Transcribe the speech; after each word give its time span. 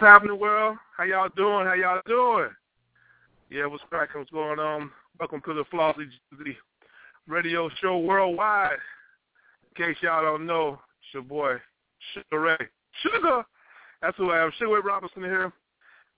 Happening, 0.00 0.38
world? 0.38 0.76
How 0.96 1.04
y'all 1.04 1.28
doing? 1.36 1.66
How 1.66 1.74
y'all 1.74 2.00
doing? 2.06 2.50
Yeah, 3.50 3.66
what's 3.66 3.82
cracking? 3.88 4.20
What's 4.20 4.30
going 4.30 4.58
on? 4.58 4.90
Welcome 5.18 5.40
to 5.46 5.54
the 5.54 5.64
Flossy 5.70 6.06
the 6.32 6.54
radio 7.26 7.70
show 7.80 7.98
worldwide. 7.98 8.78
In 9.76 9.84
case 9.84 9.96
y'all 10.02 10.22
don't 10.22 10.46
know, 10.46 10.80
it's 11.00 11.14
your 11.14 11.22
boy, 11.22 11.56
Sugar 12.12 12.40
Ray. 12.40 12.68
Sugar! 13.02 13.44
That's 14.02 14.16
who 14.16 14.30
I 14.30 14.44
am. 14.44 14.52
Sugar 14.58 14.74
Ray 14.74 14.80
Robinson 14.84 15.22
here. 15.22 15.52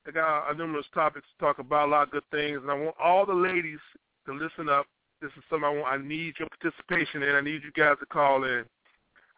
I 0.06 0.10
got 0.10 0.50
a 0.50 0.54
numerous 0.54 0.86
topics 0.94 1.26
to 1.28 1.44
talk 1.44 1.58
about, 1.58 1.88
a 1.88 1.90
lot 1.90 2.02
of 2.04 2.10
good 2.10 2.24
things, 2.30 2.58
and 2.62 2.70
I 2.70 2.74
want 2.74 2.96
all 3.02 3.26
the 3.26 3.34
ladies 3.34 3.80
to 4.26 4.32
listen 4.32 4.68
up. 4.68 4.86
This 5.20 5.30
is 5.36 5.42
something 5.50 5.66
I 5.66 5.74
want. 5.74 6.00
I 6.00 6.04
need 6.04 6.34
your 6.38 6.48
participation 6.48 7.22
in. 7.22 7.34
I 7.34 7.40
need 7.40 7.62
you 7.62 7.72
guys 7.76 7.96
to 8.00 8.06
call 8.06 8.44
in. 8.44 8.64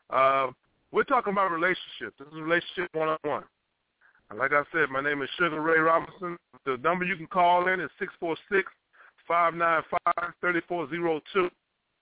Uh, 0.09 0.49
we're 0.93 1.05
talking 1.05 1.33
about 1.33 1.51
relationships. 1.51 2.17
This 2.19 2.29
is 2.29 2.41
relationship 2.41 2.89
one 2.95 3.09
on 3.09 3.19
one. 3.23 3.45
Like 4.37 4.53
I 4.53 4.63
said, 4.73 4.91
my 4.91 5.01
name 5.03 5.23
is 5.23 5.29
Sugar 5.39 5.61
Ray 5.61 5.79
Robinson. 5.79 6.39
The 6.65 6.77
number 6.85 7.05
you 7.05 7.17
can 7.17 7.27
call 7.27 7.67
in 7.67 7.81
is 7.81 7.91
six 7.99 8.13
four 8.21 8.37
six 8.51 8.71
five 9.27 9.55
nine 9.55 9.83
five 9.91 10.33
thirty 10.41 10.61
four 10.69 10.89
zero 10.89 11.21
two. 11.33 11.51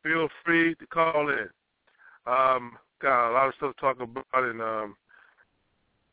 Feel 0.03 0.29
free 0.45 0.75
to 0.75 0.87
call 0.89 1.31
in. 1.31 1.49
Um, 2.27 2.73
got 3.01 3.31
a 3.31 3.33
lot 3.33 3.49
of 3.49 3.55
stuff 3.57 3.75
to 3.77 3.81
talk 3.81 4.01
about, 4.01 4.27
and 4.35 4.61
um, 4.61 4.97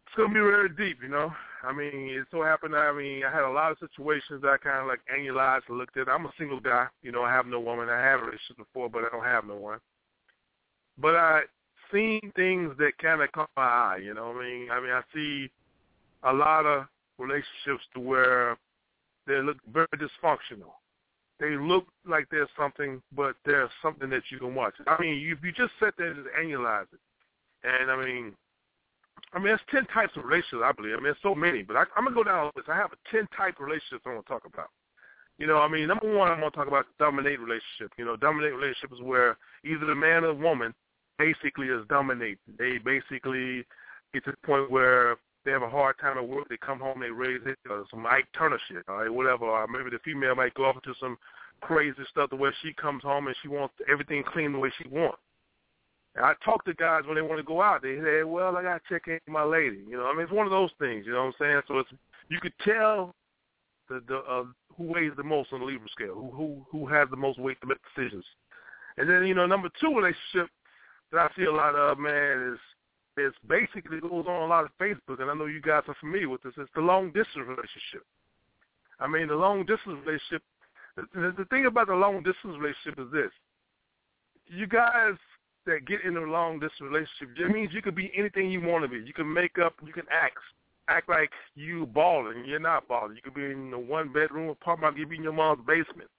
it's 0.08 0.16
gonna 0.16 0.34
be 0.34 0.40
very 0.40 0.70
deep. 0.70 1.00
You 1.04 1.10
know, 1.10 1.34
I 1.64 1.74
mean, 1.74 1.92
it 1.94 2.26
so 2.32 2.44
happened. 2.44 2.76
I 2.76 2.94
mean, 2.94 3.24
I 3.26 3.32
had 3.32 3.44
a 3.44 3.52
lot 3.52 3.72
of 3.72 3.78
situations 3.80 4.42
that 4.42 4.48
I 4.50 4.58
kind 4.58 4.80
of 4.80 4.88
like 4.88 5.02
analyzed 5.14 5.66
and 5.68 5.78
looked 5.78 5.98
at. 5.98 6.08
I'm 6.08 6.26
a 6.26 6.32
single 6.38 6.62
guy. 6.62 6.88
You 7.04 7.12
know, 7.12 7.24
I 7.24 7.32
have 7.32 7.46
no 7.46 7.60
woman. 7.60 7.90
I 7.90 8.00
have 8.00 8.22
a 8.22 8.24
relationship 8.24 8.58
before, 8.58 8.90
but 8.90 9.04
I 9.04 9.10
don't 9.10 9.26
have 9.26 9.46
no 9.46 9.56
one. 9.56 9.80
But 10.98 11.16
I 11.16 11.42
seen 11.92 12.32
things 12.38 12.74
that 12.78 12.98
kind 13.00 13.22
of 13.22 13.32
caught 13.34 13.50
my 13.58 13.64
eye. 13.64 14.00
You 14.02 14.14
know, 14.14 14.28
what 14.28 14.38
I 14.38 14.50
mean, 14.50 14.72
I 14.72 14.80
mean, 14.80 14.92
I 14.92 15.02
see 15.14 15.50
a 16.26 16.34
lot 16.34 16.66
of 16.66 16.86
relationships 17.18 17.84
to 17.94 18.00
where 18.00 18.58
they 19.28 19.42
look 19.42 19.58
very 19.72 19.88
dysfunctional. 19.96 20.74
They 21.40 21.58
look 21.58 21.86
like 22.08 22.28
there's 22.32 22.50
something, 22.58 23.02
but 23.16 23.36
there's 23.46 23.70
something 23.82 24.10
that 24.10 24.24
you 24.30 24.40
can 24.40 24.56
watch. 24.56 24.74
I 24.88 25.00
mean, 25.02 25.16
if 25.30 25.44
you 25.44 25.52
just 25.52 25.74
sit 25.82 25.94
there 25.98 26.08
and 26.08 26.24
just 26.24 26.30
analyze 26.40 26.88
it, 26.94 27.00
and 27.64 27.92
I 27.92 28.06
mean, 28.06 28.34
I 29.34 29.40
mean, 29.40 29.48
there's 29.48 29.60
ten 29.70 29.86
types 29.88 30.16
of 30.16 30.24
relationships. 30.24 30.64
I 30.64 30.72
believe. 30.72 30.94
I 30.94 30.98
mean, 30.98 31.06
there's 31.06 31.18
so 31.22 31.36
many, 31.36 31.62
but 31.62 31.76
I, 31.76 31.84
I'm 31.98 32.06
gonna 32.06 32.16
go 32.16 32.24
down 32.24 32.52
this. 32.56 32.66
I 32.70 32.76
have 32.76 32.92
a 32.94 33.12
ten 33.12 33.28
type 33.36 33.60
relationships 33.60 34.04
I 34.06 34.14
want 34.14 34.26
to 34.26 34.32
talk 34.32 34.46
about. 34.46 34.70
You 35.38 35.48
know, 35.48 35.58
I 35.58 35.68
mean, 35.68 35.88
number 35.88 36.16
one, 36.16 36.32
I'm 36.32 36.40
gonna 36.40 36.52
talk 36.52 36.68
about 36.68 36.86
dominate 37.00 37.40
relationship. 37.40 37.92
You 37.98 38.06
know, 38.06 38.16
dominate 38.16 38.54
relationship 38.54 38.94
is 38.94 39.02
where 39.02 39.38
either 39.66 39.86
the 39.86 39.96
man 39.96 40.24
or 40.24 40.28
the 40.28 40.42
woman 40.42 40.74
basically 41.20 41.68
is 41.68 41.86
dominating. 41.90 42.38
They 42.58 42.78
basically 42.78 43.66
get 44.14 44.24
to 44.26 44.32
the 44.32 44.48
point 44.48 44.72
where 44.72 45.18
they 45.46 45.52
have 45.52 45.62
a 45.62 45.70
hard 45.70 45.98
time 46.00 46.18
at 46.18 46.28
work. 46.28 46.50
They 46.50 46.58
come 46.58 46.80
home, 46.80 47.00
they 47.00 47.12
raise 47.12 47.42
it, 47.46 47.58
uh, 47.70 47.84
some 47.92 48.06
Ike 48.06 48.28
Turner 48.38 48.60
shit, 48.68 48.84
all 48.90 48.98
right, 48.98 49.14
whatever. 49.14 49.46
Or 49.46 49.68
maybe 49.68 49.92
the 49.92 50.00
female 50.04 50.36
might 50.36 50.54
go 50.56 50.66
off 50.66 50.76
into 50.76 50.98
some 51.00 51.18
crazy 51.62 52.02
stuff 52.10 52.30
the 52.30 52.36
way 52.36 52.50
she 52.62 52.74
comes 52.74 53.04
home 53.04 53.28
and 53.28 53.36
she 53.42 53.48
wants 53.48 53.74
everything 53.90 54.24
clean 54.24 54.52
the 54.52 54.60
way 54.60 54.72
she 54.82 54.88
wants. 54.90 55.20
And 56.16 56.26
I 56.26 56.34
talk 56.44 56.66
to 56.66 56.74
guys 56.74 57.04
when 57.06 57.16
they 57.16 57.22
want 57.22 57.40
to 57.40 57.44
go 57.44 57.62
out. 57.62 57.82
They 57.82 57.98
say, 57.98 58.24
"Well, 58.24 58.56
I 58.56 58.64
got 58.64 58.82
to 58.82 58.90
check 58.90 59.08
in 59.08 59.34
my 59.34 59.44
lady." 59.44 59.84
You 59.88 59.98
know, 59.98 60.06
I 60.06 60.14
mean, 60.14 60.24
it's 60.24 60.32
one 60.32 60.48
of 60.48 60.52
those 60.52 60.72
things. 60.80 61.06
You 61.06 61.12
know 61.14 61.26
what 61.26 61.28
I'm 61.28 61.34
saying? 61.40 61.62
So 61.68 61.80
it's 61.80 61.90
you 62.30 62.40
could 62.40 62.54
tell 62.64 63.14
the 63.90 64.02
the 64.08 64.18
uh, 64.20 64.46
who 64.78 64.84
weighs 64.86 65.12
the 65.18 65.24
most 65.24 65.52
on 65.52 65.60
the 65.60 65.66
Libra 65.66 65.90
scale, 65.90 66.16
who 66.16 66.32
who 66.32 66.66
who 66.72 66.88
has 66.88 67.10
the 67.10 67.18
most 67.18 67.38
weight 67.40 67.60
to 67.62 67.68
make 67.68 67.78
decisions. 67.96 68.24
And 68.98 69.10
then 69.10 69.26
you 69.26 69.34
know, 69.34 69.46
number 69.46 69.70
two 69.82 69.94
relationship 69.94 70.50
that 71.12 71.20
I 71.20 71.30
see 71.36 71.46
a 71.46 71.52
lot 71.52 71.76
of, 71.76 72.00
man, 72.00 72.54
is 72.54 72.60
it's 73.18 73.36
basically 73.48 74.00
goes 74.00 74.26
on 74.28 74.42
a 74.42 74.48
lot 74.48 74.66
of 74.66 74.72
Facebook, 74.80 75.22
and 75.22 75.30
I 75.30 75.34
know 75.34 75.46
you 75.46 75.62
guys 75.62 75.84
are 75.88 75.96
familiar 76.00 76.30
with 76.30 76.44
this. 76.44 76.54
It's 76.58 76.70
the 76.76 76.82
long 76.82 77.08
distance 77.08 77.48
relationship. 77.48 78.04
I 79.00 79.08
mean, 79.08 79.28
the 79.28 79.36
long 79.36 79.66
distance 79.66 80.00
relationship. 80.06 80.44
The, 80.98 81.34
the 81.38 81.46
thing 81.46 81.66
about 81.66 81.88
the 81.88 81.96
long 81.96 82.24
distance 82.24 82.56
relationship 82.58 83.00
is 83.00 83.12
this: 83.12 83.32
you 84.48 84.68
guys 84.68 85.16
that 85.66 85.86
get 85.86 86.04
in 86.04 86.18
a 86.18 86.22
long 86.22 86.60
distance 86.60 86.82
relationship, 86.82 87.30
it 87.38 87.52
means 87.52 87.74
you 87.74 87.82
could 87.82 87.96
be 87.96 88.12
anything 88.16 88.52
you 88.52 88.62
want 88.62 88.84
to 88.84 88.90
be. 88.90 89.06
You 89.06 89.14
can 89.14 89.32
make 89.32 89.58
up, 89.58 89.74
you 89.86 89.94
can 89.94 90.06
act, 90.12 90.38
act 90.88 91.10
like 91.10 91.32
you 91.56 91.88
balling. 91.88 92.46
You're 92.46 92.60
not 92.60 92.88
balling. 92.88 93.16
You 93.16 93.22
could 93.24 93.34
be 93.34 93.46
in 93.46 93.72
a 93.74 93.80
one 93.80 94.12
bedroom 94.14 94.50
apartment. 94.50 94.98
You 94.98 95.08
be 95.08 95.18
in 95.18 95.24
your 95.24 95.34
mom's 95.34 95.66
basement. 95.66 96.10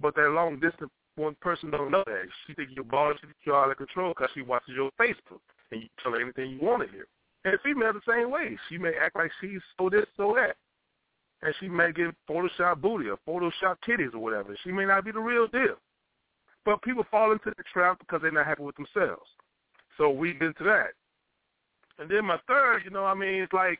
But 0.00 0.14
that 0.16 0.30
long 0.30 0.60
distance, 0.60 0.90
one 1.16 1.36
person 1.40 1.70
don't 1.70 1.90
know 1.90 2.02
that. 2.06 2.24
She 2.46 2.54
think 2.54 2.70
you're 2.74 2.84
balling. 2.84 3.16
She 3.20 3.26
think 3.26 3.38
you're 3.44 3.56
out 3.56 3.70
of 3.70 3.76
control 3.76 4.10
because 4.10 4.30
she 4.34 4.42
watches 4.42 4.74
your 4.74 4.90
Facebook 5.00 5.40
and 5.70 5.82
you 5.82 5.88
tell 6.02 6.12
her 6.12 6.20
anything 6.20 6.50
you 6.50 6.58
want 6.60 6.82
to 6.82 6.92
hear. 6.92 7.06
And 7.44 7.58
female 7.62 7.92
the 7.92 8.00
same 8.10 8.30
way. 8.30 8.56
She 8.68 8.78
may 8.78 8.92
act 9.00 9.16
like 9.16 9.30
she's 9.40 9.60
so 9.78 9.90
this, 9.90 10.06
so 10.16 10.34
that. 10.36 10.56
And 11.42 11.54
she 11.60 11.68
may 11.68 11.92
get 11.92 12.14
Photoshop 12.28 12.80
booty 12.80 13.08
or 13.08 13.18
Photoshop 13.28 13.76
titties 13.86 14.14
or 14.14 14.18
whatever. 14.18 14.56
She 14.64 14.72
may 14.72 14.86
not 14.86 15.04
be 15.04 15.12
the 15.12 15.20
real 15.20 15.46
deal. 15.46 15.76
But 16.64 16.80
people 16.82 17.04
fall 17.10 17.32
into 17.32 17.52
the 17.56 17.62
trap 17.70 17.98
because 17.98 18.22
they're 18.22 18.32
not 18.32 18.46
happy 18.46 18.62
with 18.62 18.76
themselves. 18.76 19.28
So 19.98 20.08
we've 20.08 20.38
been 20.38 20.54
to 20.54 20.64
that. 20.64 20.92
And 21.98 22.10
then 22.10 22.24
my 22.24 22.38
third, 22.48 22.82
you 22.84 22.90
know, 22.90 23.04
I 23.04 23.14
mean, 23.14 23.42
it's 23.42 23.52
like 23.52 23.78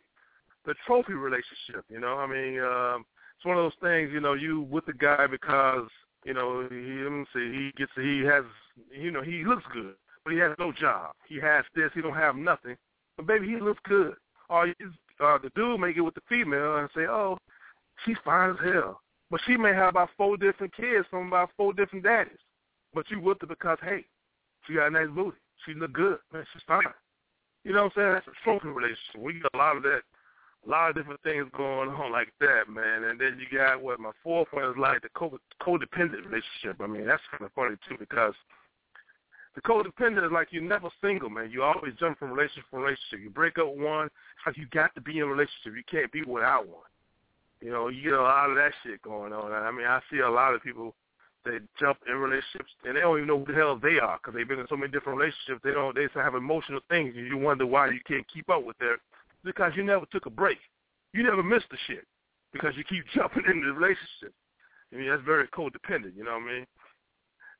the 0.66 0.74
trophy 0.86 1.14
relationship, 1.14 1.84
you 1.88 1.98
know. 1.98 2.18
I 2.18 2.26
mean, 2.26 2.60
um, 2.60 3.06
it's 3.36 3.44
one 3.44 3.56
of 3.56 3.64
those 3.64 3.80
things, 3.80 4.10
you 4.12 4.20
know, 4.20 4.34
you 4.34 4.60
with 4.62 4.84
the 4.84 4.92
guy 4.92 5.26
because, 5.26 5.88
you 6.24 6.34
know, 6.34 6.66
he 6.70 6.76
let 6.76 7.12
me 7.12 7.24
see, 7.32 7.52
he 7.52 7.72
gets 7.76 7.90
he 7.96 8.20
has 8.20 8.44
you 8.92 9.10
know, 9.10 9.22
he 9.22 9.44
looks 9.44 9.64
good 9.72 9.94
but 10.24 10.32
he 10.32 10.38
has 10.38 10.52
no 10.58 10.72
job. 10.72 11.12
He 11.28 11.38
has 11.40 11.64
this, 11.74 11.90
he 11.94 12.00
don't 12.00 12.14
have 12.14 12.36
nothing. 12.36 12.76
But 13.16 13.26
baby, 13.26 13.48
he 13.48 13.56
looks 13.56 13.80
good. 13.84 14.14
Or 14.48 14.66
uh, 14.66 15.38
the 15.38 15.50
dude 15.54 15.80
may 15.80 15.92
get 15.92 16.04
with 16.04 16.14
the 16.14 16.22
female 16.28 16.78
and 16.78 16.88
say, 16.94 17.02
oh, 17.02 17.38
she's 18.04 18.16
fine 18.24 18.50
as 18.50 18.56
hell. 18.64 19.00
But 19.30 19.40
she 19.46 19.56
may 19.56 19.74
have 19.74 19.90
about 19.90 20.10
four 20.16 20.36
different 20.36 20.74
kids 20.74 21.06
from 21.10 21.28
about 21.28 21.50
four 21.56 21.72
different 21.72 22.04
daddies. 22.04 22.38
But 22.94 23.10
you 23.10 23.20
with 23.20 23.40
her 23.40 23.46
because, 23.46 23.78
hey, 23.82 24.04
she 24.66 24.74
got 24.74 24.88
a 24.88 24.90
nice 24.90 25.08
booty. 25.14 25.36
She 25.64 25.74
look 25.74 25.92
good. 25.92 26.18
Man, 26.32 26.44
she's 26.52 26.62
fine. 26.66 26.82
You 27.64 27.72
know 27.72 27.84
what 27.84 27.92
I'm 27.96 28.02
saying? 28.02 28.12
That's 28.12 28.28
a 28.28 28.44
trophy 28.44 28.68
relationship. 28.68 29.18
We 29.18 29.40
got 29.40 29.54
a 29.54 29.58
lot 29.58 29.76
of 29.76 29.82
that, 29.84 30.02
a 30.66 30.70
lot 30.70 30.90
of 30.90 30.96
different 30.96 31.22
things 31.22 31.46
going 31.56 31.88
on 31.88 32.12
like 32.12 32.32
that, 32.40 32.68
man. 32.68 33.04
And 33.04 33.18
then 33.18 33.38
you 33.40 33.58
got 33.58 33.82
what 33.82 34.00
my 34.00 34.10
fourth 34.22 34.48
one 34.50 34.64
is 34.64 34.76
like 34.78 35.02
the 35.02 35.08
co- 35.14 35.38
codependent 35.62 36.26
relationship. 36.26 36.80
I 36.80 36.86
mean, 36.86 37.06
that's 37.06 37.22
kind 37.30 37.44
of 37.44 37.52
funny 37.52 37.76
too 37.88 37.96
because– 37.98 38.34
the 39.54 39.60
codependent 39.62 40.26
is 40.26 40.32
like 40.32 40.48
you're 40.50 40.62
never 40.62 40.88
single, 41.00 41.30
man. 41.30 41.50
You 41.50 41.62
always 41.62 41.94
jump 41.98 42.18
from 42.18 42.32
relationship 42.32 42.64
to 42.70 42.76
relationship. 42.76 43.20
You 43.22 43.30
break 43.30 43.58
up 43.58 43.74
one, 43.76 44.08
like 44.46 44.56
you 44.56 44.66
got 44.72 44.94
to 44.94 45.00
be 45.00 45.18
in 45.18 45.24
a 45.24 45.26
relationship. 45.26 45.74
You 45.76 45.84
can't 45.88 46.10
be 46.10 46.22
without 46.22 46.66
one. 46.66 46.90
You 47.60 47.70
know, 47.70 47.88
you 47.88 48.02
get 48.02 48.12
a 48.12 48.22
lot 48.22 48.50
of 48.50 48.56
that 48.56 48.72
shit 48.82 49.00
going 49.02 49.32
on. 49.32 49.52
I 49.52 49.70
mean, 49.70 49.86
I 49.86 50.00
see 50.10 50.18
a 50.18 50.28
lot 50.28 50.54
of 50.54 50.62
people 50.62 50.94
that 51.44 51.60
jump 51.78 51.98
in 52.08 52.16
relationships 52.16 52.72
and 52.84 52.96
they 52.96 53.00
don't 53.00 53.18
even 53.18 53.28
know 53.28 53.38
who 53.38 53.52
the 53.52 53.58
hell 53.58 53.76
they 53.76 53.98
are 53.98 54.18
because 54.18 54.34
they've 54.34 54.48
been 54.48 54.58
in 54.58 54.66
so 54.68 54.76
many 54.76 54.90
different 54.90 55.18
relationships. 55.18 55.60
They 55.62 55.70
don't. 55.70 55.94
They 55.94 56.08
have 56.14 56.34
emotional 56.34 56.80
things, 56.88 57.14
and 57.16 57.26
you 57.26 57.38
wonder 57.38 57.66
why 57.66 57.90
you 57.90 58.00
can't 58.06 58.26
keep 58.32 58.50
up 58.50 58.64
with 58.64 58.78
that 58.78 58.96
because 59.44 59.72
you 59.76 59.84
never 59.84 60.06
took 60.10 60.26
a 60.26 60.30
break. 60.30 60.58
You 61.12 61.22
never 61.22 61.42
missed 61.42 61.66
the 61.70 61.78
shit 61.86 62.04
because 62.52 62.74
you 62.76 62.84
keep 62.84 63.04
jumping 63.14 63.44
into 63.46 63.66
the 63.66 63.72
relationship. 63.72 64.34
I 64.92 64.96
mean, 64.96 65.08
that's 65.08 65.22
very 65.24 65.46
codependent. 65.48 66.16
You 66.16 66.24
know 66.24 66.32
what 66.32 66.42
I 66.42 66.52
mean? 66.52 66.66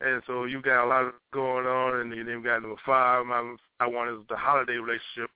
And 0.01 0.23
so 0.27 0.45
you 0.45 0.61
got 0.61 0.85
a 0.85 0.89
lot 0.89 1.15
going 1.33 1.67
on, 1.67 2.01
and 2.01 2.13
then 2.13 2.19
you 2.19 2.43
got 2.43 2.63
number 2.63 2.81
five. 2.85 3.25
My 3.27 3.57
I 3.81 3.87
one 3.87 4.09
is 4.09 4.19
the 4.29 4.37
holiday 4.37 4.75
relationship. 4.75 5.31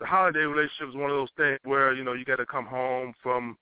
The 0.00 0.06
holiday 0.06 0.40
relationship 0.40 0.90
is 0.90 0.94
one 0.94 1.10
of 1.10 1.16
those 1.16 1.32
things 1.36 1.58
where 1.64 1.92
you 1.92 2.04
know 2.04 2.12
you 2.12 2.24
got 2.24 2.36
to 2.36 2.46
come 2.46 2.66
home 2.66 3.14
from 3.22 3.56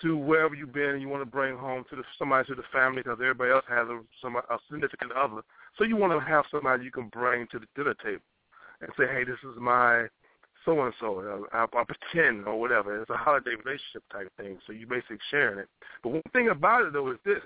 to 0.00 0.16
wherever 0.16 0.54
you've 0.54 0.72
been, 0.72 0.90
and 0.90 1.02
you 1.02 1.08
want 1.08 1.22
to 1.22 1.30
bring 1.30 1.56
home 1.56 1.84
to 1.90 1.96
the, 1.96 2.02
somebody 2.18 2.46
to 2.48 2.54
the 2.54 2.62
family 2.72 3.02
because 3.02 3.18
everybody 3.20 3.50
else 3.50 3.64
has 3.68 3.86
a, 3.88 4.00
some, 4.22 4.36
a 4.36 4.58
significant 4.70 5.12
other. 5.12 5.42
So 5.76 5.84
you 5.84 5.96
want 5.96 6.12
to 6.12 6.26
have 6.26 6.44
somebody 6.50 6.84
you 6.84 6.90
can 6.90 7.08
bring 7.08 7.46
to 7.48 7.58
the 7.58 7.66
dinner 7.76 7.94
table 8.02 8.22
and 8.80 8.90
say, 8.98 9.04
hey, 9.06 9.24
this 9.24 9.38
is 9.44 9.60
my 9.60 10.06
so 10.64 10.80
and 10.82 10.94
so. 11.00 11.46
I 11.52 11.66
pretend 11.66 12.46
or 12.46 12.58
whatever. 12.58 13.00
It's 13.00 13.10
a 13.10 13.16
holiday 13.16 13.50
relationship 13.50 14.02
type 14.12 14.30
thing. 14.36 14.58
So 14.66 14.72
you 14.72 14.86
basically 14.86 15.18
sharing 15.30 15.58
it. 15.58 15.68
But 16.02 16.10
one 16.10 16.22
thing 16.32 16.48
about 16.48 16.86
it 16.86 16.92
though 16.92 17.10
is 17.10 17.18
this: 17.24 17.40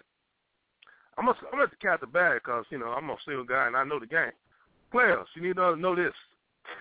I'm 1.18 1.26
gonna 1.26 1.38
I'm 1.52 1.58
gonna 1.58 1.70
count 1.80 2.00
the 2.00 2.06
bag 2.06 2.40
because 2.44 2.64
you 2.70 2.78
know 2.78 2.88
I'm 2.88 3.08
a 3.10 3.16
single 3.26 3.44
guy 3.44 3.66
and 3.66 3.76
I 3.76 3.84
know 3.84 3.98
the 3.98 4.06
game. 4.06 4.32
Players, 4.92 5.26
you 5.34 5.42
need 5.42 5.56
to 5.56 5.76
know 5.76 5.96
this. 5.96 6.12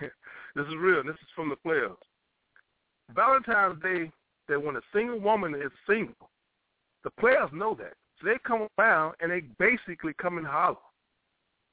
this 0.00 0.66
is 0.66 0.74
real. 0.78 1.02
This 1.02 1.14
is 1.14 1.28
from 1.34 1.48
the 1.48 1.56
players. 1.56 1.96
Valentine's 3.14 3.82
Day, 3.82 4.10
that 4.48 4.62
when 4.62 4.76
a 4.76 4.80
single 4.92 5.20
woman 5.20 5.54
is 5.54 5.70
single, 5.88 6.30
the 7.04 7.10
players 7.10 7.50
know 7.52 7.74
that. 7.74 7.94
So 8.20 8.26
they 8.26 8.36
come 8.44 8.66
around 8.78 9.14
and 9.20 9.30
they 9.30 9.42
basically 9.58 10.12
come 10.20 10.38
and 10.38 10.46
holler. 10.46 10.76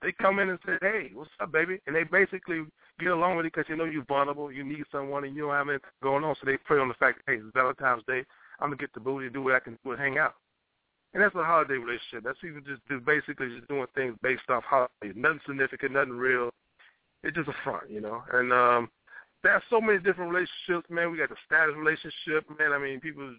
They 0.01 0.11
come 0.11 0.39
in 0.39 0.49
and 0.49 0.59
say, 0.65 0.77
"Hey, 0.81 1.11
what's 1.13 1.31
up, 1.39 1.51
baby?" 1.51 1.79
And 1.87 1.95
they 1.95 2.03
basically 2.03 2.65
get 2.99 3.11
along 3.11 3.37
with 3.37 3.45
it 3.45 3.53
because 3.53 3.69
you 3.69 3.75
know 3.77 3.85
you're 3.85 4.03
vulnerable, 4.03 4.51
you 4.51 4.63
need 4.63 4.83
someone, 4.91 5.23
and 5.23 5.35
you 5.35 5.43
don't 5.43 5.53
have 5.53 5.69
anything 5.69 5.89
going 6.01 6.23
on. 6.23 6.35
So 6.35 6.45
they 6.45 6.57
prey 6.57 6.79
on 6.79 6.89
the 6.89 6.93
fact, 6.95 7.21
"Hey, 7.25 7.37
it's 7.37 7.53
Valentine's 7.53 8.03
Day. 8.05 8.25
I'm 8.59 8.69
gonna 8.69 8.75
get 8.77 8.93
the 8.93 8.99
booty 8.99 9.29
do 9.29 9.41
what 9.41 9.55
I 9.55 9.59
can 9.59 9.79
do 9.83 9.91
and 9.91 10.01
hang 10.01 10.17
out." 10.17 10.35
And 11.13 11.21
that's 11.21 11.35
a 11.35 11.43
holiday 11.43 11.75
relationship. 11.75 12.23
That's 12.23 12.39
even 12.43 12.63
just, 12.65 12.81
basically 13.05 13.49
just 13.55 13.67
doing 13.67 13.85
things 13.93 14.15
based 14.23 14.49
off 14.49 14.63
holidays. 14.63 15.13
Nothing 15.15 15.39
significant, 15.45 15.93
nothing 15.93 16.17
real. 16.17 16.49
It's 17.23 17.35
just 17.35 17.49
a 17.49 17.55
front, 17.63 17.89
you 17.89 18.01
know. 18.01 18.23
And 18.33 18.51
um 18.51 18.89
there's 19.43 19.61
so 19.69 19.81
many 19.81 19.99
different 19.99 20.31
relationships, 20.31 20.89
man. 20.89 21.11
We 21.11 21.17
got 21.17 21.29
the 21.29 21.35
status 21.45 21.75
relationship, 21.75 22.47
man. 22.57 22.71
I 22.71 22.79
mean, 22.79 23.01
people, 23.01 23.35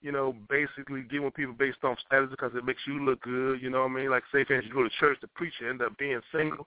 you 0.00 0.10
know, 0.10 0.34
basically 0.48 1.04
with 1.12 1.34
people 1.34 1.54
based 1.54 1.84
on 1.84 1.96
status 2.06 2.30
because 2.30 2.52
it 2.56 2.64
makes 2.64 2.80
you 2.86 3.04
look 3.04 3.20
good. 3.20 3.60
You 3.60 3.68
know 3.70 3.82
what 3.82 3.92
I 3.92 3.94
mean? 3.94 4.10
Like, 4.10 4.24
say, 4.32 4.44
for 4.44 4.60
you 4.60 4.72
go 4.72 4.82
to 4.82 4.90
church, 4.98 5.18
the 5.20 5.28
preacher 5.28 5.68
end 5.68 5.82
up 5.82 5.96
being 5.98 6.20
single. 6.32 6.66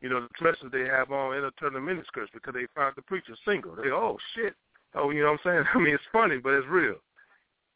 You 0.00 0.08
know, 0.08 0.22
the 0.22 0.28
dresses 0.38 0.72
they 0.72 0.86
have 0.86 1.12
on 1.12 1.36
end 1.36 1.44
up 1.44 1.54
turning 1.60 1.82
miniskirts 1.82 2.32
because 2.32 2.54
they 2.54 2.66
found 2.74 2.94
the 2.96 3.02
preacher 3.02 3.36
single. 3.44 3.76
They, 3.76 3.90
go, 3.90 3.96
oh 3.96 4.18
shit. 4.34 4.54
Oh, 4.94 5.10
you 5.10 5.22
know 5.22 5.32
what 5.32 5.40
I'm 5.44 5.64
saying? 5.64 5.64
I 5.74 5.78
mean, 5.78 5.94
it's 5.94 6.02
funny, 6.12 6.38
but 6.38 6.54
it's 6.54 6.66
real. 6.68 6.96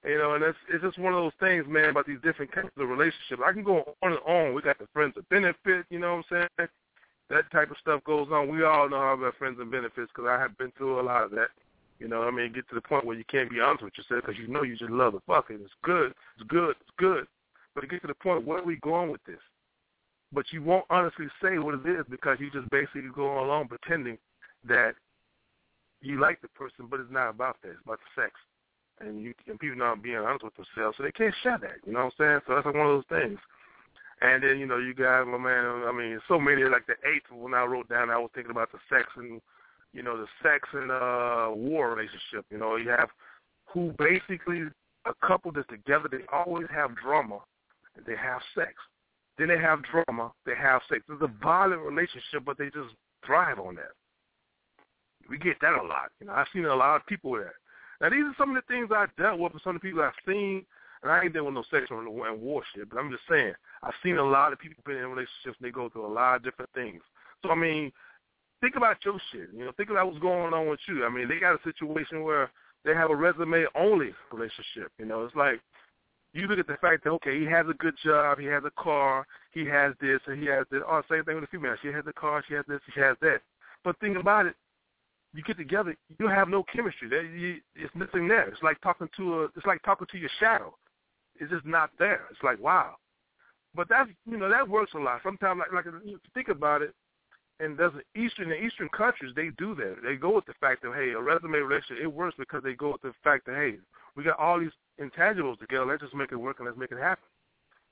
You 0.04 0.18
know, 0.18 0.34
and 0.34 0.42
it's 0.42 0.58
it's 0.68 0.82
just 0.82 0.98
one 0.98 1.14
of 1.14 1.22
those 1.22 1.38
things, 1.38 1.64
man, 1.68 1.90
about 1.90 2.06
these 2.06 2.20
different 2.24 2.50
kinds 2.50 2.70
of 2.76 2.88
relationships. 2.88 3.40
I 3.44 3.52
can 3.52 3.62
go 3.62 3.94
on 4.02 4.12
and 4.12 4.20
on. 4.26 4.54
We 4.54 4.60
got 4.60 4.78
the 4.78 4.88
friends 4.92 5.14
of 5.16 5.28
benefit, 5.28 5.86
you 5.90 6.00
know 6.00 6.16
what 6.16 6.24
I'm 6.36 6.48
saying? 6.58 6.68
That 7.30 7.50
type 7.52 7.70
of 7.70 7.76
stuff 7.80 8.02
goes 8.04 8.28
on. 8.32 8.48
We 8.48 8.64
all 8.64 8.90
know 8.90 8.98
how 8.98 9.14
about 9.14 9.36
friends 9.36 9.58
and 9.60 9.70
benefits 9.70 10.10
because 10.14 10.28
I 10.28 10.40
have 10.40 10.58
been 10.58 10.72
through 10.76 11.00
a 11.00 11.06
lot 11.06 11.22
of 11.22 11.30
that. 11.32 11.48
You 12.00 12.08
know, 12.08 12.24
I 12.24 12.32
mean, 12.32 12.52
get 12.52 12.68
to 12.70 12.74
the 12.74 12.80
point 12.80 13.06
where 13.06 13.16
you 13.16 13.24
can't 13.30 13.48
be 13.48 13.60
honest 13.60 13.84
with 13.84 13.96
yourself 13.96 14.24
because 14.26 14.40
you 14.40 14.48
know 14.48 14.64
you 14.64 14.76
just 14.76 14.90
love 14.90 15.12
the 15.12 15.20
fucking. 15.28 15.60
It's 15.62 15.72
good, 15.84 16.12
it's 16.34 16.48
good, 16.48 16.74
it's 16.80 16.90
good. 16.98 17.26
But 17.76 17.82
to 17.82 17.86
get 17.86 18.02
to 18.02 18.08
the 18.08 18.14
point, 18.14 18.44
where 18.44 18.58
are 18.58 18.64
we 18.64 18.76
going 18.76 19.12
with 19.12 19.22
this? 19.24 19.38
But 20.32 20.46
you 20.50 20.64
won't 20.64 20.84
honestly 20.90 21.26
say 21.40 21.58
what 21.58 21.74
it 21.74 21.86
is 21.86 22.04
because 22.10 22.38
you 22.40 22.50
just 22.50 22.68
basically 22.70 23.02
go 23.14 23.44
along 23.44 23.68
pretending 23.68 24.18
that 24.64 24.94
you 26.00 26.18
like 26.18 26.40
the 26.42 26.48
person, 26.48 26.86
but 26.90 26.98
it's 26.98 27.12
not 27.12 27.30
about 27.30 27.56
that. 27.62 27.70
It's 27.70 27.80
about 27.84 28.00
the 28.00 28.22
sex 28.22 28.32
and 29.02 29.22
you 29.22 29.34
and 29.46 29.58
people 29.58 29.78
not 29.78 30.02
being 30.02 30.16
honest 30.16 30.44
with 30.44 30.54
themselves, 30.54 30.96
so 30.96 31.02
they 31.02 31.12
can't 31.12 31.34
share 31.42 31.58
that. 31.58 31.84
You 31.84 31.92
know 31.92 32.04
what 32.04 32.14
I'm 32.18 32.26
saying? 32.26 32.40
So 32.46 32.54
that's 32.54 32.66
like 32.66 32.74
one 32.74 32.86
of 32.86 33.02
those 33.02 33.20
things. 33.20 33.38
And 34.20 34.42
then 34.42 34.58
you 34.58 34.66
know 34.66 34.78
you 34.78 34.94
got 34.94 35.26
my 35.26 35.38
man. 35.38 35.84
I 35.86 35.92
mean, 35.92 36.20
so 36.28 36.38
many 36.38 36.64
like 36.64 36.86
the 36.86 36.94
eighth 37.08 37.30
when 37.32 37.54
I 37.54 37.64
wrote 37.64 37.88
down, 37.88 38.10
I 38.10 38.18
was 38.18 38.30
thinking 38.34 38.52
about 38.52 38.70
the 38.72 38.78
sex 38.88 39.08
and 39.16 39.40
you 39.92 40.02
know 40.02 40.16
the 40.16 40.26
sex 40.42 40.68
and 40.72 40.90
uh 40.90 41.50
war 41.54 41.90
relationship. 41.90 42.46
You 42.50 42.58
know, 42.58 42.76
you 42.76 42.90
have 42.90 43.10
who 43.66 43.92
basically 43.98 44.62
a 45.06 45.26
couple 45.26 45.50
that's 45.52 45.66
together. 45.68 46.08
They 46.10 46.24
always 46.32 46.68
have 46.72 46.96
drama. 46.96 47.40
They 48.06 48.16
have 48.16 48.40
sex. 48.54 48.74
Then 49.38 49.48
they 49.48 49.58
have 49.58 49.80
drama. 49.82 50.32
They 50.46 50.54
have 50.54 50.82
sex. 50.88 51.02
It's 51.08 51.22
a 51.22 51.30
violent 51.42 51.82
relationship, 51.82 52.44
but 52.44 52.58
they 52.58 52.66
just 52.66 52.94
thrive 53.26 53.58
on 53.58 53.74
that. 53.76 53.92
We 55.28 55.38
get 55.38 55.56
that 55.62 55.74
a 55.74 55.82
lot. 55.82 56.10
You 56.20 56.26
know, 56.26 56.32
I've 56.34 56.46
seen 56.52 56.64
a 56.64 56.74
lot 56.74 56.96
of 56.96 57.06
people 57.06 57.30
with 57.30 57.44
that. 57.44 57.54
Now, 58.02 58.10
these 58.10 58.24
are 58.24 58.34
some 58.36 58.50
of 58.50 58.56
the 58.56 58.66
things 58.66 58.90
I've 58.90 59.14
dealt 59.16 59.38
with 59.38 59.52
and 59.52 59.60
some 59.62 59.76
of 59.76 59.80
the 59.80 59.88
people 59.88 60.02
I've 60.02 60.12
seen, 60.26 60.66
and 61.02 61.12
I 61.12 61.22
ain't 61.22 61.32
dealing 61.32 61.54
with 61.54 61.64
no 61.70 61.78
sexual 61.78 62.00
and 62.00 62.40
war 62.40 62.62
shit, 62.74 62.90
but 62.90 62.98
I'm 62.98 63.10
just 63.10 63.22
saying, 63.30 63.54
I've 63.82 63.94
seen 64.02 64.18
a 64.18 64.24
lot 64.24 64.52
of 64.52 64.58
people 64.58 64.82
been 64.84 64.96
in 64.96 65.06
relationships 65.06 65.56
and 65.58 65.62
they 65.62 65.70
go 65.70 65.88
through 65.88 66.06
a 66.06 66.12
lot 66.12 66.36
of 66.36 66.42
different 66.42 66.70
things. 66.74 67.00
So, 67.42 67.50
I 67.50 67.54
mean, 67.54 67.92
think 68.60 68.74
about 68.74 69.04
your 69.04 69.20
shit. 69.30 69.50
You 69.56 69.64
know, 69.64 69.72
think 69.76 69.90
about 69.90 70.08
what's 70.08 70.18
going 70.18 70.52
on 70.52 70.68
with 70.68 70.80
you. 70.88 71.06
I 71.06 71.10
mean, 71.10 71.28
they 71.28 71.38
got 71.38 71.54
a 71.54 71.62
situation 71.62 72.22
where 72.22 72.50
they 72.84 72.94
have 72.94 73.10
a 73.10 73.16
resume-only 73.16 74.14
relationship. 74.32 74.90
You 74.98 75.06
know, 75.06 75.24
it's 75.24 75.36
like 75.36 75.60
you 76.34 76.48
look 76.48 76.58
at 76.58 76.66
the 76.66 76.78
fact 76.80 77.04
that, 77.04 77.10
okay, 77.10 77.38
he 77.38 77.46
has 77.46 77.66
a 77.68 77.74
good 77.74 77.94
job, 78.04 78.38
he 78.38 78.46
has 78.46 78.64
a 78.64 78.82
car, 78.82 79.26
he 79.52 79.64
has 79.66 79.94
this, 80.00 80.20
and 80.26 80.40
he 80.40 80.48
has 80.48 80.66
this. 80.70 80.82
Oh, 80.88 81.02
same 81.08 81.24
thing 81.24 81.36
with 81.36 81.44
the 81.44 81.56
female. 81.56 81.76
She 81.82 81.88
has 81.88 82.04
a 82.08 82.12
car, 82.12 82.42
she 82.48 82.54
has 82.54 82.64
this, 82.66 82.80
she 82.92 83.00
has 83.00 83.16
that. 83.20 83.42
But 83.84 83.98
think 84.00 84.16
about 84.16 84.46
it, 84.46 84.56
you 85.34 85.42
get 85.42 85.56
together, 85.56 85.96
you 86.18 86.28
have 86.28 86.48
no 86.48 86.64
chemistry. 86.74 87.08
There, 87.08 87.24
you, 87.24 87.60
it's 87.74 87.94
missing 87.94 88.28
there. 88.28 88.48
It's 88.48 88.62
like 88.62 88.80
talking 88.80 89.08
to 89.16 89.42
a, 89.42 89.44
it's 89.56 89.66
like 89.66 89.82
talking 89.82 90.06
to 90.10 90.18
your 90.18 90.30
shadow. 90.38 90.74
It's 91.40 91.50
just 91.50 91.64
not 91.64 91.90
there. 91.98 92.22
It's 92.30 92.42
like 92.42 92.60
wow. 92.60 92.96
But 93.74 93.88
that's 93.88 94.10
you 94.26 94.36
know 94.36 94.50
that 94.50 94.68
works 94.68 94.92
a 94.94 94.98
lot. 94.98 95.20
Sometimes 95.22 95.60
like 95.60 95.86
like 95.86 95.94
you 96.04 96.18
think 96.34 96.48
about 96.48 96.82
it, 96.82 96.94
and 97.60 97.78
there's 97.78 97.94
an 97.94 98.02
Eastern 98.22 98.52
in 98.52 98.64
Eastern 98.64 98.88
countries 98.90 99.32
they 99.34 99.48
do 99.56 99.74
that. 99.76 99.96
They 100.04 100.16
go 100.16 100.34
with 100.34 100.46
the 100.46 100.54
fact 100.60 100.82
that 100.82 100.92
hey, 100.94 101.10
a 101.10 101.20
resume 101.20 101.58
relationship 101.58 102.02
it 102.02 102.12
works 102.12 102.36
because 102.38 102.62
they 102.62 102.74
go 102.74 102.92
with 102.92 103.02
the 103.02 103.12
fact 103.24 103.46
that 103.46 103.54
hey, 103.54 103.76
we 104.14 104.24
got 104.24 104.38
all 104.38 104.60
these 104.60 104.70
intangibles 105.00 105.58
together. 105.58 105.86
Let's 105.86 106.02
just 106.02 106.14
make 106.14 106.32
it 106.32 106.36
work 106.36 106.58
and 106.58 106.66
let's 106.66 106.78
make 106.78 106.92
it 106.92 106.98
happen. 106.98 107.24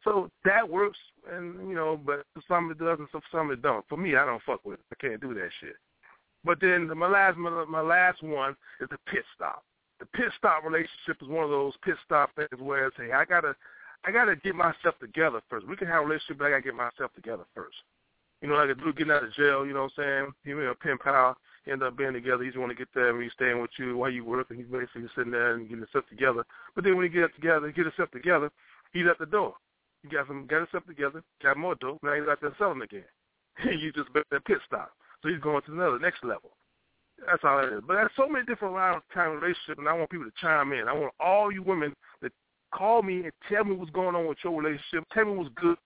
So 0.05 0.31
that 0.45 0.69
works, 0.69 0.99
and 1.31 1.69
you 1.69 1.75
know, 1.75 1.99
but 2.05 2.25
for 2.35 2.43
some 2.49 2.71
it 2.71 2.79
does 2.79 2.99
and 2.99 3.09
for 3.11 3.21
some 3.33 3.51
it 3.51 3.63
don't. 3.63 3.85
For 3.89 3.97
me, 3.97 4.17
I 4.17 4.27
don't 4.27 4.43
fuck 4.45 4.65
with 4.65 4.79
it. 4.81 4.85
I 4.93 4.95
can't 4.97 5.21
do 5.21 5.35
that 5.35 5.51
shit. 5.61 5.77
But 6.45 6.61
then 6.61 6.91
my 6.97 7.09
last 7.09 7.37
my, 7.37 7.65
my 7.65 7.81
last 7.81 8.23
one 8.23 8.57
is 8.81 8.89
the 8.91 8.99
pit 9.07 9.25
stop. 9.35 9.65
The 9.99 10.07
pit 10.07 10.33
stop 10.39 10.65
relationship 10.65 11.21
is 11.21 11.29
one 11.29 11.45
of 11.45 11.51
those 11.51 11.75
pit 11.85 11.97
stop 12.05 12.31
things 12.35 12.49
where 12.59 12.87
it's 12.87 12.97
hey, 12.97 13.13
I 13.13 13.25
gotta 13.25 13.55
I 14.05 14.11
gotta 14.11 14.37
get 14.37 14.55
myself 14.55 14.99
together 15.01 15.43
first. 15.51 15.67
We 15.69 15.77
can 15.77 15.89
have 15.89 16.03
a 16.03 16.07
relationship, 16.07 16.39
but 16.39 16.47
I 16.47 16.51
gotta 16.51 16.63
get 16.63 16.75
myself 16.75 17.13
together 17.15 17.45
first. 17.55 17.77
You 18.41 18.49
know, 18.49 18.55
like 18.55 18.71
a 18.71 18.75
dude 18.75 18.97
getting 18.97 19.13
out 19.13 19.25
of 19.25 19.35
jail, 19.35 19.67
you 19.67 19.75
know 19.75 19.83
what 19.83 19.93
I'm 19.99 20.33
saying? 20.33 20.33
He 20.45 20.51
and 20.53 20.63
a 20.63 20.75
pen 20.75 20.97
pal 21.03 21.37
end 21.69 21.83
up 21.83 21.99
being 21.99 22.15
together. 22.15 22.43
He's 22.43 22.57
want 22.57 22.71
to 22.71 22.75
get 22.75 22.89
there 22.95 23.11
and 23.11 23.23
he's 23.23 23.33
staying 23.33 23.61
with 23.61 23.71
you 23.79 23.99
while 23.99 24.09
you 24.09 24.25
work, 24.25 24.49
and 24.49 24.59
he's 24.59 24.69
basically 24.69 25.09
sitting 25.15 25.33
there 25.33 25.55
and 25.55 25.69
getting 25.69 25.85
himself 25.85 26.09
together. 26.09 26.45
But 26.75 26.85
then 26.85 26.97
when 26.97 27.05
he 27.05 27.11
gets 27.11 27.35
together, 27.35 27.71
get 27.71 27.85
himself 27.85 28.11
together, 28.11 28.51
he's 28.93 29.07
at 29.07 29.19
the 29.19 29.27
door. 29.27 29.55
He 30.03 30.09
got 30.09 30.27
some, 30.27 30.47
got 30.47 30.61
himself 30.61 30.87
together, 30.87 31.23
got 31.43 31.59
more 31.59 31.75
dope. 31.75 32.03
Now 32.03 32.15
he's 32.15 32.29
out 32.29 32.41
there 32.41 32.55
selling 32.59 32.81
again. 32.81 33.05
you 33.79 33.93
just 33.93 34.13
bet 34.15 34.25
that 34.31 34.45
pit 34.47 34.59
stop. 34.67 34.93
So 35.23 35.29
he's 35.29 35.41
going 35.41 35.63
to 35.63 35.73
another 35.73 35.99
next 35.99 36.25
level. 36.25 36.51
That's 37.27 37.43
all 37.45 37.61
it 37.61 37.73
is. 37.73 37.83
But 37.87 37.95
there's 37.95 38.11
so 38.17 38.29
many 38.29 38.45
different 38.47 38.75
lines 38.75 38.97
of 38.97 39.15
time 39.15 39.33
relationships, 39.33 39.79
and 39.79 39.89
I 39.89 39.93
want 39.93 40.11
people 40.11 40.27
to 40.27 40.33
chime 40.41 40.73
in. 40.73 40.89
I 40.89 40.93
want 40.93 41.13
all 41.21 41.53
you 41.53 41.63
women 41.63 41.95
to 42.23 42.31
call 42.73 43.03
me 43.03 43.25
and 43.25 43.33
tell 43.49 43.65
me 43.65 43.77
what's 43.77 43.91
going 43.91 44.17
on 44.17 44.27
with 44.27 44.39
your 44.43 44.61
relationship. 44.61 45.05
Tell 45.13 45.27
me 45.27 45.37
what's 45.37 45.51
good. 45.57 45.77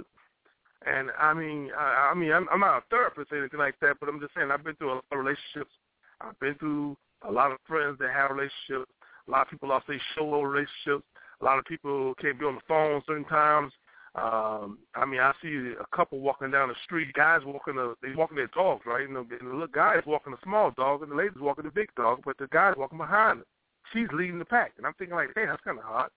And 0.87 1.11
I 1.19 1.35
mean, 1.35 1.71
I, 1.77 2.11
I 2.13 2.15
mean, 2.15 2.33
I'm, 2.33 2.47
I'm 2.53 2.61
not 2.61 2.79
a 2.79 2.83
therapist 2.91 3.33
or 3.33 3.39
anything 3.39 3.59
like 3.59 3.75
that, 3.81 3.97
but 4.01 4.09
I'm 4.09 4.21
just 4.21 4.35
saying 4.35 4.51
I've 4.51 4.65
been 4.65 4.77
through 4.77 4.93
a 4.93 4.95
lot 4.95 5.05
of 5.11 5.19
relationships. 5.19 5.73
I've 6.21 6.39
been 6.41 6.55
through 6.57 6.97
a 7.27 7.33
lot 7.33 7.53
of 7.53 7.59
friends 7.67 7.99
that 7.99 8.11
have 8.11 8.31
relationships. 8.31 8.91
A 9.27 9.31
lot 9.31 9.43
of 9.43 9.51
people 9.51 9.71
lost 9.71 9.87
their 9.87 10.01
solo 10.15 10.43
relationships. 10.43 11.05
A 11.41 11.45
lot 11.45 11.59
of 11.59 11.65
people 11.65 12.15
can't 12.21 12.39
be 12.39 12.45
on 12.45 12.57
the 12.57 12.61
phone 12.69 13.03
certain 13.07 13.25
times. 13.25 13.73
Um, 14.15 14.79
I 14.95 15.05
mean, 15.05 15.21
I 15.21 15.33
see 15.43 15.73
a 15.81 15.97
couple 15.97 16.21
walking 16.21 16.53
down 16.53 16.69
the 16.69 16.75
street. 16.85 17.13
Guys 17.15 17.41
walking, 17.45 17.79
a, 17.79 17.95
they 18.01 18.15
walking 18.15 18.37
their 18.37 18.47
dogs, 18.49 18.83
right? 18.87 19.07
And 19.07 19.17
the, 19.17 19.21
and 19.21 19.51
the 19.51 19.53
little 19.53 19.67
guy 19.67 19.97
is 19.97 20.07
walking 20.07 20.33
a 20.33 20.45
small 20.45 20.71
dog, 20.71 21.03
and 21.03 21.11
the 21.11 21.17
lady's 21.17 21.41
walking 21.41 21.67
a 21.67 21.71
big 21.71 21.89
dog, 21.97 22.21
but 22.25 22.39
the 22.39 22.47
guy's 22.49 22.77
walking 22.77 22.99
behind 22.99 23.41
her. 23.41 23.45
She's 23.93 24.09
leading 24.13 24.39
the 24.39 24.45
pack, 24.45 24.73
and 24.77 24.87
I'm 24.87 24.95
thinking 24.95 25.17
like, 25.17 25.31
hey, 25.35 25.47
that's 25.47 25.63
kind 25.63 25.79
of 25.79 25.85
hot. 25.85 26.13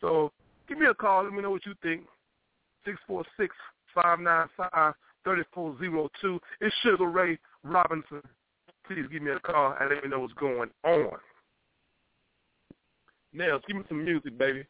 So 0.00 0.30
give 0.68 0.78
me 0.78 0.86
a 0.86 0.94
call. 0.94 1.24
Let 1.24 1.32
me 1.32 1.42
know 1.42 1.50
what 1.50 1.66
you 1.66 1.74
think. 1.82 2.02
Six 2.84 2.98
four 3.06 3.24
six 3.38 3.54
five 3.94 4.20
nine 4.20 4.46
five 4.56 4.94
thirty 5.24 5.42
four 5.52 5.76
zero 5.78 6.08
two. 6.20 6.38
It's 6.60 6.74
Sugar 6.82 7.06
Ray 7.06 7.38
Robinson. 7.64 8.22
Please 8.86 9.06
give 9.12 9.22
me 9.22 9.32
a 9.32 9.40
call 9.40 9.76
and 9.78 9.90
let 9.90 10.02
me 10.02 10.08
know 10.08 10.20
what's 10.20 10.32
going 10.34 10.70
on. 10.84 11.18
Nails, 13.32 13.62
give 13.66 13.76
me 13.76 13.82
some 13.88 14.04
music, 14.04 14.38
baby. 14.38 14.64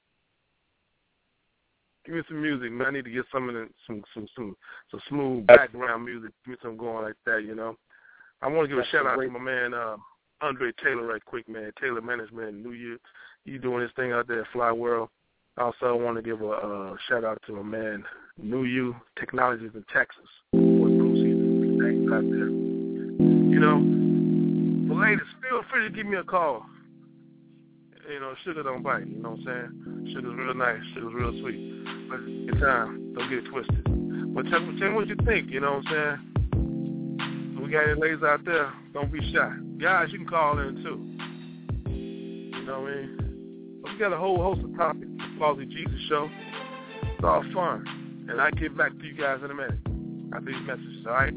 Give 2.09 2.17
me 2.17 2.23
some 2.27 2.41
music, 2.41 2.73
man. 2.73 2.87
I 2.87 2.91
need 2.93 3.05
to 3.05 3.11
get 3.11 3.27
some 3.31 3.51
of 3.51 3.55
the, 3.55 3.69
some 3.87 4.03
some 4.15 4.27
some 4.35 4.57
some 4.91 5.01
smooth 5.11 5.47
background 5.47 6.07
music. 6.07 6.31
Give 6.43 6.53
me 6.53 6.57
some 6.63 6.79
going 6.79 7.05
like 7.05 7.17
that, 7.27 7.45
you 7.45 7.55
know. 7.55 7.77
I 8.41 8.49
want 8.49 8.67
to 8.67 8.75
give 8.75 8.83
a 8.83 8.87
shout 8.87 9.07
out 9.07 9.21
to 9.21 9.29
my 9.29 9.39
man 9.39 9.75
uh, 9.75 9.97
Andre 10.41 10.73
Taylor 10.83 11.07
right 11.07 11.23
quick, 11.23 11.47
man. 11.51 11.71
Taylor 11.79 12.01
Management, 12.01 12.65
New 12.65 12.73
Year. 12.73 12.97
You 13.45 13.59
doing 13.59 13.81
this 13.81 13.91
thing 13.95 14.13
out 14.13 14.27
there 14.27 14.41
at 14.41 14.47
Fly 14.55 14.73
World. 14.73 15.11
Also, 15.59 15.85
I 15.85 15.93
want 15.93 16.17
to 16.17 16.23
give 16.23 16.41
a 16.41 16.49
uh, 16.49 16.97
shout 17.11 17.25
out 17.25 17.43
to 17.47 17.53
my 17.53 17.63
man 17.63 18.03
New 18.39 18.65
You 18.65 18.97
Technologies 19.21 19.73
in 19.75 19.85
Texas. 19.93 20.25
Things 20.53 22.11
out 22.11 22.23
there. 22.23 22.49
You 22.49 23.61
know, 23.61 24.89
but 24.89 24.99
ladies, 24.99 25.27
feel 25.47 25.61
free 25.71 25.87
to 25.87 25.95
give 25.95 26.07
me 26.07 26.17
a 26.17 26.25
call. 26.25 26.65
You 28.09 28.21
know, 28.21 28.35
sugar 28.43 28.63
don't 28.63 28.83
bite. 28.83 29.07
You 29.07 29.19
know 29.23 29.33
what 29.33 29.41
I'm 29.41 29.45
saying? 29.45 30.15
Sugar's 30.15 30.35
real 30.35 30.55
nice. 30.55 30.81
Sugar's 30.95 31.13
real 31.13 31.33
sweet. 31.41 31.85
But 32.09 32.21
it's 32.25 32.61
time. 32.61 33.13
Don't 33.15 33.29
get 33.29 33.45
it 33.45 33.51
twisted. 33.51 33.85
But 34.35 34.45
tell, 34.51 34.61
tell 34.61 34.89
me 34.89 34.95
what 34.95 35.09
you 35.09 35.17
think. 35.27 35.51
You 35.51 35.61
know 35.61 35.83
what 35.83 35.93
I'm 35.93 36.21
saying? 36.25 37.59
We 37.63 37.71
got 37.71 37.85
any 37.85 38.01
ladies 38.01 38.23
out 38.23 38.47
there. 38.47 38.73
Don't 38.95 39.13
be 39.13 39.21
shy. 39.31 39.53
Guys, 39.79 40.09
you 40.11 40.19
can 40.19 40.27
call 40.27 40.59
in 40.59 40.77
too. 40.83 41.91
You 41.91 42.65
know 42.65 42.81
what 42.81 42.93
I 42.93 42.97
mean? 42.97 43.81
But 43.83 43.93
we 43.93 43.99
got 43.99 44.15
a 44.15 44.17
whole 44.17 44.43
host 44.43 44.65
of 44.65 44.75
topics. 44.75 45.11
Flossy 45.37 45.67
Jesus 45.67 46.01
Show. 46.09 46.31
It's 47.03 47.25
all 47.25 47.45
fun. 47.53 48.27
And 48.31 48.41
I 48.41 48.51
get 48.53 48.75
back 48.75 48.93
to 48.99 49.05
you 49.05 49.15
guys 49.15 49.41
in 49.45 49.51
a 49.51 49.55
minute 49.55 49.79
after 50.33 50.47
these 50.47 50.67
messages, 50.67 51.05
all 51.07 51.13
right? 51.13 51.35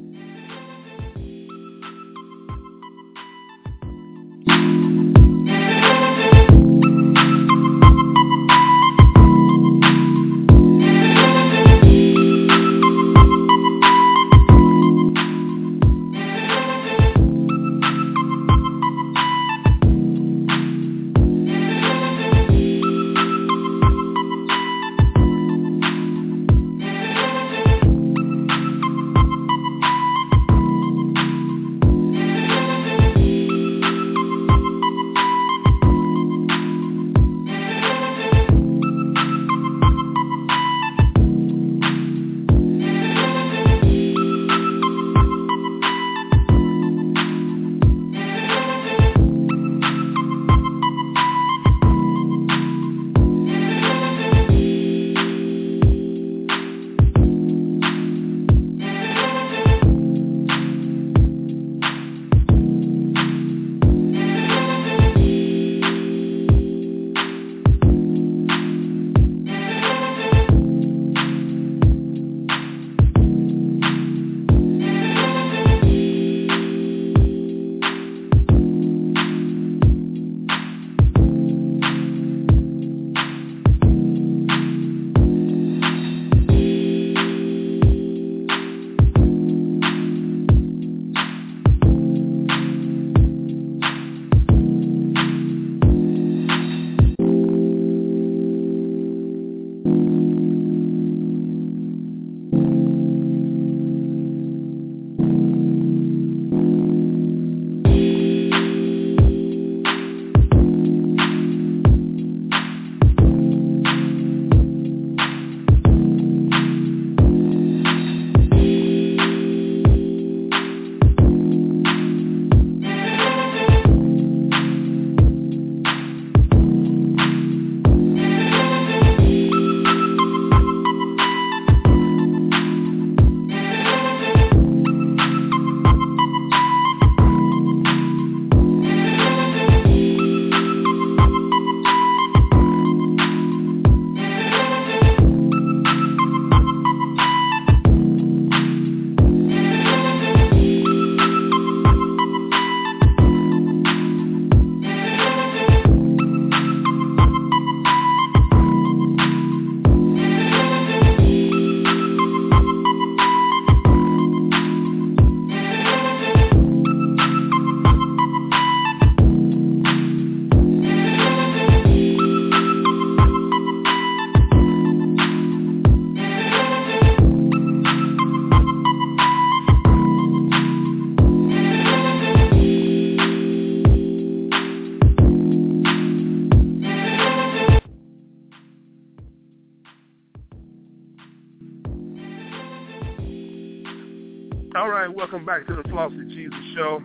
Welcome 195.31 195.45
back 195.45 195.65
to 195.65 195.73
the 195.73 195.83
Flossy 195.83 196.27
Jesus 196.27 196.59
Show 196.75 197.01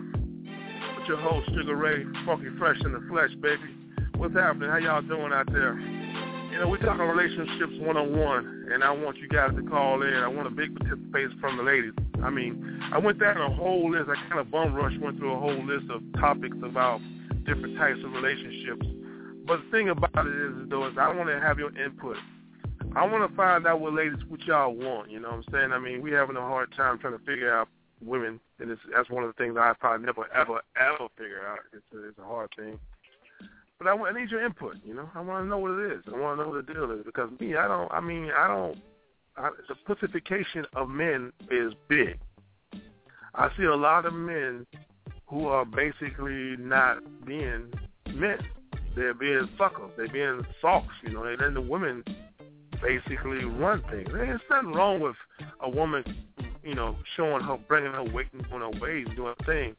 with 0.97 1.07
your 1.07 1.15
host, 1.15 1.47
Sugar 1.55 1.77
Ray, 1.77 2.03
funky 2.25 2.49
fresh 2.59 2.75
in 2.83 2.91
the 2.91 2.99
flesh, 3.09 3.29
baby. 3.41 3.63
What's 4.17 4.33
happening? 4.33 4.69
How 4.69 4.79
y'all 4.79 5.01
doing 5.01 5.31
out 5.31 5.49
there? 5.49 5.79
You 5.79 6.59
know, 6.59 6.67
we're 6.67 6.83
talking 6.83 7.05
relationships 7.05 7.71
one-on-one, 7.79 8.67
and 8.73 8.83
I 8.83 8.91
want 8.91 9.15
you 9.15 9.29
guys 9.29 9.51
to 9.55 9.63
call 9.63 10.01
in. 10.01 10.13
I 10.13 10.27
want 10.27 10.45
a 10.45 10.51
big 10.51 10.75
participation 10.75 11.37
from 11.39 11.55
the 11.55 11.63
ladies. 11.63 11.93
I 12.21 12.29
mean, 12.29 12.81
I 12.91 12.97
went 12.97 13.17
down 13.17 13.37
a 13.37 13.55
whole 13.55 13.91
list. 13.91 14.09
I 14.09 14.15
kind 14.27 14.41
of 14.41 14.51
bum 14.51 14.75
rush 14.75 14.97
went 14.99 15.19
through 15.19 15.33
a 15.33 15.39
whole 15.39 15.63
list 15.63 15.89
of 15.89 16.01
topics 16.19 16.57
about 16.65 16.99
different 17.45 17.77
types 17.77 17.99
of 18.03 18.11
relationships. 18.11 18.85
But 19.45 19.61
the 19.63 19.71
thing 19.71 19.87
about 19.87 20.27
it 20.27 20.35
is, 20.35 20.69
though, 20.69 20.85
is 20.89 20.97
I 20.99 21.13
want 21.13 21.29
to 21.29 21.39
have 21.39 21.59
your 21.59 21.71
input. 21.79 22.17
I 22.93 23.07
want 23.07 23.29
to 23.29 23.33
find 23.37 23.65
out 23.65 23.79
what 23.79 23.93
ladies, 23.93 24.19
what 24.27 24.41
y'all 24.41 24.75
want. 24.75 25.11
You 25.11 25.21
know 25.21 25.29
what 25.29 25.37
I'm 25.37 25.53
saying? 25.53 25.71
I 25.71 25.79
mean, 25.79 26.01
we're 26.01 26.19
having 26.19 26.35
a 26.35 26.41
hard 26.41 26.73
time 26.75 26.99
trying 26.99 27.17
to 27.17 27.23
figure 27.23 27.55
out 27.55 27.69
women, 28.03 28.39
and 28.59 28.71
it's, 28.71 28.81
that's 28.95 29.09
one 29.09 29.23
of 29.23 29.29
the 29.29 29.43
things 29.43 29.55
I 29.57 29.73
probably 29.79 30.05
never, 30.05 30.31
ever, 30.33 30.61
ever 30.79 31.07
figure 31.17 31.47
out. 31.47 31.59
It's 31.73 31.83
a, 31.93 32.09
it's 32.09 32.19
a 32.19 32.25
hard 32.25 32.49
thing. 32.55 32.79
But 33.79 33.87
I, 33.87 33.95
I 33.95 34.13
need 34.13 34.31
your 34.31 34.43
input. 34.43 34.75
You 34.83 34.95
know, 34.95 35.09
I 35.13 35.21
want 35.21 35.45
to 35.45 35.49
know 35.49 35.57
what 35.57 35.71
it 35.71 35.91
is. 35.91 36.03
I 36.07 36.17
want 36.17 36.39
to 36.39 36.43
know 36.43 36.49
what 36.49 36.65
the 36.65 36.73
deal 36.73 36.91
is 36.91 37.05
because 37.05 37.29
me, 37.39 37.55
I 37.55 37.67
don't. 37.67 37.91
I 37.91 37.99
mean, 37.99 38.31
I 38.35 38.47
don't. 38.47 38.77
I, 39.37 39.49
the 39.67 39.75
pussification 39.85 40.65
of 40.75 40.89
men 40.89 41.31
is 41.51 41.73
big. 41.87 42.19
I 43.35 43.49
see 43.55 43.63
a 43.65 43.75
lot 43.75 44.05
of 44.05 44.13
men 44.13 44.65
who 45.27 45.47
are 45.47 45.65
basically 45.65 46.55
not 46.57 46.99
being 47.25 47.71
men. 48.13 48.39
They're 48.95 49.13
being 49.13 49.47
fuckers. 49.59 49.91
They're 49.95 50.07
being 50.07 50.43
socks. 50.59 50.93
You 51.03 51.13
know, 51.13 51.23
and 51.23 51.39
then 51.39 51.53
the 51.53 51.61
women 51.61 52.03
basically 52.81 53.45
run 53.45 53.83
things. 53.91 54.09
There's 54.11 54.41
nothing 54.49 54.71
wrong 54.73 54.99
with 54.99 55.15
a 55.61 55.69
woman, 55.69 56.03
you 56.67 56.75
know, 56.75 56.97
showing 57.15 57.41
her, 57.43 57.57
bringing 57.67 57.93
her 57.93 58.03
weight 58.03 58.27
on 58.51 58.59
her 58.59 58.79
ways, 58.81 59.07
doing 59.15 59.33
a 59.39 59.43
thing. 59.45 59.75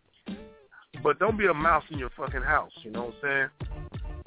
But 1.02 1.18
don't 1.18 1.36
be 1.36 1.46
a 1.46 1.52
mouse 1.54 1.84
in 1.90 1.98
your 1.98 2.08
fucking 2.16 2.42
house. 2.42 2.72
You 2.82 2.90
know 2.90 3.12
what 3.12 3.14
I'm 3.28 3.50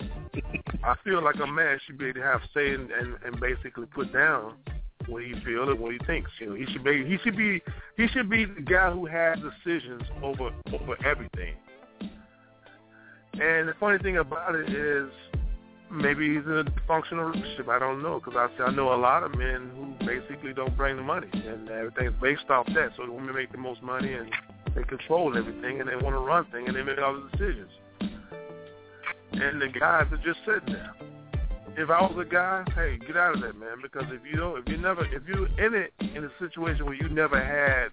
saying? 0.03 0.63
I 0.83 0.95
feel 1.03 1.23
like 1.23 1.35
a 1.43 1.47
man 1.47 1.79
should 1.85 1.97
be 1.97 2.05
able 2.05 2.21
to 2.21 2.25
have 2.25 2.41
say 2.53 2.73
and, 2.73 2.91
and, 2.91 3.15
and 3.25 3.39
basically 3.39 3.87
put 3.87 4.13
down 4.13 4.53
what 5.07 5.23
he 5.23 5.33
feels 5.43 5.69
and 5.69 5.79
what 5.79 5.93
he 5.93 5.99
thinks. 6.05 6.29
You 6.39 6.49
know, 6.49 6.55
he 6.55 6.65
should 6.71 6.83
be 6.83 7.03
he 7.03 7.17
should 7.23 7.35
be 7.35 7.61
he 7.97 8.07
should 8.09 8.29
be 8.29 8.45
the 8.45 8.61
guy 8.61 8.91
who 8.91 9.07
has 9.07 9.39
decisions 9.39 10.03
over 10.21 10.51
over 10.71 11.05
everything. 11.05 11.55
And 13.33 13.69
the 13.69 13.73
funny 13.79 13.97
thing 13.97 14.17
about 14.17 14.53
it 14.53 14.69
is 14.69 15.09
maybe 15.91 16.33
he's 16.33 16.45
in 16.45 16.57
a 16.57 16.63
dysfunctional 16.63 17.33
relationship. 17.33 17.67
I 17.67 17.79
don't 17.79 18.01
know 18.01 18.21
because 18.23 18.49
I, 18.59 18.63
I 18.63 18.71
know 18.71 18.93
a 18.93 18.95
lot 18.95 19.23
of 19.23 19.35
men 19.35 19.69
who 19.75 20.05
basically 20.05 20.53
don't 20.53 20.75
bring 20.77 20.95
the 20.95 21.03
money, 21.03 21.27
and 21.33 21.69
everything's 21.69 22.13
based 22.21 22.49
off 22.49 22.65
that. 22.67 22.91
So 22.97 23.05
the 23.05 23.11
women 23.11 23.35
make 23.35 23.51
the 23.51 23.57
most 23.57 23.81
money, 23.81 24.13
and 24.13 24.31
they 24.75 24.83
control 24.83 25.37
everything, 25.37 25.79
and 25.79 25.89
they 25.89 25.95
want 25.95 26.15
to 26.15 26.19
run 26.19 26.45
things, 26.51 26.67
and 26.67 26.75
they 26.75 26.83
make 26.83 26.99
all 26.99 27.13
the 27.13 27.29
decisions. 27.37 27.71
And 29.33 29.61
the 29.61 29.67
guys 29.67 30.07
are 30.11 30.21
just 30.23 30.39
sitting 30.45 30.73
there. 30.73 30.93
If 31.77 31.89
I 31.89 32.01
was 32.01 32.17
a 32.19 32.29
guy, 32.29 32.65
hey, 32.75 32.99
get 33.05 33.15
out 33.15 33.35
of 33.35 33.41
that, 33.41 33.57
man. 33.57 33.77
Because 33.81 34.03
if 34.09 34.21
you 34.29 34.37
don't, 34.37 34.59
if 34.59 34.67
you 34.67 34.77
never, 34.77 35.05
if 35.05 35.23
you're 35.25 35.47
in 35.47 35.73
it 35.73 35.93
in 35.99 36.25
a 36.25 36.29
situation 36.39 36.85
where 36.85 36.95
you 36.95 37.07
never 37.09 37.41
had 37.41 37.91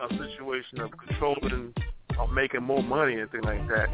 a 0.00 0.08
situation 0.08 0.80
of 0.80 0.90
controlling 1.06 1.72
or 2.18 2.28
making 2.28 2.62
more 2.64 2.82
money 2.82 3.14
and 3.14 3.30
things 3.30 3.44
like 3.44 3.66
that, 3.68 3.88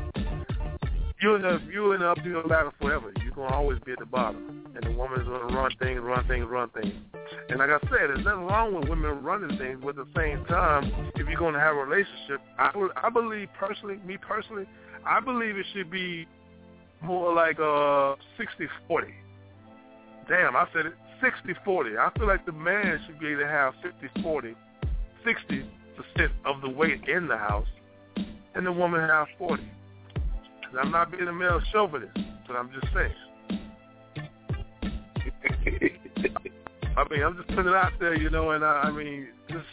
you're 1.21 1.37
in 1.37 1.43
the 1.43 1.61
you're 1.73 1.95
in 1.95 2.01
the 2.01 2.09
uphill 2.09 2.73
forever. 2.81 3.13
You're 3.23 3.35
gonna 3.35 3.55
always 3.55 3.79
be 3.85 3.93
at 3.93 3.99
the 3.99 4.07
bottom, 4.07 4.67
and 4.75 4.83
the 4.83 4.97
woman's 4.97 5.29
gonna 5.29 5.55
run 5.55 5.71
things, 5.81 6.01
run 6.01 6.27
things, 6.27 6.47
run 6.49 6.71
things. 6.71 6.95
And 7.49 7.59
like 7.59 7.71
I 7.71 7.79
said, 7.83 8.09
there's 8.09 8.25
nothing 8.25 8.47
wrong 8.47 8.75
with 8.75 8.89
women 8.89 9.23
running 9.23 9.57
things, 9.59 9.81
but 9.83 9.91
at 9.91 9.97
the 9.97 10.09
same 10.17 10.45
time, 10.47 10.93
if 11.15 11.29
you're 11.29 11.39
gonna 11.39 11.61
have 11.61 11.77
a 11.77 11.85
relationship, 11.85 12.41
I 12.59 12.71
I 12.97 13.11
believe 13.11 13.49
personally, 13.59 13.99
me 14.07 14.17
personally, 14.17 14.67
I 15.05 15.21
believe 15.21 15.57
it 15.57 15.67
should 15.75 15.91
be 15.91 16.27
more 17.03 17.33
like 17.35 17.59
uh 17.59 18.17
60-40. 18.39 19.13
Damn, 20.29 20.57
I 20.57 20.67
said 20.73 20.87
it 20.87 20.95
60-40. 21.23 21.99
I 21.99 22.11
feel 22.19 22.27
like 22.27 22.47
the 22.47 22.53
man 22.53 23.01
should 23.07 23.19
be 23.19 23.29
able 23.29 23.43
to 23.43 23.49
have 23.49 23.75
50-40, 24.17 24.55
60 25.25 25.71
percent 25.97 26.33
of 26.47 26.63
the 26.63 26.69
weight 26.69 27.07
in 27.09 27.29
the 27.29 27.37
house, 27.37 27.69
and 28.55 28.67
the 28.67 28.73
woman 28.73 29.01
have 29.01 29.27
40. 29.39 29.63
And 30.71 30.81
I'm 30.81 30.91
not 30.91 31.11
being 31.11 31.29
a 31.29 31.33
male 31.33 31.61
chauvinist, 31.73 32.17
but 32.47 32.57
I'm 32.57 32.71
just 32.73 32.87
saying. 32.95 33.15
I 36.97 37.05
mean, 37.09 37.23
I'm 37.23 37.37
just 37.37 37.49
putting 37.49 37.69
it 37.69 37.75
out 37.75 37.93
there, 37.99 38.17
you 38.17 38.31
know, 38.31 38.51
and 38.51 38.65
I, 38.65 38.83
I 38.85 38.91
mean, 38.91 39.29
just 39.49 39.67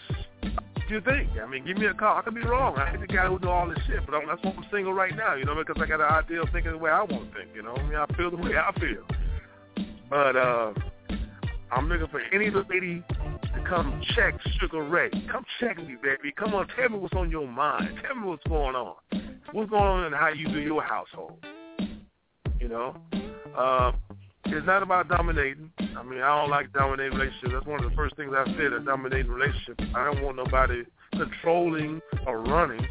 what 0.88 0.90
you 0.90 1.02
think? 1.02 1.30
I 1.42 1.46
mean, 1.46 1.66
give 1.66 1.78
me 1.78 1.88
a 1.88 1.94
call. 1.94 2.18
I 2.18 2.22
could 2.22 2.36
be 2.36 2.42
wrong. 2.42 2.78
I 2.78 2.92
ain't 2.92 3.02
the 3.02 3.08
guy 3.08 3.28
who 3.28 3.40
do 3.40 3.50
all 3.50 3.68
this 3.68 3.78
shit, 3.88 4.06
but 4.06 4.16
I'm, 4.16 4.28
that's 4.28 4.42
why 4.42 4.54
I'm 4.56 4.66
single 4.72 4.94
right 4.94 5.16
now, 5.16 5.36
you 5.36 5.44
know, 5.44 5.56
because 5.56 5.82
I 5.82 5.86
got 5.86 6.00
an 6.00 6.08
idea 6.08 6.42
of 6.42 6.50
thinking 6.52 6.72
the 6.72 6.78
way 6.78 6.92
I 6.92 7.04
want 7.04 7.32
to 7.32 7.38
think, 7.38 7.50
you 7.54 7.62
know. 7.62 7.76
I 7.76 7.84
mean, 7.84 7.96
I 7.96 8.06
feel 8.16 8.32
the 8.32 8.38
way 8.38 8.58
I 8.58 8.72
feel. 8.80 9.04
But 10.10 10.38
uh 10.38 10.74
I'm 11.72 11.90
looking 11.90 12.08
for 12.08 12.22
any 12.32 12.48
of 12.48 12.54
the 12.54 12.66
lady 12.70 13.04
to 13.58 13.70
come 13.70 14.02
check 14.16 14.36
Sugar 14.60 14.84
Ray. 14.84 15.10
Come 15.32 15.46
check 15.60 15.78
me, 15.78 15.96
baby. 16.02 16.34
Come 16.38 16.54
on, 16.54 16.68
tell 16.76 16.90
me 16.90 16.98
what's 16.98 17.14
on 17.16 17.32
your 17.32 17.48
mind. 17.48 17.90
Tell 18.06 18.16
me 18.16 18.28
what's 18.28 18.44
going 18.48 18.76
on. 18.76 18.96
What's 19.52 19.70
going 19.70 19.84
on 19.84 20.04
and 20.06 20.16
how 20.16 20.30
you 20.30 20.48
do 20.48 20.60
your 20.60 20.82
household. 20.82 21.44
You 22.60 22.68
know? 22.68 22.98
Uh, 23.58 23.92
it's 24.46 24.66
not 24.66 24.84
about 24.84 25.10
dominating. 25.10 25.72
I 25.80 26.04
mean, 26.04 26.22
I 26.22 26.40
don't 26.40 26.50
like 26.50 26.72
dominating 26.74 27.18
relationships. 27.18 27.54
That's 27.54 27.66
one 27.66 27.84
of 27.84 27.90
the 27.90 27.96
first 27.96 28.16
things 28.16 28.32
I 28.36 28.46
said, 28.46 28.74
a 28.74 28.80
dominating 28.80 29.32
relationship. 29.32 29.80
I 29.96 30.06
don't 30.06 30.24
want 30.24 30.38
nobody 30.38 30.84
controlling 31.14 32.02
or 32.26 32.42
running. 32.42 32.86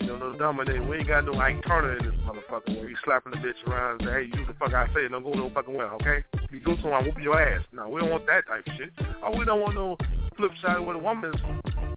You 0.00 0.06
know, 0.06 0.16
no 0.18 0.38
dominating. 0.38 0.88
We 0.88 0.98
ain't 0.98 1.08
got 1.08 1.24
no 1.24 1.34
Ike 1.34 1.64
Turner 1.66 1.96
in 1.96 2.04
this 2.04 2.14
motherfucker 2.26 2.76
where 2.78 2.88
he's 2.88 2.98
slapping 3.04 3.32
the 3.32 3.38
bitch 3.38 3.66
around 3.66 4.00
and 4.00 4.08
say, 4.08 4.12
hey, 4.12 4.38
you 4.38 4.46
the 4.46 4.54
fuck 4.54 4.74
I 4.74 4.86
say, 4.88 5.08
don't 5.10 5.22
go 5.22 5.30
no 5.30 5.50
fucking 5.50 5.74
well, 5.74 5.98
okay? 6.00 6.24
If 6.34 6.52
you 6.52 6.60
go 6.60 6.76
somewhere, 6.76 6.94
I'm 6.94 7.04
whooping 7.06 7.22
your 7.22 7.40
ass. 7.40 7.64
No, 7.72 7.88
we 7.88 8.00
don't 8.00 8.10
want 8.10 8.26
that 8.26 8.46
type 8.46 8.66
of 8.66 8.72
shit. 8.76 8.90
Oh, 9.22 9.36
we 9.36 9.44
don't 9.44 9.60
want 9.60 9.74
no 9.74 9.96
flip 10.36 10.52
side 10.62 10.78
where 10.80 10.94
the 10.94 11.02
woman's 11.02 11.36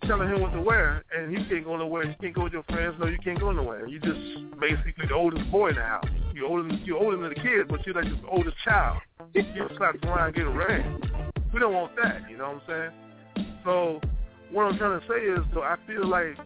telling 0.07 0.27
him 0.27 0.41
what 0.41 0.51
to 0.51 0.61
wear 0.61 1.03
and 1.15 1.31
you 1.31 1.45
can't 1.47 1.63
go 1.63 1.77
nowhere. 1.77 2.05
You 2.05 2.15
can't 2.19 2.33
go 2.33 2.43
with 2.43 2.53
your 2.53 2.63
friends. 2.63 2.95
No, 2.99 3.07
you 3.07 3.17
can't 3.23 3.39
go 3.39 3.51
nowhere. 3.51 3.87
You 3.87 3.99
just 3.99 4.19
basically 4.59 5.07
the 5.07 5.13
oldest 5.13 5.49
boy 5.51 5.69
in 5.69 5.75
the 5.75 5.83
house. 5.83 6.07
You're 6.33 6.47
older 6.47 6.67
you're 6.83 6.97
older 6.97 7.17
than 7.17 7.29
the 7.29 7.35
kids, 7.35 7.69
but 7.69 7.85
you're 7.85 7.95
like 7.95 8.05
the 8.05 8.27
oldest 8.27 8.57
child. 8.65 8.99
You 9.33 9.43
slapped 9.77 10.03
around 10.05 10.27
and 10.27 10.35
get 10.35 10.45
around. 10.45 11.11
We 11.53 11.59
don't 11.59 11.73
want 11.73 11.95
that, 12.01 12.29
you 12.29 12.37
know 12.37 12.59
what 12.59 12.63
I'm 12.69 12.91
saying? 13.35 13.47
So 13.63 14.01
what 14.51 14.63
I'm 14.63 14.77
trying 14.77 14.99
to 14.99 15.07
say 15.07 15.19
is, 15.19 15.39
so 15.53 15.61
I 15.61 15.75
feel 15.87 16.07
like 16.07 16.37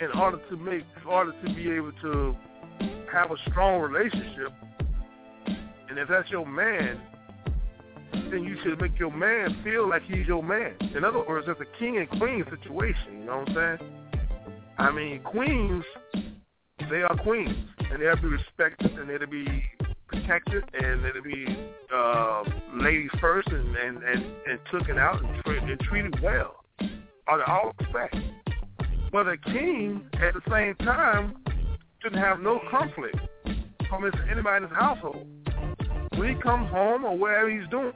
in 0.00 0.18
order 0.18 0.38
to 0.48 0.56
make, 0.56 0.84
in 1.00 1.08
order 1.08 1.32
to 1.44 1.54
be 1.54 1.70
able 1.70 1.92
to 2.02 2.36
have 3.12 3.30
a 3.30 3.50
strong 3.50 3.80
relationship, 3.80 4.52
and 5.88 5.98
if 5.98 6.08
that's 6.08 6.30
your 6.30 6.46
man, 6.46 7.00
then 8.30 8.44
you 8.44 8.56
should 8.62 8.80
make 8.80 8.98
your 8.98 9.10
man 9.10 9.60
feel 9.64 9.88
like 9.88 10.02
he's 10.02 10.26
your 10.26 10.42
man. 10.42 10.74
In 10.94 11.04
other 11.04 11.24
words, 11.26 11.46
it's 11.48 11.60
a 11.60 11.78
king 11.78 11.98
and 11.98 12.08
queen 12.20 12.44
situation. 12.50 13.20
You 13.20 13.24
know 13.24 13.38
what 13.38 13.48
I'm 13.50 13.78
saying? 13.80 13.92
I 14.78 14.90
mean, 14.92 15.20
queens, 15.22 15.84
they 16.90 17.02
are 17.02 17.16
queens, 17.22 17.56
and 17.90 18.00
they 18.00 18.06
have 18.06 18.16
to 18.16 18.22
be 18.22 18.28
respected, 18.28 18.92
and 18.92 19.08
they're 19.08 19.18
to 19.18 19.26
be 19.26 19.64
protected, 20.06 20.64
and 20.80 21.02
they're 21.02 21.12
to 21.12 21.22
be 21.22 21.46
uh, 21.92 22.44
ladies 22.74 23.10
first, 23.20 23.48
and 23.48 23.76
and 23.76 24.02
and, 24.04 24.24
and 24.46 24.58
taken 24.72 24.98
out 24.98 25.22
and, 25.22 25.70
and 25.70 25.80
treated 25.80 26.20
well, 26.22 26.56
of 26.80 27.40
all 27.46 27.72
respect. 27.80 28.16
But 29.10 29.26
a 29.26 29.36
king, 29.38 30.02
at 30.14 30.34
the 30.34 30.42
same 30.50 30.74
time, 30.86 31.36
shouldn't 32.02 32.22
have 32.22 32.40
no 32.40 32.60
conflict 32.70 33.16
from 33.88 34.04
his, 34.04 34.12
anybody 34.30 34.64
in 34.64 34.70
his 34.70 34.78
household. 34.78 35.26
When 36.16 36.34
he 36.36 36.42
comes 36.42 36.70
home 36.70 37.04
or 37.04 37.16
wherever 37.16 37.50
he's 37.50 37.68
doing, 37.70 37.92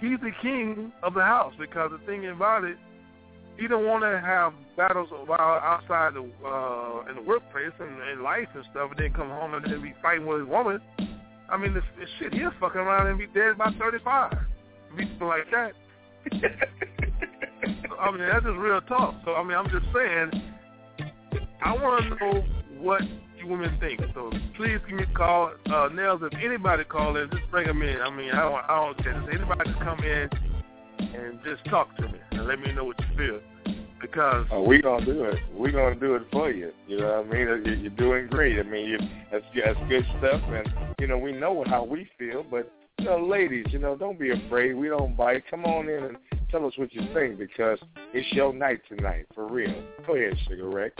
he's 0.00 0.20
the 0.20 0.32
king 0.42 0.92
of 1.02 1.14
the 1.14 1.22
house 1.22 1.54
because 1.58 1.90
the 1.92 2.04
thing 2.06 2.26
about 2.26 2.64
it, 2.64 2.76
he 3.58 3.68
don't 3.68 3.86
want 3.86 4.02
to 4.02 4.20
have 4.20 4.52
battles 4.76 5.08
about 5.12 5.62
outside 5.62 6.14
the 6.14 6.22
uh, 6.46 7.10
in 7.10 7.16
the 7.16 7.22
workplace 7.22 7.72
and 7.78 8.10
in 8.10 8.22
life 8.22 8.48
and 8.54 8.64
stuff, 8.70 8.90
and 8.90 8.98
then 8.98 9.12
come 9.12 9.28
home 9.28 9.54
and 9.54 9.64
then 9.64 9.82
be 9.82 9.94
fighting 10.02 10.26
with 10.26 10.40
his 10.40 10.48
woman. 10.48 10.80
I 11.50 11.56
mean, 11.56 11.74
this, 11.74 11.84
this 11.98 12.08
shit, 12.18 12.32
he'll 12.32 12.52
fucking 12.60 12.80
around 12.80 13.08
and 13.08 13.18
be 13.18 13.26
dead 13.26 13.58
by 13.58 13.72
35. 13.78 14.32
Be 14.96 15.04
something 15.04 15.26
like 15.26 15.50
that. 15.50 15.72
I 18.00 18.10
mean, 18.10 18.20
that's 18.20 18.44
just 18.44 18.56
real 18.56 18.80
talk. 18.82 19.14
So, 19.24 19.34
I 19.34 19.42
mean, 19.42 19.56
I'm 19.56 19.68
just 19.68 19.86
saying, 19.94 20.30
I 21.62 21.72
want 21.74 22.04
to 22.04 22.10
know 22.10 22.44
what 22.78 23.02
you 23.38 23.46
women 23.46 23.76
think. 23.78 24.00
So 24.14 24.30
please 24.56 24.78
give 24.88 24.96
me 24.96 25.04
a 25.04 25.16
call. 25.16 25.52
Uh, 25.66 25.88
Nels, 25.92 26.22
if 26.22 26.32
anybody 26.42 26.84
call 26.84 27.16
in, 27.16 27.28
just 27.30 27.50
bring 27.50 27.66
them 27.66 27.82
in. 27.82 28.00
I 28.00 28.10
mean, 28.10 28.30
I 28.30 28.42
don't, 28.42 28.64
I 28.68 28.76
don't 28.76 29.02
care. 29.02 29.20
Just 29.20 29.34
anybody 29.34 29.70
just 29.70 29.80
come 29.80 29.98
in 30.00 30.28
and 30.98 31.38
just 31.44 31.64
talk 31.66 31.94
to 31.96 32.02
me 32.02 32.18
and 32.32 32.46
let 32.46 32.58
me 32.58 32.72
know 32.72 32.84
what 32.84 32.98
you 33.00 33.16
feel. 33.16 33.40
Because 34.00 34.46
oh, 34.50 34.62
we 34.62 34.80
gonna 34.80 35.04
do 35.04 35.24
it. 35.24 35.38
We 35.54 35.72
gonna 35.72 35.94
do 35.94 36.14
it 36.14 36.22
for 36.32 36.50
you. 36.50 36.72
You 36.88 37.00
know 37.00 37.22
what 37.22 37.36
I 37.36 37.62
mean? 37.62 37.80
You're 37.82 37.90
doing 37.90 38.28
great. 38.28 38.58
I 38.58 38.62
mean, 38.62 38.88
you, 38.88 38.98
that's 39.30 39.44
that's 39.54 39.78
good 39.90 40.06
stuff. 40.18 40.40
And 40.46 40.66
you 40.98 41.06
know, 41.06 41.18
we 41.18 41.32
know 41.32 41.64
how 41.66 41.84
we 41.84 42.08
feel. 42.18 42.42
But 42.42 42.72
you 42.98 43.04
know, 43.04 43.18
ladies, 43.18 43.66
you 43.68 43.78
know, 43.78 43.96
don't 43.96 44.18
be 44.18 44.30
afraid. 44.30 44.72
We 44.72 44.88
don't 44.88 45.14
bite. 45.14 45.44
Come 45.50 45.66
on 45.66 45.90
in 45.90 46.04
and 46.04 46.16
tell 46.50 46.66
us 46.66 46.72
what 46.76 46.92
you 46.92 47.02
think 47.14 47.38
because 47.38 47.78
it's 48.12 48.30
your 48.32 48.52
night 48.52 48.80
tonight, 48.88 49.26
for 49.34 49.46
real. 49.46 49.72
Go 50.06 50.16
ahead, 50.16 50.36
Sugar 50.48 50.68
Ray. 50.68 50.90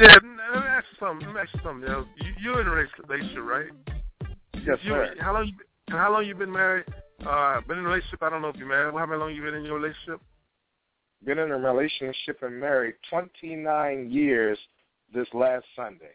Yeah, 0.00 0.14
let 0.14 0.24
me 0.24 0.68
ask 0.68 0.86
you 0.92 1.06
something. 1.06 1.26
Let 1.26 1.34
me 1.34 1.40
ask 1.40 1.54
you 1.54 1.60
something 1.62 1.88
else. 1.88 2.06
You, 2.16 2.32
you're 2.42 2.60
in 2.60 2.66
a 2.66 2.70
relationship, 2.70 3.42
right? 3.42 3.66
Yes, 4.64 4.78
you, 4.82 4.90
sir. 4.90 5.14
How 5.20 5.34
long 5.34 5.46
you 5.46 5.52
how 5.88 6.12
long 6.12 6.24
you 6.24 6.34
been 6.34 6.52
married? 6.52 6.86
Uh, 7.26 7.60
been 7.62 7.78
in 7.78 7.84
a 7.84 7.88
relationship? 7.88 8.22
I 8.22 8.30
don't 8.30 8.42
know 8.42 8.48
if 8.48 8.56
you're 8.56 8.66
married. 8.66 8.94
How 8.94 9.06
long 9.16 9.34
you 9.34 9.42
been 9.42 9.54
in 9.54 9.64
your 9.64 9.78
relationship? 9.78 10.20
Been 11.24 11.38
in 11.38 11.50
a 11.50 11.58
relationship 11.58 12.42
and 12.42 12.58
married 12.58 12.94
29 13.10 14.10
years 14.10 14.58
this 15.14 15.28
last 15.34 15.64
Sunday. 15.76 16.14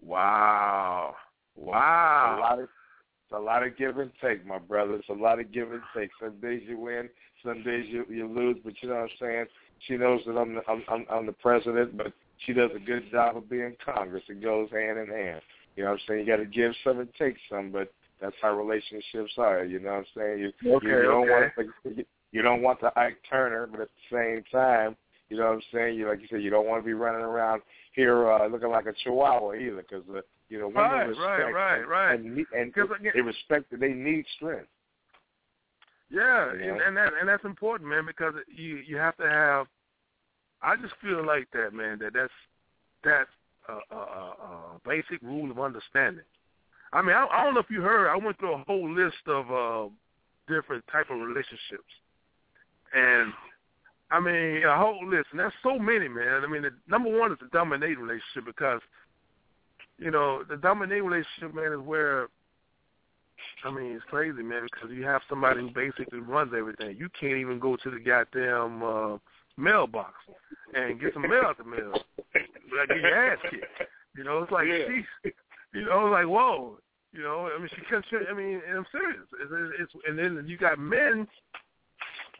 Wow. 0.00 1.14
Wow. 1.54 2.36
A 2.38 2.40
lot 2.40 2.58
of 2.58 2.64
it's 2.64 3.38
a 3.38 3.38
lot 3.38 3.62
of 3.66 3.76
give 3.78 3.98
and 3.98 4.10
take, 4.20 4.44
my 4.46 4.58
brother. 4.58 4.94
It's 4.94 5.08
a 5.08 5.12
lot 5.12 5.38
of 5.38 5.52
give 5.52 5.72
and 5.72 5.82
take. 5.96 6.10
Some 6.20 6.40
days 6.40 6.62
you 6.66 6.78
win, 6.78 7.08
some 7.44 7.62
days 7.62 7.86
you 7.88 8.04
you 8.10 8.26
lose, 8.28 8.56
but 8.64 8.74
you 8.82 8.88
know 8.88 8.94
what 8.96 9.02
I'm 9.02 9.08
saying. 9.20 9.44
She 9.88 9.96
knows 9.96 10.20
that 10.26 10.36
I'm 10.38 10.54
the, 10.54 10.62
I'm, 10.68 10.82
I'm, 10.88 11.06
I'm 11.10 11.26
the 11.26 11.32
president, 11.32 11.96
but 11.96 12.12
she 12.46 12.52
does 12.52 12.70
a 12.74 12.78
good 12.78 13.10
job 13.10 13.36
of 13.36 13.50
being 13.50 13.74
Congress. 13.84 14.22
It 14.28 14.42
goes 14.42 14.70
hand 14.70 14.98
in 14.98 15.08
hand. 15.08 15.40
You 15.76 15.84
know 15.84 15.90
what 15.90 16.00
I'm 16.00 16.06
saying? 16.08 16.20
You 16.20 16.26
got 16.26 16.36
to 16.36 16.46
give 16.46 16.72
some 16.84 17.00
and 17.00 17.08
take 17.18 17.36
some, 17.50 17.70
but 17.72 17.92
that's 18.20 18.36
how 18.40 18.56
relationships 18.56 19.32
are. 19.38 19.64
You 19.64 19.80
know 19.80 19.90
what 19.90 19.98
I'm 19.98 20.04
saying? 20.16 20.38
You, 20.38 20.74
okay, 20.76 20.86
you, 20.86 21.02
don't 21.02 21.28
okay. 21.28 21.30
want 21.56 21.74
the, 21.96 22.06
you 22.30 22.42
don't 22.42 22.62
want 22.62 22.80
the 22.80 22.96
Ike 22.98 23.18
Turner, 23.28 23.66
but 23.66 23.80
at 23.80 23.88
the 24.10 24.16
same 24.16 24.44
time, 24.52 24.96
you 25.28 25.36
know 25.38 25.46
what 25.46 25.54
I'm 25.54 25.62
saying? 25.72 25.96
You 25.98 26.08
like 26.08 26.20
you 26.20 26.28
said, 26.30 26.42
you 26.42 26.50
don't 26.50 26.66
want 26.66 26.82
to 26.82 26.86
be 26.86 26.92
running 26.92 27.22
around 27.22 27.62
here 27.94 28.30
uh, 28.30 28.46
looking 28.48 28.68
like 28.70 28.86
a 28.86 28.92
chihuahua 29.02 29.54
either, 29.54 29.82
because 29.82 30.04
uh, 30.14 30.20
you 30.48 30.58
know 30.58 30.66
women 30.68 30.82
Right, 30.82 31.08
respect 31.08 31.26
right, 31.26 31.52
right, 31.52 31.78
and, 31.80 31.88
right. 31.88 32.20
and, 32.20 32.46
and 32.54 32.74
'Cause 32.74 32.88
again- 33.00 33.12
they 33.14 33.20
respect 33.22 33.70
that 33.70 33.80
they 33.80 33.92
need 33.92 34.26
strength. 34.36 34.68
Yeah, 36.12 36.52
You 36.52 36.58
know? 36.58 36.72
and, 36.74 36.80
and 36.82 36.96
that 36.98 37.12
and 37.18 37.28
that's 37.28 37.44
important, 37.44 37.88
man, 37.88 38.04
because 38.06 38.34
you 38.54 38.82
you 38.86 38.98
have 38.98 39.16
to 39.16 39.28
have. 39.28 39.66
I 40.62 40.76
just 40.76 40.94
feel 41.02 41.26
like 41.26 41.48
that, 41.54 41.72
man. 41.72 41.98
That 42.00 42.12
that's 42.12 42.32
that's 43.02 43.30
a, 43.68 43.94
a, 43.94 43.98
a, 43.98 44.80
basic 44.84 45.22
rule 45.22 45.50
of 45.50 45.58
understanding. 45.58 46.24
I 46.92 47.00
mean, 47.00 47.16
I, 47.16 47.26
I 47.32 47.44
don't 47.44 47.54
know 47.54 47.60
if 47.60 47.70
you 47.70 47.80
heard. 47.80 48.08
I 48.08 48.16
went 48.16 48.38
through 48.38 48.54
a 48.54 48.64
whole 48.66 48.92
list 48.92 49.26
of 49.26 49.50
uh, 49.50 49.88
different 50.48 50.84
type 50.92 51.06
of 51.10 51.18
relationships, 51.18 51.92
and 52.94 53.32
I 54.10 54.20
mean 54.20 54.64
a 54.64 54.76
whole 54.76 55.08
list, 55.08 55.28
and 55.30 55.40
there's 55.40 55.54
so 55.62 55.78
many, 55.78 56.08
man. 56.08 56.42
I 56.44 56.46
mean, 56.46 56.62
the, 56.62 56.72
number 56.88 57.18
one 57.18 57.32
is 57.32 57.38
the 57.40 57.48
dominating 57.52 57.98
relationship 58.00 58.44
because, 58.44 58.82
you 59.98 60.10
know, 60.10 60.42
the 60.46 60.58
dominating 60.58 61.06
relationship, 61.06 61.54
man, 61.54 61.72
is 61.72 61.80
where 61.80 62.28
I 63.64 63.70
mean, 63.70 63.92
it's 63.92 64.04
crazy, 64.08 64.42
man, 64.42 64.62
because 64.64 64.90
you 64.90 65.04
have 65.04 65.22
somebody 65.28 65.60
who 65.60 65.70
basically 65.70 66.20
runs 66.20 66.52
everything. 66.56 66.96
You 66.98 67.08
can't 67.18 67.38
even 67.38 67.58
go 67.58 67.76
to 67.76 67.90
the 67.90 68.00
goddamn 68.00 68.82
uh, 68.82 69.18
mailbox 69.56 70.14
and 70.74 71.00
get 71.00 71.12
some 71.14 71.22
mail 71.22 71.44
at 71.50 71.58
the 71.58 71.64
mail. 71.64 71.92
Like 71.94 72.88
get 72.88 72.98
your 72.98 73.32
ass 73.32 73.38
kicked. 73.50 73.64
You 74.16 74.24
know, 74.24 74.42
it's 74.42 74.52
like, 74.52 74.66
Yeah. 74.66 74.84
she's, 74.88 75.32
you 75.74 75.84
know, 75.84 76.06
like, 76.06 76.26
whoa. 76.26 76.78
You 77.12 77.22
know, 77.22 77.50
I 77.54 77.58
mean, 77.58 77.68
she 77.74 77.82
can't. 77.90 78.04
I 78.30 78.32
mean, 78.32 78.60
and 78.66 78.78
I'm 78.78 78.86
serious. 78.90 79.20
It's, 79.42 79.52
it's, 79.52 79.72
it's 79.80 79.92
and 80.08 80.18
then 80.18 80.44
you 80.48 80.56
got 80.56 80.78
men 80.78 81.28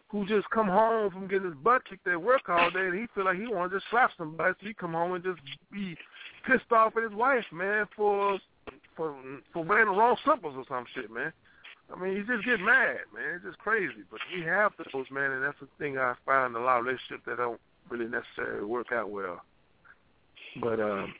who 0.08 0.26
just 0.26 0.48
come 0.50 0.68
home 0.68 1.10
from 1.10 1.26
getting 1.26 1.46
his 1.48 1.56
butt 1.62 1.82
kicked 1.88 2.06
at 2.06 2.20
work 2.20 2.48
all 2.48 2.70
day, 2.70 2.86
and 2.86 2.98
he 2.98 3.06
feel 3.14 3.24
like 3.24 3.38
he 3.38 3.46
want 3.46 3.70
to 3.70 3.78
just 3.78 3.90
slap 3.90 4.10
somebody, 4.16 4.54
so 4.60 4.66
he 4.66 4.74
come 4.74 4.92
home 4.92 5.12
and 5.12 5.24
just 5.24 5.40
be 5.70 5.96
pissed 6.46 6.70
off 6.70 6.96
at 6.96 7.02
his 7.02 7.12
wife, 7.12 7.44
man, 7.52 7.86
for 7.96 8.38
for 8.96 9.14
for 9.52 9.64
wearing 9.64 9.86
the 9.86 9.98
wrong 9.98 10.16
slippers 10.24 10.54
or 10.56 10.64
some 10.68 10.84
shit, 10.94 11.10
man. 11.10 11.32
I 11.94 12.00
mean, 12.00 12.14
you 12.14 12.24
just 12.24 12.44
get 12.44 12.60
mad, 12.60 12.98
man. 13.14 13.36
It's 13.36 13.44
just 13.44 13.58
crazy. 13.58 14.04
But 14.10 14.20
we 14.34 14.42
have 14.42 14.72
those, 14.92 15.06
man, 15.10 15.32
and 15.32 15.44
that's 15.44 15.58
the 15.60 15.68
thing 15.78 15.98
I 15.98 16.14
find 16.24 16.54
in 16.54 16.62
a 16.62 16.64
lot 16.64 16.78
of 16.78 16.86
relationships 16.86 17.22
that 17.26 17.36
don't 17.36 17.60
really 17.90 18.06
necessarily 18.06 18.64
work 18.64 18.92
out 18.92 19.10
well. 19.10 19.40
But 20.60 20.80
um, 20.80 21.14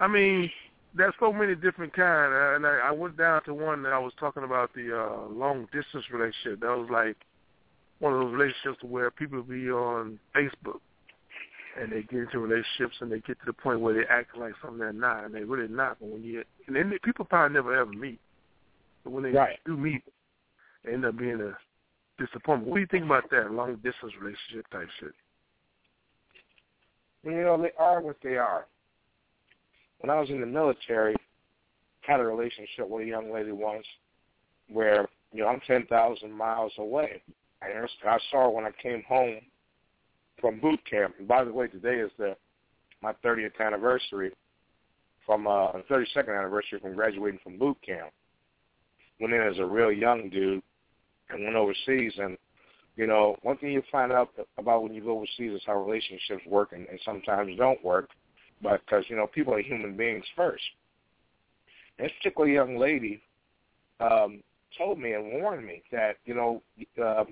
I 0.00 0.08
mean, 0.08 0.50
there's 0.94 1.14
so 1.20 1.32
many 1.32 1.54
different 1.54 1.92
kind, 1.92 2.32
uh, 2.32 2.56
and 2.56 2.66
I, 2.66 2.88
I 2.88 2.90
went 2.90 3.16
down 3.16 3.44
to 3.44 3.54
one 3.54 3.82
that 3.82 3.92
I 3.92 3.98
was 3.98 4.12
talking 4.18 4.42
about 4.42 4.74
the 4.74 4.96
uh, 4.96 5.28
long 5.32 5.68
distance 5.72 6.04
relationship. 6.12 6.60
That 6.60 6.76
was 6.76 6.88
like 6.90 7.16
one 7.98 8.14
of 8.14 8.20
those 8.20 8.32
relationships 8.32 8.82
where 8.82 9.10
people 9.10 9.42
be 9.42 9.70
on 9.70 10.18
Facebook 10.34 10.80
and 11.80 11.92
they 11.92 12.02
get 12.02 12.20
into 12.20 12.38
relationships 12.38 12.96
and 13.00 13.10
they 13.10 13.20
get 13.20 13.38
to 13.40 13.46
the 13.46 13.52
point 13.52 13.80
where 13.80 13.94
they 13.94 14.06
act 14.08 14.36
like 14.36 14.52
something 14.60 14.78
they're 14.78 14.92
not, 14.92 15.24
and 15.24 15.34
they 15.34 15.44
really 15.44 15.68
not. 15.68 15.98
But 16.00 16.08
when 16.08 16.22
you 16.22 16.44
and 16.66 16.76
then 16.76 16.90
the 16.90 16.98
people 16.98 17.24
probably 17.24 17.54
never 17.54 17.74
ever 17.74 17.90
meet, 17.90 18.20
but 19.04 19.12
when 19.12 19.22
they 19.22 19.30
Right. 19.30 19.58
do 19.64 19.76
meet, 19.76 20.02
they 20.84 20.92
end 20.92 21.04
up 21.04 21.16
being 21.16 21.40
a 21.40 21.56
disappointment. 22.18 22.68
What 22.68 22.76
do 22.76 22.80
you 22.80 22.86
think 22.86 23.04
about 23.04 23.30
that 23.30 23.52
long 23.52 23.76
distance 23.76 24.12
relationship 24.20 24.68
type 24.70 24.88
shit? 25.00 25.14
You 27.24 27.42
know, 27.42 27.60
they 27.60 27.72
are 27.78 28.00
what 28.00 28.16
they 28.22 28.36
are. 28.36 28.66
When 30.00 30.10
I 30.10 30.20
was 30.20 30.30
in 30.30 30.40
the 30.40 30.46
military, 30.46 31.16
had 32.00 32.20
a 32.20 32.24
relationship 32.24 32.88
with 32.88 33.02
a 33.02 33.06
young 33.06 33.32
lady 33.32 33.52
once 33.52 33.86
where, 34.68 35.08
you 35.32 35.42
know, 35.42 35.48
I'm 35.48 35.60
10,000 35.66 36.32
miles 36.32 36.72
away. 36.78 37.22
And 37.60 37.88
I 38.04 38.18
saw 38.30 38.44
her 38.44 38.50
when 38.50 38.64
I 38.64 38.70
came 38.80 39.02
home 39.02 39.40
from 40.40 40.60
boot 40.60 40.80
camp. 40.88 41.14
And 41.18 41.28
by 41.28 41.44
the 41.44 41.52
way, 41.52 41.68
today 41.68 41.96
is 41.96 42.10
the 42.18 42.36
my 43.02 43.12
30th 43.24 43.60
anniversary 43.60 44.32
from 45.24 45.46
uh 45.46 45.72
32nd 45.90 46.36
anniversary 46.36 46.80
from 46.80 46.94
graduating 46.94 47.40
from 47.42 47.58
boot 47.58 47.76
camp. 47.84 48.10
Went 49.20 49.34
in 49.34 49.42
as 49.42 49.58
a 49.58 49.64
real 49.64 49.92
young 49.92 50.28
dude 50.30 50.62
and 51.30 51.44
went 51.44 51.56
overseas 51.56 52.12
and 52.18 52.36
you 52.98 53.06
know, 53.06 53.36
one 53.42 53.56
thing 53.58 53.70
you 53.70 53.82
find 53.92 54.10
out 54.10 54.30
about 54.58 54.82
when 54.82 54.92
you 54.92 55.04
go 55.04 55.12
overseas 55.12 55.52
is 55.52 55.62
how 55.64 55.80
relationships 55.80 56.42
work 56.48 56.72
and, 56.72 56.84
and 56.88 56.98
sometimes 57.04 57.56
don't 57.56 57.82
work, 57.84 58.10
but 58.60 58.80
because 58.84 59.04
you 59.08 59.14
know 59.14 59.28
people 59.28 59.54
are 59.54 59.60
human 59.60 59.96
beings 59.96 60.24
first. 60.34 60.64
This 61.96 62.10
particular 62.18 62.48
young 62.48 62.76
lady 62.76 63.22
um, 64.00 64.42
told 64.76 64.98
me 64.98 65.12
and 65.12 65.40
warned 65.40 65.64
me 65.64 65.82
that 65.92 66.16
you 66.24 66.34
know, 66.34 66.60
uh, 67.00 67.24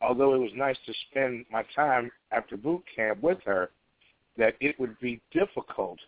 although 0.00 0.34
it 0.34 0.38
was 0.38 0.52
nice 0.54 0.76
to 0.86 0.94
spend 1.10 1.44
my 1.50 1.64
time 1.74 2.10
after 2.32 2.56
boot 2.56 2.82
camp 2.94 3.22
with 3.22 3.38
her, 3.44 3.70
that 4.36 4.54
it 4.60 4.78
would 4.78 4.98
be 5.00 5.20
difficult 5.32 5.98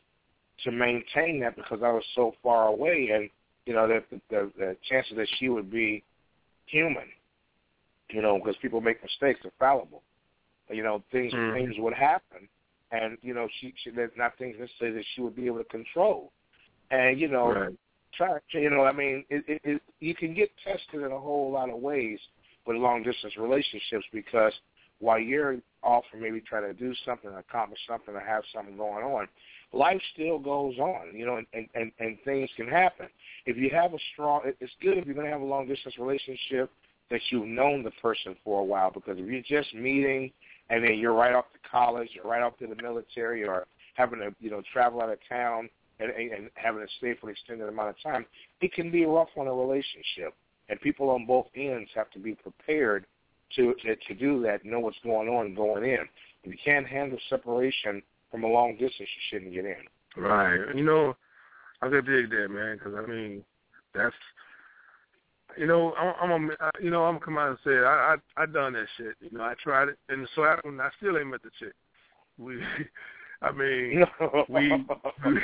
to 0.64 0.70
maintain 0.70 1.40
that 1.40 1.56
because 1.56 1.80
I 1.82 1.90
was 1.90 2.04
so 2.14 2.34
far 2.42 2.68
away, 2.68 3.10
and 3.12 3.28
you 3.66 3.74
know 3.74 3.88
that 3.88 4.04
the, 4.10 4.20
the, 4.30 4.52
the 4.58 4.76
chances 4.88 5.16
that 5.16 5.28
she 5.38 5.48
would 5.48 5.70
be 5.70 6.02
human 6.66 7.08
you 8.12 8.22
know, 8.22 8.38
because 8.38 8.56
people 8.60 8.80
make 8.80 9.02
mistakes, 9.02 9.40
they're 9.42 9.52
fallible. 9.58 10.02
You 10.68 10.82
know, 10.82 11.02
things 11.10 11.32
Mhm. 11.32 11.52
things 11.54 11.74
would 11.78 11.94
happen, 11.94 12.48
and 12.92 13.18
you 13.22 13.34
know, 13.34 13.48
she, 13.60 13.74
she 13.82 13.90
there's 13.90 14.12
not 14.16 14.36
things 14.38 14.56
necessarily 14.58 14.98
that 14.98 15.06
she 15.14 15.20
would 15.22 15.34
be 15.34 15.46
able 15.46 15.58
to 15.58 15.64
control. 15.64 16.32
And 16.90 17.18
you 17.18 17.28
know, 17.28 17.52
Right. 17.54 17.74
try, 18.14 18.38
you 18.52 18.70
know, 18.70 18.84
I 18.84 18.92
mean, 18.92 19.24
it, 19.30 19.44
it, 19.48 19.60
it, 19.64 19.82
you 19.98 20.14
can 20.14 20.32
get 20.32 20.50
tested 20.62 21.02
in 21.02 21.10
a 21.10 21.18
whole 21.18 21.50
lot 21.50 21.70
of 21.70 21.78
ways 21.80 22.20
with 22.70 22.80
long 22.80 23.02
distance 23.02 23.36
relationships 23.36 24.04
because 24.12 24.52
while 25.00 25.18
you're 25.18 25.56
off 25.82 26.04
and 26.12 26.22
maybe 26.22 26.40
trying 26.40 26.62
to 26.62 26.74
do 26.74 26.94
something, 27.04 27.30
accomplish 27.30 27.80
something, 27.88 28.14
or 28.14 28.20
have 28.20 28.44
something 28.54 28.76
going 28.76 29.02
on, 29.02 29.26
life 29.72 30.00
still 30.12 30.38
goes 30.38 30.78
on, 30.78 31.12
you 31.14 31.26
know, 31.26 31.36
and, 31.52 31.66
and, 31.74 31.90
and, 31.98 32.18
things 32.24 32.50
can 32.56 32.68
happen. 32.68 33.06
If 33.46 33.56
you 33.56 33.70
have 33.70 33.94
a 33.94 33.98
strong, 34.12 34.42
it's 34.60 34.72
good 34.82 34.98
if 34.98 35.06
you're 35.06 35.14
going 35.14 35.26
to 35.26 35.32
have 35.32 35.40
a 35.40 35.44
long 35.44 35.66
distance 35.66 35.98
relationship 35.98 36.70
that 37.10 37.20
you've 37.30 37.48
known 37.48 37.82
the 37.82 37.90
person 38.02 38.36
for 38.44 38.60
a 38.60 38.64
while 38.64 38.90
because 38.90 39.16
if 39.18 39.26
you're 39.26 39.60
just 39.62 39.74
meeting 39.74 40.30
and 40.68 40.84
then 40.84 40.98
you're 40.98 41.14
right 41.14 41.34
off 41.34 41.46
to 41.52 41.68
college, 41.68 42.10
you're 42.14 42.30
right 42.30 42.42
off 42.42 42.56
to 42.58 42.66
the 42.66 42.80
military, 42.80 43.44
or 43.44 43.66
having 43.94 44.20
to 44.20 44.32
you 44.38 44.50
know 44.50 44.62
travel 44.72 45.02
out 45.02 45.10
of 45.10 45.18
town 45.28 45.68
and, 45.98 46.10
and 46.12 46.32
and 46.32 46.50
having 46.54 46.80
to 46.80 46.88
stay 46.98 47.14
for 47.20 47.28
an 47.28 47.32
extended 47.32 47.68
amount 47.68 47.88
of 47.88 47.96
time, 48.00 48.24
it 48.60 48.72
can 48.72 48.90
be 48.90 49.04
rough 49.06 49.28
on 49.36 49.48
a 49.48 49.52
relationship. 49.52 50.34
And 50.70 50.80
people 50.80 51.10
on 51.10 51.26
both 51.26 51.46
ends 51.54 51.90
have 51.94 52.10
to 52.12 52.18
be 52.18 52.34
prepared 52.34 53.04
to 53.56 53.74
to, 53.82 53.96
to 53.96 54.14
do 54.14 54.40
that, 54.42 54.64
know 54.64 54.80
what's 54.80 54.96
going 55.02 55.28
on 55.28 55.54
going 55.54 55.84
in. 55.84 56.06
If 56.44 56.52
you 56.52 56.58
can't 56.64 56.86
handle 56.86 57.18
separation 57.28 58.02
from 58.30 58.44
a 58.44 58.46
long 58.46 58.72
distance, 58.72 58.96
you 58.98 59.06
shouldn't 59.28 59.52
get 59.52 59.64
in. 59.64 60.22
Right. 60.22 60.74
You 60.74 60.84
know, 60.84 61.16
I 61.82 61.88
could 61.88 62.06
dig 62.06 62.30
that, 62.30 62.48
man, 62.50 62.78
because 62.78 62.94
I 62.96 63.06
mean, 63.06 63.44
that's, 63.94 64.14
you 65.58 65.66
know, 65.66 65.92
I'm, 65.94 66.30
I'm 66.30 66.50
a, 66.50 66.70
you 66.80 66.90
know, 66.90 67.04
I'm 67.04 67.14
gonna 67.14 67.24
come 67.24 67.38
out 67.38 67.50
and 67.50 67.58
say 67.64 67.72
it. 67.72 67.84
I, 67.84 68.16
I, 68.36 68.42
I 68.42 68.46
done 68.46 68.74
that 68.74 68.86
shit. 68.96 69.16
You 69.20 69.36
know, 69.36 69.44
I 69.44 69.54
tried 69.62 69.88
it, 69.88 69.98
and 70.08 70.28
so 70.34 70.42
I, 70.42 70.54
I 70.54 70.90
still 70.98 71.18
ain't 71.18 71.28
met 71.28 71.42
the 71.42 71.50
chick. 71.58 71.74
We, 72.38 72.60
I 73.42 73.50
mean, 73.52 74.04
we, 74.48 74.70
we, 74.70 75.40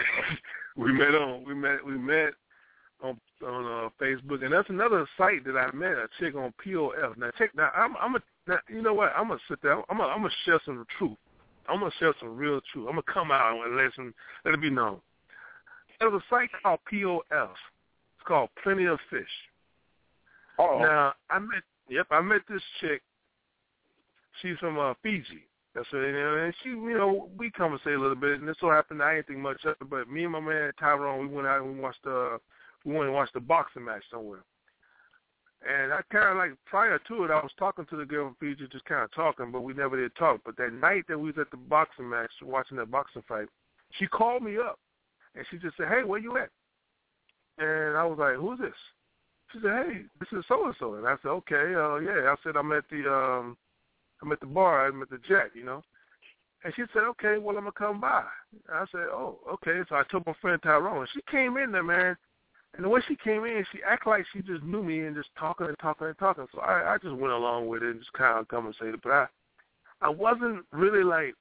we 0.76 0.92
met 0.92 1.14
on, 1.14 1.44
we 1.44 1.54
met, 1.54 1.84
we 1.84 1.98
met 1.98 2.34
on 3.02 3.20
on 3.46 3.64
uh, 3.64 3.88
Facebook, 4.00 4.44
and 4.44 4.52
that's 4.52 4.68
another 4.70 5.06
site 5.16 5.44
that 5.44 5.56
I 5.56 5.70
met 5.74 5.92
a 5.92 6.08
chick 6.18 6.34
on 6.34 6.52
POF. 6.64 7.16
Now, 7.16 7.30
check 7.38 7.54
now, 7.54 7.70
I'm, 7.76 7.94
I'm 8.00 8.16
a, 8.16 8.20
now, 8.46 8.58
you 8.68 8.82
know 8.82 8.94
what? 8.94 9.12
I'm 9.16 9.28
gonna 9.28 9.40
sit 9.48 9.60
there. 9.62 9.76
I'm 9.90 9.98
gonna, 9.98 10.04
I'm 10.04 10.22
gonna 10.22 10.30
share 10.44 10.60
some 10.64 10.84
truth. 10.98 11.16
I'm 11.68 11.80
gonna 11.80 11.90
share 11.98 12.14
some 12.20 12.36
real 12.36 12.60
truth. 12.72 12.86
I'm 12.88 12.92
gonna 12.94 13.02
come 13.02 13.30
out 13.30 13.64
and 13.64 13.76
let 13.76 13.94
some, 13.94 14.14
let 14.44 14.54
it 14.54 14.60
be 14.60 14.70
known. 14.70 15.00
There's 16.00 16.12
a 16.12 16.22
site 16.30 16.50
called 16.62 16.80
POF. 16.92 17.20
It's 17.30 18.26
called 18.26 18.50
Plenty 18.62 18.86
of 18.86 18.98
Fish. 19.10 19.24
Oh, 20.58 20.78
Now 20.80 21.12
I 21.30 21.38
met, 21.38 21.62
yep, 21.88 22.06
I 22.10 22.20
met 22.20 22.42
this 22.48 22.62
chick 22.80 23.02
she's 24.42 24.56
from 24.58 24.78
uh, 24.78 24.94
Fiji. 25.02 25.46
That's 25.74 25.86
what, 25.92 26.00
you 26.00 26.12
know, 26.12 26.36
and 26.36 26.54
she, 26.62 26.70
you 26.70 26.96
know, 26.96 27.28
we 27.36 27.50
conversate 27.50 27.94
a 27.94 28.00
little 28.00 28.16
bit, 28.16 28.40
and 28.40 28.48
this 28.48 28.56
so 28.60 28.70
happened 28.70 29.02
I 29.02 29.16
didn't 29.16 29.26
think 29.28 29.38
much 29.40 29.64
of 29.64 29.76
it, 29.80 29.90
but 29.90 30.08
me 30.08 30.24
and 30.24 30.32
my 30.32 30.40
man 30.40 30.72
Tyrone, 30.78 31.28
we 31.28 31.34
went 31.34 31.46
out 31.46 31.62
and 31.62 31.74
we 31.74 31.80
watched 31.80 32.02
the, 32.04 32.38
we 32.86 32.94
went 32.94 33.06
and 33.06 33.14
watched 33.14 33.34
the 33.34 33.40
boxing 33.40 33.84
match 33.84 34.04
somewhere. 34.10 34.44
And 35.68 35.92
I 35.92 36.00
kind 36.12 36.28
of 36.28 36.36
like 36.36 36.52
prior 36.64 37.00
to 37.08 37.24
it, 37.24 37.30
I 37.30 37.40
was 37.40 37.50
talking 37.58 37.84
to 37.86 37.96
the 37.96 38.04
girl 38.04 38.28
from 38.28 38.36
Fiji, 38.38 38.68
just 38.70 38.84
kind 38.84 39.02
of 39.02 39.12
talking, 39.12 39.50
but 39.50 39.62
we 39.62 39.74
never 39.74 39.96
did 39.96 40.14
talk. 40.14 40.40
But 40.44 40.56
that 40.58 40.72
night 40.72 41.04
that 41.08 41.18
we 41.18 41.32
was 41.32 41.38
at 41.40 41.50
the 41.50 41.56
boxing 41.56 42.08
match, 42.08 42.30
watching 42.42 42.76
that 42.76 42.90
boxing 42.90 43.24
fight, 43.26 43.48
she 43.98 44.06
called 44.06 44.44
me 44.44 44.58
up, 44.58 44.78
and 45.34 45.44
she 45.50 45.58
just 45.58 45.76
said, 45.76 45.88
"Hey, 45.88 46.04
where 46.04 46.20
you 46.20 46.38
at?" 46.38 46.50
And 47.58 47.96
I 47.96 48.04
was 48.04 48.18
like, 48.18 48.36
"Who's 48.36 48.60
this?" 48.60 48.78
She 49.50 49.58
said, 49.60 49.86
"Hey, 49.86 50.04
this 50.20 50.28
is 50.38 50.44
so 50.46 50.66
and 50.66 50.76
so." 50.78 50.94
And 50.94 51.06
I 51.06 51.16
said, 51.22 51.30
"Okay, 51.30 51.74
uh, 51.74 51.96
yeah." 51.96 52.30
I 52.30 52.36
said, 52.44 52.56
"I'm 52.56 52.70
at 52.70 52.88
the 52.88 53.12
um, 53.12 53.56
I'm 54.22 54.30
at 54.30 54.40
the 54.40 54.46
bar. 54.46 54.86
I'm 54.86 55.02
at 55.02 55.10
the 55.10 55.18
Jet, 55.26 55.50
you 55.54 55.64
know." 55.64 55.82
And 56.62 56.72
she 56.76 56.82
said, 56.92 57.02
"Okay, 57.04 57.38
well, 57.38 57.56
I'm 57.56 57.64
gonna 57.64 57.72
come 57.72 58.00
by." 58.00 58.24
And 58.68 58.76
I 58.76 58.84
said, 58.92 59.08
"Oh, 59.10 59.40
okay." 59.54 59.80
So 59.88 59.96
I 59.96 60.04
told 60.04 60.26
my 60.26 60.34
friend 60.34 60.62
Tyrone, 60.62 61.08
she 61.12 61.22
came 61.28 61.56
in 61.56 61.72
there, 61.72 61.82
man. 61.82 62.16
And 62.76 62.84
the 62.84 62.88
way 62.90 63.00
she 63.08 63.16
came 63.16 63.44
in, 63.44 63.64
she 63.72 63.78
acted 63.82 64.10
like 64.10 64.26
she 64.32 64.42
just 64.42 64.62
knew 64.62 64.82
me 64.82 65.00
and 65.00 65.16
just 65.16 65.30
talking 65.38 65.66
and 65.66 65.78
talking 65.78 66.08
and 66.08 66.18
talking. 66.18 66.46
So 66.52 66.60
I, 66.60 66.94
I 66.94 66.98
just 66.98 67.16
went 67.16 67.32
along 67.32 67.68
with 67.68 67.82
it 67.82 67.90
and 67.90 68.00
just 68.00 68.12
kind 68.12 68.38
of 68.38 68.48
conversated. 68.48 69.00
But 69.02 69.12
I, 69.12 69.26
I 70.02 70.08
wasn't 70.10 70.64
really 70.72 71.02
like 71.02 71.34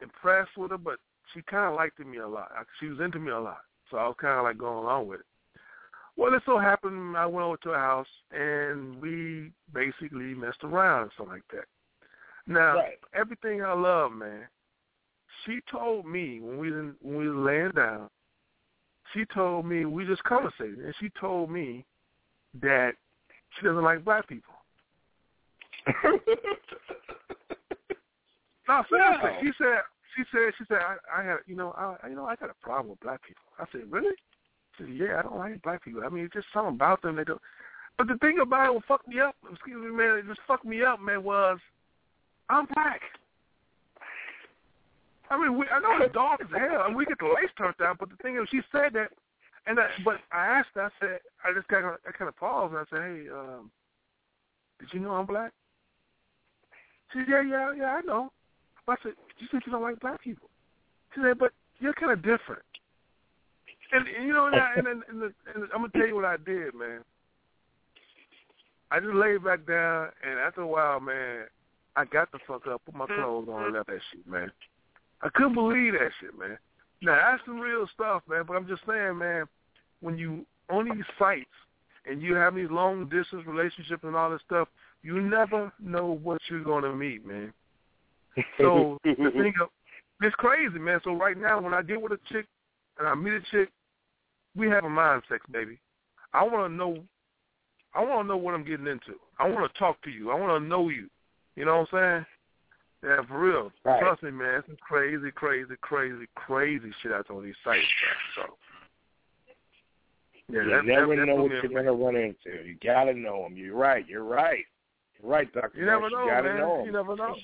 impressed 0.00 0.56
with 0.56 0.70
her, 0.70 0.78
but 0.78 0.98
she 1.34 1.42
kind 1.42 1.66
of 1.66 1.74
liked 1.74 1.98
me 1.98 2.18
a 2.18 2.28
lot. 2.28 2.50
She 2.78 2.86
was 2.86 3.00
into 3.00 3.18
me 3.18 3.32
a 3.32 3.40
lot. 3.40 3.62
So 3.90 3.96
I 3.96 4.06
was 4.06 4.16
kind 4.20 4.38
of 4.38 4.44
like 4.44 4.56
going 4.56 4.78
along 4.78 5.08
with 5.08 5.20
it. 5.20 5.26
Well, 6.16 6.34
it 6.34 6.42
so 6.46 6.58
happened 6.58 7.16
I 7.16 7.26
went 7.26 7.46
over 7.46 7.56
to 7.58 7.70
her 7.70 7.78
house 7.78 8.06
and 8.30 9.00
we 9.00 9.50
basically 9.72 10.34
messed 10.34 10.62
around 10.62 11.02
and 11.02 11.10
something 11.16 11.34
like 11.34 11.48
that. 11.52 11.64
Now, 12.46 12.76
Right. 12.76 12.98
everything 13.14 13.62
I 13.64 13.72
love, 13.72 14.12
man. 14.12 14.46
She 15.44 15.60
told 15.70 16.06
me 16.06 16.40
when 16.40 16.58
we 16.58 16.70
when 16.70 16.96
we 17.00 17.28
was 17.28 17.36
laying 17.36 17.70
down, 17.70 18.10
she 19.14 19.24
told 19.34 19.66
me 19.66 19.84
we 19.84 20.06
just 20.06 20.22
conversated, 20.24 20.78
and 20.78 20.94
she 21.00 21.10
told 21.20 21.50
me 21.50 21.84
that 22.60 22.92
she 23.58 23.66
doesn't 23.66 23.82
like 23.82 24.04
black 24.04 24.28
people. 24.28 24.54
No, 28.70 28.84
seriously. 28.88 29.30
Wow. 29.30 29.38
She 29.42 29.50
said 29.58 29.78
she 30.14 30.22
said 30.30 30.54
she 30.56 30.64
said 30.68 30.78
I, 30.78 30.94
I 31.10 31.24
had 31.24 31.38
you 31.46 31.56
know 31.56 31.74
I 31.76 32.08
you 32.08 32.14
know 32.14 32.26
I 32.26 32.36
got 32.36 32.50
a 32.50 32.54
problem 32.62 32.90
with 32.90 33.00
black 33.00 33.20
people. 33.26 33.42
I 33.58 33.64
said 33.72 33.90
really? 33.90 34.14
She 34.78 34.84
said 34.84 34.94
yeah 34.94 35.18
I 35.18 35.22
don't 35.22 35.38
like 35.38 35.60
black 35.62 35.84
people. 35.84 36.02
I 36.06 36.08
mean 36.08 36.26
it's 36.26 36.34
just 36.34 36.46
something 36.54 36.74
about 36.74 37.02
them 37.02 37.16
they 37.16 37.24
don't. 37.24 37.42
But 37.98 38.06
the 38.06 38.16
thing 38.18 38.38
about 38.40 38.66
it, 38.66 38.74
what 38.74 38.84
fucked 38.86 39.08
me 39.08 39.18
up, 39.18 39.34
excuse 39.50 39.82
me, 39.82 39.90
man, 39.90 40.18
it 40.18 40.26
just 40.28 40.40
fucked 40.46 40.64
me 40.64 40.84
up, 40.84 41.00
man, 41.00 41.24
was 41.24 41.58
I'm 42.48 42.66
black. 42.72 43.00
I 45.30 45.38
mean, 45.38 45.56
we, 45.56 45.66
I 45.72 45.78
know 45.78 46.04
it's 46.04 46.12
dark 46.12 46.40
as 46.40 46.48
hell, 46.50 46.86
and 46.86 46.96
we 46.96 47.06
get 47.06 47.18
the 47.18 47.26
lights 47.26 47.52
turned 47.56 47.78
down. 47.78 47.96
But 47.98 48.10
the 48.10 48.16
thing 48.16 48.36
is, 48.36 48.48
she 48.50 48.60
said 48.72 48.92
that, 48.94 49.10
and 49.66 49.78
I, 49.78 49.86
but 50.04 50.16
I 50.32 50.46
asked 50.46 50.74
her. 50.74 50.82
I 50.82 50.90
said, 50.98 51.18
I 51.44 51.54
just 51.54 51.68
kind 51.68 51.86
of, 51.86 51.94
I 52.06 52.10
kind 52.10 52.28
of 52.28 52.36
paused, 52.36 52.74
and 52.74 52.80
I 52.80 52.90
said, 52.90 53.02
Hey, 53.02 53.30
um, 53.30 53.70
did 54.80 54.88
you 54.92 55.00
know 55.00 55.12
I'm 55.12 55.26
black? 55.26 55.52
She 57.12 57.20
said, 57.20 57.26
Yeah, 57.28 57.42
yeah, 57.42 57.72
yeah, 57.76 57.94
I 57.94 58.00
know. 58.00 58.32
I 58.88 58.96
said, 59.04 59.12
You 59.38 59.46
said 59.50 59.60
you 59.64 59.72
don't 59.72 59.82
like 59.82 60.00
black 60.00 60.20
people. 60.20 60.50
She 61.14 61.20
said, 61.22 61.38
But 61.38 61.52
you're 61.78 61.94
kind 61.94 62.10
of 62.12 62.22
different. 62.22 62.62
And, 63.92 64.06
and 64.08 64.26
you 64.26 64.32
know, 64.32 64.46
and, 64.46 64.56
I, 64.56 64.74
and, 64.76 64.86
and, 64.86 65.02
and, 65.08 65.22
the, 65.22 65.32
and 65.54 65.64
I'm 65.74 65.82
gonna 65.82 65.92
tell 65.94 66.06
you 66.06 66.14
what 66.16 66.24
I 66.24 66.36
did, 66.38 66.74
man. 66.74 67.00
I 68.90 68.98
just 68.98 69.14
laid 69.14 69.44
back 69.44 69.66
down, 69.66 70.08
and 70.26 70.38
after 70.40 70.62
a 70.62 70.66
while, 70.66 70.98
man, 70.98 71.44
I 71.94 72.04
got 72.04 72.32
the 72.32 72.38
fuck 72.46 72.66
up, 72.66 72.82
put 72.84 72.94
my 72.94 73.06
clothes 73.06 73.48
on, 73.48 73.64
and 73.64 73.74
left 73.74 73.88
that 73.88 74.00
shit, 74.10 74.26
man. 74.26 74.50
I 75.22 75.28
couldn't 75.28 75.54
believe 75.54 75.92
that 75.92 76.10
shit, 76.20 76.38
man. 76.38 76.58
Now 77.02 77.16
that's 77.16 77.42
some 77.44 77.60
real 77.60 77.86
stuff, 77.94 78.22
man. 78.28 78.44
But 78.46 78.56
I'm 78.56 78.66
just 78.66 78.82
saying, 78.86 79.18
man, 79.18 79.46
when 80.00 80.18
you 80.18 80.44
on 80.70 80.84
these 80.84 81.04
sites 81.18 81.44
and 82.06 82.22
you 82.22 82.34
have 82.34 82.54
these 82.54 82.70
long 82.70 83.08
distance 83.08 83.46
relationships 83.46 84.02
and 84.04 84.16
all 84.16 84.30
this 84.30 84.40
stuff, 84.46 84.68
you 85.02 85.20
never 85.20 85.72
know 85.80 86.18
what 86.22 86.40
you're 86.48 86.64
gonna 86.64 86.94
meet, 86.94 87.26
man. 87.26 87.52
So 88.58 88.98
the 89.04 89.14
thing 89.32 89.54
of 89.60 89.68
it's 90.22 90.34
crazy, 90.36 90.78
man. 90.78 91.00
So 91.04 91.14
right 91.14 91.36
now, 91.36 91.60
when 91.60 91.74
I 91.74 91.82
get 91.82 92.00
with 92.00 92.12
a 92.12 92.18
chick 92.30 92.46
and 92.98 93.08
I 93.08 93.14
meet 93.14 93.32
a 93.32 93.40
chick, 93.50 93.70
we 94.54 94.68
have 94.68 94.84
a 94.84 94.88
mind 94.88 95.22
sex, 95.28 95.44
baby. 95.50 95.78
I 96.32 96.42
want 96.42 96.70
to 96.70 96.76
know. 96.76 96.98
I 97.94 98.04
want 98.04 98.24
to 98.24 98.28
know 98.28 98.36
what 98.36 98.54
I'm 98.54 98.64
getting 98.64 98.86
into. 98.86 99.14
I 99.38 99.48
want 99.48 99.72
to 99.72 99.78
talk 99.78 100.00
to 100.02 100.10
you. 100.10 100.30
I 100.30 100.38
want 100.38 100.62
to 100.62 100.68
know 100.68 100.90
you. 100.90 101.08
You 101.56 101.64
know 101.64 101.78
what 101.78 101.88
I'm 101.94 102.16
saying? 102.16 102.26
Yeah, 103.02 103.22
for 103.26 103.40
real. 103.40 103.72
Right. 103.84 104.00
Trust 104.00 104.22
me, 104.22 104.30
man. 104.30 104.62
It's 104.68 104.80
crazy, 104.80 105.30
crazy, 105.30 105.74
crazy, 105.80 106.26
crazy 106.34 106.92
shit 107.02 107.12
out 107.12 107.30
on 107.30 107.44
these 107.44 107.54
sites, 107.64 107.78
man. 107.78 108.46
So. 108.46 108.54
Yeah, 110.52 110.62
you 110.64 110.70
that, 110.70 110.84
never 110.84 111.16
that, 111.16 111.26
know 111.26 111.36
what 111.36 111.50
you're 111.50 111.68
going 111.68 111.84
to 111.84 111.92
run 111.92 112.16
into. 112.16 112.66
You 112.66 112.76
got 112.84 113.04
to 113.04 113.14
know 113.14 113.44
them. 113.44 113.56
You're 113.56 113.76
right. 113.76 114.06
You're 114.06 114.24
right. 114.24 114.64
You're 115.20 115.30
right, 115.30 115.52
Dr. 115.52 115.78
You 115.78 115.86
never 115.86 116.10
know, 116.10 116.24
you 116.24 116.30
got 116.30 116.40
to 116.42 116.48
man. 116.48 116.58
know. 116.58 116.84
You 116.84 116.92
never 116.92 117.16
know. 117.16 117.36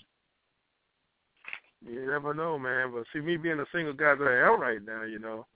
You 1.86 2.06
never 2.06 2.34
know, 2.34 2.58
man. 2.58 2.90
But 2.92 3.04
see, 3.12 3.20
me 3.20 3.36
being 3.36 3.60
a 3.60 3.66
single 3.72 3.92
guy 3.92 4.14
that 4.14 4.24
I 4.24 4.52
am 4.52 4.60
right 4.60 4.84
now, 4.84 5.02
you 5.02 5.18
know, 5.20 5.46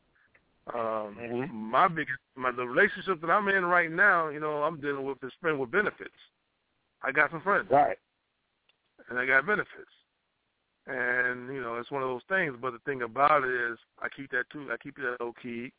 um, 0.73 1.17
Mhm. 1.17 1.51
my 1.51 1.89
biggest, 1.89 2.19
my 2.37 2.53
the 2.53 2.67
relationship 2.67 3.21
that 3.21 3.31
I'm 3.31 3.49
in 3.49 3.65
right 3.65 3.91
now, 3.91 4.29
you 4.29 4.39
know, 4.39 4.63
I'm 4.63 4.81
dealing 4.81 5.05
with 5.05 5.23
is 5.25 5.33
friend 5.41 5.59
with 5.59 5.71
benefits. 5.71 6.15
I 7.03 7.11
got 7.11 7.31
some 7.31 7.41
friends, 7.41 7.69
Right. 7.71 7.99
And 9.11 9.19
I 9.19 9.27
got 9.27 9.47
benefits, 9.47 9.93
and 10.87 11.53
you 11.53 11.61
know, 11.61 11.77
it's 11.77 11.91
one 11.91 12.03
of 12.03 12.09
those 12.09 12.23
things. 12.29 12.55
But 12.61 12.73
the 12.73 12.79
thing 12.81 13.03
about 13.03 13.45
it 13.45 13.73
is, 13.73 13.79
I 14.01 14.09
keep 14.09 14.31
that 14.31 14.45
too. 14.51 14.69
I 14.73 14.77
keep 14.83 14.99
it 14.99 15.21
low 15.21 15.35
key, 15.43 15.73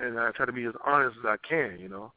and 0.00 0.18
I 0.18 0.30
try 0.30 0.46
to 0.46 0.52
be 0.52 0.64
as 0.64 0.74
honest 0.86 1.18
as 1.18 1.26
I 1.26 1.36
can, 1.46 1.78
you 1.78 1.88
know. 1.88 2.12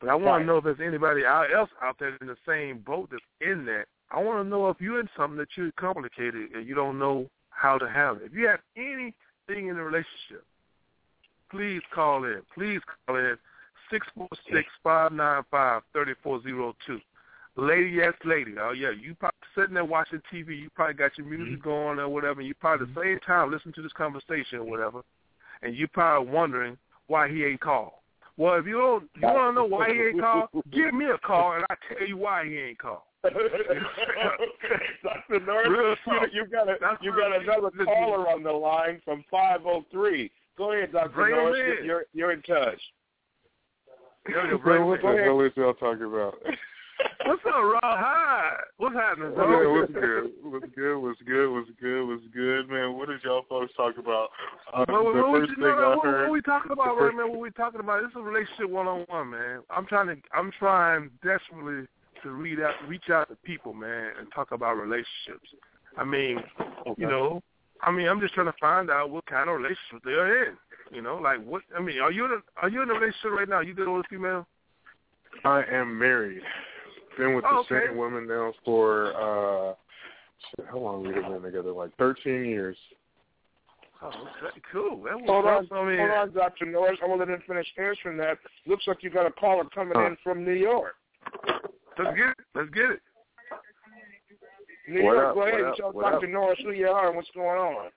But 0.00 0.08
I 0.08 0.14
want 0.14 0.26
Right. 0.26 0.38
to 0.40 0.44
know 0.44 0.56
if 0.58 0.64
there's 0.64 0.80
anybody 0.80 1.24
else 1.24 1.70
out 1.82 1.98
there 1.98 2.16
in 2.20 2.26
the 2.26 2.36
same 2.46 2.78
boat 2.78 3.10
that's 3.10 3.22
in 3.40 3.64
that. 3.66 3.86
I 4.10 4.20
want 4.20 4.44
to 4.44 4.48
know 4.48 4.68
if 4.70 4.80
you're 4.80 4.98
in 4.98 5.08
something 5.16 5.38
that 5.38 5.56
you're 5.56 5.72
complicated 5.72 6.52
and 6.52 6.66
you 6.66 6.74
don't 6.74 6.98
know 6.98 7.30
how 7.50 7.78
to 7.78 7.88
handle 7.88 8.16
it. 8.16 8.32
If 8.32 8.34
you 8.34 8.48
have 8.48 8.60
anything 8.76 9.68
in 9.68 9.76
the 9.76 9.82
relationship, 9.82 10.44
please 11.50 11.82
call 11.94 12.24
in. 12.24 12.42
Please 12.54 12.80
call 13.06 13.16
in 13.16 13.38
six 13.90 14.06
four 14.16 14.28
six 14.50 14.68
five 14.82 15.12
nine 15.12 15.44
five 15.50 15.82
thirty 15.92 16.14
four 16.22 16.42
zero 16.42 16.74
two. 16.86 17.00
Lady, 17.56 17.90
yes, 17.90 18.14
lady. 18.24 18.54
Oh 18.60 18.72
yeah, 18.72 18.90
you 18.90 19.14
probably 19.14 19.36
sitting 19.54 19.74
there 19.74 19.84
watching 19.84 20.22
TV. 20.32 20.58
You 20.58 20.70
probably 20.74 20.94
got 20.94 21.18
your 21.18 21.26
music 21.26 21.60
mm-hmm. 21.60 21.68
going 21.68 21.98
or 21.98 22.08
whatever. 22.08 22.40
And 22.40 22.48
you 22.48 22.54
probably 22.54 22.86
at 22.86 22.94
the 22.94 23.00
mm-hmm. 23.00 23.10
same 23.10 23.20
time 23.20 23.50
listening 23.50 23.74
to 23.74 23.82
this 23.82 23.92
conversation 23.92 24.60
or 24.60 24.64
whatever, 24.64 25.02
and 25.62 25.74
you 25.74 25.88
probably 25.88 26.32
wondering 26.32 26.78
why 27.08 27.28
he 27.28 27.44
ain't 27.44 27.60
called. 27.60 27.92
Well, 28.36 28.54
if 28.54 28.66
you 28.66 28.78
don't, 28.78 29.10
you 29.16 29.22
want 29.22 29.54
to 29.54 29.60
know 29.60 29.66
why 29.66 29.88
he 29.92 30.00
ain't 30.00 30.20
called, 30.20 30.48
give 30.72 30.94
me 30.94 31.06
a 31.06 31.18
call 31.18 31.56
and 31.56 31.64
I 31.68 31.74
tell 31.92 32.06
you 32.06 32.16
why 32.16 32.46
he 32.46 32.56
ain't 32.56 32.78
called. 32.78 33.02
Dr. 33.22 33.34
Norris, 35.44 35.98
Real 36.06 36.22
you, 36.32 36.40
you 36.40 36.46
got 36.46 36.68
a, 36.70 36.76
That's 36.80 37.02
you 37.02 37.10
got 37.10 37.38
another 37.38 37.70
listen. 37.74 37.84
caller 37.84 38.30
on 38.30 38.42
the 38.42 38.50
line 38.50 39.02
from 39.04 39.22
503. 39.30 40.30
Go 40.56 40.72
ahead, 40.72 40.92
Dr. 40.92 41.10
Bring 41.10 41.34
'em 41.34 41.38
Norris. 41.44 41.58
You're, 41.58 41.84
you're, 41.84 42.04
you're 42.14 42.32
in 42.32 42.40
touch. 42.42 42.80
Yo, 44.26 44.44
yo, 44.44 44.56
Bro, 44.56 44.58
bring 44.58 44.86
what 44.86 45.02
the 45.02 45.18
in. 45.18 45.24
hell 45.24 45.40
is 45.42 45.52
y'all 45.56 45.74
talking 45.74 46.06
about? 46.06 46.34
What's 47.26 47.42
up, 47.46 47.54
Rob? 47.54 47.80
Hi. 47.82 48.50
What's 48.78 48.94
happening, 48.94 49.34
bro? 49.34 49.80
what's 49.80 49.92
good? 49.92 50.30
What's 50.42 50.66
good? 50.74 50.98
What's 50.98 51.22
good? 51.22 51.52
What's 51.52 51.70
good? 51.80 52.04
What's 52.06 52.22
good, 52.34 52.68
man? 52.68 52.96
What 52.96 53.08
did 53.08 53.22
y'all 53.22 53.44
folks 53.48 53.72
talk 53.76 53.98
about? 53.98 54.28
Uh, 54.72 54.84
the 54.86 54.92
what, 54.92 55.14
first 55.14 55.50
you 55.50 55.56
thing 55.56 55.64
I 55.64 55.94
what, 55.96 56.04
heard. 56.04 56.22
what 56.22 56.32
we 56.32 56.42
talking 56.42 56.72
about 56.72 56.96
the 56.96 57.04
right 57.04 57.14
now? 57.14 57.28
What 57.28 57.40
we 57.40 57.50
talking 57.50 57.80
about? 57.80 58.02
This 58.02 58.10
is 58.10 58.16
a 58.16 58.22
relationship 58.22 58.70
one 58.70 58.86
on 58.86 59.04
one, 59.08 59.30
man. 59.30 59.60
I'm 59.70 59.86
trying 59.86 60.08
to, 60.08 60.16
I'm 60.34 60.50
trying 60.58 61.10
desperately 61.22 61.86
to 62.22 62.30
read 62.30 62.60
out, 62.60 62.74
reach 62.88 63.10
out 63.10 63.28
to 63.28 63.36
people, 63.36 63.74
man, 63.74 64.12
and 64.18 64.28
talk 64.34 64.52
about 64.52 64.76
relationships. 64.76 65.48
I 65.96 66.04
mean, 66.04 66.38
you 66.96 67.06
know, 67.06 67.42
I 67.82 67.90
mean, 67.90 68.08
I'm 68.08 68.20
just 68.20 68.34
trying 68.34 68.46
to 68.46 68.58
find 68.60 68.90
out 68.90 69.10
what 69.10 69.26
kind 69.26 69.48
of 69.48 69.56
relationship 69.56 70.02
they're 70.04 70.48
in. 70.48 70.56
You 70.92 71.02
know, 71.02 71.16
like 71.16 71.44
what? 71.44 71.62
I 71.76 71.80
mean, 71.80 72.00
are 72.00 72.10
you 72.10 72.24
in 72.24 72.32
a, 72.32 72.38
are 72.60 72.68
you 72.68 72.82
in 72.82 72.90
a 72.90 72.94
relationship 72.94 73.30
right 73.30 73.48
now? 73.48 73.60
You 73.60 73.74
with 73.76 73.88
a 73.88 74.02
female? 74.08 74.46
I 75.44 75.62
am 75.70 75.98
married. 75.98 76.42
Been 77.20 77.34
with 77.34 77.44
Oh, 77.48 77.64
the 77.68 77.74
okay. 77.76 77.86
same 77.88 77.96
woman 77.96 78.26
now 78.26 78.52
for 78.64 79.12
uh, 79.14 79.74
shit, 80.56 80.66
how 80.70 80.78
long 80.78 81.04
have 81.04 81.14
we 81.14 81.22
have 81.22 81.30
been 81.32 81.42
together? 81.42 81.72
Like 81.72 81.94
13 81.96 82.44
years. 82.46 82.76
Oh, 84.02 84.08
okay, 84.08 84.58
cool. 84.72 85.02
That 85.04 85.14
was 85.20 85.24
Hold 85.28 85.44
on, 85.44 85.66
hold 85.66 86.10
on, 86.10 86.32
Dr. 86.32 86.64
Norris. 86.64 86.98
I 87.02 87.06
want 87.06 87.20
to 87.20 87.26
let 87.26 87.34
him 87.34 87.42
finish 87.46 87.66
answering 87.76 88.16
that. 88.16 88.38
Looks 88.66 88.84
like 88.86 89.02
you 89.02 89.10
got 89.10 89.26
a 89.26 89.32
caller 89.32 89.64
coming 89.74 89.92
Huh. 89.94 90.06
in 90.06 90.16
from 90.24 90.44
New 90.44 90.52
York. 90.54 90.94
let's 91.98 92.16
get 92.16 92.28
it. 92.30 92.36
Let's 92.54 92.70
get 92.70 92.90
it. 92.92 93.00
New 94.88 95.04
What 95.04 95.12
York, 95.14 95.26
up, 95.28 95.34
go 95.34 95.42
ahead 95.42 95.52
what 95.52 95.60
and 95.60 95.68
up, 95.70 95.76
tell 95.76 95.92
what 95.92 96.10
Dr. 96.12 96.26
Norris 96.28 96.58
who 96.64 96.70
you 96.72 96.88
are 96.88 97.08
and 97.08 97.16
what's 97.16 97.30
going 97.32 97.58
on. 97.60 97.90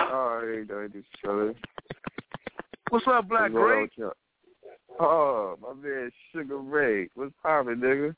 Oh, 0.00 0.40
hey, 0.42 0.64
doing 0.64 0.88
this, 0.94 1.04
brother. 1.22 1.54
What's 2.88 3.06
up, 3.06 3.28
Black 3.28 3.52
What's 3.52 3.92
Ray? 3.98 4.06
Oh, 4.98 5.56
my 5.60 5.74
man, 5.74 6.10
Sugar 6.32 6.58
Ray. 6.58 7.08
What's 7.14 7.32
poppin', 7.42 7.76
nigga? 7.80 8.16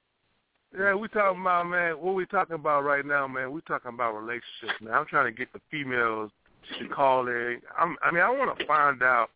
Yeah, 0.77 0.95
we 0.95 1.09
talking 1.09 1.41
about 1.41 1.67
man. 1.67 1.95
What 1.95 2.15
we 2.15 2.25
talking 2.27 2.55
about 2.55 2.85
right 2.85 3.05
now, 3.05 3.27
man? 3.29 3.53
We 3.53 3.61
talking 3.63 3.93
about 3.93 4.15
relationships, 4.15 4.81
man. 4.81 4.95
I'm 4.95 5.07
trying 5.07 5.27
to 5.27 5.37
get 5.37 5.53
the 5.53 5.61
females 5.71 6.31
to 6.79 6.89
call 6.89 7.29
in. 7.29 7.61
I'm, 7.79 7.97
I 8.03 8.11
mean, 8.11 8.23
I 8.23 8.31
want 8.31 8.59
to 8.59 8.67
find 8.67 9.03
out 9.03 9.29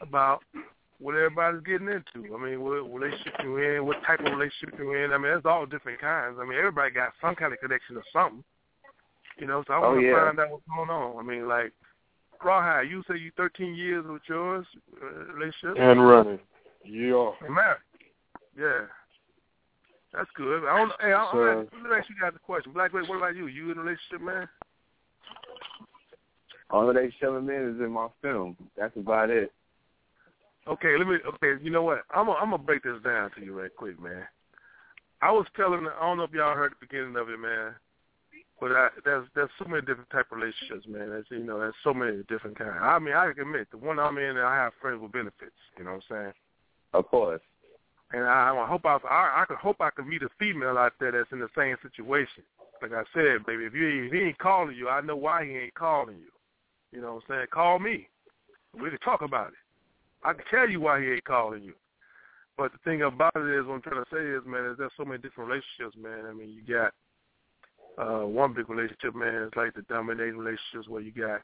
about 0.00 0.42
what 1.00 1.16
everybody's 1.16 1.62
getting 1.62 1.88
into. 1.88 2.34
I 2.34 2.38
mean, 2.38 2.60
what 2.62 2.82
relationship 2.92 3.34
you 3.42 3.56
in, 3.58 3.84
what 3.84 4.02
type 4.06 4.20
of 4.20 4.26
relationship 4.32 4.78
you 4.78 4.92
in. 4.94 5.12
I 5.12 5.18
mean, 5.18 5.24
there's 5.24 5.44
all 5.44 5.66
different 5.66 6.00
kinds. 6.00 6.36
I 6.40 6.44
mean, 6.44 6.58
everybody 6.58 6.92
got 6.92 7.12
some 7.20 7.34
kind 7.34 7.52
of 7.52 7.58
connection 7.60 7.96
to 7.96 8.02
something. 8.12 8.44
You 9.38 9.48
know, 9.48 9.64
so 9.66 9.74
I 9.74 9.78
want 9.78 9.98
oh, 9.98 10.00
to 10.00 10.06
yeah. 10.06 10.24
find 10.24 10.38
out 10.38 10.50
what's 10.52 10.62
going 10.74 10.90
on. 10.90 11.18
I 11.18 11.22
mean, 11.22 11.48
like, 11.48 11.72
Rawhide, 12.44 12.88
you 12.88 13.02
say 13.08 13.18
you 13.18 13.32
13 13.36 13.74
years 13.74 14.04
with 14.06 14.22
yours 14.28 14.66
uh, 15.02 15.32
relationship 15.32 15.76
And 15.78 16.06
running. 16.06 16.38
Yeah. 16.84 17.30
and 17.44 17.54
married. 17.54 17.80
Yeah. 18.56 18.84
That's 20.16 20.30
good. 20.36 20.64
I 20.64 20.78
don't. 20.78 20.92
Hey, 21.00 21.12
I, 21.12 21.28
So- 21.32 21.38
I'm 21.38 21.82
let 21.82 21.90
me 21.90 21.96
ask 21.98 22.08
you 22.08 22.16
guys 22.20 22.32
a 22.34 22.38
question. 22.38 22.72
Black, 22.72 22.92
what 22.92 23.04
about 23.08 23.36
you? 23.36 23.46
You 23.46 23.72
in 23.72 23.78
a 23.78 23.82
relationship, 23.82 24.20
man? 24.20 24.48
All 26.70 26.88
of 26.88 26.94
they 26.94 27.12
showing 27.20 27.46
me 27.46 27.54
is 27.54 27.80
in 27.80 27.90
my 27.90 28.08
film. 28.22 28.56
That's 28.76 28.96
about 28.96 29.30
it. 29.30 29.52
Okay, 30.66 30.96
let 30.96 31.06
me. 31.06 31.16
Okay, 31.34 31.62
you 31.62 31.70
know 31.70 31.82
what? 31.82 32.02
I'm 32.14 32.26
gonna 32.26 32.38
I'm 32.38 32.50
gonna 32.50 32.62
break 32.62 32.82
this 32.84 33.02
down 33.04 33.30
to 33.36 33.44
you 33.44 33.58
right 33.58 33.74
quick, 33.76 34.00
man. 34.00 34.24
I 35.20 35.30
was 35.30 35.46
telling. 35.56 35.86
I 35.86 36.00
don't 36.00 36.18
know 36.18 36.24
if 36.24 36.32
y'all 36.32 36.54
heard 36.54 36.72
the 36.72 36.86
beginning 36.86 37.16
of 37.16 37.28
it, 37.28 37.38
man. 37.38 37.74
But 38.60 38.72
I, 38.72 38.88
there's 39.04 39.26
there's 39.34 39.50
so 39.58 39.66
many 39.68 39.82
different 39.82 40.10
type 40.10 40.26
of 40.30 40.38
relationships, 40.38 40.86
man. 40.88 41.10
There's 41.10 41.26
you 41.30 41.44
know 41.44 41.58
there's 41.58 41.74
so 41.82 41.92
many 41.92 42.22
different 42.28 42.56
kinds. 42.56 42.78
I 42.80 42.98
mean, 42.98 43.14
I 43.14 43.30
admit 43.30 43.68
the 43.70 43.78
one 43.78 43.98
I'm 43.98 44.16
in, 44.16 44.38
I 44.38 44.54
have 44.54 44.72
friends 44.80 45.02
with 45.02 45.12
benefits. 45.12 45.52
You 45.76 45.84
know 45.84 45.92
what 45.92 46.02
I'm 46.10 46.22
saying? 46.22 46.32
Of 46.92 47.08
course. 47.08 47.42
And 48.14 48.22
I, 48.22 48.56
I 48.56 48.66
hope 48.68 48.86
I, 48.86 48.96
I 49.10 49.44
I 49.48 49.54
hope 49.60 49.78
I 49.80 49.90
could 49.90 50.06
meet 50.06 50.22
a 50.22 50.28
female 50.38 50.78
out 50.78 50.92
there 51.00 51.10
that's 51.10 51.32
in 51.32 51.40
the 51.40 51.48
same 51.58 51.74
situation. 51.82 52.44
Like 52.80 52.92
I 52.92 53.02
said, 53.12 53.44
baby, 53.44 53.64
if 53.64 53.74
you 53.74 54.04
if 54.04 54.12
he 54.12 54.20
ain't 54.20 54.38
calling 54.38 54.76
you, 54.76 54.88
I 54.88 55.00
know 55.00 55.16
why 55.16 55.44
he 55.44 55.50
ain't 55.50 55.74
calling 55.74 56.18
you. 56.18 56.30
You 56.92 57.00
know 57.00 57.14
what 57.14 57.24
I'm 57.28 57.36
saying? 57.36 57.46
Call 57.52 57.80
me. 57.80 58.06
We 58.72 58.88
can 58.90 59.00
talk 59.00 59.22
about 59.22 59.48
it. 59.48 59.54
I 60.22 60.32
can 60.32 60.44
tell 60.48 60.68
you 60.68 60.80
why 60.80 61.00
he 61.00 61.08
ain't 61.08 61.24
calling 61.24 61.64
you. 61.64 61.74
But 62.56 62.70
the 62.70 62.78
thing 62.84 63.02
about 63.02 63.34
it 63.34 63.58
is, 63.58 63.66
what 63.66 63.74
I'm 63.74 63.82
trying 63.82 64.04
to 64.04 64.10
say 64.12 64.22
is, 64.22 64.42
man, 64.46 64.64
is 64.70 64.78
there's 64.78 64.92
so 64.96 65.04
many 65.04 65.18
different 65.18 65.50
relationships, 65.50 66.00
man. 66.00 66.30
I 66.30 66.32
mean, 66.32 66.50
you 66.50 66.62
got 66.62 66.92
uh 67.98 68.26
one 68.26 68.54
big 68.54 68.70
relationship, 68.70 69.16
man. 69.16 69.42
It's 69.42 69.56
like 69.56 69.74
the 69.74 69.82
dominating 69.82 70.38
relationships 70.38 70.86
where 70.86 71.02
you 71.02 71.10
got 71.10 71.42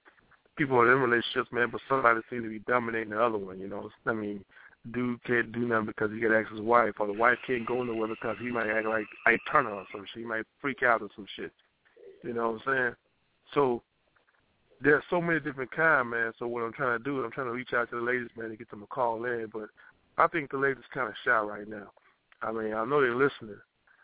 people 0.57 0.81
in 0.83 1.01
relationships, 1.01 1.51
man, 1.51 1.71
but 1.73 1.81
somebody 1.89 2.21
seems 2.31 2.45
to 2.45 2.49
be 2.49 2.61
dominating 2.61 3.11
the 3.11 3.21
other 3.21 3.39
one. 3.39 3.59
You 3.59 3.67
know, 3.67 3.91
I 4.07 4.13
mean, 4.13 4.45
dude 4.93 5.23
can't 5.25 5.53
do 5.53 5.61
nothing 5.61 5.87
because 5.87 6.11
he 6.11 6.21
got 6.21 6.29
to 6.29 6.39
ask 6.39 6.51
his 6.51 6.61
wife, 6.61 6.95
or 6.99 7.07
the 7.07 7.13
wife 7.13 7.39
can't 7.47 7.67
go 7.67 7.83
nowhere 7.83 8.09
because 8.09 8.37
he 8.41 8.51
might 8.51 8.69
act 8.69 8.87
like 8.87 9.07
I 9.27 9.37
turn 9.51 9.67
or 9.67 9.85
some 9.93 10.05
shit. 10.13 10.23
He 10.23 10.29
might 10.29 10.45
freak 10.61 10.83
out 10.83 11.03
or 11.03 11.09
some 11.15 11.27
shit. 11.37 11.53
You 12.23 12.33
know 12.35 12.53
what 12.53 12.63
I'm 12.67 12.75
saying? 12.75 12.95
So 13.55 13.83
there's 14.81 15.03
so 15.11 15.21
many 15.21 15.41
different 15.41 15.71
kind, 15.71 16.11
man. 16.11 16.33
So 16.39 16.47
what 16.47 16.63
I'm 16.63 16.73
trying 16.73 16.99
to 16.99 17.05
do 17.05 17.21
is 17.21 17.25
I'm 17.25 17.33
trying 17.33 17.49
to 17.49 17.53
reach 17.53 17.73
out 17.75 17.91
to 17.91 17.97
the 17.97 18.03
ladies, 18.03 18.31
man, 18.37 18.51
to 18.51 18.57
get 18.57 18.71
them 18.71 18.81
to 18.81 18.87
call 18.87 19.25
in. 19.25 19.51
But 19.53 19.69
I 20.17 20.27
think 20.29 20.51
the 20.51 20.59
ladies 20.59 20.85
kind 20.93 21.09
of 21.09 21.15
shy 21.25 21.39
right 21.39 21.69
now. 21.69 21.91
I 22.43 22.53
mean, 22.53 22.73
I 22.73 22.85
know 22.85 23.01
they're 23.01 23.15
listening. 23.15 23.61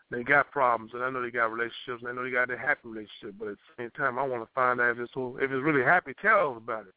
They 0.09 0.23
got 0.23 0.51
problems, 0.51 0.91
and 0.93 1.03
I 1.03 1.09
know 1.09 1.21
they 1.21 1.31
got 1.31 1.51
relationships, 1.51 2.01
and 2.01 2.07
I 2.07 2.13
know 2.13 2.23
they 2.23 2.31
got 2.31 2.51
a 2.51 2.57
happy 2.57 2.87
relationship. 2.87 3.35
But 3.37 3.49
at 3.49 3.57
the 3.57 3.83
same 3.83 3.91
time, 3.91 4.17
I 4.17 4.25
want 4.25 4.43
to 4.43 4.49
find 4.53 4.79
out 4.79 4.91
if 4.91 4.99
it's 4.99 5.11
if 5.15 5.51
it's 5.51 5.63
really 5.63 5.83
happy. 5.83 6.13
Tell 6.21 6.51
us 6.51 6.57
about 6.57 6.87
it. 6.87 6.93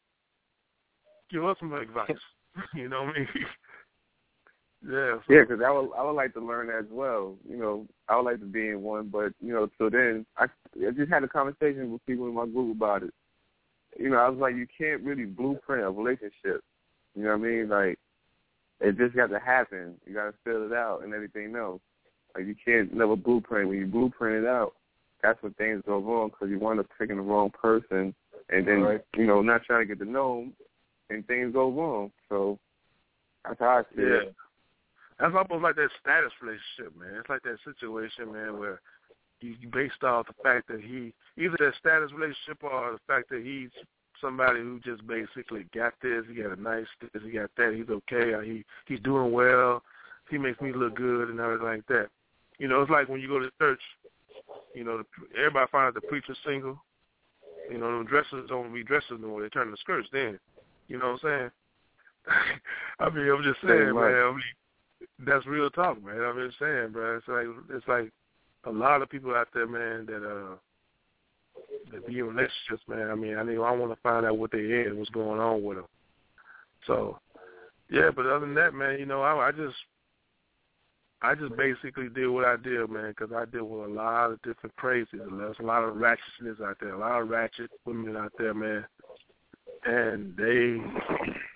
Give 1.30 1.44
us 1.44 1.56
some 1.58 1.72
advice. 1.72 2.11
you 2.74 2.88
know 2.88 3.05
what 3.05 3.16
I 3.16 3.18
mean? 3.18 3.28
Yeah. 4.87 5.16
So, 5.16 5.22
Yeah, 5.28 5.43
because 5.43 5.61
I 5.64 5.70
would 5.70 5.91
I 5.97 6.05
would 6.05 6.12
like 6.12 6.33
to 6.35 6.41
learn 6.41 6.70
as 6.70 6.87
well. 6.91 7.37
You 7.49 7.57
know, 7.57 7.87
I 8.09 8.16
would 8.16 8.24
like 8.24 8.41
to 8.41 8.47
be 8.47 8.68
in 8.68 8.83
one, 8.83 9.09
but 9.09 9.33
you 9.41 9.53
know, 9.53 9.68
till 9.78 9.91
then, 9.91 10.24
I 10.37 10.45
I 10.45 10.91
just 10.93 11.11
had 11.11 11.24
a 11.24 11.28
conversation 11.28 11.93
with 11.93 12.05
people 12.07 12.26
in 12.26 12.35
my 12.35 12.47
group 12.47 12.76
about 12.76 13.03
it. 13.03 13.14
You 13.99 14.11
know, 14.11 14.18
I 14.18 14.28
was 14.28 14.39
like, 14.39 14.55
you 14.55 14.66
can't 14.76 15.03
really 15.03 15.24
blueprint 15.24 15.85
a 15.85 15.91
relationship. 15.91 16.62
You 17.14 17.24
know 17.24 17.37
what 17.37 17.47
I 17.47 17.51
mean? 17.51 17.68
Like, 17.68 17.99
it 18.81 18.97
just 18.97 19.16
got 19.16 19.28
to 19.31 19.39
happen. 19.41 19.97
You 20.07 20.14
got 20.14 20.26
to 20.26 20.35
fill 20.45 20.64
it 20.64 20.72
out 20.72 21.03
and 21.03 21.12
everything 21.12 21.55
else. 21.57 21.81
Like, 22.35 22.47
you 22.47 22.55
can't 22.64 22.95
never 22.95 23.16
blueprint. 23.16 23.68
When 23.68 23.78
you 23.78 23.87
blueprint 23.87 24.45
it 24.45 24.49
out, 24.49 24.74
that's 25.22 25.43
when 25.43 25.53
things 25.55 25.83
go 25.87 25.99
wrong 25.99 26.31
because 26.31 26.49
you 26.49 26.59
wind 26.59 26.81
up 26.81 26.87
picking 26.99 27.16
the 27.16 27.22
wrong 27.22 27.51
person, 27.51 28.14
and 28.49 28.66
then 28.66 28.83
Right. 28.83 29.05
you 29.16 29.26
know, 29.26 29.43
not 29.43 29.64
trying 29.64 29.87
to 29.87 29.95
get 29.95 30.03
to 30.05 30.11
know 30.11 30.41
them, 30.41 30.57
and 31.11 31.26
things 31.26 31.53
go 31.53 31.70
wrong. 31.70 32.12
So 32.28 32.59
that's 33.45 33.59
how 33.59 33.78
I 33.78 33.83
see 33.95 34.03
Yeah. 34.03 34.14
it. 34.22 34.35
That's 35.20 35.34
almost 35.34 35.62
like 35.62 35.76
that 35.76 35.90
status 36.00 36.32
relationship, 36.40 36.98
man. 36.98 37.20
It's 37.20 37.28
like 37.28 37.42
that 37.42 37.58
situation, 37.62 38.32
man, 38.32 38.58
where 38.58 38.80
you 39.40 39.68
based 39.70 40.02
off 40.02 40.26
the 40.26 40.34
fact 40.42 40.68
that 40.68 40.80
he 40.80 41.12
either 41.36 41.56
that 41.58 41.74
status 41.78 42.10
relationship 42.12 42.62
or 42.62 42.92
the 42.92 43.00
fact 43.06 43.28
that 43.30 43.42
he's 43.44 43.70
somebody 44.20 44.60
who 44.60 44.80
just 44.80 45.06
basically 45.06 45.66
got 45.74 45.92
this, 46.02 46.24
he 46.28 46.42
got 46.42 46.56
a 46.56 46.60
nice 46.60 46.86
this, 47.00 47.22
he 47.22 47.30
got 47.30 47.50
that, 47.56 47.74
he's 47.74 47.88
okay, 47.88 48.32
or 48.32 48.42
he 48.42 48.64
he's 48.86 49.00
doing 49.00 49.32
well, 49.32 49.82
he 50.30 50.38
makes 50.38 50.60
me 50.60 50.72
look 50.72 50.96
good 50.96 51.28
and 51.28 51.40
everything 51.40 51.66
like 51.66 51.86
that. 51.88 52.08
You 52.58 52.68
know, 52.68 52.82
it's 52.82 52.90
like 52.90 53.08
when 53.08 53.20
you 53.20 53.28
go 53.28 53.38
to 53.38 53.50
church, 53.58 53.80
you 54.74 54.84
know, 54.84 54.98
the, 54.98 55.38
everybody 55.38 55.68
finds 55.70 55.88
out 55.96 56.00
the 56.00 56.06
preacher's 56.08 56.38
single. 56.46 56.82
You 57.70 57.78
know, 57.78 58.02
the 58.02 58.08
dressers 58.08 58.48
don't 58.48 58.72
be 58.72 58.82
dressers 58.82 59.18
no 59.20 59.28
more. 59.28 59.42
They 59.42 59.48
turn 59.48 59.70
the 59.70 59.76
skirts 59.78 60.08
then. 60.12 60.38
You 60.88 60.98
know 60.98 61.12
what 61.12 61.24
I'm 61.24 61.38
saying? 61.38 61.50
I 63.00 63.10
mean, 63.10 63.30
I'm 63.30 63.42
just 63.42 63.60
saying, 63.66 63.94
man. 63.94 63.96
I 63.96 64.30
mean, 64.32 64.42
that's 65.26 65.46
real 65.46 65.70
talk, 65.70 66.03
man. 66.03 66.20
I'm 66.20 66.46
just 66.46 66.59
saying, 66.59 66.90
bro. 66.92 67.16
It's 67.16 67.28
like 67.28 67.46
it's 67.70 67.88
like 67.88 68.12
a 68.64 68.70
lot 68.70 69.03
of 69.03 69.11
people 69.11 69.34
out 69.34 69.48
there, 69.55 69.66
man, 69.66 70.07
that 70.07 70.26
uh 70.26 70.57
that 71.92 72.07
be 72.07 72.18
in 72.18 72.26
relationships, 72.26 72.82
man. 72.88 73.11
I 73.11 73.14
mean, 73.14 73.36
I 73.36 73.42
mean, 73.42 73.59
I 73.59 73.70
want 73.72 73.92
to 73.92 74.01
find 74.03 74.26
out 74.26 74.38
what 74.38 74.53
they 74.53 74.59
in, 74.59 74.96
what's 74.98 75.11
going 75.11 75.40
on 75.40 75.62
with 75.62 75.78
them. 75.78 75.86
So, 76.86 77.18
yeah, 77.90 78.11
but 78.14 78.26
other 78.26 78.40
than 78.40 78.55
that, 78.55 78.74
man, 78.74 78.98
you 78.98 79.07
know, 79.07 79.22
I, 79.22 79.48
I 79.48 79.53
just 79.53 79.76
I 81.22 81.34
just 81.34 81.55
basically 81.57 82.09
did 82.09 82.28
what 82.28 82.46
I 82.46 82.57
did, 82.57 82.88
man, 82.88 83.11
because 83.11 83.34
I 83.34 83.44
deal 83.44 83.64
with 83.64 83.90
a 83.90 83.92
lot 83.92 84.30
of 84.30 84.42
different 84.42 84.74
crazies. 84.76 85.07
There's 85.12 85.57
a 85.61 85.62
lot 85.62 85.84
of 85.84 85.96
ratchetness 85.96 86.62
out 86.64 86.78
there, 86.80 86.94
a 86.94 86.98
lot 86.98 87.20
of 87.20 87.28
ratchet 87.28 87.70
women 87.84 88.16
out 88.16 88.32
there, 88.38 88.55
man. 88.55 88.86
And 89.84 90.34
they 90.36 90.78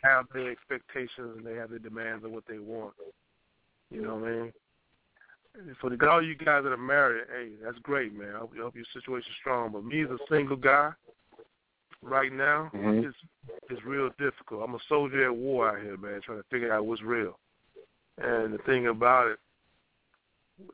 have 0.03 0.27
their 0.35 0.51
expectations 0.51 1.37
and 1.37 1.47
they 1.47 1.55
have 1.55 1.71
their 1.71 1.79
demands 1.79 2.25
of 2.25 2.31
what 2.31 2.45
they 2.47 2.59
want. 2.59 2.93
You 3.91 4.03
know 4.03 4.17
what 4.17 4.29
I 4.29 4.33
mean? 4.33 4.53
For 5.81 5.89
the 5.89 6.11
all 6.11 6.23
you 6.23 6.35
guys 6.35 6.65
that 6.65 6.73
are 6.73 6.77
married, 6.77 7.25
hey, 7.31 7.51
that's 7.63 7.79
great, 7.79 8.13
man. 8.13 8.35
I 8.35 8.39
hope, 8.41 8.53
I 8.57 8.63
hope 8.63 8.75
your 8.75 8.85
situation's 8.93 9.37
strong. 9.41 9.71
But 9.71 9.85
me 9.85 10.03
as 10.03 10.11
a 10.11 10.19
single 10.29 10.57
guy, 10.57 10.93
right 12.03 12.33
now, 12.33 12.71
Mhm. 12.75 13.05
it's 13.05 13.17
it's 13.71 13.85
real 13.85 14.11
difficult. 14.19 14.63
I'm 14.63 14.75
a 14.75 14.81
soldier 14.89 15.25
at 15.25 15.37
war 15.37 15.71
out 15.71 15.83
here, 15.83 15.97
man, 15.97 16.21
trying 16.23 16.39
to 16.39 16.49
figure 16.51 16.73
out 16.73 16.87
what's 16.87 17.03
real. 17.03 17.39
And 18.19 18.53
the 18.53 18.59
thing 18.59 18.89
about 18.89 19.29
it, 19.29 19.39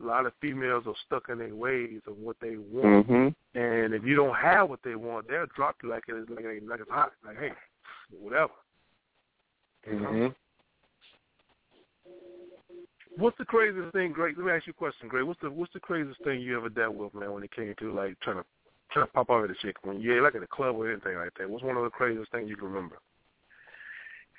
a 0.01 0.05
lot 0.05 0.27
of 0.27 0.35
females 0.41 0.87
are 0.87 0.95
stuck 1.07 1.29
in 1.29 1.39
their 1.39 1.55
ways 1.55 2.01
of 2.07 2.17
what 2.19 2.39
they 2.41 2.57
want. 2.57 3.09
Mhm. 3.09 3.35
And 3.55 3.95
if 3.95 4.05
you 4.05 4.15
don't 4.15 4.35
have 4.35 4.69
what 4.69 4.83
they 4.83 4.95
want, 4.95 5.29
they'll 5.29 5.47
drop 5.47 5.83
you 5.83 5.89
like 5.89 6.05
it's 6.09 6.29
like, 6.31 6.45
like 6.45 6.81
it's 6.81 6.91
hot. 6.91 7.13
Like, 7.25 7.39
hey, 7.39 7.53
whatever. 8.11 8.53
Mhm. 9.87 10.35
What's 13.21 13.37
the 13.37 13.45
craziest 13.45 13.93
thing, 13.93 14.13
Greg? 14.13 14.39
Let 14.39 14.47
me 14.47 14.53
ask 14.53 14.67
you 14.67 14.71
a 14.71 14.75
question, 14.75 15.07
Greg. 15.07 15.25
What's 15.25 15.41
the 15.43 15.51
what's 15.51 15.75
the 15.75 15.81
craziest 15.81 16.25
thing 16.25 16.41
you 16.41 16.57
ever 16.57 16.71
dealt 16.71 16.95
with, 16.95 17.13
man, 17.13 17.31
when 17.33 17.43
it 17.43 17.55
came 17.55 17.75
to 17.79 17.93
like 17.93 18.19
trying 18.21 18.39
to 18.39 18.45
trying 18.91 19.05
to 19.05 19.13
pop 19.13 19.29
out 19.29 19.45
at 19.45 19.51
a 19.51 19.55
chick 19.61 19.77
when 19.83 20.01
you 20.01 20.23
like 20.23 20.35
at 20.35 20.43
a 20.43 20.47
club 20.47 20.77
or 20.77 20.91
anything 20.91 21.17
like 21.17 21.33
that? 21.39 21.51
What's 21.51 21.63
one 21.63 21.77
of 21.77 21.85
the 21.85 21.91
craziest 21.91 22.33
things 22.33 22.49
you 22.49 22.57
can 22.57 22.69
remember? 22.69 22.97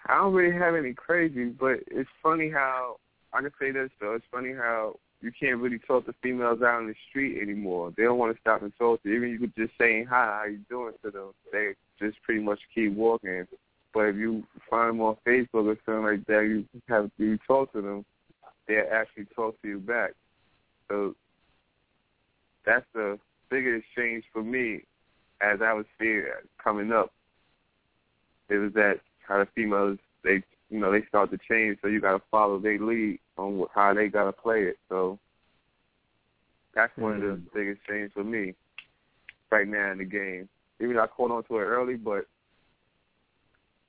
I 0.07 0.15
don't 0.15 0.33
really 0.33 0.57
have 0.57 0.73
any 0.73 0.95
crazy, 0.95 1.49
but 1.49 1.77
it's 1.91 2.09
funny 2.23 2.49
how 2.49 2.95
I 3.33 3.41
can 3.41 3.51
say 3.59 3.69
this 3.69 3.91
though. 3.99 4.15
It's 4.15 4.25
funny 4.31 4.51
how 4.51 4.95
you 5.21 5.31
can't 5.39 5.59
really 5.59 5.77
talk 5.77 6.07
to 6.07 6.15
females 6.23 6.63
out 6.63 6.81
on 6.81 6.87
the 6.87 6.95
street 7.11 7.39
anymore. 7.39 7.93
They 7.95 8.03
don't 8.05 8.17
want 8.17 8.35
to 8.35 8.41
stop 8.41 8.63
and 8.63 8.73
talk 8.79 9.03
to 9.03 9.09
you. 9.09 9.15
Even 9.15 9.29
you 9.29 9.37
could 9.37 9.55
just 9.55 9.77
say 9.77 10.03
hi, 10.03 10.39
how 10.41 10.45
you 10.49 10.59
doing 10.71 10.93
to 11.05 11.11
them. 11.11 11.33
They 11.51 11.75
just 11.99 12.17
pretty 12.23 12.41
much 12.41 12.59
keep 12.73 12.95
walking. 12.95 13.45
But 13.93 14.05
if 14.05 14.15
you 14.15 14.43
find 14.67 14.89
them 14.89 15.01
on 15.01 15.17
Facebook 15.27 15.67
or 15.67 15.77
something 15.85 16.03
like 16.03 16.25
that, 16.25 16.47
you 16.49 16.65
have 16.89 17.11
you 17.19 17.37
talk 17.47 17.71
to 17.73 17.81
them, 17.83 18.05
they'll 18.67 18.85
actually 18.91 19.25
talk 19.35 19.61
to 19.61 19.67
you 19.67 19.79
back. 19.79 20.11
So 20.89 21.15
that's 22.65 22.85
the 22.93 23.19
biggest 23.49 23.85
change 23.95 24.23
for 24.31 24.43
me 24.43 24.83
as 25.41 25.59
I 25.61 25.73
was 25.73 25.85
seeing 25.99 26.25
coming 26.63 26.91
up. 26.91 27.11
It 28.49 28.57
was 28.57 28.73
that 28.73 28.99
how 29.27 29.39
the 29.39 29.47
females 29.55 29.97
they 30.23 30.43
you 30.69 30.79
know 30.79 30.91
they 30.91 31.05
start 31.07 31.31
to 31.31 31.37
change, 31.49 31.79
so 31.81 31.87
you 31.87 32.01
got 32.01 32.17
to 32.17 32.23
follow 32.29 32.59
their 32.59 32.79
lead 32.79 33.19
on 33.37 33.65
how 33.73 33.93
they 33.93 34.07
got 34.07 34.25
to 34.25 34.31
play 34.31 34.63
it. 34.63 34.77
So 34.89 35.19
that's 36.73 36.95
one 36.97 37.13
of 37.13 37.21
the 37.21 37.27
mm-hmm. 37.27 37.57
biggest 37.57 37.81
changes 37.87 38.11
for 38.13 38.23
me 38.23 38.53
right 39.51 39.67
now 39.67 39.91
in 39.91 39.97
the 39.97 40.05
game. 40.05 40.47
Even 40.79 40.95
though 40.95 41.03
I 41.03 41.07
caught 41.07 41.31
on 41.31 41.43
to 41.43 41.57
it 41.57 41.63
early, 41.63 41.95
but 41.95 42.25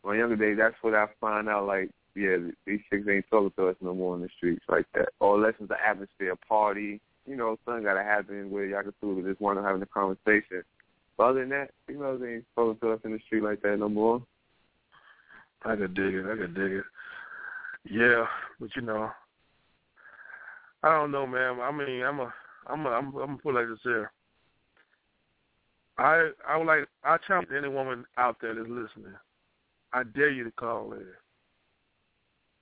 my 0.04 0.16
younger 0.16 0.36
days, 0.36 0.58
that's 0.58 0.74
what 0.82 0.94
I 0.94 1.06
find 1.20 1.48
out. 1.48 1.66
Like, 1.66 1.90
yeah, 2.14 2.36
these 2.66 2.80
chicks 2.90 3.06
ain't 3.08 3.24
talking 3.30 3.52
to 3.56 3.68
us 3.68 3.76
no 3.80 3.94
more 3.94 4.14
in 4.16 4.22
the 4.22 4.28
streets 4.36 4.64
like 4.68 4.86
that. 4.94 5.08
Or 5.20 5.36
unless 5.36 5.54
it's 5.60 5.70
an 5.70 5.76
atmosphere, 5.86 6.36
party, 6.48 7.00
you 7.26 7.36
know, 7.36 7.56
something 7.64 7.84
got 7.84 7.94
to 7.94 8.02
happen 8.02 8.50
where 8.50 8.66
y'all 8.66 8.82
can 8.82 8.92
sort 9.00 9.18
of 9.18 9.24
just 9.24 9.40
want 9.40 9.58
to 9.58 9.62
having 9.62 9.82
a 9.82 9.86
conversation. 9.86 10.62
But 11.16 11.24
other 11.24 11.40
than 11.40 11.50
that, 11.50 11.70
females 11.86 12.22
ain't 12.26 12.44
supposed 12.50 12.80
to 12.80 12.92
us 12.92 13.00
in 13.04 13.12
the 13.12 13.20
street 13.26 13.42
like 13.42 13.62
that 13.62 13.78
no 13.78 13.88
more. 13.88 14.22
I 15.64 15.76
could 15.76 15.94
dig 15.94 16.14
it. 16.14 16.26
I 16.26 16.36
could 16.36 16.54
dig 16.54 16.72
it. 16.72 16.84
Yeah, 17.90 18.26
but 18.60 18.70
you 18.76 18.82
know, 18.82 19.10
I 20.82 20.90
don't 20.90 21.10
know, 21.10 21.26
man. 21.26 21.60
I 21.60 21.70
mean, 21.70 22.02
I'm 22.02 22.20
a, 22.20 22.32
I'm 22.66 22.86
a, 22.86 22.90
I'm, 22.90 23.06
I'm 23.06 23.12
gonna 23.12 23.38
put 23.38 23.54
like 23.54 23.68
this 23.68 23.78
here. 23.82 24.10
I, 25.98 26.30
I 26.48 26.56
would 26.56 26.66
like, 26.66 26.88
I 27.04 27.16
challenge 27.26 27.48
any 27.56 27.68
woman 27.68 28.04
out 28.16 28.36
there 28.40 28.54
that's 28.54 28.68
listening. 28.68 29.14
I 29.92 30.02
dare 30.04 30.30
you 30.30 30.44
to 30.44 30.50
call 30.52 30.92
in. 30.94 31.06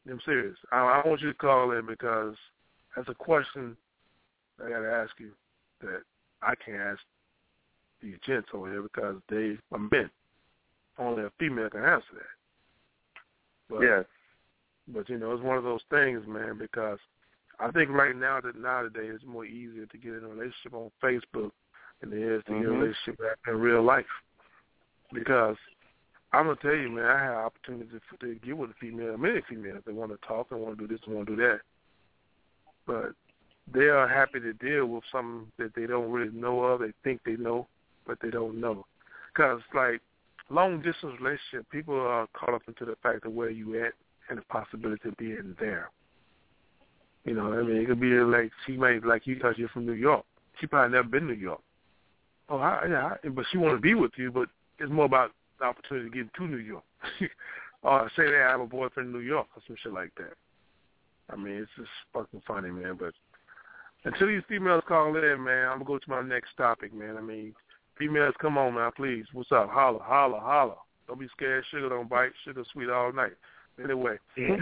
I'm 0.08 0.20
serious. 0.24 0.56
I, 0.72 1.02
I 1.04 1.08
want 1.08 1.20
you 1.20 1.28
to 1.28 1.38
call 1.38 1.72
in 1.72 1.86
because 1.86 2.34
that's 2.96 3.08
a 3.08 3.14
question 3.14 3.76
I 4.64 4.68
got 4.68 4.80
to 4.80 4.90
ask 4.90 5.12
you 5.18 5.30
that 5.82 6.02
I 6.42 6.54
can't 6.54 6.80
ask 6.80 7.00
the 8.02 8.14
gents 8.26 8.48
over 8.54 8.70
here 8.70 8.82
because 8.82 9.16
they 9.28 9.56
are 9.72 9.78
men. 9.78 10.10
Only 10.98 11.24
a 11.24 11.30
female 11.38 11.70
can 11.70 11.84
answer 11.84 12.06
that. 12.14 12.22
But, 13.68 13.80
yes. 13.80 14.04
But 14.88 15.08
you 15.08 15.18
know, 15.18 15.32
it's 15.32 15.42
one 15.42 15.56
of 15.56 15.64
those 15.64 15.82
things, 15.90 16.22
man. 16.26 16.58
Because 16.58 16.98
I 17.58 17.70
think 17.70 17.90
right 17.90 18.16
now 18.16 18.40
that 18.40 18.58
nowadays 18.58 19.12
it's 19.14 19.24
more 19.24 19.44
easier 19.44 19.86
to 19.86 19.98
get 19.98 20.14
in 20.14 20.24
a 20.24 20.28
relationship 20.28 20.74
on 20.74 20.90
Facebook 21.02 21.52
than 22.00 22.12
it 22.12 22.18
is 22.18 22.42
to 22.44 22.52
mm-hmm. 22.52 22.62
get 22.62 22.70
a 22.70 22.72
relationship 22.72 23.20
in 23.46 23.60
real 23.60 23.82
life. 23.82 24.04
Because 25.12 25.56
I'm 26.32 26.46
gonna 26.46 26.56
tell 26.62 26.74
you, 26.74 26.90
man, 26.90 27.04
I 27.04 27.22
have 27.22 27.36
opportunities 27.36 28.00
to, 28.20 28.26
to 28.26 28.34
get 28.36 28.56
with 28.56 28.70
a 28.70 28.74
female, 28.80 29.16
many 29.18 29.40
females 29.48 29.82
that 29.84 29.94
want 29.94 30.12
to 30.12 30.26
talk 30.26 30.48
and 30.50 30.60
want 30.60 30.78
to 30.78 30.86
do 30.86 30.92
this 30.92 31.02
and 31.06 31.16
want 31.16 31.28
to 31.28 31.36
do 31.36 31.42
that, 31.42 31.60
but 32.86 33.12
they 33.72 33.88
are 33.88 34.08
happy 34.08 34.40
to 34.40 34.52
deal 34.54 34.86
with 34.86 35.04
something 35.10 35.46
that 35.58 35.74
they 35.74 35.86
don't 35.86 36.10
really 36.10 36.32
know 36.32 36.60
of. 36.62 36.80
They 36.80 36.92
think 37.04 37.20
they 37.24 37.36
know, 37.36 37.66
but 38.06 38.18
they 38.22 38.30
don't 38.30 38.60
know. 38.60 38.86
Because 39.32 39.60
like 39.74 40.00
long 40.50 40.82
distance 40.82 41.14
relationship, 41.20 41.70
people 41.70 41.98
are 41.98 42.26
caught 42.32 42.54
up 42.54 42.62
into 42.66 42.84
the 42.84 42.96
fact 43.02 43.26
of 43.26 43.32
where 43.32 43.50
you 43.50 43.84
at 43.84 43.92
and 44.28 44.38
the 44.38 44.42
possibility 44.42 45.08
of 45.08 45.16
being 45.16 45.56
there. 45.58 45.90
You 47.24 47.34
know, 47.34 47.52
I 47.52 47.62
mean, 47.62 47.76
it 47.76 47.86
could 47.86 48.00
be 48.00 48.08
like 48.08 48.50
she 48.66 48.76
might 48.76 49.04
like 49.04 49.26
you 49.26 49.34
because 49.34 49.54
you're 49.58 49.68
from 49.68 49.86
New 49.86 49.92
York. 49.92 50.24
She 50.60 50.66
probably 50.66 50.96
never 50.96 51.08
been 51.08 51.26
to 51.26 51.34
New 51.34 51.40
York. 51.40 51.60
Oh, 52.48 52.58
I, 52.58 52.86
yeah, 52.88 53.10
I, 53.24 53.28
but 53.28 53.44
she 53.50 53.58
want 53.58 53.76
to 53.76 53.80
be 53.80 53.94
with 53.94 54.12
you, 54.16 54.32
but 54.32 54.48
it's 54.78 54.90
more 54.90 55.04
about 55.04 55.32
the 55.60 55.66
opportunity 55.66 56.10
to 56.10 56.16
get 56.16 56.34
to 56.34 56.46
New 56.46 56.56
York. 56.56 56.84
or 57.82 58.10
say 58.16 58.30
they 58.30 58.38
have 58.38 58.60
a 58.60 58.66
boyfriend 58.66 59.08
in 59.08 59.12
New 59.12 59.24
York 59.26 59.46
or 59.54 59.62
some 59.66 59.76
shit 59.82 59.92
like 59.92 60.12
that. 60.16 60.34
I 61.30 61.36
mean, 61.36 61.54
it's 61.54 61.70
just 61.76 61.88
fucking 62.12 62.42
funny, 62.46 62.70
man. 62.70 62.96
But 62.98 63.14
until 64.04 64.28
these 64.28 64.42
females 64.48 64.82
call 64.88 65.16
in, 65.16 65.44
man, 65.44 65.68
I'm 65.68 65.78
gonna 65.78 65.84
go 65.84 65.98
to 65.98 66.10
my 66.10 66.22
next 66.22 66.56
topic, 66.56 66.92
man. 66.92 67.16
I 67.16 67.20
mean, 67.20 67.54
females, 67.96 68.34
come 68.40 68.58
on 68.58 68.74
now, 68.74 68.90
please. 68.94 69.24
What's 69.32 69.52
up? 69.52 69.70
Holla, 69.70 70.00
holla, 70.02 70.40
holla. 70.40 70.74
Don't 71.06 71.20
be 71.20 71.28
scared. 71.36 71.64
Sugar 71.70 71.88
don't 71.88 72.08
bite. 72.08 72.32
Sugar 72.44 72.64
sweet 72.72 72.90
all 72.90 73.12
night. 73.12 73.32
Anyway. 73.82 74.18
yeah, 74.36 74.56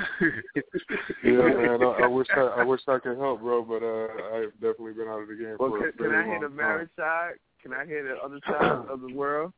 man. 1.24 1.82
I, 1.82 2.00
I 2.02 2.06
wish 2.06 2.26
I, 2.36 2.40
I 2.40 2.64
wish 2.64 2.80
I 2.86 2.98
could 2.98 3.18
help, 3.18 3.40
bro, 3.40 3.62
but 3.62 3.82
uh, 3.82 4.36
I've 4.36 4.52
definitely 4.54 4.92
been 4.92 5.08
out 5.08 5.22
of 5.22 5.28
the 5.28 5.34
game 5.34 5.56
well, 5.58 5.70
for 5.70 5.78
can, 5.78 5.88
a 5.88 6.10
very 6.10 6.10
can 6.10 6.20
I 6.20 6.24
hear 6.24 6.32
long 6.32 6.40
the 6.42 6.48
time. 6.48 6.56
married 6.56 6.88
side? 6.96 7.32
Can 7.62 7.72
I 7.72 7.84
hear 7.84 8.04
the 8.04 8.22
other 8.22 8.38
side 8.46 8.88
of 8.90 9.00
the 9.00 9.12
world? 9.12 9.52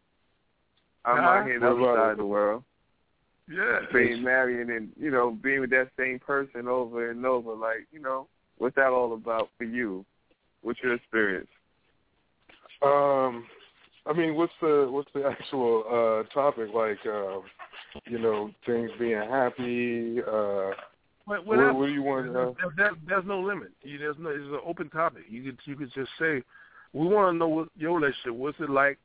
I'm 1.05 1.16
Huh? 1.16 1.22
out 1.22 1.46
here 1.46 1.61
the 1.61 1.70
other 1.70 1.82
side 1.96 2.11
of 2.12 2.18
the 2.18 2.26
world. 2.26 2.64
Yeah. 3.51 3.80
Being 3.92 4.22
married 4.22 4.68
and 4.68 4.90
you 4.96 5.11
know 5.11 5.32
being 5.32 5.61
with 5.61 5.70
that 5.70 5.88
same 5.98 6.20
person 6.20 6.68
over 6.68 7.11
and 7.11 7.24
over, 7.26 7.55
like 7.55 7.86
you 7.90 8.01
know, 8.01 8.28
what's 8.59 8.76
that 8.76 8.88
all 8.88 9.14
about 9.14 9.48
for 9.59 9.64
you? 9.64 10.05
What's 10.62 10.80
your 10.82 10.94
experience? 10.94 11.48
Um, 12.82 13.46
I 14.07 14.12
mean, 14.14 14.34
what's 14.36 14.53
the 14.61 14.88
what's 14.90 15.11
the 15.14 15.24
actual 15.40 15.84
uh 15.88 16.32
topic? 16.34 16.68
Like, 16.72 16.98
uh, 17.07 17.40
you 18.07 18.18
know, 18.18 18.51
things 18.66 18.90
being 18.98 19.18
happy. 19.18 20.20
Uh, 20.22 20.70
What, 21.24 21.44
what, 21.46 21.74
what 21.74 21.86
do 21.86 21.92
you 21.92 22.03
want? 22.03 22.28
Uh, 22.28 22.53
There, 22.57 22.72
there, 22.76 22.90
there's 23.07 23.26
no 23.26 23.40
limit. 23.40 23.72
You, 23.82 23.98
there's 23.98 24.16
no. 24.18 24.30
It's 24.30 24.44
an 24.44 24.61
open 24.64 24.90
topic. 24.90 25.24
You 25.28 25.42
could 25.42 25.59
you 25.64 25.76
could 25.76 25.92
just 25.92 26.11
say, 26.18 26.42
we 26.92 27.07
want 27.09 27.34
to 27.34 27.38
know 27.38 27.48
what 27.48 27.68
your 27.76 27.98
relationship. 27.98 28.34
What's 28.34 28.61
it 28.61 28.70
like 28.70 28.98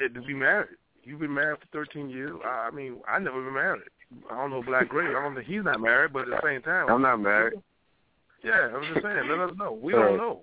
to 0.00 0.20
be 0.20 0.34
married? 0.34 0.76
You've 1.04 1.20
been 1.20 1.34
married 1.34 1.58
for 1.60 1.66
13 1.72 2.10
years. 2.10 2.32
I, 2.44 2.68
I 2.68 2.70
mean, 2.70 2.96
I 3.08 3.18
never 3.18 3.42
been 3.42 3.54
married. 3.54 3.82
I 4.30 4.36
don't 4.36 4.50
know 4.50 4.62
Black 4.62 4.88
Gray. 4.88 5.08
I 5.08 5.22
don't 5.22 5.34
think 5.34 5.46
he's 5.46 5.64
not 5.64 5.80
married, 5.80 6.12
but 6.12 6.22
at 6.22 6.28
the 6.28 6.40
same 6.44 6.62
time, 6.62 6.88
I'm 6.90 7.02
not 7.02 7.16
married. 7.16 7.54
yeah, 8.44 8.68
I'm 8.74 8.82
just 8.92 9.02
saying. 9.02 9.28
Let 9.28 9.40
us 9.40 9.52
know. 9.58 9.72
We 9.72 9.94
All 9.94 10.00
don't 10.00 10.16
know. 10.18 10.40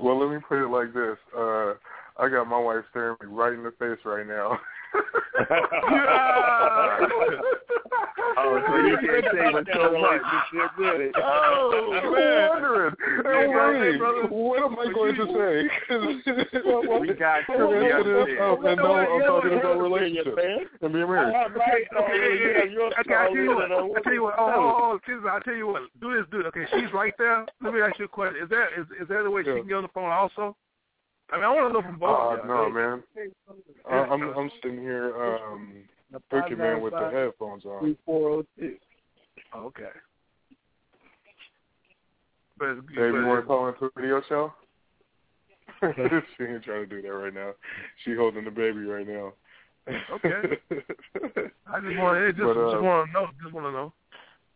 well, 0.00 0.18
let 0.18 0.34
me 0.34 0.40
put 0.48 0.62
it 0.62 0.68
like 0.68 0.92
this. 0.92 1.16
Uh, 1.36 1.74
I 2.18 2.28
got 2.28 2.46
my 2.46 2.58
wife 2.58 2.84
staring 2.90 3.16
me 3.22 3.28
right 3.28 3.54
in 3.54 3.62
the 3.62 3.70
face 3.72 3.98
right 4.04 4.26
now. 4.26 4.58
Oh, 8.42 8.62
so 8.66 8.76
you 8.76 8.96
can't 8.98 9.24
say 9.30 9.52
but 9.52 9.66
so 9.72 9.98
much. 9.98 10.20
You 10.32 10.40
sure 10.50 10.98
did 10.98 11.08
it. 11.08 11.14
Oh, 11.16 12.00
I'm 12.02 12.50
wondering. 12.50 12.94
I'm 13.24 13.50
waiting. 13.78 14.30
What 14.30 14.62
am 14.62 14.78
I 14.78 14.92
going 14.92 15.14
to 15.14 15.26
say? 15.30 15.54
We 17.02 17.14
got 17.14 17.40
I'm 17.48 17.58
you. 17.58 17.68
We 17.68 17.88
gonna 17.88 18.02
put 18.02 18.12
got 18.12 18.28
it 18.28 18.40
up, 18.40 18.64
and 18.64 18.76
now 18.76 18.94
I'm 18.94 19.20
talking 19.22 19.58
about 19.58 19.80
relationships 19.80 20.38
and 20.80 20.92
being 20.92 21.08
married. 21.08 21.34
Okay, 21.34 21.86
okay, 21.98 22.92
I 22.96 23.28
tell 23.28 23.36
you 23.36 23.54
what. 23.54 23.72
I 23.72 24.00
tell 24.02 24.12
you 24.12 24.22
what. 24.22 24.34
Oh, 24.38 24.52
oh, 24.54 25.00
oh. 25.08 25.28
I 25.28 25.40
tell 25.44 25.54
you 25.54 25.66
what. 25.66 25.82
Do 26.00 26.14
this, 26.14 26.24
do 26.30 26.40
it. 26.40 26.46
Okay, 26.46 26.64
she's 26.72 26.92
right 26.92 27.14
there. 27.18 27.46
Let 27.60 27.74
me 27.74 27.80
ask 27.80 27.98
you 27.98 28.06
a 28.06 28.08
question. 28.08 28.42
Is 28.42 28.48
there 28.50 28.68
is 28.78 28.86
is 29.00 29.08
there 29.08 29.24
a 29.24 29.30
way 29.30 29.42
she 29.42 29.50
can 29.50 29.66
get 29.66 29.74
on 29.76 29.82
the 29.82 29.88
phone 29.88 30.10
also? 30.10 30.56
I 31.30 31.36
mean, 31.36 31.44
I 31.44 31.48
want 31.48 31.68
to 31.68 31.72
know 31.72 31.82
from 31.82 31.98
both. 31.98 32.10
Uh, 32.10 32.42
of 32.42 32.46
y'all. 32.46 32.68
no, 32.68 32.70
man. 32.70 33.02
I, 33.90 33.96
I'm 33.96 34.22
I'm 34.36 34.50
sitting 34.62 34.80
here 34.80 35.14
um 35.16 35.84
thinking, 36.30 36.58
man, 36.58 36.80
with 36.80 36.92
the 36.92 37.10
headphones 37.10 37.64
on. 37.64 37.80
Three 37.80 37.98
four 38.04 38.20
zero 38.20 38.44
two. 38.58 38.76
Okay. 39.56 39.84
But, 42.58 42.68
it's- 42.70 42.84
Babe, 42.88 42.96
you 42.96 43.12
but 43.12 43.26
want 43.26 43.40
to 43.42 43.46
call 43.46 43.68
into 43.68 43.84
a 43.86 43.90
video 43.96 44.22
show? 44.28 44.52
she 45.82 46.44
ain't 46.44 46.62
trying 46.62 46.82
to 46.82 46.86
do 46.86 47.02
that 47.02 47.08
right 47.08 47.34
now. 47.34 47.52
She 48.04 48.14
holding 48.14 48.44
the 48.44 48.50
baby 48.50 48.80
right 48.80 49.06
now. 49.06 49.32
Okay. 49.88 50.58
I 51.66 51.80
just 51.80 51.98
want 51.98 52.18
to 52.18 52.32
just, 52.32 52.42
But, 52.42 52.56
uh, 52.56 52.70
just 52.70 52.82
want 52.82 53.08
to 53.08 53.12
know. 53.12 53.26
Just 53.42 53.52
want 53.52 53.66
to 53.66 53.72
know. 53.72 53.92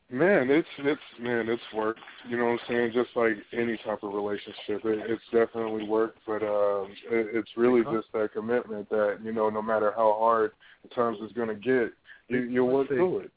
Man, 0.09 0.51
it's 0.51 0.69
it's 0.79 1.01
man, 1.21 1.49
it's 1.49 1.63
work. 1.75 1.97
You 2.29 2.37
know 2.37 2.45
what 2.45 2.53
I'm 2.53 2.59
saying? 2.69 2.93
Just 2.95 3.11
like 3.17 3.33
any 3.53 3.77
type 3.79 4.05
of 4.05 4.15
relationship, 4.15 4.85
it, 4.85 5.11
it's 5.11 5.23
definitely 5.33 5.83
work. 5.89 6.15
But 6.25 6.45
um, 6.45 6.93
it, 7.11 7.29
it's 7.35 7.51
really 7.57 7.83
just 7.93 8.07
that 8.13 8.33
commitment 8.33 8.89
that 8.91 9.19
you 9.25 9.33
know, 9.33 9.51
no 9.51 9.61
matter 9.61 9.93
how 9.97 10.17
hard 10.17 10.53
the 10.85 10.95
times 10.95 11.19
is 11.25 11.33
going 11.33 11.49
to 11.49 11.57
get, 11.57 11.93
you 12.29 12.43
you'll 12.43 12.69
work 12.69 12.87
through 12.87 13.19
it. 13.21 13.31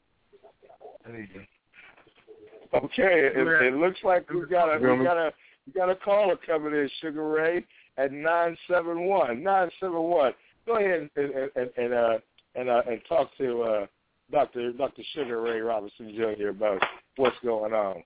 Okay, 2.72 3.30
it, 3.34 3.48
it 3.64 3.74
looks 3.74 3.98
like 4.04 4.30
we 4.30 4.46
got 4.46 4.68
a 4.68 4.80
You 4.80 4.86
know 4.86 4.94
we 4.94 5.04
got 5.04 5.16
a 5.16 5.32
we 5.66 5.72
got 5.72 5.90
a 5.90 5.96
caller 5.96 6.36
coming 6.46 6.72
in, 6.72 6.88
Sugar 7.00 7.28
Ray, 7.28 7.64
at 7.96 8.12
nine 8.12 8.56
seven 8.70 9.06
one 9.06 9.42
nine 9.42 9.70
seven 9.80 10.00
one. 10.00 10.34
Go 10.66 10.76
ahead 10.76 11.00
and 11.00 11.10
and 11.16 11.50
and, 11.56 11.70
and 11.76 11.92
uh 11.92 12.18
and 12.54 12.68
uh 12.68 12.82
and 12.88 13.00
talk 13.08 13.36
to 13.38 13.62
uh 13.62 13.86
Doctor 14.30 14.72
Doctor 14.72 15.02
Sugar 15.14 15.40
Ray 15.40 15.60
Robinson 15.60 16.14
Jr. 16.14 16.48
about 16.48 16.82
what's 17.16 17.36
going 17.44 17.72
on. 17.72 18.02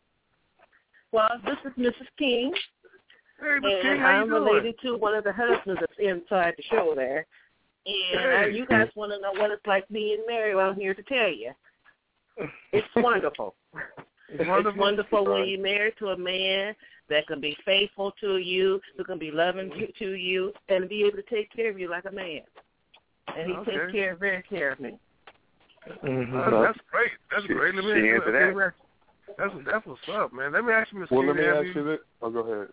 Well, 1.13 1.29
this 1.45 1.57
is 1.65 1.73
Mrs. 1.79 2.09
King, 2.19 2.53
Hey, 3.41 3.59
Miss 3.63 3.73
King, 3.83 3.91
and 3.93 4.01
how 4.01 4.11
you 4.11 4.23
I'm 4.23 4.29
doing? 4.29 4.45
related 4.45 4.75
to 4.83 4.97
one 4.97 5.15
of 5.15 5.25
the 5.25 5.33
husbands 5.33 5.81
that's 5.81 5.99
inside 5.99 6.55
the 6.57 6.63
show 6.65 6.93
there. 6.97 7.27
And 7.87 8.33
uh, 8.33 8.47
Hey. 8.49 8.53
you 8.53 8.67
guys 8.67 8.89
want 8.97 9.13
to 9.13 9.21
know 9.21 9.33
what 9.41 9.51
it's 9.51 9.67
like 9.67 9.87
being 9.91 10.23
married? 10.27 10.55
Well, 10.55 10.71
I'm 10.71 10.77
here 10.81 10.95
to 10.95 11.03
tell 11.03 11.31
you. 11.31 11.53
It's 12.73 12.89
wonderful. 12.97 13.55
It's 14.29 14.49
wonderful. 14.49 14.71
It's 14.73 14.79
wonderful 14.79 15.25
when 15.27 15.47
you're 15.47 15.61
married 15.61 15.95
to 16.01 16.09
a 16.09 16.17
man 16.17 16.75
that 17.09 17.27
can 17.29 17.41
be 17.41 17.57
faithful 17.65 18.13
to 18.21 18.39
you, 18.39 18.81
who 18.97 19.05
can 19.05 19.19
be 19.19 19.31
loving 19.31 19.71
to, 19.71 19.93
to 19.93 20.15
you, 20.15 20.53
and 20.69 20.89
be 20.89 21.05
able 21.05 21.19
to 21.19 21.23
take 21.23 21.53
care 21.55 21.71
of 21.71 21.79
you 21.79 21.89
like 21.89 22.07
a 22.07 22.11
man. 22.11 22.41
And 23.37 23.49
he 23.49 23.57
Okay. 23.59 23.79
takes 23.79 23.93
care, 23.93 24.17
very 24.17 24.43
care 24.43 24.73
of 24.73 24.81
me. 24.81 24.99
That's, 25.87 26.01
that's 26.03 26.79
great. 26.91 27.13
That's 27.31 27.47
great. 27.47 27.75
Let 27.75 27.85
me 27.85 27.93
she 27.93 27.99
ask 27.99 28.05
you, 28.05 28.15
answered 28.15 28.35
okay, 28.35 28.53
that. 28.53 28.57
let 28.57 28.73
that's 29.39 29.55
that's 29.67 29.87
what's 29.87 30.01
up, 30.13 30.33
man. 30.33 30.53
Let 30.53 30.65
me 30.65 30.73
ask 30.73 30.93
you, 30.93 31.01
Miss 31.01 31.11
Well, 31.11 31.27
let 31.27 31.37
me 31.37 31.45
ask 31.45 31.75
you 31.75 31.85
this. 31.85 31.99
Oh, 32.23 32.31
go 32.31 32.41
ahead. 32.41 32.69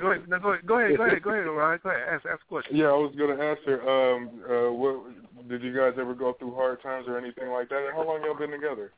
Go 0.00 0.12
ahead. 0.12 0.28
No, 0.28 0.38
go 0.38 0.52
ahead. 0.52 0.66
Go 0.66 0.78
ahead. 0.78 0.96
Go 0.96 1.04
ahead. 1.04 1.22
Go 1.22 1.30
ahead. 1.30 1.46
Ryan. 1.46 1.80
Go 1.82 1.90
ahead. 1.90 2.02
Ask 2.12 2.26
ask 2.26 2.40
a 2.44 2.48
question. 2.48 2.76
Yeah, 2.76 2.86
I 2.86 2.92
was 2.96 3.14
going 3.16 3.36
to 3.36 3.42
ask 3.42 3.60
her. 3.66 3.80
Um, 3.82 4.30
uh, 4.44 4.72
what 4.72 5.48
did 5.48 5.62
you 5.62 5.74
guys 5.74 5.94
ever 5.98 6.14
go 6.14 6.34
through 6.34 6.54
hard 6.54 6.82
times 6.82 7.06
or 7.08 7.18
anything 7.18 7.48
like 7.48 7.68
that? 7.70 7.86
And 7.86 7.94
how 7.96 8.06
long 8.06 8.22
y'all 8.24 8.38
been 8.38 8.50
together? 8.50 8.92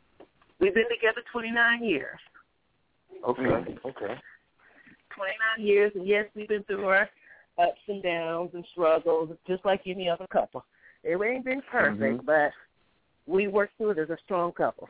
We've 0.59 0.75
been 0.75 0.89
together 0.95 1.23
29 1.33 1.85
years. 1.85 2.19
Okay, 3.27 3.43
Mm-hmm. 3.43 3.89
okay. 3.89 4.15
29 5.17 5.67
years, 5.67 5.93
and 5.95 6.07
yes, 6.07 6.27
we've 6.35 6.49
been 6.49 6.63
through 6.65 6.87
our 6.87 7.09
ups 7.63 7.81
and 7.89 8.03
downs 8.03 8.51
and 8.55 8.65
struggles, 8.73 9.31
just 9.47 9.65
like 9.65 9.83
any 9.87 10.09
other 10.09 10.27
couple. 10.27 10.65
It 11.03 11.21
ain't 11.23 11.45
been 11.45 11.63
perfect, 11.71 12.25
but 12.25 12.51
we 13.31 13.47
work 13.47 13.71
through 13.79 13.91
it 13.91 13.99
as 13.99 14.11
a 14.11 14.19
strong 14.25 14.53
couple. 14.53 14.89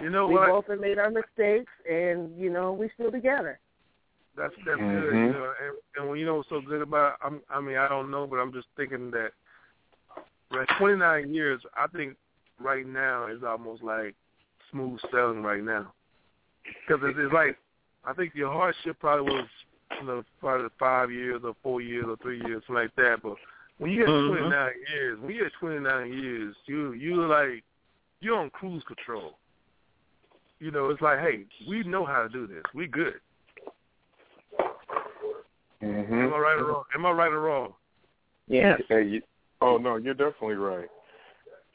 You 0.00 0.10
know 0.10 0.26
we 0.28 0.34
what? 0.34 0.48
both 0.48 0.66
have 0.68 0.80
made 0.80 0.98
our 0.98 1.10
mistakes, 1.10 1.72
and 1.90 2.38
you 2.38 2.50
know 2.50 2.72
we 2.72 2.90
still 2.94 3.10
together. 3.10 3.58
That's 4.36 4.52
that's 4.66 4.78
mm-hmm. 4.78 5.00
good. 5.00 5.14
You 5.14 5.32
know, 5.32 5.52
and, 5.62 5.76
and 5.96 6.08
when 6.08 6.18
you 6.18 6.26
know 6.26 6.36
what's 6.36 6.48
so 6.48 6.60
good 6.60 6.82
about, 6.82 7.14
it, 7.14 7.18
I'm, 7.24 7.40
I 7.50 7.60
mean, 7.60 7.76
I 7.76 7.88
don't 7.88 8.10
know, 8.10 8.26
but 8.26 8.36
I'm 8.36 8.52
just 8.52 8.66
thinking 8.76 9.10
that, 9.12 9.30
right, 10.52 10.68
29 10.78 11.32
years. 11.32 11.60
I 11.74 11.86
think 11.88 12.16
right 12.60 12.86
now 12.86 13.26
is 13.26 13.42
almost 13.42 13.82
like 13.82 14.14
smooth 14.70 15.00
sailing 15.10 15.42
right 15.42 15.64
now, 15.64 15.92
because 16.64 17.02
it's, 17.08 17.18
it's 17.18 17.32
like 17.32 17.56
I 18.04 18.12
think 18.12 18.34
your 18.34 18.52
hardship 18.52 18.98
probably 19.00 19.32
was, 19.32 19.48
you 19.98 20.06
know, 20.06 20.22
probably 20.40 20.68
five 20.78 21.10
years 21.10 21.40
or 21.42 21.56
four 21.62 21.80
years 21.80 22.04
or 22.06 22.16
three 22.16 22.42
years, 22.46 22.62
something 22.66 22.82
like 22.82 22.94
that. 22.96 23.22
But 23.22 23.36
when 23.78 23.90
you 23.90 23.98
get 23.98 24.08
mm-hmm. 24.08 24.36
29 24.36 24.70
years, 24.92 25.18
when 25.20 25.34
you 25.34 25.42
get 25.44 25.52
29 25.60 26.12
years, 26.12 26.56
you 26.66 26.92
you 26.92 27.26
like 27.26 27.62
you're 28.20 28.38
on 28.38 28.50
cruise 28.50 28.82
control. 28.86 29.38
You 30.58 30.70
know, 30.70 30.88
it's 30.88 31.02
like, 31.02 31.18
hey, 31.20 31.44
we 31.68 31.82
know 31.84 32.04
how 32.04 32.22
to 32.22 32.28
do 32.28 32.46
this. 32.46 32.62
We 32.74 32.86
good. 32.86 33.20
Mm-hmm. 35.82 36.14
Am 36.14 36.32
I 36.32 36.38
right 36.38 36.58
or 36.58 36.64
wrong? 36.64 36.84
Am 36.94 37.04
I 37.04 37.10
right 37.10 37.30
or 37.30 37.40
wrong? 37.40 37.74
Yeah. 38.48 38.76
Hey, 38.88 39.04
you, 39.04 39.22
oh 39.60 39.76
no, 39.76 39.96
you're 39.96 40.14
definitely 40.14 40.54
right. 40.54 40.88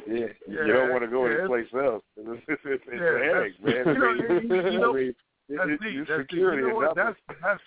Yeah, 0.08 0.28
yeah 0.48 0.66
you 0.66 0.74
don't 0.74 0.90
want 0.90 1.04
to 1.04 1.08
go 1.08 1.28
yeah, 1.28 1.40
anyplace 1.40 1.68
else. 1.76 2.04
It's, 2.18 2.42
it's, 2.48 2.62
it's 2.66 2.84
yeah, 2.92 3.04
a 3.04 3.34
headache, 3.36 3.64
man. 3.64 3.86
You 4.42 4.50
know, 4.50 4.72
you 4.72 4.80
know, 4.80 4.92
I 4.94 4.98
mean, 4.98 5.16
that's 5.58 5.70
it, 5.72 5.82
deep. 5.82 6.08
That's 6.08 6.22
security 6.22 6.62
deep. 6.62 6.66
You 6.66 6.70
know 6.70 6.76
what? 6.76 6.96
That's 6.96 7.16
that's 7.42 7.62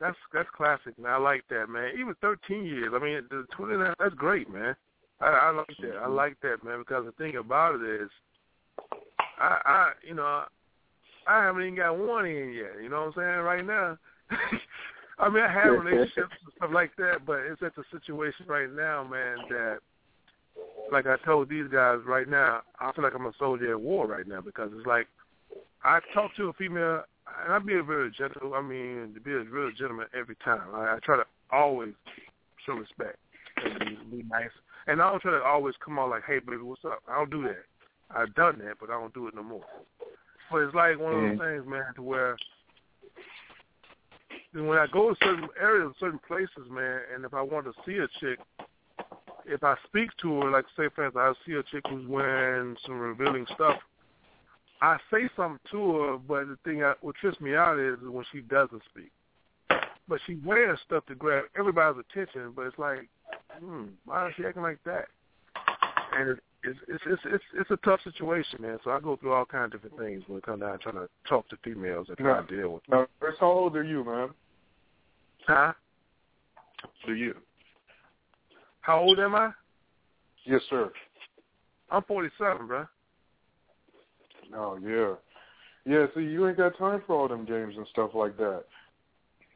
that's 0.00 0.16
that's 0.32 0.48
classic, 0.56 0.98
man. 0.98 1.12
I 1.12 1.18
like 1.18 1.44
that, 1.50 1.68
man. 1.68 1.92
Even 1.98 2.14
13 2.20 2.64
years. 2.64 2.92
I 2.94 2.98
mean, 2.98 3.22
the 3.30 3.46
29. 3.56 3.94
That's 3.98 4.14
great, 4.14 4.52
man. 4.52 4.74
I, 5.20 5.26
I 5.26 5.50
like 5.50 5.66
that. 5.80 5.96
I 5.96 6.06
mm-hmm. 6.06 6.14
like 6.14 6.40
that, 6.42 6.64
man. 6.64 6.78
Because 6.80 7.04
the 7.06 7.12
thing 7.12 7.36
about 7.36 7.76
it 7.76 8.02
is, 8.02 8.10
I, 9.38 9.58
I, 9.64 9.92
you 10.06 10.14
know, 10.14 10.44
I 11.26 11.44
haven't 11.44 11.62
even 11.62 11.76
got 11.76 11.98
one 11.98 12.26
in 12.26 12.52
yet. 12.52 12.82
You 12.82 12.88
know 12.88 13.06
what 13.06 13.18
I'm 13.18 13.34
saying? 13.34 13.40
Right 13.44 13.66
now. 13.66 13.98
I 15.18 15.30
mean, 15.30 15.42
I 15.42 15.50
have 15.50 15.72
relationships 15.72 16.36
and 16.44 16.52
stuff 16.56 16.70
like 16.74 16.94
that, 16.96 17.24
but 17.26 17.38
it's 17.38 17.62
at 17.62 17.74
the 17.74 17.84
situation 17.90 18.44
right 18.46 18.70
now, 18.70 19.02
man, 19.02 19.38
that, 19.48 19.78
like 20.92 21.06
I 21.06 21.16
told 21.24 21.48
these 21.48 21.68
guys 21.72 22.00
right 22.06 22.28
now, 22.28 22.60
I 22.80 22.92
feel 22.92 23.02
like 23.02 23.14
I'm 23.14 23.24
a 23.24 23.32
soldier 23.38 23.72
at 23.72 23.80
war 23.80 24.06
right 24.06 24.28
now 24.28 24.42
because 24.42 24.70
it's 24.76 24.86
like 24.86 25.06
I 25.82 26.00
talk 26.12 26.34
to 26.36 26.48
a 26.48 26.52
female, 26.54 27.02
and 27.44 27.52
I 27.52 27.58
be 27.58 27.74
a 27.74 27.82
very 27.82 28.10
gentle. 28.10 28.54
I 28.54 28.62
mean, 28.62 29.12
to 29.14 29.20
be 29.20 29.32
a 29.32 29.40
real 29.40 29.70
gentleman 29.72 30.06
every 30.18 30.36
time. 30.44 30.74
I, 30.74 30.94
I 30.94 30.98
try 31.02 31.16
to 31.16 31.24
always 31.50 31.94
show 32.64 32.74
respect 32.74 33.18
and 33.64 34.10
be, 34.10 34.24
nice, 34.28 34.50
and 34.86 35.00
I 35.00 35.10
don't 35.10 35.20
try 35.20 35.32
to 35.32 35.42
always 35.42 35.74
come 35.84 35.98
on 35.98 36.10
like, 36.10 36.24
"Hey, 36.26 36.38
baby, 36.38 36.62
what's 36.62 36.84
up?" 36.84 37.00
I 37.08 37.16
don't 37.16 37.30
do 37.30 37.42
that. 37.44 37.64
I've 38.10 38.34
done 38.34 38.58
that, 38.64 38.76
but 38.80 38.90
I 38.90 39.00
don't 39.00 39.14
do 39.14 39.26
it 39.28 39.34
no 39.34 39.42
more. 39.42 39.64
But 40.50 40.58
it's 40.58 40.74
like 40.74 40.98
one 40.98 41.12
of 41.12 41.20
those 41.20 41.38
Mm-hmm. 41.38 41.56
things, 41.56 41.66
man, 41.68 41.94
to 41.96 42.02
where 42.02 42.36
when 44.52 44.78
I 44.78 44.86
go 44.86 45.10
to 45.10 45.16
certain 45.22 45.48
areas, 45.60 45.92
certain 46.00 46.20
places, 46.26 46.70
man, 46.70 47.00
and 47.14 47.24
if 47.24 47.34
I 47.34 47.42
want 47.42 47.66
to 47.66 47.72
see 47.84 47.98
a 47.98 48.08
chick, 48.20 48.38
if 49.44 49.62
I 49.62 49.76
speak 49.86 50.10
to 50.22 50.40
her, 50.40 50.50
like 50.50 50.64
say 50.76 50.88
for 50.94 51.04
instance, 51.04 51.14
I 51.16 51.32
see 51.46 51.56
a 51.56 51.62
chick 51.64 51.84
who's 51.88 52.06
wearing 52.08 52.76
some 52.86 52.98
revealing 52.98 53.46
stuff, 53.54 53.76
I 54.82 54.98
say 55.10 55.28
something 55.36 55.58
to 55.70 55.92
her, 55.98 56.18
but 56.18 56.48
the 56.48 56.58
thing 56.64 56.80
that 56.80 57.02
what 57.02 57.16
trips 57.16 57.40
me 57.40 57.54
out 57.54 57.78
is 57.78 57.96
when 58.02 58.24
she 58.32 58.40
doesn't 58.40 58.82
speak. 58.90 59.10
But 60.08 60.20
she 60.26 60.36
wears 60.44 60.78
stuff 60.84 61.04
to 61.06 61.14
grab 61.14 61.44
everybody's 61.58 62.04
attention, 62.10 62.52
but 62.54 62.66
it's 62.66 62.78
like, 62.78 63.08
hmm, 63.58 63.86
why 64.04 64.28
is 64.28 64.34
she 64.36 64.44
acting 64.44 64.62
like 64.62 64.78
that? 64.84 65.06
And 66.16 66.30
it's 66.30 66.40
it's 66.62 66.78
it's 66.88 67.02
it's 67.06 67.22
it's, 67.26 67.44
it's 67.54 67.70
a 67.70 67.76
tough 67.78 68.00
situation, 68.02 68.60
man. 68.60 68.78
So 68.84 68.90
I 68.90 69.00
go 69.00 69.16
through 69.16 69.32
all 69.32 69.44
kinds 69.44 69.74
of 69.74 69.82
different 69.82 69.98
things 69.98 70.22
when 70.26 70.38
it 70.38 70.44
comes 70.44 70.60
down 70.60 70.72
to 70.72 70.78
trying 70.78 70.94
to 70.94 71.08
talk 71.28 71.48
to 71.48 71.56
females 71.64 72.06
and 72.08 72.16
try 72.18 72.40
No. 72.40 72.44
to 72.44 72.56
deal 72.56 72.68
with. 72.74 72.82
Now, 72.88 73.06
Chris, 73.20 73.34
how 73.40 73.50
old 73.50 73.76
are 73.76 73.82
you, 73.82 74.04
man? 74.04 74.30
Huh? 75.46 75.72
Do 77.06 77.14
you? 77.14 77.34
How 78.80 79.00
old 79.00 79.18
am 79.18 79.34
I? 79.34 79.50
Yes, 80.44 80.60
sir. 80.70 80.92
I'm 81.90 82.02
47, 82.02 82.66
bro. 82.66 82.86
Oh 84.54 84.78
yeah, 84.82 85.14
yeah. 85.84 86.06
See, 86.14 86.22
you 86.22 86.46
ain't 86.48 86.56
got 86.56 86.78
time 86.78 87.02
for 87.06 87.16
all 87.16 87.28
them 87.28 87.44
games 87.44 87.74
and 87.76 87.86
stuff 87.92 88.10
like 88.14 88.36
that. 88.38 88.64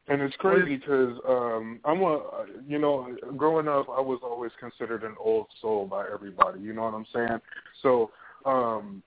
And 0.08 0.20
it's 0.22 0.34
crazy 0.36 0.76
because 0.76 1.16
um, 1.28 1.78
I'm 1.84 2.02
a, 2.02 2.46
you 2.66 2.80
know, 2.80 3.14
growing 3.36 3.68
up, 3.68 3.86
I 3.88 4.00
was 4.00 4.18
always 4.24 4.50
considered 4.58 5.04
an 5.04 5.14
old 5.20 5.46
soul 5.62 5.86
by 5.86 6.04
everybody. 6.12 6.60
You 6.60 6.72
know 6.72 6.82
what 6.82 6.94
I'm 6.94 7.06
saying? 7.14 7.40
So, 7.80 8.10
um, 8.44 9.04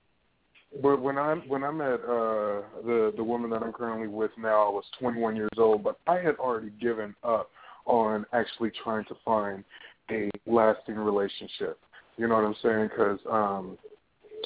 but 0.82 1.02
when 1.02 1.18
I 1.18 1.36
when 1.48 1.64
I 1.64 1.72
met 1.72 1.96
uh, 1.96 2.62
the 2.86 3.14
the 3.18 3.24
woman 3.24 3.50
that 3.50 3.62
I'm 3.62 3.74
currently 3.74 4.08
with 4.08 4.32
now, 4.38 4.68
I 4.68 4.70
was 4.70 4.86
21 5.00 5.36
years 5.36 5.50
old, 5.58 5.84
but 5.84 6.00
I 6.08 6.16
had 6.20 6.36
already 6.36 6.72
given 6.82 7.14
up 7.24 7.50
on 7.86 8.26
actually 8.32 8.72
trying 8.84 9.04
to 9.06 9.16
find 9.26 9.64
a 10.10 10.30
lasting 10.48 10.96
relationship. 10.96 11.80
You 12.18 12.28
know 12.28 12.36
what 12.36 12.46
I'm 12.46 12.56
saying? 12.64 12.90
Because 12.90 13.20
um, 13.30 13.78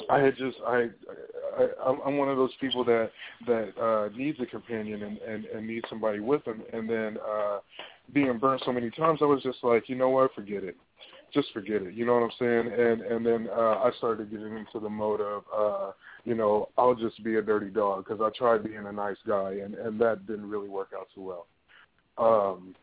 I 0.09 0.19
had 0.19 0.35
just 0.37 0.57
I, 0.65 0.89
I 1.57 1.63
I'm- 1.85 2.17
one 2.17 2.29
of 2.29 2.37
those 2.37 2.51
people 2.59 2.83
that 2.85 3.11
that 3.45 3.77
uh 3.81 4.09
needs 4.15 4.39
a 4.39 4.45
companion 4.45 5.03
and 5.03 5.17
and 5.19 5.45
and 5.45 5.67
needs 5.67 5.85
somebody 5.89 6.19
with 6.19 6.43
them. 6.45 6.61
And 6.73 6.89
then 6.89 7.17
uh 7.27 7.59
being 8.13 8.37
burnt 8.37 8.61
so 8.65 8.71
many 8.71 8.89
times 8.91 9.19
I 9.21 9.25
was 9.25 9.43
just 9.43 9.59
like 9.63 9.89
you 9.89 9.95
know 9.95 10.09
what? 10.09 10.33
Forget 10.33 10.63
it. 10.63 10.77
Just 11.33 11.51
forget 11.53 11.81
it. 11.81 11.93
You 11.93 12.05
know 12.05 12.13
what 12.13 12.23
I'm 12.23 12.31
saying? 12.39 12.73
And 12.73 13.01
and 13.01 13.25
then 13.25 13.49
uh 13.55 13.81
I 13.83 13.91
started 13.97 14.31
getting 14.31 14.57
into 14.57 14.79
the 14.81 14.89
mode 14.89 15.21
of 15.21 15.43
uh 15.55 15.91
you 16.25 16.35
know 16.35 16.69
I'll 16.77 16.95
just 16.95 17.23
be 17.23 17.35
a 17.35 17.41
dirty 17.41 17.69
dog 17.69 18.05
because 18.05 18.21
I 18.21 18.29
tried 18.37 18.63
being 18.63 18.85
a 18.85 18.91
nice 18.91 19.17
guy 19.27 19.53
and 19.63 19.75
and 19.75 19.99
that 20.01 20.25
didn't 20.27 20.49
really 20.49 20.69
work 20.69 20.89
out 20.97 21.07
too 21.13 21.21
well. 21.21 21.47
Um 22.17 22.75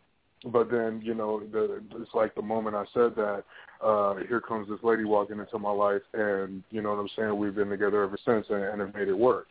but 0.47 0.71
then 0.71 1.01
you 1.03 1.15
know 1.15 1.41
the 1.53 1.83
it's 1.97 2.15
like 2.15 2.35
the 2.35 2.43
moment 2.43 2.77
I 2.77 2.85
said 2.93 3.15
that 3.17 3.45
uh 3.83 4.15
here 4.29 4.41
comes 4.41 4.69
this 4.69 4.79
lady 4.83 5.05
walking 5.05 5.39
into 5.39 5.59
my 5.59 5.71
life 5.71 6.03
and 6.13 6.63
you 6.71 6.83
know 6.83 6.91
what 6.91 7.01
I'm 7.01 7.09
saying 7.17 7.37
we've 7.37 7.55
been 7.55 7.69
together 7.69 8.03
ever 8.03 8.19
since 8.25 8.47
and, 8.51 8.63
and 8.63 8.81
have 8.81 8.95
made 8.95 9.09
it 9.09 9.19
work 9.19 9.47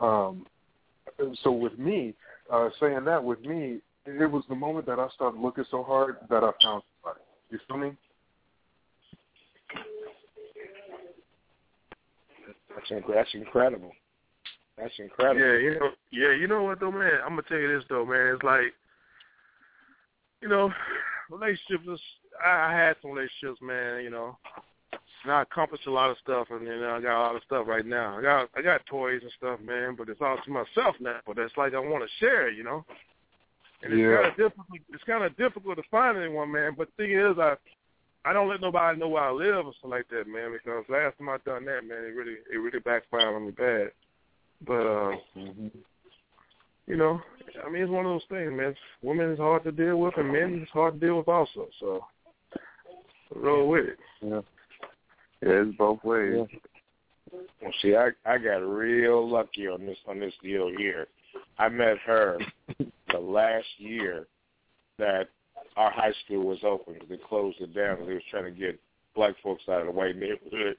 um 0.00 0.46
so 1.42 1.50
with 1.50 1.78
me 1.78 2.14
uh 2.52 2.68
saying 2.80 3.04
that 3.04 3.22
with 3.22 3.40
me 3.40 3.78
it 4.06 4.30
was 4.30 4.44
the 4.48 4.54
moment 4.54 4.86
that 4.86 5.00
I 5.00 5.08
started 5.14 5.40
looking 5.40 5.64
so 5.70 5.82
hard 5.82 6.18
that 6.30 6.44
I 6.44 6.50
found 6.62 6.82
somebody 7.02 7.20
you 7.50 7.58
feel 7.68 7.78
me 7.78 7.92
That's 12.90 13.04
that's 13.08 13.34
incredible. 13.34 13.92
That's 14.76 14.92
incredible. 14.98 15.40
Yeah, 15.40 15.58
you 15.58 15.78
know, 15.80 15.90
yeah, 16.10 16.32
you 16.32 16.46
know 16.46 16.62
what 16.62 16.80
though, 16.80 16.92
man. 16.92 17.20
I'm 17.24 17.30
gonna 17.30 17.42
tell 17.48 17.58
you 17.58 17.74
this 17.74 17.84
though, 17.88 18.04
man. 18.04 18.34
It's 18.34 18.42
like, 18.42 18.74
you 20.46 20.50
know, 20.50 20.72
relationships. 21.28 22.00
I, 22.44 22.70
I 22.70 22.72
had 22.72 22.96
some 23.02 23.10
relationships, 23.10 23.60
man. 23.60 24.04
You 24.04 24.10
know, 24.10 24.38
and 25.24 25.32
I 25.32 25.42
accomplished 25.42 25.86
a 25.86 25.90
lot 25.90 26.10
of 26.10 26.16
stuff, 26.22 26.46
and 26.50 26.64
you 26.64 26.80
know, 26.80 26.94
I 26.94 27.00
got 27.00 27.18
a 27.18 27.24
lot 27.26 27.36
of 27.36 27.42
stuff 27.44 27.66
right 27.66 27.84
now. 27.84 28.16
I 28.18 28.22
got 28.22 28.48
I 28.56 28.62
got 28.62 28.86
toys 28.86 29.22
and 29.22 29.32
stuff, 29.36 29.58
man. 29.60 29.96
But 29.98 30.08
it's 30.08 30.20
all 30.20 30.38
to 30.44 30.50
myself 30.50 30.94
now. 31.00 31.18
But 31.26 31.38
it's 31.38 31.56
like 31.56 31.74
I 31.74 31.80
want 31.80 32.04
to 32.04 32.24
share, 32.24 32.48
you 32.48 32.62
know. 32.62 32.84
And 33.82 33.92
it's 33.92 34.00
Yeah. 34.00 34.16
kind 34.16 34.26
of 34.28 34.36
difficult. 34.36 34.80
It's 34.92 35.04
kind 35.04 35.24
of 35.24 35.36
difficult 35.36 35.76
to 35.78 35.82
find 35.90 36.16
anyone, 36.16 36.52
man. 36.52 36.74
But 36.78 36.88
the 36.96 37.02
thing 37.02 37.18
is, 37.18 37.38
I 37.38 37.56
I 38.24 38.32
don't 38.32 38.48
let 38.48 38.60
nobody 38.60 38.98
know 38.98 39.08
where 39.08 39.24
I 39.24 39.32
live 39.32 39.66
or 39.66 39.72
something 39.74 39.90
like 39.98 40.08
that, 40.10 40.28
man. 40.28 40.52
Because 40.52 40.84
last 40.88 41.18
time 41.18 41.28
I 41.28 41.38
done 41.44 41.64
that, 41.64 41.84
man, 41.84 42.04
it 42.04 42.14
really 42.14 42.38
it 42.52 42.58
really 42.58 42.80
backfired 42.80 43.34
on 43.34 43.46
me 43.46 43.50
bad. 43.50 43.90
But 44.64 44.86
uh, 44.86 45.16
you 46.86 46.96
know, 46.96 47.20
I 47.64 47.70
mean, 47.70 47.82
it's 47.82 47.90
one 47.90 48.06
of 48.06 48.12
those 48.12 48.22
things, 48.28 48.52
man. 48.52 48.74
Women 49.02 49.32
is 49.32 49.38
hard 49.38 49.64
to 49.64 49.72
deal 49.72 49.98
with, 49.98 50.14
and 50.16 50.32
men 50.32 50.60
is 50.62 50.68
hard 50.72 51.00
to 51.00 51.06
deal 51.06 51.18
with 51.18 51.28
also. 51.28 51.68
So 51.80 52.04
roll 53.34 53.68
with 53.68 53.86
it. 53.86 53.98
yeah 54.22 54.40
Yeah, 55.42 55.62
it's 55.62 55.76
both 55.76 56.02
ways. 56.04 56.46
Well, 57.60 57.72
see, 57.82 57.96
I 57.96 58.10
I 58.24 58.38
got 58.38 58.58
real 58.58 59.28
lucky 59.28 59.66
on 59.66 59.86
this 59.86 59.98
on 60.06 60.20
this 60.20 60.34
deal 60.42 60.70
here. 60.76 61.06
I 61.58 61.68
met 61.68 61.98
her 62.06 62.38
the 62.78 63.18
last 63.18 63.66
year 63.78 64.26
that 64.98 65.28
our 65.76 65.90
high 65.90 66.12
school 66.24 66.46
was 66.46 66.58
open 66.64 66.94
because 66.94 67.08
they 67.08 67.18
closed 67.28 67.60
it 67.60 67.74
down 67.74 67.96
because 67.96 68.08
they 68.08 68.14
was 68.14 68.22
trying 68.30 68.44
to 68.44 68.58
get 68.58 68.80
black 69.14 69.34
folks 69.42 69.62
out 69.68 69.80
of 69.80 69.86
the 69.86 69.92
white 69.92 70.16
neighborhood. 70.16 70.76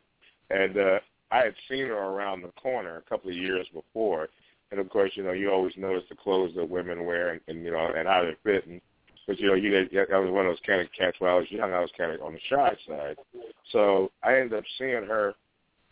And 0.49 0.77
uh, 0.77 0.99
I 1.31 1.37
had 1.39 1.53
seen 1.69 1.87
her 1.87 1.93
around 1.97 2.41
the 2.41 2.51
corner 2.61 2.97
a 2.97 3.09
couple 3.09 3.29
of 3.29 3.35
years 3.35 3.67
before, 3.73 4.29
and 4.71 4.79
of 4.79 4.89
course, 4.89 5.11
you 5.15 5.23
know, 5.23 5.31
you 5.31 5.51
always 5.51 5.73
notice 5.77 6.03
the 6.09 6.15
clothes 6.15 6.53
that 6.55 6.69
women 6.69 7.05
wear, 7.05 7.29
and, 7.29 7.41
and 7.47 7.63
you 7.63 7.71
know, 7.71 7.91
and 7.95 8.07
how 8.07 8.21
they're 8.23 8.35
fitting. 8.43 8.81
But 9.27 9.39
you 9.39 9.47
know, 9.47 9.55
you 9.55 9.87
get, 9.89 10.11
I 10.13 10.19
was 10.19 10.31
one 10.31 10.45
of 10.45 10.51
those 10.51 10.65
kind 10.65 10.81
of 10.81 10.87
cats. 10.97 11.17
When 11.19 11.29
I 11.29 11.35
was 11.35 11.51
young, 11.51 11.73
I 11.73 11.81
was 11.81 11.91
kind 11.97 12.11
of 12.11 12.21
on 12.21 12.33
the 12.33 12.39
shy 12.49 12.75
side. 12.87 13.17
So 13.71 14.11
I 14.23 14.35
ended 14.35 14.53
up 14.53 14.63
seeing 14.77 15.05
her 15.05 15.33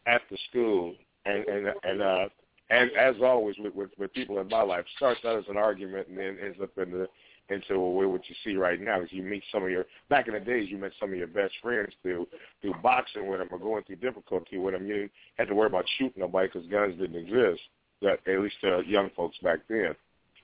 at 0.06 0.22
the 0.30 0.38
school, 0.50 0.96
and 1.26 1.46
and 1.46 1.68
and 1.84 2.02
uh, 2.02 2.30
and 2.70 2.92
as 2.92 3.16
always 3.22 3.56
with, 3.60 3.76
with 3.76 3.90
with 3.98 4.14
people 4.14 4.40
in 4.40 4.48
my 4.48 4.62
life, 4.62 4.86
starts 4.96 5.20
out 5.26 5.38
as 5.38 5.46
an 5.50 5.58
argument 5.58 6.08
and 6.08 6.18
then 6.18 6.38
ends 6.42 6.58
up 6.62 6.78
in 6.78 6.92
the 6.92 7.08
into 7.50 7.80
what 7.80 8.22
you 8.28 8.36
see 8.44 8.56
right 8.56 8.82
now. 8.82 9.02
Is 9.02 9.12
you 9.12 9.22
meet 9.22 9.44
some 9.52 9.64
of 9.64 9.70
your 9.70 9.86
back 10.10 10.28
in 10.28 10.34
the 10.34 10.40
days, 10.40 10.70
you 10.70 10.78
met 10.78 10.92
some 11.00 11.12
of 11.12 11.18
your 11.18 11.28
best 11.28 11.54
friends 11.62 11.94
through 12.02 12.28
through 12.62 12.74
boxing 12.82 13.28
with 13.28 13.40
them 13.40 13.50
or 13.52 13.60
going 13.60 13.84
through 13.84 13.98
difficulty 13.98 14.58
with 14.58 14.74
them. 14.74 14.88
You 14.88 15.10
have 15.38 15.48
to 15.50 15.56
worry 15.56 15.68
about 15.68 15.86
shooting 15.98 16.22
nobody 16.22 16.48
because 16.48 16.68
guns 16.70 16.98
didn't 16.98 17.18
exist. 17.18 17.62
At 18.04 18.40
least 18.40 18.56
uh, 18.64 18.80
young 18.80 19.10
folks 19.16 19.38
back 19.42 19.60
then. 19.70 19.96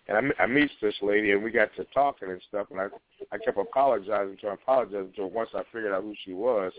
And 0.07 0.33
I, 0.39 0.43
I 0.43 0.47
meet 0.47 0.71
this 0.81 0.95
lady, 1.01 1.31
and 1.31 1.43
we 1.43 1.51
got 1.51 1.69
to 1.75 1.85
talking 1.93 2.29
and 2.29 2.41
stuff, 2.49 2.67
and 2.71 2.79
I 2.79 2.87
I 3.31 3.37
kept 3.37 3.57
apologizing 3.57 4.37
to 4.37 4.47
her, 4.47 4.53
apologizing 4.53 5.13
to 5.15 5.21
her 5.21 5.27
once 5.27 5.49
I 5.53 5.63
figured 5.71 5.93
out 5.93 6.03
who 6.03 6.15
she 6.25 6.33
was, 6.33 6.73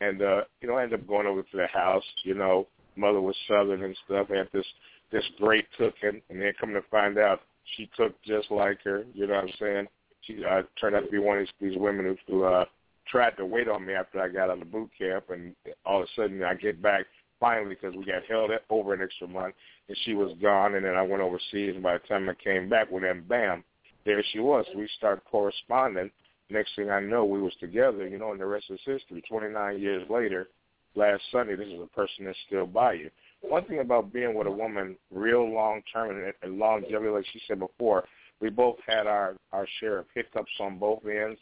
and 0.00 0.22
uh, 0.22 0.42
you 0.60 0.68
know, 0.68 0.74
I 0.74 0.84
ended 0.84 1.00
up 1.00 1.06
going 1.06 1.26
over 1.26 1.42
to 1.42 1.56
the 1.56 1.66
house. 1.66 2.04
You 2.24 2.34
know, 2.34 2.66
mother 2.96 3.20
was 3.20 3.36
Southern 3.48 3.84
and 3.84 3.96
stuff. 4.04 4.28
Had 4.28 4.48
this 4.52 4.66
this 5.10 5.24
great 5.38 5.66
cooking, 5.76 6.20
and 6.28 6.42
then 6.42 6.52
come 6.60 6.74
to 6.74 6.82
find 6.90 7.18
out 7.18 7.40
she 7.76 7.90
cooked 7.96 8.22
just 8.24 8.50
like 8.50 8.82
her. 8.84 9.04
You 9.14 9.26
know 9.26 9.34
what 9.34 9.44
I'm 9.44 9.50
saying? 9.58 9.86
She 10.22 10.44
uh, 10.44 10.62
turned 10.80 10.96
out 10.96 11.04
to 11.04 11.10
be 11.10 11.18
one 11.18 11.38
of 11.38 11.46
these, 11.60 11.70
these 11.70 11.78
women 11.78 12.04
who, 12.04 12.32
who 12.32 12.44
uh, 12.44 12.64
tried 13.06 13.36
to 13.38 13.46
wait 13.46 13.68
on 13.68 13.86
me 13.86 13.94
after 13.94 14.20
I 14.20 14.28
got 14.28 14.50
out 14.50 14.60
of 14.60 14.70
boot 14.70 14.90
camp, 14.98 15.30
and 15.30 15.54
all 15.86 16.02
of 16.02 16.08
a 16.08 16.20
sudden 16.20 16.42
I 16.42 16.54
get 16.54 16.82
back 16.82 17.06
finally 17.40 17.74
because 17.74 17.94
we 17.96 18.04
got 18.04 18.24
held 18.28 18.50
over 18.70 18.94
an 18.94 19.02
extra 19.02 19.28
month, 19.28 19.54
and 19.88 19.96
she 20.04 20.14
was 20.14 20.36
gone, 20.40 20.74
and 20.74 20.84
then 20.84 20.94
I 20.94 21.02
went 21.02 21.22
overseas, 21.22 21.74
and 21.74 21.82
by 21.82 21.94
the 21.94 22.06
time 22.06 22.28
I 22.28 22.34
came 22.34 22.68
back, 22.68 22.90
well 22.90 23.02
then 23.02 23.24
bam, 23.28 23.64
there 24.04 24.22
she 24.32 24.38
was. 24.38 24.64
We 24.76 24.88
started 24.96 25.22
corresponding. 25.30 26.10
Next 26.50 26.70
thing 26.76 26.90
I 26.90 27.00
know, 27.00 27.24
we 27.24 27.42
was 27.42 27.52
together, 27.60 28.08
you 28.08 28.18
know, 28.18 28.32
and 28.32 28.40
the 28.40 28.46
rest 28.46 28.66
is 28.70 28.80
history. 28.84 29.22
29 29.28 29.78
years 29.78 30.08
later, 30.08 30.48
last 30.94 31.22
Sunday, 31.30 31.56
this 31.56 31.68
is 31.68 31.80
a 31.80 31.86
person 31.94 32.24
that's 32.24 32.38
still 32.46 32.66
by 32.66 32.94
you. 32.94 33.10
One 33.42 33.64
thing 33.66 33.80
about 33.80 34.12
being 34.12 34.34
with 34.34 34.46
a 34.46 34.50
woman 34.50 34.96
real 35.12 35.48
long 35.48 35.82
term 35.92 36.10
and, 36.10 36.32
and 36.42 36.58
longevity, 36.58 37.10
like 37.10 37.26
she 37.32 37.40
said 37.46 37.58
before, 37.58 38.04
we 38.40 38.50
both 38.50 38.76
had 38.86 39.06
our 39.06 39.36
our 39.52 39.66
share 39.80 39.98
of 39.98 40.06
hiccups 40.14 40.50
on 40.60 40.78
both 40.78 41.04
ends. 41.04 41.38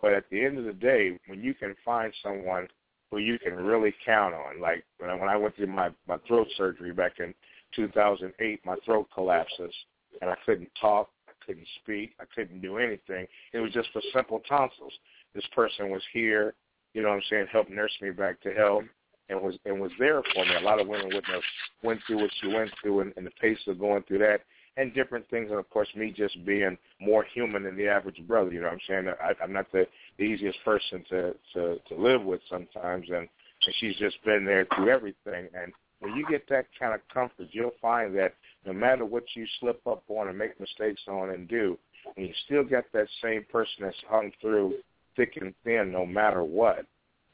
But 0.00 0.12
at 0.12 0.24
the 0.30 0.44
end 0.44 0.58
of 0.58 0.64
the 0.64 0.72
day, 0.72 1.18
when 1.26 1.42
you 1.42 1.54
can 1.54 1.74
find 1.84 2.12
someone 2.22 2.68
who 3.14 3.20
you 3.20 3.38
can 3.38 3.54
really 3.54 3.94
count 4.04 4.34
on, 4.34 4.60
like 4.60 4.84
when 4.98 5.08
I, 5.08 5.14
when 5.14 5.28
I 5.28 5.36
went 5.36 5.54
through 5.56 5.68
my 5.68 5.90
my 6.08 6.16
throat 6.26 6.48
surgery 6.56 6.92
back 6.92 7.20
in 7.20 7.32
2008, 7.76 8.60
my 8.64 8.76
throat 8.84 9.06
collapses 9.14 9.72
and 10.20 10.30
I 10.30 10.36
couldn't 10.44 10.70
talk, 10.80 11.10
I 11.28 11.32
couldn't 11.44 11.66
speak, 11.82 12.14
I 12.20 12.24
couldn't 12.34 12.60
do 12.60 12.78
anything. 12.78 13.26
It 13.52 13.58
was 13.58 13.72
just 13.72 13.88
for 13.92 14.02
simple 14.12 14.40
tonsils. 14.48 14.92
This 15.34 15.44
person 15.54 15.90
was 15.90 16.02
here, 16.12 16.54
you 16.92 17.02
know 17.02 17.08
what 17.08 17.16
I'm 17.16 17.22
saying, 17.30 17.46
helped 17.52 17.70
nurse 17.70 17.92
me 18.00 18.10
back 18.10 18.40
to 18.42 18.52
health 18.52 18.84
and 19.28 19.40
was 19.40 19.56
and 19.64 19.80
was 19.80 19.92
there 19.98 20.22
for 20.34 20.44
me. 20.44 20.56
A 20.56 20.60
lot 20.60 20.80
of 20.80 20.88
women 20.88 21.06
wouldn't 21.06 21.26
have 21.26 21.42
went 21.82 22.00
through 22.06 22.20
what 22.22 22.30
she 22.40 22.48
went 22.48 22.70
through 22.82 23.00
and, 23.00 23.12
and 23.16 23.26
the 23.26 23.32
pace 23.40 23.58
of 23.68 23.78
going 23.78 24.02
through 24.04 24.18
that 24.18 24.40
and 24.76 24.92
different 24.92 25.28
things 25.30 25.50
and 25.50 25.58
of 25.58 25.70
course 25.70 25.88
me 25.94 26.12
just 26.16 26.44
being 26.44 26.76
more 27.00 27.24
human 27.32 27.62
than 27.62 27.76
the 27.76 27.86
average 27.86 28.20
brother, 28.26 28.50
you 28.50 28.60
know 28.60 28.66
what 28.66 28.74
I'm 28.74 28.80
saying? 28.88 29.08
I 29.22 29.32
I'm 29.42 29.52
not 29.52 29.70
the, 29.72 29.86
the 30.18 30.24
easiest 30.24 30.58
person 30.64 31.04
to, 31.10 31.34
to, 31.52 31.76
to 31.88 31.94
live 31.96 32.22
with 32.22 32.40
sometimes 32.50 33.06
and, 33.08 33.28
and 33.66 33.74
she's 33.80 33.96
just 33.96 34.22
been 34.24 34.44
there 34.44 34.66
through 34.74 34.90
everything 34.90 35.48
and 35.54 35.72
when 36.04 36.16
you 36.16 36.26
get 36.28 36.46
that 36.50 36.66
kind 36.78 36.94
of 36.94 37.00
comfort, 37.12 37.48
you'll 37.52 37.72
find 37.80 38.14
that 38.16 38.34
no 38.66 38.74
matter 38.74 39.06
what 39.06 39.24
you 39.34 39.46
slip 39.58 39.80
up 39.86 40.02
on 40.08 40.28
and 40.28 40.36
make 40.36 40.60
mistakes 40.60 41.00
on 41.08 41.30
and 41.30 41.48
do, 41.48 41.78
and 42.16 42.26
you 42.26 42.34
still 42.44 42.62
get 42.62 42.84
that 42.92 43.06
same 43.22 43.44
person 43.50 43.76
that's 43.80 43.96
hung 44.08 44.30
through 44.40 44.74
thick 45.16 45.38
and 45.40 45.54
thin 45.64 45.90
no 45.90 46.04
matter 46.04 46.44
what, 46.44 46.84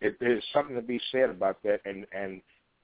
it, 0.01 0.17
there's 0.21 0.45
something 0.53 0.77
to 0.77 0.83
be 0.83 1.01
said 1.11 1.31
about 1.31 1.63
that. 1.65 1.81
And 1.85 2.07
and 2.13 2.41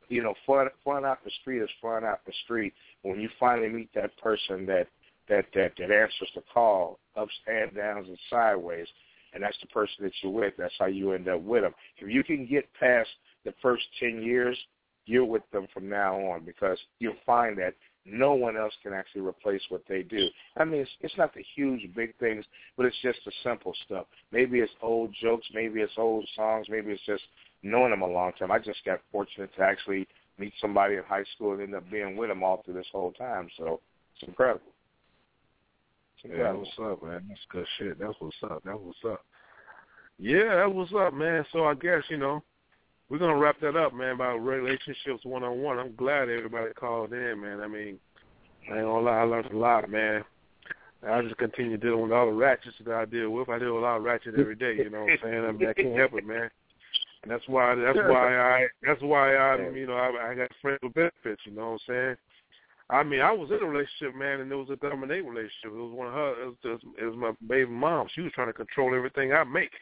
you 0.08 0.22
know, 0.22 0.34
flying 0.44 0.68
flying 0.82 1.04
out 1.04 1.24
the 1.24 1.30
street 1.40 1.62
is 1.62 1.70
flying 1.80 2.04
out 2.04 2.20
the 2.26 2.32
street. 2.44 2.74
When 3.02 3.20
you 3.20 3.28
finally 3.38 3.68
meet 3.68 3.90
that 3.94 4.16
person 4.18 4.66
that 4.66 4.88
that 5.28 5.46
that 5.54 5.72
that 5.78 5.90
answers 5.92 6.30
the 6.34 6.42
call, 6.52 6.98
ups 7.16 7.32
and 7.46 7.74
downs 7.74 8.08
and 8.08 8.18
sideways, 8.28 8.88
and 9.36 9.44
that's 9.44 9.58
the 9.60 9.68
person 9.68 9.96
that 10.00 10.12
you're 10.22 10.32
with. 10.32 10.54
That's 10.58 10.74
how 10.78 10.86
you 10.86 11.12
end 11.12 11.28
up 11.28 11.42
with 11.42 11.62
them. 11.62 11.74
If 11.98 12.08
you 12.10 12.24
can 12.24 12.46
get 12.46 12.64
past 12.80 13.10
the 13.44 13.52
first 13.62 13.84
ten 14.00 14.22
years, 14.22 14.58
you're 15.04 15.26
with 15.26 15.42
them 15.52 15.66
from 15.72 15.88
now 15.88 16.16
on 16.16 16.44
because 16.44 16.78
you'll 16.98 17.14
find 17.24 17.56
that 17.58 17.74
no 18.06 18.34
one 18.34 18.56
else 18.56 18.72
can 18.82 18.92
actually 18.92 19.20
replace 19.20 19.60
what 19.68 19.82
they 19.88 20.02
do. 20.02 20.26
I 20.56 20.64
mean, 20.64 20.80
it's, 20.80 20.90
it's 21.00 21.16
not 21.18 21.34
the 21.34 21.44
huge, 21.54 21.92
big 21.94 22.16
things, 22.18 22.44
but 22.76 22.86
it's 22.86 22.96
just 23.02 23.18
the 23.24 23.32
simple 23.44 23.74
stuff. 23.84 24.06
Maybe 24.32 24.60
it's 24.60 24.72
old 24.80 25.14
jokes, 25.20 25.46
maybe 25.52 25.80
it's 25.80 25.92
old 25.98 26.26
songs, 26.34 26.66
maybe 26.70 26.92
it's 26.92 27.04
just 27.04 27.24
knowing 27.62 27.90
them 27.90 28.02
a 28.02 28.06
long 28.06 28.32
time. 28.38 28.50
I 28.50 28.58
just 28.58 28.84
got 28.84 29.00
fortunate 29.12 29.50
to 29.56 29.62
actually 29.62 30.08
meet 30.38 30.52
somebody 30.60 30.94
in 30.94 31.02
high 31.02 31.24
school 31.34 31.52
and 31.52 31.62
end 31.62 31.74
up 31.74 31.90
being 31.90 32.16
with 32.16 32.28
them 32.28 32.42
all 32.42 32.62
through 32.64 32.74
this 32.74 32.86
whole 32.92 33.12
time. 33.12 33.48
So 33.58 33.80
it's 34.14 34.28
incredible. 34.28 34.62
Yeah, 36.34 36.52
what's 36.52 36.70
up, 36.82 37.02
man? 37.02 37.24
That's 37.28 37.40
good 37.50 37.66
shit. 37.78 37.98
That's 37.98 38.14
what's 38.18 38.36
up. 38.42 38.62
That's 38.64 38.78
what's 38.80 38.98
up. 39.06 39.24
Yeah, 40.18 40.56
that's 40.56 40.72
what's 40.72 40.92
up, 40.94 41.14
man. 41.14 41.44
So 41.52 41.64
I 41.64 41.74
guess, 41.74 42.02
you 42.08 42.16
know, 42.16 42.42
we're 43.08 43.18
gonna 43.18 43.36
wrap 43.36 43.60
that 43.60 43.76
up, 43.76 43.94
man, 43.94 44.14
about 44.14 44.38
relationships 44.38 45.24
one 45.24 45.44
on 45.44 45.60
one. 45.62 45.78
I'm 45.78 45.94
glad 45.94 46.28
everybody 46.28 46.72
called 46.74 47.12
in, 47.12 47.40
man. 47.40 47.60
I 47.60 47.68
mean, 47.68 47.98
I 48.70 48.78
ain't 48.78 48.86
gonna 48.86 49.00
lie, 49.00 49.18
I 49.18 49.22
learned 49.22 49.52
a 49.52 49.56
lot, 49.56 49.88
man. 49.88 50.24
I 51.06 51.22
just 51.22 51.36
continue 51.36 51.76
dealing 51.76 52.02
with 52.02 52.12
all 52.12 52.26
the 52.26 52.32
ratchets 52.32 52.74
that 52.84 52.94
I 52.94 53.04
deal 53.04 53.30
with. 53.30 53.48
I 53.48 53.58
deal 53.58 53.74
with 53.74 53.84
a 53.84 53.86
lot 53.86 53.98
of 53.98 54.02
ratchets 54.02 54.36
every 54.38 54.56
day, 54.56 54.76
you 54.76 54.90
know 54.90 55.02
what 55.02 55.12
I'm 55.12 55.18
saying? 55.22 55.44
I 55.44 55.52
mean 55.52 55.68
I 55.68 55.72
can't 55.74 55.96
help 55.96 56.14
it, 56.14 56.26
man. 56.26 56.50
And 57.22 57.30
that's 57.30 57.46
why 57.46 57.74
that's 57.74 57.98
why 57.98 58.36
I 58.36 58.66
that's 58.82 59.02
why 59.02 59.36
I 59.36 59.70
you 59.74 59.86
know, 59.86 59.94
I 59.94 60.30
I 60.30 60.34
got 60.34 60.50
friends 60.60 60.80
with 60.82 60.94
benefits, 60.94 61.42
you 61.44 61.52
know 61.52 61.72
what 61.72 61.72
I'm 61.72 61.78
saying? 61.86 62.16
I 62.88 63.02
mean, 63.02 63.20
I 63.20 63.32
was 63.32 63.50
in 63.50 63.62
a 63.62 63.66
relationship, 63.66 64.14
man, 64.14 64.40
and 64.40 64.52
it 64.52 64.54
was 64.54 64.70
a 64.70 64.76
dominant 64.76 65.26
relationship. 65.26 65.66
It 65.66 65.72
was 65.72 65.92
one 65.92 66.06
of 66.06 66.14
her. 66.14 66.42
It 66.42 66.46
was, 66.46 66.56
just, 66.62 66.84
it 67.00 67.04
was 67.04 67.16
my 67.16 67.32
baby 67.48 67.70
mom. 67.70 68.06
She 68.14 68.20
was 68.20 68.32
trying 68.32 68.46
to 68.46 68.52
control 68.52 68.94
everything 68.94 69.32
I 69.32 69.42
make. 69.42 69.72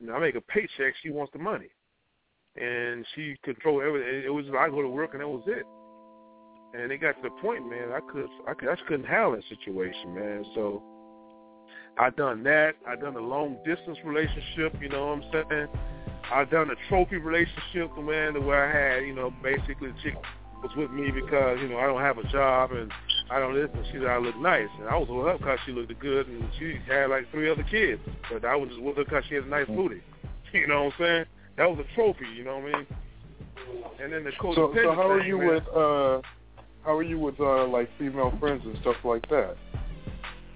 You 0.00 0.08
know, 0.08 0.14
I 0.14 0.18
make 0.18 0.34
a 0.34 0.40
paycheck. 0.40 0.94
She 1.02 1.10
wants 1.10 1.32
the 1.32 1.38
money 1.38 1.70
and 2.56 3.04
she 3.14 3.36
controlled 3.42 3.82
everything. 3.82 4.22
It 4.24 4.32
was 4.32 4.46
I 4.58 4.68
go 4.68 4.82
to 4.82 4.88
work 4.88 5.12
and 5.12 5.20
that 5.20 5.28
was 5.28 5.44
it. 5.46 5.64
And 6.78 6.90
it 6.90 6.98
got 6.98 7.12
to 7.22 7.22
the 7.22 7.30
point, 7.42 7.68
man, 7.68 7.92
I 7.92 8.00
could 8.00 8.26
I 8.48 8.54
could 8.54 8.68
I 8.68 8.74
just 8.74 8.86
couldn't 8.86 9.06
handle 9.06 9.32
that 9.32 9.44
situation, 9.48 10.14
man. 10.14 10.44
So 10.54 10.82
I 11.98 12.10
done 12.10 12.42
that. 12.44 12.74
I 12.86 12.96
done 12.96 13.16
a 13.16 13.20
long 13.20 13.58
distance 13.64 13.98
relationship, 14.04 14.80
you 14.80 14.88
know 14.88 15.06
what 15.06 15.24
I'm 15.24 15.48
saying? 15.50 15.68
I 16.32 16.44
done 16.44 16.70
a 16.70 16.88
trophy 16.88 17.16
relationship, 17.16 17.96
man, 17.98 18.44
where 18.44 18.66
I 18.66 18.96
had, 18.96 19.06
you 19.06 19.14
know, 19.14 19.32
basically 19.42 19.92
chick 20.02 20.14
was 20.62 20.70
with 20.76 20.90
me 20.90 21.10
because, 21.10 21.58
you 21.60 21.68
know, 21.68 21.78
I 21.78 21.86
don't 21.86 22.00
have 22.00 22.18
a 22.18 22.24
job 22.28 22.72
and 22.72 22.90
I 23.30 23.38
don't 23.38 23.54
listen. 23.54 23.84
She 23.92 23.98
said 23.98 24.06
I 24.06 24.18
look 24.18 24.36
nice, 24.36 24.68
and 24.78 24.88
I 24.88 24.96
was 24.96 25.08
with 25.08 25.26
her 25.26 25.38
because 25.38 25.58
she 25.66 25.72
looked 25.72 25.98
good, 25.98 26.28
and 26.28 26.44
she 26.58 26.78
had 26.86 27.10
like 27.10 27.30
three 27.32 27.50
other 27.50 27.64
kids. 27.64 28.00
But 28.32 28.44
I 28.44 28.54
was 28.54 28.68
just 28.68 28.80
with 28.80 28.96
her 28.96 29.04
because 29.04 29.24
she 29.28 29.34
had 29.34 29.44
a 29.44 29.48
nice 29.48 29.66
booty. 29.66 30.02
You 30.52 30.68
know 30.68 30.84
what 30.84 30.94
I'm 30.94 30.98
saying? 31.00 31.24
that 31.56 31.70
was 31.70 31.78
a 31.78 31.94
trophy, 31.94 32.26
you 32.36 32.44
know 32.44 32.58
what 32.58 32.74
I 32.74 32.78
mean? 32.78 32.86
And 34.02 34.12
then 34.12 34.24
the 34.24 34.32
coach. 34.40 34.56
So, 34.56 34.72
so 34.74 34.94
how 34.94 35.10
are 35.10 35.22
you 35.22 35.38
man. 35.38 35.48
with 35.48 35.68
uh, 35.68 36.20
how 36.84 36.96
are 36.96 37.02
you 37.02 37.18
with 37.18 37.40
uh, 37.40 37.66
like 37.66 37.88
female 37.98 38.32
friends 38.38 38.62
and 38.64 38.76
stuff 38.80 38.96
like 39.04 39.28
that? 39.30 39.56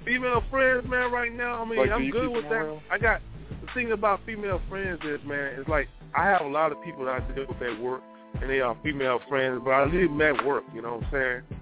Female 0.04 0.42
friends, 0.50 0.88
man. 0.88 1.10
Right 1.10 1.34
now, 1.34 1.62
I 1.62 1.68
mean, 1.68 1.78
like, 1.78 1.90
I'm 1.90 2.10
good 2.10 2.30
with 2.30 2.44
that. 2.44 2.52
Around? 2.52 2.80
I 2.90 2.98
got 2.98 3.20
the 3.50 3.72
thing 3.74 3.92
about 3.92 4.20
female 4.24 4.60
friends 4.68 5.00
is, 5.04 5.20
man, 5.26 5.58
it's 5.58 5.68
like 5.68 5.88
I 6.14 6.24
have 6.24 6.42
a 6.42 6.48
lot 6.48 6.72
of 6.72 6.82
people 6.84 7.04
that 7.06 7.22
I 7.22 7.34
deal 7.34 7.46
with 7.48 7.60
at 7.62 7.80
work, 7.80 8.02
and 8.34 8.48
they 8.48 8.60
are 8.60 8.76
female 8.82 9.20
friends, 9.28 9.60
but 9.64 9.70
I 9.70 9.84
leave 9.84 10.08
them 10.08 10.20
at 10.20 10.44
work. 10.44 10.64
You 10.74 10.82
know 10.82 10.96
what 10.96 11.04
I'm 11.04 11.12
saying? 11.12 11.60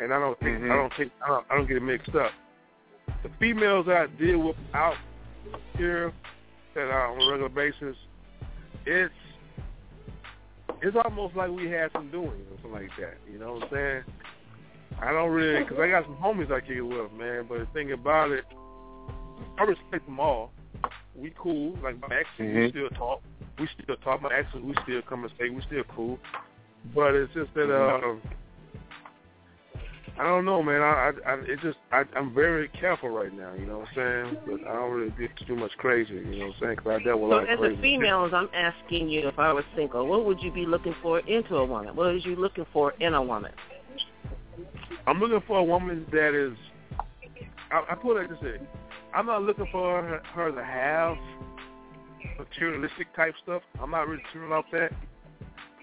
And 0.00 0.14
I 0.14 0.18
don't 0.18 0.38
think 0.40 0.58
mm-hmm. 0.58 0.72
I 0.72 0.76
don't 0.76 0.92
think 0.96 1.12
I 1.24 1.28
don't, 1.28 1.46
I 1.50 1.56
don't 1.56 1.66
get 1.66 1.76
it 1.76 1.82
mixed 1.82 2.14
up. 2.14 2.32
The 3.22 3.30
females 3.38 3.86
that 3.86 3.96
I 3.96 4.06
deal 4.06 4.38
with 4.38 4.56
out 4.72 4.96
here 5.76 6.12
that 6.74 6.84
are 6.84 7.12
on 7.12 7.20
a 7.20 7.30
regular 7.30 7.48
basis, 7.48 7.96
it's 8.86 9.12
it's 10.82 10.96
almost 11.04 11.36
like 11.36 11.50
we 11.50 11.68
had 11.68 11.90
some 11.92 12.10
doing 12.10 12.28
or 12.28 12.56
something 12.62 12.72
like 12.72 12.90
that. 12.98 13.18
You 13.30 13.38
know 13.38 13.54
what 13.54 13.64
I'm 13.64 13.68
saying? 13.72 14.02
I 15.00 15.12
don't 15.12 15.30
really, 15.30 15.62
because 15.62 15.78
I 15.78 15.88
got 15.88 16.04
some 16.04 16.16
homies 16.16 16.52
I 16.52 16.60
kick 16.60 16.76
it 16.76 16.82
with, 16.82 17.12
man. 17.12 17.46
But 17.48 17.58
the 17.58 17.66
thing 17.72 17.92
about 17.92 18.30
it, 18.30 18.44
I 19.58 19.64
respect 19.64 20.06
them 20.06 20.20
all. 20.20 20.52
We 21.16 21.32
cool. 21.38 21.76
Like 21.82 22.00
my 22.00 22.08
exes, 22.14 22.26
mm-hmm. 22.38 22.58
we 22.58 22.70
still 22.70 22.88
talk. 22.90 23.20
We 23.58 23.68
still 23.82 23.96
talk. 23.96 24.22
My 24.22 24.32
exes, 24.32 24.62
we 24.62 24.74
still 24.84 25.02
come 25.02 25.24
and 25.24 25.32
stay. 25.36 25.50
We 25.50 25.62
still 25.62 25.84
cool. 25.94 26.18
But 26.94 27.14
it's 27.14 27.32
just 27.34 27.52
that 27.54 27.70
uh, 27.70 28.16
I 30.20 30.24
don't 30.24 30.44
know, 30.44 30.62
man. 30.62 30.82
I, 30.82 31.12
I, 31.24 31.32
I 31.32 31.34
it 31.46 31.60
just, 31.62 31.78
I, 31.92 32.02
I'm 32.14 32.34
very 32.34 32.68
careful 32.68 33.08
right 33.08 33.34
now. 33.34 33.54
You 33.54 33.64
know 33.64 33.78
what 33.78 33.88
I'm 33.88 34.32
saying? 34.34 34.36
But 34.46 34.68
I 34.68 34.74
don't 34.74 34.92
really 34.92 35.14
get 35.18 35.30
too 35.46 35.56
much 35.56 35.72
crazy. 35.78 36.12
You 36.12 36.24
know 36.24 36.46
what 36.48 36.54
I'm 36.56 36.60
saying? 36.60 36.76
Because 36.76 37.00
I 37.00 37.04
dealt 37.04 37.20
with 37.20 37.30
so 37.30 37.34
a 37.34 37.40
lot 37.40 37.50
of 37.50 37.72
as 37.72 37.78
a 37.78 37.80
female, 37.80 38.28
I'm 38.32 38.50
asking 38.52 39.08
you, 39.08 39.28
if 39.28 39.38
I 39.38 39.52
was 39.52 39.64
single, 39.74 40.06
what 40.06 40.26
would 40.26 40.42
you 40.42 40.52
be 40.52 40.66
looking 40.66 40.94
for 41.02 41.20
into 41.20 41.56
a 41.56 41.64
woman? 41.64 41.96
What 41.96 42.08
are 42.08 42.16
you 42.16 42.36
looking 42.36 42.66
for 42.70 42.92
in 43.00 43.14
a 43.14 43.22
woman? 43.22 43.52
I'm 45.06 45.20
looking 45.20 45.42
for 45.46 45.58
a 45.58 45.64
woman 45.64 46.06
that 46.12 46.34
is. 46.34 46.56
I, 47.70 47.84
I 47.90 47.94
put 47.94 48.18
it 48.18 48.30
like 48.30 48.40
this: 48.40 48.60
I'm 49.14 49.26
not 49.26 49.42
looking 49.42 49.66
for 49.72 50.02
her, 50.02 50.22
her 50.34 50.52
to 50.52 50.64
have 50.64 51.16
materialistic 52.38 53.14
type 53.14 53.34
stuff. 53.42 53.62
I'm 53.80 53.90
not 53.90 54.08
really 54.08 54.22
sure 54.32 54.46
about 54.46 54.66
that. 54.72 54.92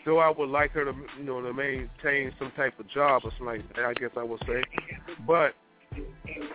Though 0.06 0.20
I 0.20 0.30
would 0.30 0.50
like 0.50 0.72
her 0.72 0.86
to, 0.86 0.94
you 1.18 1.24
know, 1.26 1.42
to 1.42 1.54
maintain 1.54 2.32
some 2.40 2.52
type 2.56 2.80
of 2.80 2.90
job 2.90 3.24
or 3.26 3.32
something 3.32 3.48
like 3.48 3.76
that. 3.76 3.86
I 3.86 3.94
guess 3.94 4.12
I 4.16 4.24
would 4.24 4.40
say, 4.48 4.64
but 5.26 5.54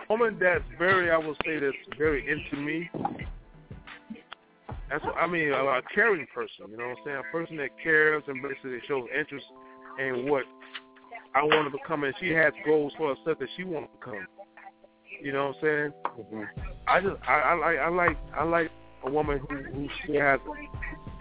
woman 0.09 0.37
that's 0.39 0.63
very, 0.79 1.11
I 1.11 1.17
would 1.17 1.37
say, 1.45 1.59
that's 1.59 1.75
very 1.97 2.27
into 2.29 2.63
me. 2.63 2.89
That's 4.89 5.03
what 5.05 5.17
I 5.17 5.27
mean, 5.27 5.49
a, 5.49 5.63
a 5.63 5.81
caring 5.93 6.25
person. 6.33 6.71
You 6.71 6.77
know 6.77 6.87
what 6.89 6.97
I'm 6.99 7.03
saying? 7.05 7.17
A 7.17 7.31
person 7.31 7.57
that 7.57 7.69
cares 7.81 8.23
and 8.27 8.41
basically 8.41 8.79
shows 8.87 9.07
interest 9.17 9.45
in 9.99 10.27
what 10.27 10.43
I 11.35 11.43
want 11.43 11.71
to 11.71 11.77
become, 11.77 12.03
and 12.03 12.13
she 12.19 12.29
has 12.31 12.53
goals 12.65 12.93
for 12.97 13.15
herself 13.15 13.39
that 13.39 13.49
she 13.55 13.63
wants 13.63 13.89
to 13.93 13.99
become. 13.99 14.27
You 15.23 15.31
know 15.31 15.47
what 15.47 15.55
I'm 15.55 15.61
saying? 15.61 15.93
Mm-hmm. 16.19 16.43
I 16.85 16.99
just 16.99 17.15
I, 17.25 17.33
I 17.33 17.53
like 17.53 17.79
I 17.79 17.89
like 17.89 18.17
I 18.35 18.43
like 18.43 18.71
a 19.05 19.09
woman 19.09 19.39
who 19.39 19.55
who 19.55 19.87
still 20.03 20.19
has 20.19 20.39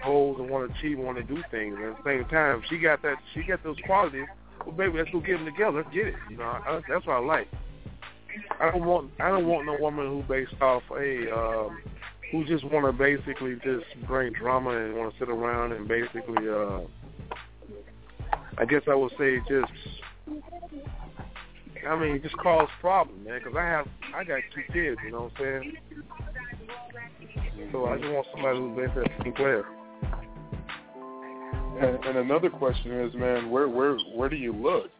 goals 0.05 0.41
and 0.41 0.51
want 0.51 0.69
to 0.69 0.77
achieve, 0.77 0.99
want 0.99 1.19
to 1.19 1.23
do 1.23 1.41
things. 1.53 1.77
And 1.79 1.95
at 1.95 2.03
the 2.03 2.11
same 2.11 2.29
time, 2.29 2.65
she 2.69 2.79
got 2.79 3.01
that 3.03 3.15
she 3.33 3.45
got 3.45 3.63
those 3.63 3.77
qualities. 3.87 4.27
Well, 4.67 4.75
baby, 4.75 4.99
let's 4.99 5.11
go 5.11 5.21
get 5.21 5.39
them 5.39 5.45
together. 5.45 5.79
Let's 5.79 5.95
get 5.95 6.09
it. 6.09 6.15
You 6.29 6.39
know, 6.39 6.45
I, 6.45 6.81
that's 6.89 7.07
what 7.07 7.15
I 7.15 7.19
like. 7.21 7.49
I 8.61 8.73
don't 8.73 8.85
want 8.85 9.13
I 9.21 9.29
don't 9.29 9.47
want 9.47 9.67
no 9.67 9.77
woman 9.79 10.07
who 10.09 10.25
based 10.25 10.61
off 10.61 10.83
a 10.91 11.39
um, 11.39 11.81
who 12.33 12.45
just 12.45 12.65
want 12.65 12.87
to 12.87 12.93
basically 12.93 13.55
just 13.63 13.85
bring 14.09 14.33
drama 14.33 14.71
and 14.71 14.97
want 14.97 15.13
to 15.13 15.19
sit 15.21 15.29
around 15.29 15.73
and 15.73 15.87
basically 15.87 16.49
uh, 16.49 16.81
I 18.59 18.65
guess 18.65 18.83
I 18.91 18.97
would 18.97 19.13
say 19.17 19.39
just 19.49 19.71
I 21.89 21.99
mean 21.99 22.21
just 22.23 22.37
cause 22.39 22.69
problems, 22.81 23.27
man. 23.27 23.41
Because 23.43 23.57
I 23.59 23.65
have 23.65 23.89
I 24.15 24.25
got 24.25 24.41
two 24.55 24.63
kids. 24.73 24.99
You 25.05 25.13
know 25.13 25.23
what 25.23 25.47
I'm 25.47 25.63
saying? 25.63 25.77
So 27.73 27.87
I 27.87 27.99
just 27.99 28.13
want 28.13 28.27
somebody 28.33 28.59
who's 28.59 28.77
basically 28.77 29.03
a 29.03 29.25
team 29.25 29.33
player. 29.35 29.65
And, 31.81 32.05
and 32.05 32.19
another 32.19 32.51
question 32.51 32.93
is, 33.01 33.15
man, 33.15 33.51
where 33.51 33.69
where 33.69 33.97
where 34.15 34.29
do 34.29 34.37
you 34.37 34.53
look 34.53 34.91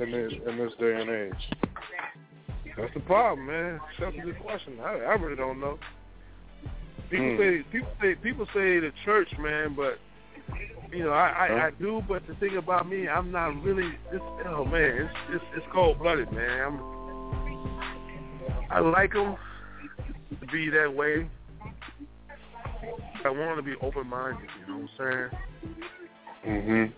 in 0.00 0.10
this 0.10 0.32
in 0.48 0.58
this 0.58 0.72
day 0.78 1.00
and 1.00 1.10
age? 1.10 1.60
That's 2.76 2.94
the 2.94 3.00
problem, 3.00 3.46
man. 3.46 3.80
That's 3.98 4.16
a 4.16 4.20
good 4.20 4.40
question. 4.40 4.78
I, 4.80 4.92
I 4.92 5.14
really 5.14 5.36
don't 5.36 5.60
know. 5.60 5.78
People 7.10 7.36
Hmm. 7.36 7.38
say 7.38 7.62
people 7.72 7.90
say 8.00 8.14
people 8.16 8.46
say 8.46 8.80
the 8.80 8.92
church, 9.04 9.28
man, 9.38 9.74
but 9.74 9.98
you 10.92 11.04
know 11.04 11.10
I, 11.10 11.28
I, 11.28 11.66
I 11.66 11.70
do. 11.70 12.02
But 12.08 12.26
the 12.26 12.34
thing 12.34 12.56
about 12.56 12.88
me, 12.88 13.08
I'm 13.08 13.30
not 13.30 13.62
really. 13.62 13.90
It's, 14.12 14.24
oh 14.46 14.64
man, 14.64 14.82
it's 14.82 15.14
it's, 15.30 15.44
it's 15.56 15.66
cold 15.72 15.98
blooded, 15.98 16.32
man. 16.32 16.60
I'm, 16.60 16.98
I 18.70 18.80
like 18.80 19.12
them 19.12 19.36
to 20.40 20.46
be 20.48 20.70
that 20.70 20.94
way. 20.94 21.28
I 23.24 23.30
want 23.30 23.56
them 23.56 23.64
to 23.64 23.70
be 23.70 23.76
open 23.82 24.06
minded. 24.06 24.48
You 24.60 24.72
know 24.72 24.86
what 24.96 25.06
I'm 25.06 25.30
saying? 26.44 26.62
Mhm. 26.68 26.92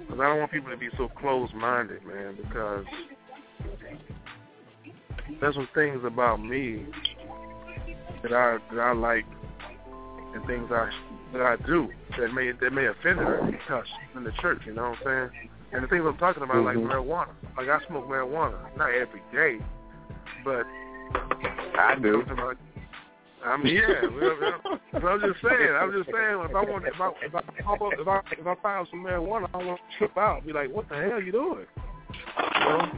Because 0.00 0.20
I 0.20 0.28
don't 0.28 0.38
want 0.38 0.52
people 0.52 0.70
to 0.70 0.76
be 0.76 0.88
so 0.96 1.08
closed 1.08 1.54
minded, 1.54 2.04
man. 2.06 2.36
Because 2.36 2.84
there's 5.40 5.54
some 5.54 5.68
things 5.74 6.02
about 6.04 6.42
me 6.42 6.86
that 8.22 8.32
I 8.32 8.58
that 8.72 8.80
I 8.80 8.92
like 8.92 9.26
and 10.34 10.46
things 10.46 10.68
I 10.70 10.90
that 11.32 11.42
I 11.42 11.56
do 11.66 11.88
that 12.18 12.32
may 12.32 12.52
that 12.52 12.72
may 12.72 12.86
offend 12.86 13.18
her 13.18 13.48
because 13.50 13.84
she's 13.86 14.16
in 14.16 14.24
the 14.24 14.32
church. 14.40 14.60
You 14.66 14.74
know 14.74 14.90
what 14.90 14.98
I'm 15.06 15.30
saying? 15.30 15.48
And 15.72 15.84
the 15.84 15.88
things 15.88 16.04
I'm 16.06 16.16
talking 16.18 16.42
about, 16.42 16.64
like 16.64 16.76
Mhm. 16.76 16.88
marijuana. 16.90 17.32
Like 17.56 17.68
I 17.68 17.84
smoke 17.86 18.08
marijuana, 18.08 18.76
not 18.76 18.90
every 18.90 19.22
day, 19.32 19.58
but 20.44 20.66
I 21.78 21.96
do. 22.00 22.22
I 23.44 23.56
mean, 23.58 23.76
yeah. 23.76 24.02
well, 24.02 24.80
well, 24.92 25.12
I'm 25.12 25.20
just 25.20 25.40
saying. 25.42 25.74
I'm 25.74 25.92
just 25.92 26.10
saying. 26.10 26.40
If 26.42 26.54
I 26.54 26.64
want, 26.64 26.84
if 26.86 27.00
I, 27.00 27.10
if 27.22 27.34
I 27.34 27.42
pop 27.62 27.82
up, 27.82 27.92
if 27.98 28.08
I, 28.08 28.20
if 28.32 28.46
I 28.46 28.54
find 28.56 28.88
some 28.90 29.04
marijuana, 29.04 29.48
I 29.54 29.58
want 29.58 29.78
to 29.78 29.98
trip 29.98 30.16
out. 30.16 30.44
Be 30.44 30.52
like, 30.52 30.72
what 30.72 30.88
the 30.88 30.96
hell 30.96 31.22
you 31.22 31.32
doing? 31.32 31.66
You 32.54 32.60
know? 32.60 32.90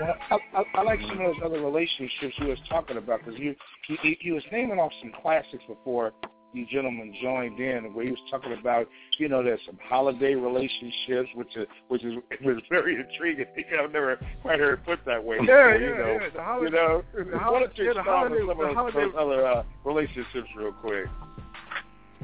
Well, 0.00 0.16
I, 0.30 0.38
I, 0.56 0.62
I 0.74 0.82
like 0.82 1.00
some 1.02 1.20
of 1.20 1.34
those 1.34 1.42
other 1.44 1.60
relationships 1.60 2.34
you 2.38 2.48
was 2.48 2.58
talking 2.68 2.96
about 2.96 3.20
because 3.24 3.38
you, 3.38 3.54
you 3.88 4.16
you 4.20 4.34
was 4.34 4.42
naming 4.50 4.80
off 4.80 4.90
some 5.00 5.12
classics 5.22 5.62
before 5.68 6.12
you 6.54 6.66
gentlemen 6.66 7.14
joined 7.20 7.58
in, 7.58 7.92
where 7.94 8.04
he 8.04 8.10
was 8.10 8.20
talking 8.30 8.52
about 8.52 8.88
you 9.18 9.28
know 9.28 9.42
there's 9.42 9.60
some 9.66 9.78
holiday 9.88 10.34
relationships, 10.34 11.28
which 11.34 11.56
is 11.56 11.66
which 11.88 12.04
is 12.04 12.14
was 12.44 12.56
very 12.70 12.96
intriguing. 12.96 13.46
I've 13.82 13.92
never 13.92 14.18
quite 14.42 14.58
heard 14.58 14.78
it 14.78 14.84
put 14.84 15.00
that 15.06 15.22
way. 15.22 15.36
Yeah, 15.36 15.42
before, 15.42 15.76
yeah, 15.76 15.88
you 15.88 15.94
know, 15.94 16.18
yeah. 16.20 16.28
The 16.34 16.42
holiday, 16.42 16.64
you 16.64 16.70
know, 16.72 17.04
the 17.14 17.24
why 17.24 17.60
don't 17.60 17.78
you 17.78 17.84
yeah, 17.84 17.92
the 17.94 18.02
holiday, 18.02 18.38
some 18.38 18.58
the 18.58 18.64
of 18.64 18.74
holiday. 18.74 19.00
those 19.04 19.14
other 19.18 19.46
uh, 19.46 19.62
relationships 19.84 20.48
real 20.56 20.72
quick? 20.72 21.06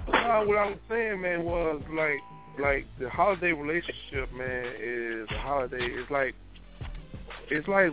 Uh, 0.09 0.45
what 0.45 0.59
I 0.59 0.67
was 0.67 0.79
saying, 0.89 1.21
man, 1.21 1.45
was 1.45 1.83
like, 1.95 2.19
like 2.61 2.87
the 2.99 3.09
holiday 3.11 3.53
relationship, 3.53 4.33
man, 4.33 4.67
is 4.83 5.29
a 5.31 5.39
holiday. 5.39 5.79
It's 5.83 6.11
like, 6.11 6.35
it's 7.51 7.69
like 7.69 7.93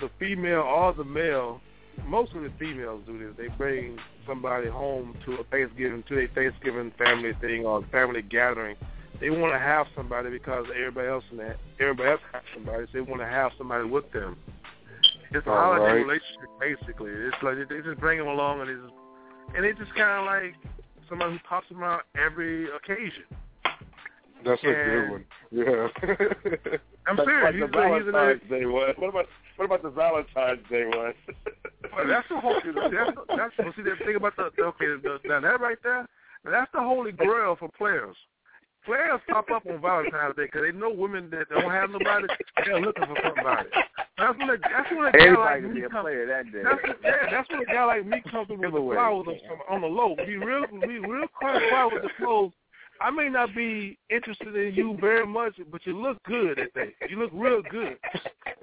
the 0.00 0.10
female 0.18 0.60
or 0.60 0.94
the 0.94 1.04
male. 1.04 1.60
Most 2.06 2.32
of 2.34 2.42
the 2.42 2.52
females 2.58 3.02
do 3.06 3.18
this. 3.18 3.34
They 3.36 3.48
bring 3.56 3.98
somebody 4.26 4.68
home 4.68 5.16
to 5.26 5.34
a 5.34 5.44
Thanksgiving, 5.44 6.02
to 6.08 6.18
a 6.20 6.26
Thanksgiving 6.28 6.92
family 6.98 7.32
thing 7.40 7.64
or 7.64 7.84
family 7.92 8.22
gathering. 8.22 8.76
They 9.20 9.30
want 9.30 9.52
to 9.52 9.58
have 9.58 9.86
somebody 9.96 10.30
because 10.30 10.66
everybody 10.76 11.08
else 11.08 11.24
in 11.30 11.36
that, 11.38 11.56
everybody 11.80 12.10
else 12.10 12.20
has 12.32 12.42
somebody. 12.52 12.84
So 12.86 12.90
they 12.94 13.00
want 13.00 13.20
to 13.20 13.26
have 13.26 13.52
somebody 13.56 13.88
with 13.88 14.10
them. 14.12 14.36
It's 15.30 15.46
a 15.46 15.50
All 15.50 15.56
holiday 15.56 15.84
right. 15.84 16.06
relationship, 16.06 16.50
basically. 16.60 17.10
It's 17.10 17.36
like 17.42 17.56
they 17.68 17.80
just 17.80 18.00
bring 18.00 18.18
them 18.18 18.28
along, 18.28 18.60
and 18.60 18.70
it's 18.70 18.92
and 19.56 19.64
it's 19.64 19.78
just 19.78 19.94
kind 19.94 20.18
of 20.20 20.26
like 20.26 20.54
somebody 21.08 21.32
who 21.32 21.38
talks 21.48 21.66
about 21.70 22.02
every 22.16 22.66
occasion. 22.74 23.24
That's 24.44 24.62
a 24.62 24.66
good 24.66 25.10
one. 25.10 25.24
Yeah. 25.50 25.86
I'm 27.06 27.16
serious. 27.16 27.44
Like 27.44 27.54
He's 27.54 27.70
the 27.70 27.78
a- 27.78 27.98
he's 27.98 28.06
an- 28.06 28.12
Valentine's 28.12 28.50
Day 28.50 28.66
one. 28.66 28.94
What 28.96 29.08
about 29.10 29.26
what 29.56 29.66
about 29.66 29.82
the 29.82 29.90
Valentine's 29.90 30.60
Day 30.70 30.84
one? 30.86 31.14
Well, 31.94 32.06
that's 32.08 32.28
the 32.28 32.40
whole. 32.40 32.60
That's 32.64 33.16
that's 33.36 33.52
well, 33.58 33.72
see 33.76 33.82
the 33.82 33.96
thing 34.04 34.16
about 34.16 34.36
the 34.36 34.50
okay. 34.62 34.86
The, 35.02 35.18
now 35.24 35.40
that 35.40 35.60
right 35.60 35.78
there, 35.82 36.08
that's 36.44 36.70
the 36.72 36.80
holy 36.80 37.12
grail 37.12 37.56
for 37.58 37.68
players. 37.76 38.16
Players 38.84 39.20
pop 39.30 39.50
up 39.50 39.64
on 39.66 39.80
Valentine's 39.80 40.36
Day 40.36 40.44
because 40.44 40.62
they 40.62 40.76
know 40.76 40.90
women 40.92 41.30
that 41.30 41.48
don't 41.48 41.70
have 41.70 41.90
nobody. 41.90 42.26
They're 42.64 42.80
looking 42.80 43.06
for 43.06 43.16
somebody. 43.22 43.68
That's 44.18 44.38
when 44.38 44.50
a, 44.50 44.56
that's 44.58 44.90
when 44.90 45.04
a 45.06 45.12
guy 45.12 45.24
Everybody 45.24 45.36
like 45.36 45.60
can 45.62 45.74
me 45.74 45.80
be 45.80 45.86
a 45.86 45.88
comes. 45.88 46.02
player 46.02 46.26
that 46.26 46.52
day. 46.52 46.62
That's 46.62 46.82
what, 46.82 46.96
yeah, 47.02 47.30
that's 47.30 47.48
when 47.50 47.60
a 47.60 47.64
guy 47.64 47.84
like 47.84 48.06
me 48.06 48.22
comes 48.30 48.48
with 48.48 48.60
the 48.60 48.70
flowers 48.70 49.26
on, 49.26 49.58
on 49.70 49.80
the 49.80 49.86
low. 49.86 50.14
Be 50.16 50.36
real, 50.36 50.66
be 50.80 50.98
real 50.98 51.26
quiet, 51.28 51.62
quiet 51.70 51.94
with 51.94 52.02
the 52.02 52.10
clothes. 52.18 52.52
I 53.00 53.10
may 53.10 53.28
not 53.28 53.54
be 53.54 53.98
interested 54.10 54.54
in 54.54 54.74
you 54.74 54.96
very 55.00 55.26
much, 55.26 55.54
but 55.70 55.84
you 55.86 56.00
look 56.00 56.22
good 56.24 56.58
that 56.58 56.74
day. 56.74 56.94
You 57.08 57.18
look 57.18 57.30
real 57.32 57.62
good. 57.70 57.96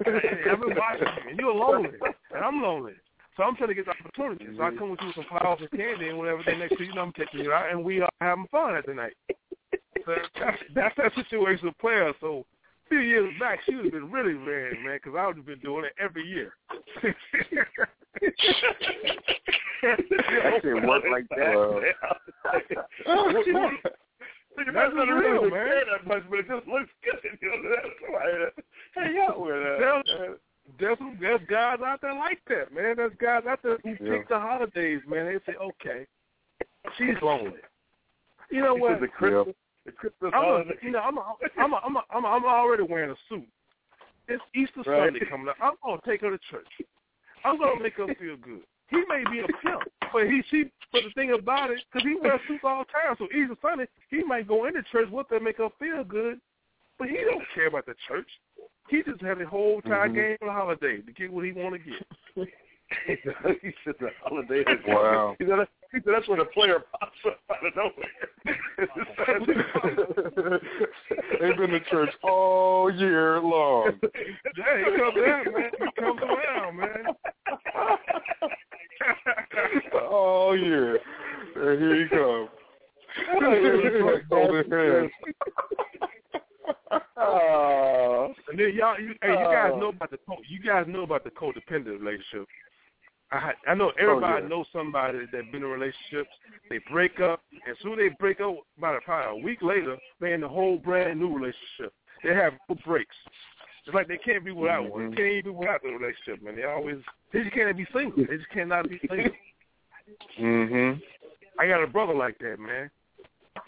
I've 0.06 0.60
been 0.60 0.76
watching 0.76 1.06
you, 1.06 1.30
and 1.30 1.38
you're 1.38 1.54
lonely, 1.54 1.90
and 2.34 2.44
I'm 2.44 2.62
lonely. 2.62 2.94
So 3.36 3.44
I'm 3.44 3.56
trying 3.56 3.68
to 3.70 3.74
get 3.74 3.86
the 3.86 3.92
opportunity. 3.92 4.46
So 4.56 4.62
I 4.62 4.70
come 4.76 4.90
with 4.90 5.00
you 5.00 5.06
with 5.08 5.16
some 5.16 5.24
flowers 5.28 5.60
and 5.60 5.70
candy 5.70 6.08
and 6.08 6.18
whatever. 6.18 6.42
Then 6.44 6.58
next 6.58 6.76
thing 6.76 6.88
you 6.88 6.94
know, 6.94 7.02
I'm 7.02 7.12
taking 7.12 7.40
you 7.40 7.52
out, 7.52 7.70
and 7.70 7.82
we 7.82 8.00
are 8.00 8.10
having 8.20 8.46
fun 8.50 8.74
at 8.74 8.86
the 8.86 8.94
night. 8.94 9.14
So 10.04 10.14
that's, 10.38 10.58
that's 10.74 10.96
that 10.96 11.14
situation 11.14 11.66
with 11.66 11.78
players. 11.78 12.14
So 12.20 12.44
a 12.86 12.88
few 12.88 12.98
years 12.98 13.32
back, 13.38 13.60
she 13.64 13.74
would 13.74 13.84
have 13.86 13.92
been 13.92 14.10
really 14.10 14.34
mad, 14.34 14.72
man, 14.84 14.98
because 15.02 15.16
I 15.18 15.26
would 15.26 15.36
have 15.36 15.46
been 15.46 15.60
doing 15.60 15.84
it 15.86 15.92
every 15.98 16.26
year. 16.26 16.52
That 19.82 19.98
shit 20.62 20.86
work 20.86 21.02
like 21.10 21.26
that. 21.30 21.54
Think 24.56 24.68
That's 24.74 24.92
about 24.92 25.08
it, 25.08 25.12
real, 25.12 25.50
man. 25.50 25.68
that 25.90 26.06
much, 26.06 26.22
but 26.28 26.38
it 26.40 26.48
just 26.48 26.66
looks 26.68 26.90
good. 27.04 27.38
You 27.42 27.48
know, 27.48 27.70
that's 27.70 27.88
why 28.08 28.20
I 28.20 29.04
hang 29.06 29.18
out 29.26 29.40
with 29.40 29.50
her. 29.54 29.78
There's, 30.04 30.38
there's, 30.78 30.98
some- 30.98 31.18
there's 31.20 31.40
guys 31.48 31.78
out 31.84 32.00
there 32.02 32.14
like 32.14 32.40
that, 32.48 32.72
man. 32.72 32.96
There's 32.96 33.12
guys 33.20 33.42
out 33.48 33.60
there 33.62 33.78
who 33.82 33.90
Yeah. 34.00 34.18
pick 34.18 34.28
the 34.28 34.38
holidays, 34.38 35.00
man. 35.08 35.26
They 35.26 35.52
say, 35.52 35.56
okay, 35.58 36.06
she's 36.98 37.16
lonely. 37.22 37.52
You 38.50 38.60
know 38.60 38.74
what? 38.74 39.00
The 39.00 39.08
Christmas, 39.08 39.54
the 39.86 39.92
Christmas 39.92 40.32
I'm, 40.34 40.42
a, 40.42 40.46
holiday. 40.46 40.74
you 40.82 40.90
know, 40.90 40.98
I'm, 41.00 41.16
a, 41.16 41.34
I'm, 41.58 41.72
a, 41.72 41.76
I'm, 41.84 41.96
a, 41.96 42.02
I'm, 42.10 42.24
a, 42.24 42.28
I'm 42.28 42.44
already 42.44 42.82
wearing 42.82 43.10
a 43.10 43.16
suit. 43.28 43.46
It's 44.28 44.42
Easter 44.54 44.82
Right. 44.88 45.06
Sunday 45.10 45.26
coming 45.28 45.48
up. 45.48 45.56
I'm 45.60 45.72
gonna 45.84 46.00
take 46.06 46.20
her 46.20 46.30
to 46.30 46.38
church. 46.50 46.68
I'm 47.44 47.58
gonna 47.58 47.82
make 47.82 47.94
her 47.94 48.06
feel 48.20 48.36
good. 48.36 48.60
He 48.88 48.98
may 49.08 49.24
be 49.30 49.40
a 49.40 49.46
pimp, 49.46 49.82
but 50.12 50.26
he, 50.26 50.42
she, 50.50 50.64
but 50.92 51.02
the 51.04 51.10
thing 51.14 51.32
about 51.32 51.70
it, 51.70 51.80
because 51.92 52.06
he 52.06 52.14
wears 52.20 52.40
suits 52.48 52.62
all 52.64 52.84
the 52.84 52.92
time. 52.92 53.16
So 53.18 53.24
Easter 53.26 53.56
Sunday, 53.62 53.86
he 54.10 54.22
might 54.24 54.46
go 54.48 54.66
into 54.66 54.82
church 54.92 55.08
with 55.10 55.26
her, 55.30 55.36
and 55.36 55.44
make 55.44 55.58
her 55.58 55.68
feel 55.78 56.04
good, 56.04 56.40
but 56.98 57.08
he 57.08 57.16
don't 57.16 57.42
care 57.54 57.66
about 57.68 57.86
the 57.86 57.94
church. 58.08 58.28
He 58.88 59.02
just 59.02 59.20
had 59.22 59.38
the 59.38 59.46
whole 59.46 59.80
time 59.82 60.12
Mhm. 60.12 60.14
game 60.14 60.36
for 60.38 60.46
the 60.46 60.52
holiday 60.52 60.98
to 61.00 61.12
get 61.12 61.32
what 61.32 61.44
he 61.44 61.52
want 61.52 61.74
to 61.74 61.78
get. 61.78 62.04
he 63.62 63.72
said 63.84 63.94
the 64.00 64.10
holiday. 64.22 64.60
is- 64.60 64.84
Wow. 64.86 65.36
He 65.40 65.46
said, 65.46 65.66
he 65.92 65.98
said 65.98 66.12
that's 66.14 66.28
when 66.28 66.40
a 66.40 66.44
player 66.46 66.80
pops 66.98 67.18
up 67.26 67.38
out 67.50 67.66
of 67.66 67.76
nowhere. 67.76 67.92
They've 71.40 71.56
been 71.56 71.70
to 71.70 71.80
church 71.90 72.10
all 72.22 72.90
year 72.90 73.40
long. 73.40 73.92
Yeah, 74.02 74.78
he 74.78 74.96
comes 74.96 75.16
around, 75.16 75.52
man. 75.52 75.70
He 75.78 76.00
comes 76.02 76.20
around, 76.22 76.76
man. 76.76 77.04
All 79.94 80.50
oh, 80.50 80.52
yeah, 80.52 80.94
And 81.56 81.80
here 81.80 82.02
he 82.02 82.08
comes. 82.08 82.48
Oh. 87.16 88.32
And 88.48 88.58
then 88.58 88.72
y'all, 88.74 88.98
you, 88.98 89.14
hey, 89.22 89.28
you 89.30 89.34
guys 89.34 89.70
Oh. 89.74 89.78
know 89.78 89.88
about 89.88 90.10
the 90.10 90.18
co- 90.28 90.42
you 90.48 90.60
guys 90.60 90.86
know 90.88 91.02
about 91.02 91.24
the 91.24 91.30
codependent 91.30 92.00
relationship. 92.00 92.46
I 93.30 93.52
I 93.66 93.74
know 93.74 93.90
oh, 93.90 94.02
everybody 94.02 94.42
yeah. 94.42 94.48
knows 94.48 94.66
somebody 94.72 95.20
that 95.32 95.52
been 95.52 95.62
in 95.62 95.68
relationships. 95.68 96.30
They 96.68 96.78
break 96.90 97.20
up, 97.20 97.40
and 97.66 97.76
soon 97.82 97.96
they 97.96 98.10
break 98.20 98.40
up. 98.40 98.56
About 98.76 98.96
a, 98.96 99.00
probably 99.00 99.40
a 99.40 99.44
week 99.44 99.62
later, 99.62 99.96
they 100.20 100.32
in 100.34 100.42
a 100.42 100.48
whole 100.48 100.76
brand 100.78 101.18
new 101.20 101.28
relationship. 101.34 101.92
They 102.22 102.34
have 102.34 102.52
no 102.68 102.76
breaks. 102.84 103.16
It's 103.84 103.94
like 103.94 104.06
they 104.06 104.18
can't 104.18 104.44
be 104.44 104.52
without 104.52 104.88
one. 104.88 105.10
They 105.10 105.16
can't 105.16 105.28
even 105.28 105.52
be 105.52 105.58
without 105.58 105.82
the 105.82 105.88
relationship, 105.90 106.42
man. 106.42 106.56
They 106.56 106.64
always 106.64 106.96
they 107.32 107.42
just 107.42 107.54
can't 107.54 107.76
be 107.76 107.86
single. 107.92 108.24
They 108.24 108.36
just 108.36 108.50
cannot 108.50 108.88
be 108.88 109.00
single. 109.08 109.32
Mhm. 110.38 111.02
I 111.58 111.66
got 111.66 111.82
a 111.82 111.86
brother 111.86 112.14
like 112.14 112.38
that, 112.38 112.58
man. 112.58 112.90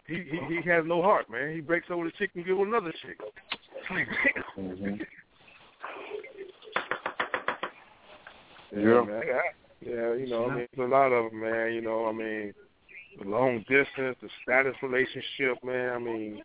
He 0.07 0.23
he 0.23 0.61
he 0.61 0.69
has 0.69 0.85
no 0.87 1.03
heart, 1.03 1.29
man. 1.31 1.55
He 1.55 1.61
breaks 1.61 1.91
over 1.91 2.05
the 2.05 2.13
chick 2.13 2.31
and 2.35 2.45
give 2.45 2.59
another 2.59 2.93
chick. 2.93 3.19
It's 3.21 3.91
like, 3.91 4.09
damn. 4.57 4.77
Mhm. 4.77 5.07
Yeah, 8.73 9.05
Yeah. 9.25 9.41
Yeah, 9.81 10.15
you 10.15 10.27
know, 10.29 10.47
I 10.49 10.55
mean, 10.55 10.69
there's 10.75 10.91
a 10.91 10.95
lot 10.95 11.13
of 11.13 11.31
them, 11.31 11.41
man. 11.43 11.75
You 11.75 11.83
know, 11.83 12.07
I 12.07 12.13
mean, 12.13 12.55
the 13.23 13.29
long 13.29 13.59
distance, 13.69 14.17
the 14.23 14.29
status 14.43 14.75
relationship, 14.83 15.63
man. 15.63 15.91
I 15.91 15.99
mean, 15.99 16.43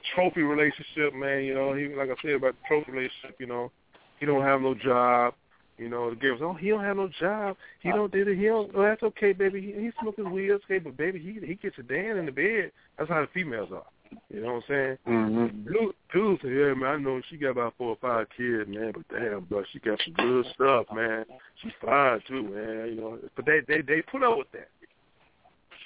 the 0.00 0.06
trophy 0.14 0.42
relationship, 0.42 1.14
man. 1.14 1.44
You 1.44 1.54
know, 1.54 1.74
he 1.74 1.88
like 1.88 2.10
I 2.10 2.14
said 2.22 2.32
about 2.32 2.54
the 2.54 2.66
trophy 2.68 2.92
relationship. 2.92 3.36
You 3.38 3.46
know, 3.46 3.70
he 4.18 4.26
don't 4.26 4.42
have 4.42 4.60
no 4.60 4.74
job. 4.74 5.34
You 5.78 5.88
know, 5.88 6.10
the 6.10 6.16
girls, 6.16 6.40
oh, 6.42 6.52
he 6.52 6.68
don't 6.68 6.84
have 6.84 6.96
no 6.98 7.08
job. 7.18 7.56
He 7.80 7.90
don't 7.90 8.12
did 8.12 8.28
it. 8.28 8.36
He 8.36 8.44
don't. 8.44 8.70
Oh, 8.74 8.82
that's 8.82 9.02
okay, 9.02 9.32
baby. 9.32 9.60
He, 9.62 9.72
he 9.72 9.90
smoking 10.00 10.30
weed. 10.30 10.50
Okay, 10.50 10.78
but 10.78 10.96
baby, 10.96 11.18
he 11.18 11.46
he 11.46 11.54
gets 11.54 11.78
a 11.78 11.82
dan 11.82 12.18
in 12.18 12.26
the 12.26 12.32
bed. 12.32 12.70
That's 12.98 13.08
how 13.10 13.20
the 13.22 13.28
females 13.32 13.70
are. 13.72 13.86
You 14.28 14.40
know 14.42 14.54
what 14.54 14.64
I'm 14.68 14.68
saying? 14.68 14.98
Mhm. 15.06 15.64
Dude, 15.66 15.94
dude 16.12 16.40
said, 16.42 16.50
yeah, 16.50 16.74
man, 16.74 16.90
I 16.90 16.96
know 16.96 17.22
she 17.30 17.36
got 17.36 17.50
about 17.50 17.74
four 17.78 17.90
or 17.90 17.96
five 18.02 18.26
kids, 18.36 18.68
man, 18.68 18.92
but 18.92 19.08
damn, 19.08 19.44
bro, 19.44 19.62
she 19.72 19.78
got 19.78 20.00
some 20.04 20.14
good 20.14 20.46
stuff, 20.54 20.86
man. 20.92 21.24
She's 21.62 21.72
fine 21.80 22.20
too, 22.26 22.42
man. 22.42 22.88
You 22.88 23.00
know, 23.00 23.18
but 23.36 23.46
they 23.46 23.60
they 23.66 23.80
they 23.82 24.02
put 24.02 24.22
up 24.22 24.36
with 24.36 24.50
that. 24.52 24.68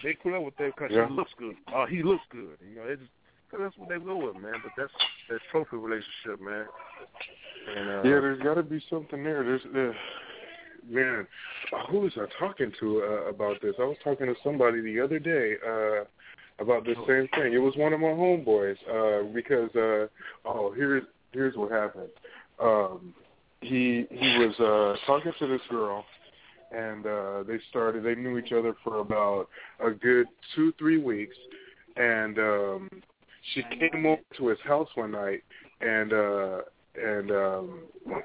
They 0.03 0.15
put 0.15 0.35
up 0.35 0.43
with 0.43 0.57
that 0.57 0.75
because 0.75 0.91
Yeah. 0.91 1.07
she 1.07 1.15
looks 1.15 1.31
good. 1.39 1.57
Oh, 1.73 1.87
he 1.87 2.03
looks 2.03 2.25
good. 2.31 2.57
You 2.69 2.77
know, 2.77 2.87
they 2.87 2.97
cause 3.55 3.63
that's 3.65 3.79
what 3.79 3.89
they 3.89 4.05
go 4.05 4.17
with, 4.17 4.43
man. 4.43 4.55
But 4.63 4.73
that's 4.77 4.93
that 5.31 5.41
trophy 5.51 5.77
relationship, 5.77 6.41
man. 6.41 6.67
And, 7.77 7.89
uh, 7.89 8.03
Yeah, 8.05 8.21
there's 8.21 8.43
got 8.43 8.55
to 8.55 8.63
be 8.63 8.83
something 8.91 9.23
there. 9.23 9.43
There's, 9.45 9.65
uh, 9.75 9.93
man, 10.89 11.27
who 11.91 12.01
was 12.01 12.13
I 12.17 12.27
talking 12.39 12.73
to 12.81 13.03
uh, 13.03 13.31
about 13.31 13.61
this? 13.63 13.75
I 13.79 13.85
was 13.85 13.97
talking 14.03 14.27
to 14.27 14.35
somebody 14.43 14.81
the 14.81 15.01
other 15.01 15.19
day 15.19 15.55
uh, 15.67 16.05
about 16.63 16.85
this 16.85 16.97
same 17.07 17.29
thing. 17.35 17.53
It 17.53 17.63
was 17.63 17.75
one 17.77 17.93
of 17.93 18.01
my 18.01 18.09
homeboys 18.09 18.77
uh, 18.89 19.33
because, 19.33 19.71
uh, 19.75 20.07
oh, 20.49 20.73
here's 20.77 21.05
here's 21.33 21.57
what 21.57 21.71
happened. 21.71 22.11
Um, 22.61 23.15
he 23.61 24.07
he 24.11 24.39
was 24.39 24.55
uh, 24.61 25.07
talking 25.07 25.33
to 25.39 25.47
this 25.47 25.63
girl, 25.71 26.05
and 26.71 27.07
uh, 27.07 27.43
they 27.47 27.59
started. 27.71 28.05
They 28.05 28.15
knew 28.15 28.39
each 28.39 28.53
other 28.53 28.77
for 28.85 28.99
about 28.99 29.49
a 29.85 29.91
good 29.91 30.27
two 30.55 30.73
three 30.79 30.99
weeks, 30.99 31.37
and 31.97 32.39
um, 32.39 32.91
she 33.53 33.63
came 33.79 34.07
over 34.07 34.23
to 34.39 34.49
his 34.49 34.59
house 34.65 34.89
one 34.95 35.13
night 35.13 35.43
and. 35.81 36.13
uh 36.13 36.61
and 36.97 37.31
um 37.31 37.81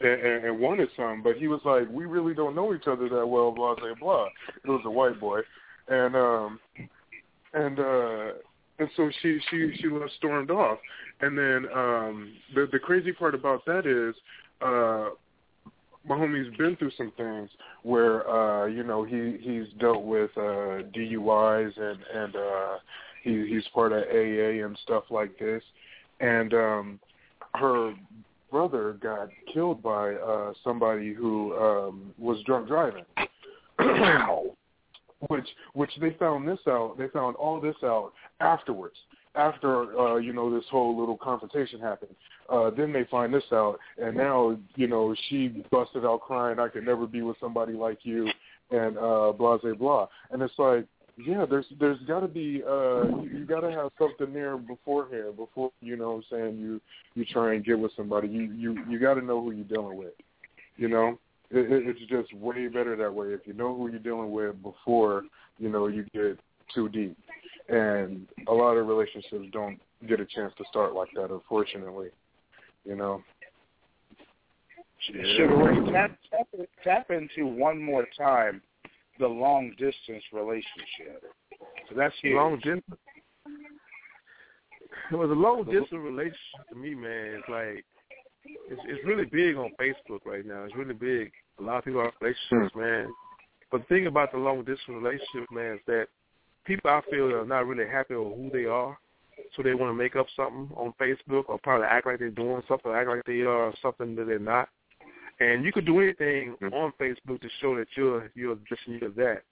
and, 0.00 0.20
and, 0.20 0.44
and 0.44 0.60
wanted 0.60 0.88
some, 0.96 1.22
but 1.22 1.36
he 1.36 1.48
was 1.48 1.60
like, 1.64 1.88
"We 1.90 2.04
really 2.04 2.34
don't 2.34 2.54
know 2.54 2.74
each 2.74 2.86
other 2.86 3.08
that 3.08 3.26
well." 3.26 3.50
Blah 3.50 3.74
blah 3.74 3.94
blah. 4.00 4.28
It 4.64 4.68
was 4.68 4.82
a 4.84 4.90
white 4.90 5.18
boy, 5.18 5.40
and 5.88 6.14
um 6.14 6.60
and 7.54 7.78
uh 7.78 8.32
and 8.78 8.88
so 8.96 9.10
she 9.22 9.38
she 9.50 9.72
she 9.80 9.88
left 9.88 10.12
stormed 10.18 10.50
off, 10.50 10.78
and 11.20 11.36
then 11.36 11.66
um 11.74 12.34
the 12.54 12.68
the 12.70 12.78
crazy 12.78 13.12
part 13.12 13.34
about 13.34 13.64
that 13.66 13.86
is 13.86 14.14
uh 14.62 15.10
my 16.08 16.14
homie's 16.16 16.56
been 16.56 16.76
through 16.76 16.92
some 16.96 17.12
things 17.16 17.50
where 17.82 18.28
uh 18.30 18.66
you 18.66 18.84
know 18.84 19.02
he 19.02 19.36
he's 19.40 19.66
dealt 19.80 20.04
with 20.04 20.30
uh 20.36 20.82
DUIs 20.94 21.76
and 21.76 21.98
and 22.14 22.36
uh 22.36 22.76
he 23.28 23.46
he's 23.48 23.66
part 23.74 23.92
of 23.92 24.02
AA 24.04 24.64
and 24.64 24.78
stuff 24.82 25.04
like 25.10 25.38
this. 25.38 25.62
And 26.20 26.54
um 26.54 27.00
her 27.54 27.94
brother 28.50 28.96
got 29.00 29.28
killed 29.52 29.82
by 29.82 30.14
uh 30.14 30.52
somebody 30.64 31.12
who 31.12 31.54
um 31.56 32.14
was 32.18 32.38
drunk 32.44 32.68
driving. 32.68 33.04
Which 35.28 35.48
which 35.72 35.90
they 36.00 36.10
found 36.18 36.46
this 36.46 36.60
out 36.68 36.96
they 36.96 37.08
found 37.08 37.34
all 37.36 37.60
this 37.60 37.74
out 37.82 38.12
afterwards 38.38 38.94
after 39.34 39.98
uh 39.98 40.16
you 40.16 40.32
know 40.32 40.54
this 40.54 40.64
whole 40.70 40.96
little 40.96 41.16
confrontation 41.16 41.80
happened. 41.80 42.14
Uh 42.48 42.70
then 42.70 42.92
they 42.92 43.02
find 43.10 43.34
this 43.34 43.42
out 43.52 43.80
and 44.00 44.16
now 44.16 44.56
you 44.76 44.86
know 44.86 45.16
she 45.28 45.64
busted 45.72 46.04
out 46.04 46.20
crying 46.20 46.60
i 46.60 46.68
could 46.68 46.86
never 46.86 47.04
be 47.04 47.22
with 47.22 47.36
somebody 47.40 47.72
like 47.72 47.98
you 48.04 48.30
and 48.70 48.96
uh 48.96 49.32
blah 49.32 49.58
blah 49.58 49.74
blah. 49.74 50.06
And 50.30 50.40
it's 50.40 50.54
like 50.56 50.86
yeah 51.18 51.44
there's 51.48 51.66
there's 51.80 52.00
got 52.06 52.20
to 52.20 52.28
be 52.28 52.62
uh 52.66 53.04
you, 53.22 53.30
you 53.32 53.44
got 53.44 53.60
to 53.60 53.70
have 53.70 53.90
something 53.98 54.32
there 54.32 54.56
beforehand 54.56 55.36
before 55.36 55.70
you 55.80 55.96
know 55.96 56.10
what 56.10 56.16
i'm 56.16 56.24
saying 56.30 56.58
you 56.58 56.80
you 57.14 57.24
try 57.24 57.54
and 57.54 57.64
get 57.64 57.78
with 57.78 57.92
somebody. 57.96 58.28
You 58.28 58.52
you 58.52 58.84
you 58.88 58.98
got 58.98 59.14
to 59.14 59.22
know 59.22 59.42
who 59.42 59.50
you're 59.50 59.64
dealing 59.64 59.96
with 59.96 60.12
you 60.76 60.88
know? 60.88 61.18
It, 61.50 61.72
it, 61.72 61.88
it's 61.88 62.10
just 62.10 62.32
way 62.34 62.68
better 62.68 62.94
that 62.94 63.12
way. 63.12 63.28
If 63.28 63.40
you 63.46 63.54
know 63.54 63.74
who 63.74 63.90
you're 63.90 63.98
dealing 63.98 64.30
with 64.30 64.62
before 64.62 65.24
you 65.58 65.68
know 65.68 65.88
you 65.88 66.04
get 66.14 66.38
too 66.74 66.88
deep. 66.88 67.16
And 67.68 68.26
a 68.46 68.52
lot 68.52 68.76
of 68.76 68.86
relationships 68.86 69.46
don't 69.52 69.78
get 70.06 70.20
a 70.20 70.26
chance 70.26 70.52
to 70.58 70.64
start 70.70 70.94
like 70.94 71.08
that 71.14 71.30
unfortunately 71.30 72.10
you 72.88 72.96
know? 72.96 73.22
Sugar 75.36 75.56
Ray, 75.56 75.92
tap, 75.92 76.18
tap, 76.30 76.46
tap 76.82 77.10
into 77.10 77.46
one 77.46 77.80
more 77.80 78.06
time 78.16 78.60
the 79.18 79.26
long 79.26 79.70
distance 79.78 80.24
relationship. 80.32 81.22
So 81.88 81.96
that's 81.96 82.14
huge. 82.22 82.34
long 82.34 82.56
distance. 82.56 82.84
It 85.10 85.16
was 85.16 85.30
a 85.30 85.34
long 85.34 85.64
distance 85.64 85.92
relationship 85.92 86.68
to 86.70 86.74
me, 86.76 86.94
man. 86.94 87.40
It's 87.40 87.48
like 87.48 87.84
it's 88.44 88.80
it's 88.86 89.04
really 89.04 89.24
big 89.24 89.56
on 89.56 89.70
Facebook 89.80 90.20
right 90.24 90.46
now. 90.46 90.64
It's 90.64 90.76
really 90.76 90.94
big. 90.94 91.32
A 91.58 91.62
lot 91.62 91.78
of 91.78 91.84
people 91.84 92.00
are 92.00 92.06
in 92.06 92.12
relationships, 92.20 92.74
hmm. 92.74 92.80
man. 92.80 93.06
But 93.70 93.82
the 93.82 93.94
thing 93.94 94.06
about 94.06 94.32
the 94.32 94.38
long 94.38 94.58
distance 94.58 94.80
relationship, 94.88 95.50
man, 95.50 95.74
is 95.74 95.80
that 95.86 96.06
people 96.64 96.90
I 96.90 97.00
feel 97.10 97.34
are 97.34 97.46
not 97.46 97.66
really 97.66 97.90
happy 97.90 98.14
with 98.14 98.34
who 98.36 98.50
they 98.52 98.64
are, 98.64 98.96
so 99.54 99.62
they 99.62 99.74
want 99.74 99.90
to 99.90 99.94
make 99.94 100.16
up 100.16 100.26
something 100.36 100.70
on 100.76 100.94
Facebook 101.00 101.44
or 101.48 101.58
probably 101.62 101.86
act 101.86 102.06
like 102.06 102.18
they're 102.18 102.30
doing 102.30 102.62
something, 102.68 102.92
act 102.92 103.08
like 103.08 103.24
they 103.26 103.40
are 103.42 103.72
something 103.82 104.14
that 104.16 104.26
they're 104.26 104.38
not. 104.38 104.68
And 105.40 105.64
you 105.64 105.72
could 105.72 105.86
do 105.86 106.00
anything 106.00 106.56
on 106.72 106.92
Facebook 107.00 107.40
to 107.40 107.48
show 107.60 107.76
that 107.76 107.86
you're 107.96 108.30
you're 108.34 108.56
this 108.68 108.78
and 108.86 109.00
you're 109.00 109.10
that. 109.10 109.42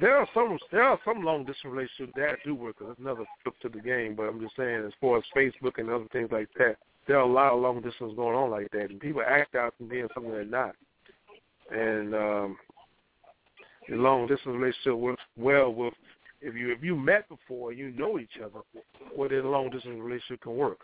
There 0.00 0.16
are 0.16 0.28
some 0.34 0.58
there 0.70 0.82
are 0.82 0.98
some 1.04 1.24
long 1.24 1.44
distance 1.44 1.72
relationships 1.72 2.12
that 2.16 2.38
do 2.44 2.54
work. 2.54 2.76
That's 2.80 2.98
another 2.98 3.24
flip 3.42 3.54
to 3.62 3.68
the 3.68 3.80
game. 3.80 4.14
But 4.16 4.24
I'm 4.24 4.40
just 4.40 4.56
saying, 4.56 4.84
as 4.86 4.92
far 5.00 5.18
as 5.18 5.24
Facebook 5.36 5.78
and 5.78 5.90
other 5.90 6.06
things 6.12 6.30
like 6.32 6.48
that, 6.58 6.76
there 7.06 7.18
are 7.18 7.28
a 7.28 7.32
lot 7.32 7.52
of 7.52 7.60
long 7.60 7.80
distance 7.80 8.12
going 8.16 8.36
on 8.36 8.50
like 8.50 8.70
that, 8.72 8.90
and 8.90 9.00
people 9.00 9.22
act 9.26 9.54
out 9.54 9.74
and 9.80 9.88
being 9.88 10.08
something 10.14 10.32
they're 10.32 10.44
not. 10.44 10.74
And 11.70 12.14
um, 12.14 12.56
the 13.88 13.96
long 13.96 14.26
distance 14.26 14.54
relationship 14.54 14.94
works 14.94 15.22
well 15.36 15.72
with 15.72 15.94
if 16.40 16.54
you 16.54 16.72
if 16.72 16.82
you 16.82 16.94
met 16.94 17.28
before, 17.28 17.72
you 17.72 17.90
know 17.90 18.18
each 18.18 18.38
other. 18.42 18.60
Well, 19.16 19.28
then 19.28 19.40
a 19.40 19.48
long 19.48 19.70
distance 19.70 19.98
relationship 20.00 20.42
can 20.42 20.56
work. 20.56 20.78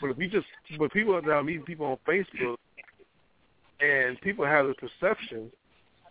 But 0.00 0.10
if 0.10 0.18
you 0.18 0.28
just 0.28 0.46
but 0.78 0.92
people 0.92 1.16
are 1.16 1.22
now 1.22 1.42
meeting 1.42 1.64
people 1.64 1.86
on 1.86 1.98
Facebook, 2.08 2.56
and 3.84 4.20
people 4.20 4.44
have 4.44 4.66
the 4.66 4.74
perception, 4.74 5.50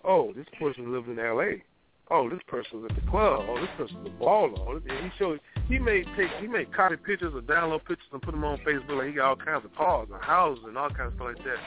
oh, 0.03 0.33
this 0.33 0.45
person 0.59 0.91
lives 0.93 1.07
in 1.07 1.19
L.A. 1.19 1.63
Oh, 2.11 2.29
this 2.29 2.41
person's 2.47 2.85
at 2.89 2.95
the 2.95 3.09
club. 3.09 3.45
Oh, 3.47 3.59
this 3.59 3.69
person's 3.77 4.05
a 4.05 4.23
baller. 4.23 4.59
Oh, 4.59 4.75
and 4.75 5.05
he 5.05 5.11
showed 5.17 5.39
he 5.67 5.79
may 5.79 6.03
take 6.17 6.29
he 6.41 6.47
may 6.47 6.65
copy 6.65 6.97
pictures 6.97 7.33
or 7.33 7.41
download 7.41 7.79
pictures 7.85 8.07
and 8.11 8.21
put 8.21 8.31
them 8.31 8.43
on 8.43 8.57
Facebook. 8.59 8.97
Like 8.97 9.07
he 9.07 9.13
got 9.13 9.29
all 9.29 9.35
kinds 9.37 9.65
of 9.65 9.73
cars 9.75 10.09
and 10.11 10.21
houses 10.21 10.65
and 10.67 10.77
all 10.77 10.89
kinds 10.89 11.13
of 11.13 11.15
stuff 11.15 11.27
like 11.35 11.45
that. 11.45 11.57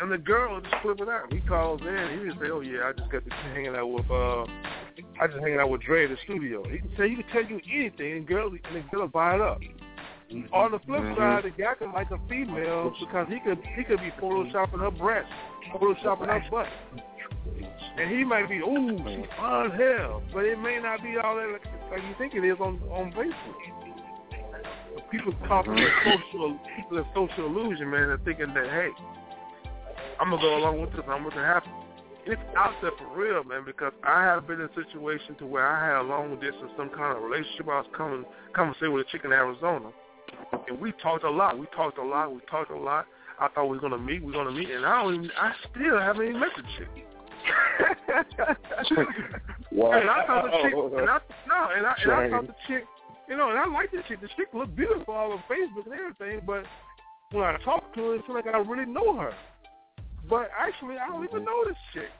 And 0.00 0.12
the 0.12 0.18
girl 0.18 0.60
just 0.60 0.74
flip 0.82 1.00
it 1.00 1.08
out. 1.08 1.32
He 1.32 1.40
calls 1.40 1.80
in. 1.80 2.18
He 2.18 2.28
just 2.28 2.40
say, 2.40 2.50
"Oh 2.50 2.60
yeah, 2.60 2.88
I 2.88 2.92
just 2.92 3.10
got 3.10 3.24
to 3.24 3.30
hanging 3.30 3.76
out 3.76 3.90
with 3.90 4.10
uh, 4.10 4.42
I 5.20 5.26
just 5.26 5.38
hanging 5.40 5.58
out 5.58 5.70
with 5.70 5.82
Dre 5.82 6.04
at 6.04 6.10
the 6.10 6.16
studio." 6.24 6.68
He 6.68 6.78
can 6.78 6.90
say 6.96 7.08
he 7.08 7.16
can 7.16 7.24
tell 7.32 7.44
you 7.44 7.60
anything, 7.72 8.12
and 8.12 8.26
girl, 8.26 8.48
and 8.48 8.60
the 8.74 8.84
girl 8.90 9.08
buy 9.08 9.36
it 9.36 9.40
up. 9.40 9.60
On 10.52 10.70
the 10.70 10.78
flip 10.80 11.00
Mhm. 11.00 11.16
side, 11.16 11.44
the 11.44 11.50
guy 11.50 11.74
can 11.74 11.92
like 11.92 12.10
a 12.10 12.18
female 12.28 12.94
because 13.00 13.28
he 13.28 13.40
could 13.40 13.64
he 13.64 13.82
could 13.82 14.00
be 14.00 14.10
photoshopping 14.20 14.80
her 14.80 14.90
breasts, 14.90 15.32
photoshopping 15.72 16.28
her 16.28 16.50
butt, 16.50 16.68
and 17.96 18.10
he 18.10 18.24
might 18.24 18.46
be, 18.48 18.58
"Ooh, 18.58 18.98
she's 19.08 19.26
fine 19.38 19.70
as 19.70 19.80
hell," 19.80 20.22
but 20.32 20.44
it 20.44 20.58
may 20.58 20.78
not 20.80 21.02
be 21.02 21.16
all 21.16 21.36
that 21.36 21.48
like, 21.50 21.66
like 21.90 22.02
you 22.02 22.14
think 22.18 22.34
it 22.34 22.44
is 22.44 22.60
on 22.60 22.78
on 22.90 23.10
Facebook. 23.12 23.34
But 24.94 25.10
People 25.10 25.32
talking 25.46 25.74
with 25.74 25.92
social 26.04 26.58
people 26.76 26.98
in 26.98 27.06
social 27.14 27.46
illusion, 27.46 27.90
man, 27.90 28.10
and 28.10 28.22
thinking 28.24 28.52
that 28.52 28.68
hey, 28.68 28.90
I'm 30.20 30.28
gonna 30.28 30.42
go 30.42 30.58
along 30.58 30.80
with 30.82 30.92
this. 30.92 31.04
I'm 31.08 31.22
gonna 31.26 31.42
happen. 31.42 31.72
It's 32.26 32.42
out 32.54 32.74
there 32.82 32.90
for 32.92 33.06
real, 33.16 33.44
man. 33.44 33.64
Because 33.64 33.94
I 34.02 34.22
have 34.24 34.46
been 34.46 34.60
in 34.60 34.68
a 34.68 34.74
situation 34.74 35.36
to 35.36 35.46
where 35.46 35.66
I 35.66 35.86
had 35.86 35.96
a 35.96 36.02
long 36.02 36.38
distance, 36.38 36.70
some 36.76 36.90
kind 36.90 37.16
of 37.16 37.22
relationship. 37.22 37.66
I 37.68 37.80
was 37.80 37.86
coming, 37.96 38.26
stay 38.76 38.88
with 38.88 39.06
a 39.06 39.10
chick 39.10 39.24
in 39.24 39.32
Arizona, 39.32 39.90
and 40.68 40.80
we 40.80 40.92
talked 41.02 41.24
a 41.24 41.30
lot. 41.30 41.58
We 41.58 41.66
talked 41.74 41.98
a 41.98 42.02
lot. 42.02 42.34
We 42.34 42.40
talked 42.50 42.70
a 42.70 42.76
lot. 42.76 43.06
I 43.40 43.48
thought 43.48 43.66
we 43.66 43.76
were 43.76 43.80
gonna 43.80 43.98
meet. 43.98 44.22
We 44.22 44.32
are 44.32 44.44
gonna 44.44 44.56
meet, 44.56 44.70
and 44.70 44.84
I 44.84 45.02
don't. 45.02 45.14
Even, 45.14 45.30
I 45.38 45.52
still 45.70 45.98
haven't 45.98 46.28
even 46.28 46.40
met 46.40 46.50
the 46.56 46.62
chick. 46.76 46.88
Wow. 49.72 49.92
And 50.00 50.10
I 50.10 50.26
thought 50.26 50.44
the 50.44 50.50
chick, 50.62 50.74
oh, 50.74 50.96
and 50.98 51.08
I, 51.08 51.18
no, 51.46 51.68
and 51.76 51.86
I, 51.86 51.94
and 52.02 52.12
I 52.12 52.30
thought 52.30 52.46
the 52.48 52.54
chick, 52.66 52.84
You 53.28 53.36
know, 53.36 53.50
and 53.50 53.58
I 53.58 53.66
like 53.66 53.92
this 53.92 54.02
chick. 54.08 54.20
The 54.20 54.28
chick 54.36 54.48
look 54.52 54.74
beautiful 54.74 55.14
all 55.14 55.32
on 55.32 55.42
Facebook 55.48 55.84
and 55.84 55.94
everything, 55.94 56.40
but 56.44 56.64
when 57.30 57.44
I 57.44 57.58
talk 57.64 57.94
to 57.94 58.00
her, 58.00 58.14
it 58.16 58.26
feels 58.26 58.42
like 58.44 58.52
I 58.52 58.58
really 58.58 58.90
know 58.90 59.16
her. 59.18 59.32
But 60.28 60.50
actually, 60.58 60.96
I 60.96 61.08
don't 61.08 61.24
even 61.24 61.40
mm-hmm. 61.40 61.44
know 61.44 61.64
this 61.66 61.76
chick. 61.94 62.10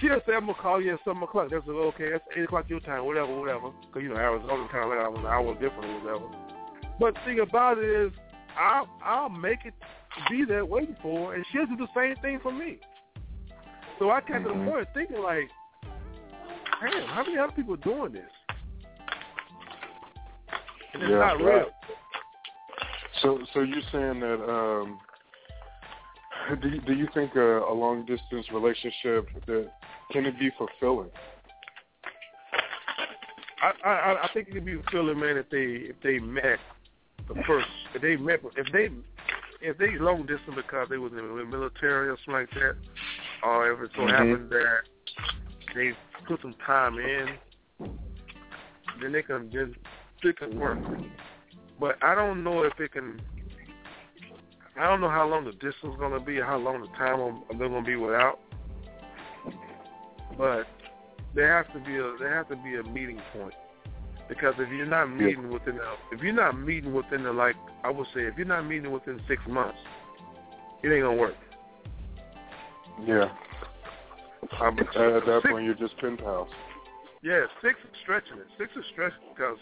She 0.00 0.08
just 0.08 0.26
say, 0.26 0.34
I'm 0.34 0.44
going 0.44 0.54
to 0.54 0.60
call 0.60 0.80
you 0.80 0.94
at 0.94 1.00
7 1.04 1.22
o'clock. 1.22 1.48
That's 1.50 1.66
like, 1.66 1.76
okay, 1.94 2.10
that's 2.12 2.24
8 2.36 2.44
o'clock 2.44 2.66
your 2.68 2.80
time, 2.80 3.06
whatever, 3.06 3.38
whatever. 3.38 3.70
Because, 3.80 4.02
you 4.02 4.10
know, 4.10 4.16
Arizona 4.16 4.68
kind 4.70 4.84
of 4.84 4.90
like 4.90 5.00
I 5.00 5.08
was 5.08 5.20
an 5.20 5.26
hour 5.26 5.54
different 5.54 5.84
or 5.84 6.00
whatever. 6.00 6.45
But 6.98 7.14
the 7.14 7.20
thing 7.24 7.40
about 7.40 7.78
it 7.78 7.84
is, 7.84 8.12
I'll, 8.58 8.88
I'll 9.04 9.28
make 9.28 9.60
it 9.64 9.74
be 10.30 10.44
there 10.44 10.64
waiting 10.64 10.96
for 11.02 11.30
her, 11.30 11.34
and 11.34 11.44
she'll 11.52 11.66
do 11.66 11.76
the 11.76 11.88
same 11.94 12.16
thing 12.22 12.40
for 12.42 12.52
me. 12.52 12.78
So 13.98 14.10
I 14.10 14.20
got 14.20 14.38
to 14.38 14.48
the 14.48 14.70
point 14.70 14.88
thinking 14.94 15.22
like, 15.22 15.48
damn, 16.80 17.06
how 17.08 17.22
many 17.24 17.38
other 17.38 17.52
people 17.52 17.74
are 17.74 17.78
doing 17.78 18.12
this? 18.12 18.22
And 20.94 21.02
it's 21.02 21.10
Yeah, 21.10 21.18
not 21.18 21.42
right. 21.42 21.62
real. 21.62 21.70
So, 23.22 23.38
so 23.52 23.60
you're 23.60 23.82
saying 23.92 24.20
that? 24.20 24.42
um 24.48 24.98
Do 26.62 26.68
you, 26.68 26.80
do 26.82 26.92
you 26.94 27.08
think 27.12 27.34
a, 27.34 27.58
a 27.60 27.72
long 27.74 28.06
distance 28.06 28.46
relationship 28.52 29.28
that 29.46 29.72
can 30.12 30.26
it 30.26 30.38
be 30.38 30.50
fulfilling? 30.56 31.10
I, 33.62 33.88
I 33.88 34.24
I 34.24 34.30
think 34.32 34.48
it 34.48 34.52
could 34.54 34.64
be 34.64 34.76
fulfilling, 34.76 35.18
man, 35.18 35.36
if 35.38 35.48
they 35.50 35.88
if 35.90 35.96
they 36.02 36.18
met 36.18 36.58
the 37.28 37.34
first 37.46 37.66
if 37.94 38.02
they 38.02 38.16
met 38.16 38.40
if 38.56 38.72
they 38.72 38.90
if 39.60 39.78
they 39.78 39.98
long 39.98 40.20
distance 40.26 40.56
because 40.56 40.88
they 40.88 40.98
was 40.98 41.12
in 41.12 41.18
the 41.18 41.44
military 41.44 42.08
or 42.08 42.16
something 42.24 42.34
like 42.34 42.50
that, 42.54 42.76
or 43.42 43.72
if 43.72 43.80
it 43.80 43.90
so 43.96 44.02
Mhm. 44.02 44.10
happened 44.10 44.50
that 44.50 44.82
they 45.74 45.96
put 46.26 46.40
some 46.42 46.54
time 46.54 46.98
in, 46.98 47.38
then 49.00 49.12
they 49.12 49.22
can 49.22 49.50
then 49.50 49.74
it 50.22 50.36
can 50.36 50.58
work. 50.58 50.78
But 51.78 52.02
I 52.02 52.14
don't 52.14 52.42
know 52.42 52.62
if 52.64 52.78
it 52.80 52.92
can. 52.92 53.20
I 54.76 54.86
don't 54.88 55.00
know 55.00 55.08
how 55.08 55.26
long 55.26 55.44
the 55.44 55.52
distance 55.52 55.94
is 55.94 55.98
gonna 55.98 56.20
be, 56.20 56.38
or 56.38 56.44
how 56.44 56.58
long 56.58 56.82
the 56.82 56.88
time 56.88 57.20
I'm- 57.20 57.44
they're 57.58 57.68
gonna 57.68 57.82
be 57.82 57.96
without. 57.96 58.38
But 60.36 60.66
there 61.34 61.56
has 61.56 61.66
to 61.72 61.80
be 61.80 61.96
a 61.96 62.16
there 62.18 62.34
has 62.34 62.46
to 62.48 62.56
be 62.56 62.76
a 62.76 62.82
meeting 62.82 63.20
point 63.32 63.54
because 64.28 64.54
if 64.58 64.68
you're 64.70 64.86
not 64.86 65.06
meeting 65.06 65.50
within 65.50 65.78
if 66.12 66.20
you're 66.22 66.32
not 66.32 66.58
meeting 66.58 66.92
within 66.92 67.22
the 67.22 67.32
like 67.32 67.56
I 67.84 67.90
would 67.90 68.06
say 68.14 68.22
if 68.22 68.36
you're 68.36 68.46
not 68.46 68.66
meeting 68.66 68.90
within 68.92 69.20
six 69.28 69.42
months, 69.48 69.78
it 70.82 70.88
ain't 70.88 71.02
gonna 71.02 71.16
work. 71.16 71.34
Yeah. 73.04 73.30
Um, 74.60 74.78
At 74.78 74.86
that 75.26 75.40
six- 75.42 75.50
point, 75.52 75.64
you're 75.64 75.74
just 75.74 75.96
pen 75.98 76.16
pals. 76.16 76.48
Yeah, 77.22 77.46
six 77.62 77.74
is 77.80 77.96
stretching 78.02 78.38
it. 78.38 78.46
Six 78.58 78.70
is 78.76 78.84
stretching 78.92 79.18
because 79.34 79.58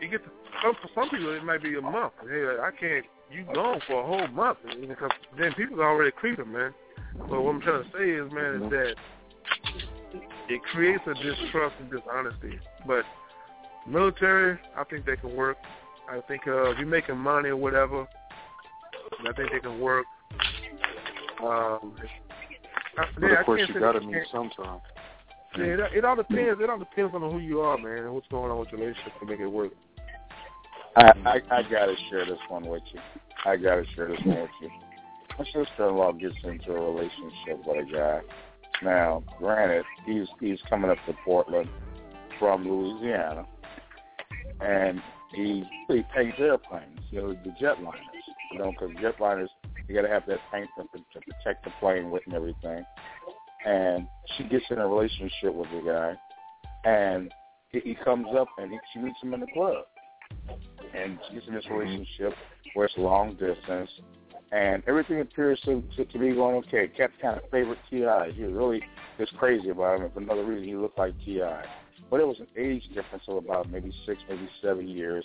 you 0.00 0.08
get 0.08 0.24
to, 0.24 0.30
some 0.62 0.74
for 0.74 0.88
some 0.94 1.10
people 1.10 1.34
it 1.34 1.44
might 1.44 1.62
be 1.62 1.76
a 1.76 1.82
month. 1.82 2.12
Hey, 2.22 2.46
I 2.60 2.70
can't. 2.78 3.04
You 3.30 3.44
gone 3.54 3.80
for 3.86 4.02
a 4.02 4.06
whole 4.06 4.26
month 4.28 4.58
because 4.80 5.10
then 5.38 5.52
people 5.54 5.80
are 5.82 5.90
already 5.90 6.12
creeping, 6.12 6.50
man. 6.52 6.72
But 7.28 7.42
what 7.42 7.54
I'm 7.54 7.60
trying 7.60 7.84
to 7.84 7.90
say 7.96 8.10
is, 8.10 8.32
man, 8.32 8.62
is 8.62 8.70
that 8.70 8.94
it 10.48 10.62
creates 10.72 11.02
a 11.06 11.14
distrust 11.14 11.74
and 11.80 11.90
dishonesty. 11.90 12.58
But 12.86 13.04
military, 13.86 14.58
I 14.76 14.84
think 14.84 15.06
they 15.06 15.16
can 15.16 15.34
work. 15.34 15.56
I 16.10 16.20
think 16.26 16.46
uh, 16.46 16.70
if 16.70 16.78
you're 16.78 16.86
making 16.86 17.18
money 17.18 17.50
or 17.50 17.56
whatever, 17.56 18.06
I 19.20 19.32
think 19.34 19.50
they 19.52 19.60
can 19.60 19.80
work. 19.80 20.06
Um, 21.42 21.94
I, 22.98 23.04
But 23.18 23.22
yeah, 23.30 23.40
of 23.40 23.46
course, 23.46 23.62
you 23.68 23.78
got 23.80 23.92
to 23.92 24.00
meet 24.00 24.12
can't- 24.14 24.26
sometime. 24.32 24.80
yeah, 25.56 25.64
it, 25.64 25.80
it 25.98 26.04
all 26.04 26.16
depends. 26.16 26.60
It 26.60 26.68
all 26.70 26.78
depends 26.78 27.14
on 27.14 27.20
who 27.30 27.38
you 27.38 27.60
are, 27.60 27.78
man, 27.78 28.04
and 28.04 28.14
what's 28.14 28.26
going 28.28 28.50
on 28.50 28.58
with 28.58 28.68
your 28.72 28.80
relationship 28.80 29.12
to 29.20 29.26
make 29.26 29.40
it 29.40 29.46
work. 29.46 29.72
I, 30.96 31.12
I 31.24 31.40
I 31.58 31.62
gotta 31.70 31.94
share 32.10 32.24
this 32.26 32.38
one 32.48 32.66
with 32.66 32.82
you. 32.92 33.00
I 33.44 33.56
gotta 33.56 33.84
share 33.94 34.08
this 34.08 34.18
one 34.24 34.40
with 34.40 34.50
you. 34.60 34.70
My 35.38 35.44
sister-in-law 35.44 36.12
gets 36.12 36.34
into 36.42 36.72
a 36.72 36.80
relationship 36.80 37.64
with 37.64 37.88
a 37.88 37.92
guy. 37.92 38.20
Now, 38.82 39.22
granted, 39.38 39.84
he's 40.06 40.26
he's 40.40 40.58
coming 40.68 40.90
up 40.90 40.96
to 41.06 41.12
Portland 41.24 41.68
from 42.40 42.66
Louisiana, 42.68 43.46
and 44.60 45.00
he 45.32 45.64
he 45.88 46.02
paints 46.14 46.38
airplanes, 46.38 47.00
you 47.10 47.20
know, 47.20 47.32
the 47.32 47.50
jetliners, 47.60 47.94
you 48.52 48.58
know, 48.58 48.72
because 48.72 48.90
jetliners 48.96 49.48
you 49.88 49.94
got 49.94 50.02
to 50.02 50.08
have 50.08 50.26
that 50.26 50.38
paint 50.52 50.68
to, 50.76 50.84
to 50.98 51.20
protect 51.20 51.64
the 51.64 51.70
plane 51.80 52.10
with 52.10 52.22
and 52.26 52.34
everything. 52.34 52.84
And 53.66 54.06
she 54.36 54.44
gets 54.44 54.64
in 54.70 54.78
a 54.78 54.86
relationship 54.86 55.54
with 55.54 55.68
the 55.70 55.82
guy, 55.84 56.14
and 56.88 57.32
he, 57.70 57.80
he 57.80 57.94
comes 58.04 58.28
up 58.38 58.48
and 58.58 58.70
he, 58.70 58.78
she 58.92 59.00
meets 59.00 59.20
him 59.22 59.34
in 59.34 59.40
the 59.40 59.46
club 59.52 59.84
and 60.94 61.18
she's 61.30 61.42
in 61.46 61.54
this 61.54 61.64
mm-hmm. 61.64 61.74
relationship 61.74 62.34
where 62.74 62.86
it's 62.86 62.96
long 62.96 63.32
distance, 63.32 63.90
and 64.52 64.82
everything 64.86 65.20
appears 65.20 65.60
to, 65.64 65.82
to, 65.96 66.04
to 66.04 66.18
be 66.18 66.32
going 66.32 66.56
okay. 66.56 66.88
Cat 66.96 67.10
kind 67.20 67.38
of 67.38 67.50
favorite 67.50 67.78
Ti. 67.90 68.32
He 68.34 68.42
was 68.44 68.52
really 68.52 68.82
just 69.18 69.36
crazy 69.36 69.70
about 69.70 69.98
him, 69.98 70.04
and 70.04 70.14
for 70.14 70.20
another 70.20 70.44
reason, 70.44 70.68
he 70.68 70.76
looked 70.76 70.98
like 70.98 71.14
Ti. 71.24 71.40
But 72.10 72.20
it 72.20 72.26
was 72.26 72.40
an 72.40 72.46
age 72.56 72.82
difference 72.94 73.24
of 73.28 73.36
about 73.36 73.70
maybe 73.70 73.92
six, 74.06 74.20
maybe 74.28 74.48
seven 74.62 74.88
years. 74.88 75.24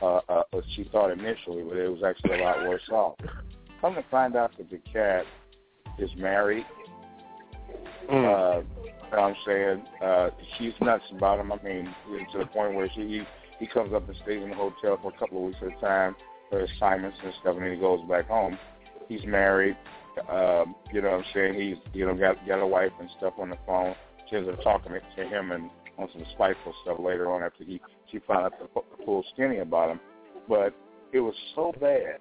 Uh, 0.00 0.20
uh, 0.28 0.42
uh, 0.52 0.60
she 0.74 0.84
thought 0.84 1.10
initially, 1.10 1.62
but 1.62 1.76
it 1.76 1.88
was 1.88 2.02
actually 2.04 2.40
a 2.40 2.42
lot 2.42 2.58
worse 2.68 2.88
off. 2.90 3.16
Come 3.80 3.94
to 3.94 4.04
find 4.10 4.36
out 4.36 4.56
that 4.56 4.70
the 4.70 4.78
cat 4.92 5.24
is 5.98 6.10
married. 6.16 6.64
Uh, 8.08 8.12
you 8.12 8.16
know 8.16 8.64
what 9.10 9.18
I'm 9.18 9.36
saying 9.46 9.84
uh, 10.02 10.30
she's 10.56 10.72
nuts 10.80 11.04
about 11.16 11.40
him. 11.40 11.52
I 11.52 11.62
mean, 11.62 11.94
to 12.32 12.38
the 12.38 12.46
point 12.46 12.74
where 12.74 12.88
she 12.94 13.00
he, 13.00 13.22
he 13.58 13.66
comes 13.66 13.92
up 13.92 14.08
and 14.08 14.16
stays 14.22 14.42
in 14.42 14.50
the 14.50 14.56
hotel 14.56 14.98
for 15.02 15.12
a 15.12 15.18
couple 15.18 15.38
of 15.38 15.44
weeks 15.44 15.58
at 15.62 15.76
a 15.76 15.80
time 15.80 16.16
for 16.48 16.60
assignments 16.60 17.18
and 17.22 17.32
stuff, 17.40 17.56
and 17.56 17.64
then 17.64 17.72
he 17.72 17.78
goes 17.78 18.00
back 18.08 18.28
home. 18.28 18.58
He's 19.08 19.24
married. 19.24 19.76
Um, 20.28 20.74
you 20.92 21.00
know 21.00 21.10
what 21.10 21.20
I'm 21.20 21.24
saying? 21.34 21.54
He's 21.54 21.76
you 21.92 22.06
know 22.06 22.14
got 22.14 22.36
got 22.46 22.60
a 22.60 22.66
wife 22.66 22.92
and 23.00 23.08
stuff 23.18 23.34
on 23.38 23.50
the 23.50 23.58
phone. 23.66 23.94
She 24.28 24.36
ends 24.36 24.48
up 24.48 24.62
talking 24.62 24.92
to 24.92 25.24
him 25.24 25.50
and 25.50 25.70
on 26.00 26.08
some 26.12 26.24
spiteful 26.34 26.74
stuff 26.82 26.98
later 26.98 27.30
on 27.30 27.42
after 27.42 27.64
he 27.64 27.80
she 28.10 28.18
found 28.26 28.46
out 28.46 28.58
the, 28.58 28.80
the 28.96 29.04
full 29.04 29.24
skinny 29.32 29.58
about 29.58 29.90
him. 29.90 30.00
But 30.48 30.74
it 31.12 31.20
was 31.20 31.34
so 31.54 31.72
bad 31.80 32.18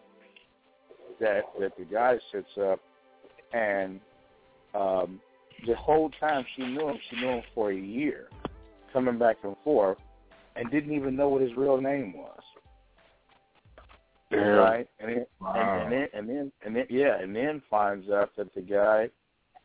that 1.19 1.43
that 1.59 1.77
the 1.77 1.85
guy 1.85 2.17
sits 2.31 2.49
up 2.61 2.79
and 3.53 3.99
um, 4.73 5.19
the 5.65 5.75
whole 5.75 6.09
time 6.19 6.45
she 6.55 6.63
knew 6.63 6.87
him, 6.89 6.97
she 7.09 7.17
knew 7.17 7.29
him 7.29 7.43
for 7.53 7.71
a 7.71 7.75
year, 7.75 8.29
coming 8.93 9.17
back 9.17 9.37
and 9.43 9.55
forth, 9.63 9.97
and 10.55 10.69
didn't 10.71 10.93
even 10.93 11.15
know 11.15 11.29
what 11.29 11.41
his 11.41 11.51
real 11.57 11.79
name 11.81 12.13
was. 12.13 12.39
Damn. 14.31 14.57
Right, 14.57 14.87
and 14.99 15.09
then, 15.09 15.25
Wow. 15.41 15.53
and, 15.55 15.83
and 15.83 15.91
then 15.91 16.07
and 16.13 16.29
then 16.29 16.51
and 16.63 16.75
then 16.75 16.85
yeah, 16.89 17.19
and 17.19 17.35
then 17.35 17.61
finds 17.69 18.09
out 18.11 18.35
that 18.37 18.53
the 18.53 18.61
guy, 18.61 19.09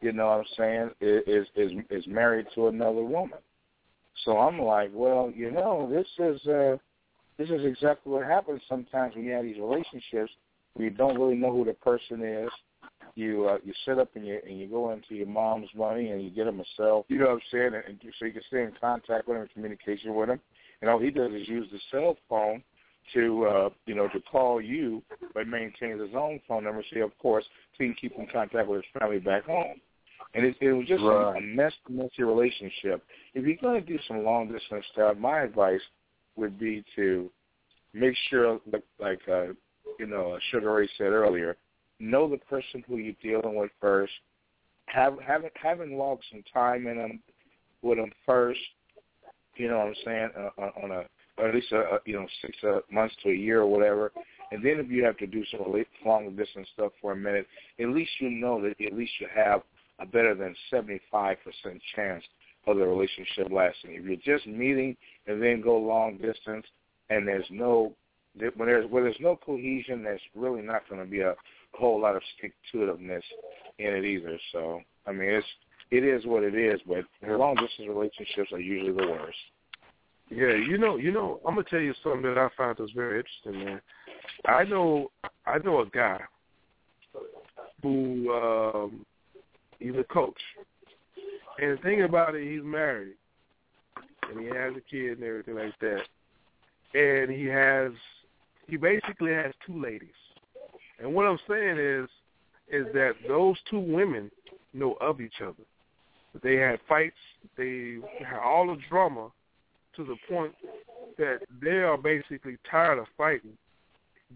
you 0.01 0.13
know 0.13 0.29
what 0.29 0.39
I'm 0.39 0.45
saying, 0.57 0.91
is 1.01 1.47
is 1.55 1.73
is 1.91 2.07
married 2.07 2.47
to 2.55 2.69
another 2.69 3.05
woman. 3.05 3.39
So 4.25 4.39
I'm 4.39 4.61
like, 4.61 4.91
well, 4.93 5.33
you 5.35 5.51
know, 5.51 5.89
this 5.91 6.07
is 6.19 6.47
uh 6.47 6.77
this 7.37 7.51
is 7.51 7.65
exactly 7.65 8.13
what 8.13 8.27
happens 8.27 8.63
sometimes 8.69 9.15
when 9.15 9.25
you 9.25 9.33
have 9.33 9.45
these 9.45 9.59
relationships 9.59 10.31
where 10.75 10.89
you 10.89 10.91
don't 10.91 11.19
really 11.19 11.37
know 11.37 11.53
who 11.53 11.65
the 11.65 11.75
person 11.75 12.23
is. 12.23 12.51
You 13.17 13.49
uh, 13.49 13.59
you 13.65 13.73
sit 13.87 13.99
up 13.99 14.11
and 14.15 14.27
you 14.27 14.41
and 14.47 14.59
you 14.59 14.69
go 14.69 14.93
into 14.93 15.15
your 15.15 15.27
mom's 15.27 15.69
money 15.75 16.11
and 16.11 16.23
you 16.23 16.31
get 16.31 16.47
him 16.47 16.61
a 16.61 16.65
cell. 16.77 17.05
You 17.09 17.19
know 17.19 17.27
what 17.27 17.35
I'm 17.35 17.41
saying? 17.53 17.75
And, 17.75 17.85
and 17.87 17.99
so 18.19 18.27
you 18.27 18.33
can 18.33 18.43
stay 18.49 18.63
in 18.63 18.73
contact 18.81 19.29
with 19.29 19.39
him, 19.39 19.49
communication 19.53 20.15
with 20.15 20.31
him. 20.31 20.41
And 20.81 20.91
all 20.91 20.99
he 20.99 21.11
does 21.11 21.33
is 21.33 21.49
use 21.49 21.69
the 21.73 21.79
cell 21.91 22.17
phone 22.29 22.63
to 23.13 23.47
uh, 23.47 23.69
you 23.87 23.95
know 23.95 24.09
to 24.09 24.21
call 24.21 24.61
you, 24.61 25.03
but 25.35 25.47
maintains 25.47 26.01
his 26.01 26.15
own 26.15 26.41
phone 26.49 26.65
number. 26.65 26.85
So 26.93 27.01
of 27.01 27.17
course, 27.19 27.45
so 27.77 27.85
he 27.85 27.87
can 27.87 27.97
keep 28.01 28.19
in 28.19 28.27
contact 28.33 28.69
with 28.69 28.83
his 28.83 29.01
family 29.01 29.19
back 29.19 29.45
home. 29.45 29.81
And 30.35 30.45
it, 30.45 30.57
it 30.61 30.73
was 30.73 30.87
just 30.87 31.03
Right. 31.03 31.35
a, 31.35 31.39
a 31.39 31.41
messy, 31.41 31.77
messy 31.89 32.23
relationship. 32.23 33.05
If 33.35 33.45
you're 33.45 33.57
going 33.57 33.81
to 33.81 33.87
do 33.87 33.99
some 34.09 34.25
long 34.25 34.51
distance 34.51 34.85
stuff, 34.93 35.17
my 35.17 35.41
advice 35.43 35.81
would 36.37 36.59
be 36.59 36.85
to 36.97 37.31
make 37.93 38.15
sure, 38.29 38.61
like, 38.73 38.83
like 38.99 39.21
uh, 39.29 39.47
you 39.99 40.07
know, 40.07 40.37
Sugar 40.51 40.73
Ray 40.75 40.89
said 40.99 41.13
earlier, 41.13 41.57
know 42.01 42.29
the 42.29 42.39
person 42.39 42.83
who 42.89 42.97
you're 42.97 43.15
dealing 43.23 43.55
with 43.55 43.71
first. 43.81 44.13
Have 44.87 45.19
having 45.25 45.51
having 45.55 45.97
logged 45.97 46.25
some 46.31 46.43
time 46.53 46.87
in 46.87 46.99
them 46.99 47.21
with 47.83 47.99
them 47.99 48.11
first. 48.27 48.61
You 49.57 49.69
know 49.69 49.79
what 49.79 49.87
I'm 49.89 49.95
saying? 50.05 50.31
Uh, 50.37 50.63
on- 50.63 50.85
on 50.85 50.91
a 50.91 51.05
or 51.37 51.49
at 51.49 51.55
least 51.55 51.73
a, 51.73 51.79
a 51.79 51.99
you 52.05 52.15
know 52.15 52.27
six 52.43 52.57
uh, 52.65 52.81
months 52.91 53.15
to 53.23 53.31
a 53.31 53.35
year 53.35 53.61
or 53.63 53.67
whatever. 53.67 54.13
And 54.53 54.65
then 54.65 54.79
if 54.79 54.91
you 54.91 55.05
have 55.05 55.17
to 55.19 55.27
do 55.27 55.45
some 55.51 55.61
long 56.05 56.37
distance 56.37 56.69
stuff 56.75 56.93
for 57.01 57.13
a 57.13 57.17
minute, 57.17 57.47
at 57.81 57.89
least 57.89 58.11
you 58.21 58.31
know 58.31 58.61
that 58.63 58.81
at 58.85 58.93
least 58.93 59.13
you 59.21 59.27
have 59.35 59.63
a 60.01 60.07
better 60.07 60.35
than 60.35 60.55
75% 60.73 61.37
chance 61.95 62.25
of 62.67 62.77
the 62.77 62.87
relationship 62.87 63.49
lasting. 63.51 63.95
If 63.95 64.05
you're 64.05 64.37
just 64.37 64.47
meeting 64.47 64.97
and 65.27 65.43
then 65.43 65.61
go 65.61 65.77
long 65.77 66.19
distance, 66.19 66.67
and 67.11 67.29
there's 67.29 67.47
no 67.51 67.93
when 68.57 68.67
there's 68.67 68.91
where 68.91 69.05
there's 69.05 69.17
no 69.21 69.37
cohesion, 69.37 70.03
there's 70.03 70.21
really 70.35 70.63
not 70.63 70.89
going 70.89 71.01
to 71.01 71.09
be 71.09 71.21
a 71.21 71.35
whole 71.73 72.01
lot 72.01 72.17
of 72.17 72.23
stick 72.37 72.53
to 72.73 72.79
itiveness 72.79 73.23
in 73.79 73.87
it 73.87 74.05
either. 74.05 74.39
So 74.53 74.81
I 75.07 75.13
mean, 75.13 75.29
it's 75.29 75.47
it 75.91 76.05
is 76.05 76.27
what 76.27 76.43
it 76.43 76.55
is. 76.55 76.81
But 76.87 77.05
long 77.27 77.55
distance 77.55 77.89
relationships 77.89 78.53
are 78.53 78.61
usually 78.61 78.93
the 78.93 79.09
worst. 79.11 79.39
Yeah, 80.31 80.55
you 80.55 80.79
know, 80.79 80.97
you 80.97 81.13
know, 81.13 81.41
I'm 81.47 81.55
gonna 81.55 81.67
tell 81.69 81.81
you 81.81 81.95
something 82.03 82.23
that 82.23 82.39
I 82.39 82.49
found 82.57 82.79
was 82.79 82.91
very 82.93 83.19
interesting, 83.19 83.65
man. 83.65 83.81
I 84.47 84.65
know, 84.65 85.11
I 85.47 85.59
know 85.59 85.81
a 85.81 85.87
guy 85.87 86.21
who 87.83 88.33
um, 88.33 89.07
he's 89.79 89.95
a 89.99 90.05
coach, 90.05 90.41
and 91.59 91.79
the 91.79 91.83
thing 91.83 92.03
about 92.03 92.35
it, 92.35 92.51
he's 92.51 92.65
married, 92.65 93.15
and 94.31 94.41
he 94.41 94.47
has 94.47 94.75
a 94.77 94.81
kid 94.91 95.19
and 95.19 95.25
everything 95.25 95.55
like 95.55 95.79
that, 95.81 96.03
and 96.95 97.31
he 97.31 97.45
has, 97.47 97.93
he 98.69 98.77
basically 98.77 99.33
has 99.33 99.53
two 99.67 99.81
ladies, 99.81 100.09
and 100.99 101.13
what 101.13 101.27
I'm 101.27 101.39
saying 101.49 101.79
is, 101.79 102.09
is 102.69 102.87
that 102.95 103.13
those 103.29 103.57
two 103.71 103.81
women 103.81 104.31
know 104.73 104.95
of 105.01 105.21
each 105.21 105.41
other. 105.43 105.63
They 106.43 106.57
had 106.57 106.81
fights. 106.89 107.17
They 107.57 107.99
had 108.19 108.41
all 108.41 108.67
the 108.67 108.79
drama 108.89 109.29
to 109.97 110.05
the 110.05 110.17
point 110.29 110.53
that 111.19 111.41
they 111.63 111.79
are 111.83 111.97
basically 111.97 112.57
tired 112.69 112.99
of 112.99 113.07
fighting. 113.17 113.57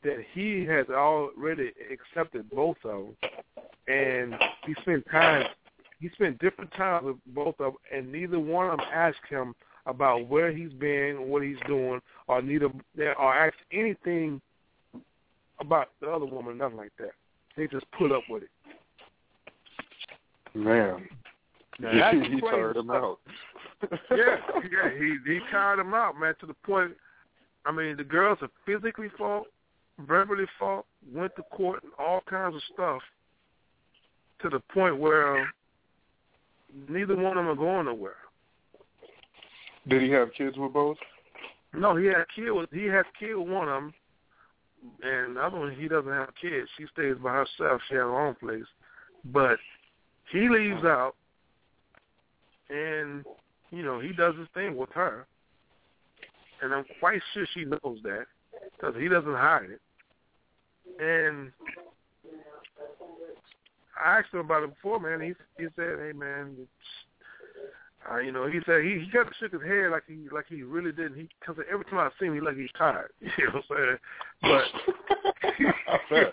That 0.02 0.18
he 0.32 0.64
has 0.66 0.86
already 0.90 1.72
accepted 1.92 2.48
both 2.50 2.76
of 2.84 3.06
them, 3.06 3.32
and 3.88 4.34
he 4.66 4.74
spent 4.82 5.04
time. 5.10 5.46
He 6.00 6.08
spent 6.10 6.38
different 6.38 6.72
times 6.74 7.06
with 7.06 7.16
both 7.34 7.58
of 7.58 7.72
them, 7.72 7.76
and 7.92 8.12
neither 8.12 8.38
one 8.38 8.70
of 8.70 8.78
them 8.78 8.86
asked 8.92 9.26
him 9.28 9.54
about 9.86 10.28
where 10.28 10.52
he's 10.52 10.72
been, 10.74 11.28
what 11.28 11.42
he's 11.42 11.56
doing, 11.66 12.00
or 12.28 12.40
neither 12.40 12.70
or 13.18 13.34
asked 13.34 13.56
anything 13.72 14.40
about 15.60 15.88
the 16.00 16.08
other 16.08 16.26
woman, 16.26 16.58
nothing 16.58 16.76
like 16.76 16.92
that. 16.98 17.12
They 17.56 17.66
just 17.66 17.90
put 17.98 18.12
up 18.12 18.22
with 18.28 18.44
it. 18.44 18.50
Man, 20.54 21.08
now, 21.80 22.12
he, 22.12 22.34
he 22.34 22.40
tired 22.40 22.76
him 22.76 22.90
out. 22.90 23.18
yeah, 24.10 24.36
yeah, 24.70 24.90
he 24.98 25.16
he 25.26 25.40
tired 25.50 25.78
him 25.78 25.94
out, 25.94 26.18
man, 26.18 26.34
to 26.40 26.46
the 26.46 26.54
point. 26.54 26.92
I 27.64 27.72
mean, 27.72 27.96
the 27.96 28.04
girls 28.04 28.38
are 28.42 28.50
physically 28.66 29.08
fought, 29.16 29.46
verbally 30.06 30.46
fought, 30.58 30.86
went 31.12 31.34
to 31.36 31.42
court, 31.44 31.82
and 31.82 31.92
all 31.98 32.20
kinds 32.28 32.54
of 32.54 32.62
stuff. 32.72 33.02
To 34.42 34.48
the 34.48 34.60
point 34.72 34.98
where 34.98 35.50
neither 36.88 37.16
one 37.16 37.36
of 37.36 37.44
them 37.44 37.48
are 37.48 37.54
going 37.56 37.86
nowhere. 37.86 38.14
Did 39.88 40.02
he 40.02 40.10
have 40.10 40.32
kids 40.34 40.56
with 40.56 40.72
both? 40.72 40.96
No, 41.74 41.96
he 41.96 42.06
had 42.06 42.24
killed. 42.34 42.68
He 42.72 42.84
has 42.84 43.04
killed 43.18 43.48
one 43.48 43.68
of 43.68 43.82
them, 43.82 43.94
and 45.02 45.36
the 45.36 45.40
other 45.42 45.58
one 45.58 45.74
he 45.74 45.88
doesn't 45.88 46.10
have 46.10 46.30
kids. 46.40 46.68
She 46.76 46.86
stays 46.92 47.16
by 47.22 47.32
herself. 47.32 47.80
She 47.88 47.94
has 47.94 48.02
her 48.02 48.26
own 48.26 48.34
place, 48.36 48.64
but 49.26 49.58
he 50.30 50.48
leaves 50.48 50.84
out, 50.84 51.14
and 52.70 53.24
you 53.70 53.82
know 53.82 53.98
he 53.98 54.12
does 54.12 54.34
his 54.36 54.48
thing 54.54 54.76
with 54.76 54.90
her, 54.92 55.26
and 56.62 56.72
I'm 56.72 56.84
quite 57.00 57.20
sure 57.32 57.46
she 57.54 57.64
knows 57.64 57.98
that 58.02 58.26
because 58.72 58.94
he 58.98 59.08
doesn't 59.08 59.34
hide 59.34 59.70
it. 59.70 59.80
And 61.00 61.52
I 64.02 64.18
asked 64.18 64.32
him 64.32 64.40
about 64.40 64.64
it 64.64 64.74
before, 64.74 65.00
man. 65.00 65.20
He 65.20 65.34
he 65.62 65.68
said, 65.76 65.98
"Hey, 65.98 66.12
man, 66.14 66.56
uh, 68.10 68.18
you 68.18 68.32
know," 68.32 68.46
he 68.46 68.60
said 68.66 68.84
he 68.84 69.00
he 69.00 69.10
got 69.12 69.26
shook 69.38 69.52
his 69.52 69.62
head 69.62 69.90
like 69.90 70.04
he 70.06 70.28
like 70.32 70.46
he 70.48 70.62
really 70.62 70.92
didn't. 70.92 71.16
He 71.16 71.28
because 71.40 71.62
every 71.70 71.84
time 71.86 71.98
I 71.98 72.10
see 72.18 72.26
him, 72.26 72.34
he 72.34 72.40
like 72.40 72.56
he's 72.56 72.70
tired. 72.76 73.10
You 73.20 73.46
know 73.46 73.62
what 73.66 73.78
I'm 73.78 73.98
saying? 74.42 74.62
But. 76.12 76.32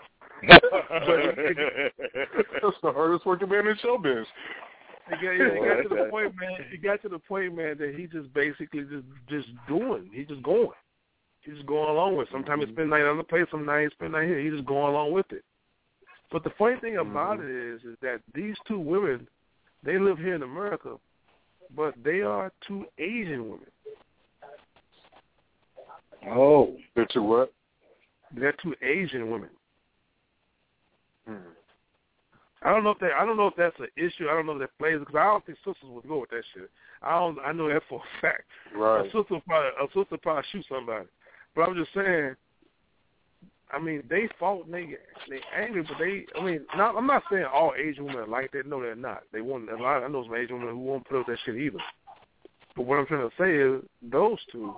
That's 2.62 2.76
the 2.82 2.92
hardest 2.92 3.24
working 3.24 3.48
man 3.48 3.66
in 3.66 3.76
showbiz. 3.76 4.26
It 5.08 5.20
got, 5.22 5.22
it 5.22 5.88
got 5.88 5.88
to 5.88 6.04
the 6.04 6.10
point, 6.10 6.34
man. 6.38 6.58
It 6.72 6.82
got 6.82 7.02
to 7.02 7.08
the 7.08 7.18
point, 7.18 7.56
man, 7.56 7.78
that 7.78 7.94
he 7.96 8.06
just 8.06 8.32
basically 8.34 8.82
just 8.82 9.06
just 9.28 9.48
doing. 9.68 10.10
He's 10.12 10.26
just 10.26 10.42
going. 10.42 10.70
He's 11.46 11.54
just 11.54 11.66
going 11.66 11.88
along 11.88 12.16
with. 12.16 12.26
It. 12.26 12.32
Sometimes 12.32 12.64
he 12.64 12.72
spend 12.72 12.90
night 12.90 13.04
on 13.04 13.18
the 13.18 13.22
place, 13.22 13.46
some 13.52 13.64
night 13.64 13.84
he 13.84 13.88
spend 13.90 14.12
night 14.12 14.26
here. 14.26 14.40
He's 14.40 14.52
just 14.52 14.66
going 14.66 14.92
along 14.92 15.12
with 15.12 15.30
it. 15.30 15.44
But 16.32 16.42
the 16.42 16.50
funny 16.58 16.76
thing 16.80 16.96
about 16.96 17.38
mm-hmm. 17.38 17.48
it 17.48 17.74
is, 17.74 17.80
is 17.82 17.96
that 18.02 18.20
these 18.34 18.56
two 18.66 18.80
women, 18.80 19.28
they 19.84 19.96
live 19.96 20.18
here 20.18 20.34
in 20.34 20.42
America, 20.42 20.96
but 21.76 21.94
they 22.04 22.20
are 22.20 22.52
two 22.66 22.84
Asian 22.98 23.44
women. 23.44 23.68
Oh, 26.28 26.76
they're 26.96 27.06
two 27.12 27.22
what? 27.22 27.52
They're 28.36 28.56
two 28.60 28.74
Asian 28.82 29.30
women. 29.30 29.50
Hmm. 31.28 31.36
I 32.62 32.70
don't 32.70 32.82
know 32.82 32.90
if 32.90 32.98
that. 32.98 33.12
I 33.16 33.24
don't 33.24 33.36
know 33.36 33.46
if 33.46 33.54
that's 33.56 33.78
an 33.78 33.86
issue. 33.96 34.28
I 34.28 34.34
don't 34.34 34.46
know 34.46 34.54
if 34.54 34.58
that 34.58 34.78
plays 34.78 34.98
because 34.98 35.14
I 35.14 35.24
don't 35.24 35.46
think 35.46 35.58
sisters 35.58 35.88
would 35.88 36.08
go 36.08 36.20
with 36.20 36.30
that 36.30 36.42
shit. 36.52 36.68
I 37.02 37.16
don't. 37.20 37.38
I 37.38 37.52
know 37.52 37.68
that 37.68 37.82
for 37.88 38.00
a 38.00 38.20
fact. 38.20 38.42
Right. 38.74 39.02
A 39.02 39.04
sister 39.04 39.40
probably 39.46 39.70
a 39.80 39.86
sister 39.94 40.16
probably 40.20 40.42
shoot 40.50 40.64
somebody. 40.68 41.06
But 41.56 41.68
I'm 41.68 41.74
just 41.74 41.92
saying. 41.94 42.36
I 43.72 43.80
mean, 43.80 44.04
they 44.08 44.28
fought 44.38 44.66
and 44.66 44.74
they 44.74 44.86
angry, 45.58 45.82
but 45.82 45.96
they. 45.98 46.24
I 46.38 46.44
mean, 46.44 46.60
not, 46.76 46.94
I'm 46.94 47.06
not 47.06 47.24
saying 47.28 47.46
all 47.52 47.72
Asian 47.76 48.04
women 48.04 48.20
are 48.20 48.26
like 48.28 48.52
that. 48.52 48.66
No, 48.66 48.80
they're 48.80 48.94
not. 48.94 49.22
They 49.32 49.40
want 49.40 49.68
a 49.68 49.76
lot. 49.76 50.04
I 50.04 50.08
know 50.08 50.22
some 50.22 50.36
Asian 50.36 50.60
women 50.60 50.74
who 50.74 50.80
won't 50.80 51.08
put 51.08 51.18
up 51.18 51.26
that 51.26 51.38
shit 51.44 51.56
either. 51.56 51.78
But 52.76 52.86
what 52.86 53.00
I'm 53.00 53.06
trying 53.06 53.28
to 53.28 53.34
say 53.36 53.56
is 53.56 53.82
those 54.08 54.38
two. 54.52 54.76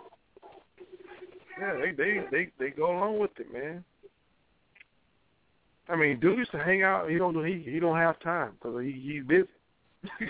Yeah, 1.60 1.74
they 1.74 1.90
they 1.90 2.24
they 2.30 2.48
they 2.58 2.70
go 2.70 2.96
along 2.96 3.18
with 3.18 3.32
it, 3.38 3.52
man. 3.52 3.84
I 5.88 5.96
mean, 5.96 6.20
dude 6.20 6.38
used 6.38 6.52
to 6.52 6.58
hang 6.58 6.82
out. 6.82 7.10
He 7.10 7.18
don't. 7.18 7.44
He 7.44 7.60
he 7.70 7.80
don't 7.80 7.96
have 7.96 8.18
time 8.20 8.52
because 8.52 8.82
he 8.82 8.92
he's 8.92 9.24
busy. 9.24 9.48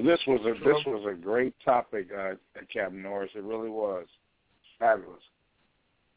Well, 0.00 0.16
this 0.16 0.20
was 0.26 0.40
a 0.44 0.64
this 0.64 0.84
was 0.86 1.04
a 1.10 1.14
great 1.14 1.54
topic, 1.64 2.08
uh, 2.16 2.34
Captain 2.72 3.02
Norris. 3.02 3.30
It 3.34 3.42
really 3.42 3.70
was 3.70 4.06
fabulous. 4.78 5.22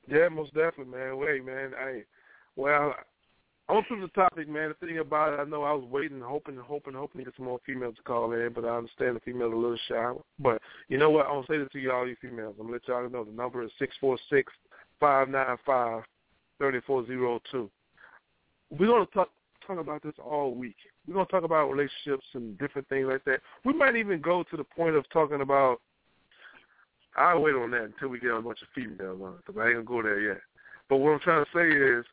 Yeah, 0.07 0.29
most 0.29 0.53
definitely, 0.53 0.97
man. 0.97 1.17
Wait, 1.17 1.45
man. 1.45 1.71
I 1.77 2.03
well, 2.55 2.93
on 3.69 3.83
to 3.89 4.01
the 4.01 4.07
topic, 4.09 4.47
man. 4.49 4.73
The 4.79 4.85
thing 4.85 4.99
about 4.99 5.33
it, 5.33 5.39
I 5.39 5.45
know 5.45 5.63
I 5.63 5.73
was 5.73 5.85
waiting, 5.89 6.21
hoping, 6.21 6.57
hoping, 6.57 6.93
hoping 6.93 7.19
to 7.19 7.25
get 7.25 7.33
some 7.35 7.45
more 7.45 7.59
females 7.65 7.95
to 7.95 8.03
call 8.03 8.33
in, 8.33 8.51
but 8.53 8.65
I 8.65 8.77
understand 8.77 9.15
the 9.15 9.21
females 9.21 9.51
are 9.51 9.55
a 9.55 9.59
little 9.59 9.77
shy. 9.87 10.13
But 10.39 10.61
you 10.89 10.97
know 10.97 11.09
what? 11.09 11.25
I'm 11.25 11.35
gonna 11.35 11.47
say 11.49 11.57
this 11.57 11.69
to 11.73 11.79
y'all, 11.79 12.07
you 12.07 12.15
females. 12.21 12.55
I'm 12.59 12.67
gonna 12.67 12.73
let 12.73 12.87
y'all 12.87 13.09
know 13.09 13.23
the 13.23 13.31
number 13.31 13.63
is 13.63 13.71
six 13.79 13.95
four 13.99 14.17
six 14.29 14.51
five 14.99 15.29
nine 15.29 15.57
five 15.65 16.03
thirty 16.59 16.79
four 16.81 17.05
zero 17.05 17.41
two. 17.51 17.69
We're 18.69 18.87
gonna 18.87 19.05
talk 19.07 19.29
talk 19.67 19.79
about 19.79 20.03
this 20.03 20.13
all 20.23 20.53
week. 20.53 20.75
We're 21.07 21.15
gonna 21.15 21.25
talk 21.27 21.43
about 21.43 21.69
relationships 21.69 22.25
and 22.33 22.57
different 22.57 22.87
things 22.89 23.07
like 23.07 23.23
that. 23.25 23.41
We 23.65 23.73
might 23.73 23.95
even 23.95 24.21
go 24.21 24.43
to 24.43 24.57
the 24.57 24.63
point 24.63 24.95
of 24.95 25.07
talking 25.09 25.41
about. 25.41 25.79
I'll 27.15 27.41
wait 27.41 27.55
on 27.55 27.71
that 27.71 27.83
until 27.83 28.09
we 28.09 28.19
get 28.19 28.31
a 28.31 28.41
bunch 28.41 28.61
of 28.61 28.67
females 28.73 29.21
on 29.23 29.33
it, 29.33 29.45
because 29.45 29.59
I 29.59 29.67
ain't 29.67 29.85
gonna 29.85 30.01
go 30.01 30.01
there 30.01 30.19
yet. 30.19 30.41
But 30.89 30.97
what 30.97 31.11
I'm 31.11 31.19
trying 31.19 31.45
to 31.45 31.51
say 31.53 31.69
is, 31.69 32.05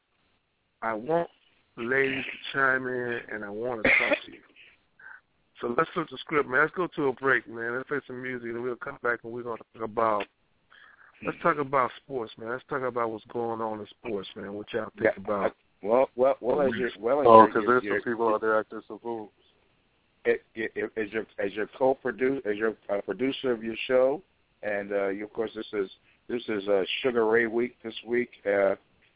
I 0.83 0.93
want 0.93 1.29
ladies 1.77 2.25
to 2.25 2.53
chime 2.53 2.87
in, 2.87 3.21
and 3.33 3.45
I 3.45 3.49
want 3.49 3.83
to 3.83 3.89
talk 3.91 4.19
to 4.27 4.33
you. 4.33 4.41
So 5.61 5.75
let's 5.77 5.91
flip 5.95 6.09
the 6.11 6.19
script, 6.19 6.49
man. 6.49 6.61
Let's 6.63 6.75
go 6.75 6.87
to 6.87 7.09
a 7.09 7.13
break, 7.13 7.49
man. 7.49 7.77
Let's 7.77 7.89
play 7.89 8.01
some 8.07 8.23
music, 8.23 8.49
and 8.49 8.63
we'll 8.63 8.77
come 8.77 8.99
back 9.03 9.21
and 9.25 9.33
we're 9.33 9.43
gonna 9.43 9.59
talk 9.75 9.83
about. 9.85 10.27
Let's 11.25 11.37
talk 11.43 11.59
about 11.59 11.91
sports, 12.03 12.33
man. 12.39 12.51
Let's 12.51 12.65
talk 12.71 12.83
about 12.83 13.11
what's 13.11 13.25
going 13.27 13.61
on 13.61 13.81
in 13.81 13.87
sports, 13.87 14.29
man. 14.37 14.55
What 14.55 14.73
y'all 14.73 14.89
think 14.99 15.13
Yeah, 15.17 15.23
about? 15.23 15.55
Well, 15.83 16.11
well, 16.15 16.37
well, 16.41 16.61
as 16.63 16.73
your 16.75 16.91
well 16.99 17.21
as 17.21 17.27
Oh, 17.29 17.47
because 17.47 17.63
there's 17.67 17.83
your, 17.85 18.01
some 18.01 18.13
people 18.13 18.29
out 18.29 18.41
there 18.41 18.59
acting 18.59 18.83
so 18.87 19.01
cool. 19.03 19.31
it, 20.25 20.43
it, 20.55 20.93
as 20.97 21.11
your 21.11 21.27
as 21.39 21.53
your 21.53 21.69
co-producer 21.79 22.47
as 22.49 22.57
your 22.59 22.75
uh, 22.91 23.01
producer 23.01 23.53
of 23.53 23.65
your 23.65 23.77
show, 23.87 24.23
and 24.63 24.93
uh, 24.93 25.09
you, 25.09 25.25
of 25.25 25.33
course 25.33 25.51
this 25.55 25.67
is 25.73 25.91
this 26.29 26.43
is 26.49 26.69
uh, 26.69 26.83
Sugar 27.03 27.27
Ray 27.27 27.47
Week 27.47 27.77
this 27.83 27.95
week. 28.07 28.31
Uh, 28.47 28.75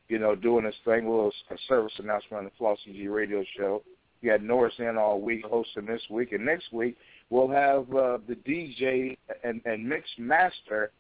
you 0.08 0.18
know, 0.18 0.34
doing 0.34 0.64
this 0.64 0.74
thing, 0.84 1.06
a 1.06 1.10
little 1.10 1.32
a 1.50 1.56
service 1.68 1.92
announcement 1.98 2.38
on 2.38 2.44
the 2.44 2.50
Flossy 2.58 2.92
G 2.92 3.08
Radio 3.08 3.44
Show. 3.56 3.82
You 4.22 4.30
had 4.30 4.42
Norris 4.42 4.74
in 4.78 4.96
all 4.96 5.20
week 5.20 5.44
hosting 5.44 5.84
this 5.84 6.02
week, 6.08 6.32
and 6.32 6.44
next 6.44 6.72
week 6.72 6.96
we'll 7.28 7.48
have 7.48 7.82
uh, 7.94 8.18
the 8.26 8.36
DJ 8.46 9.18
and, 9.42 9.60
and 9.66 9.86
mix 9.86 10.08
master. 10.18 10.92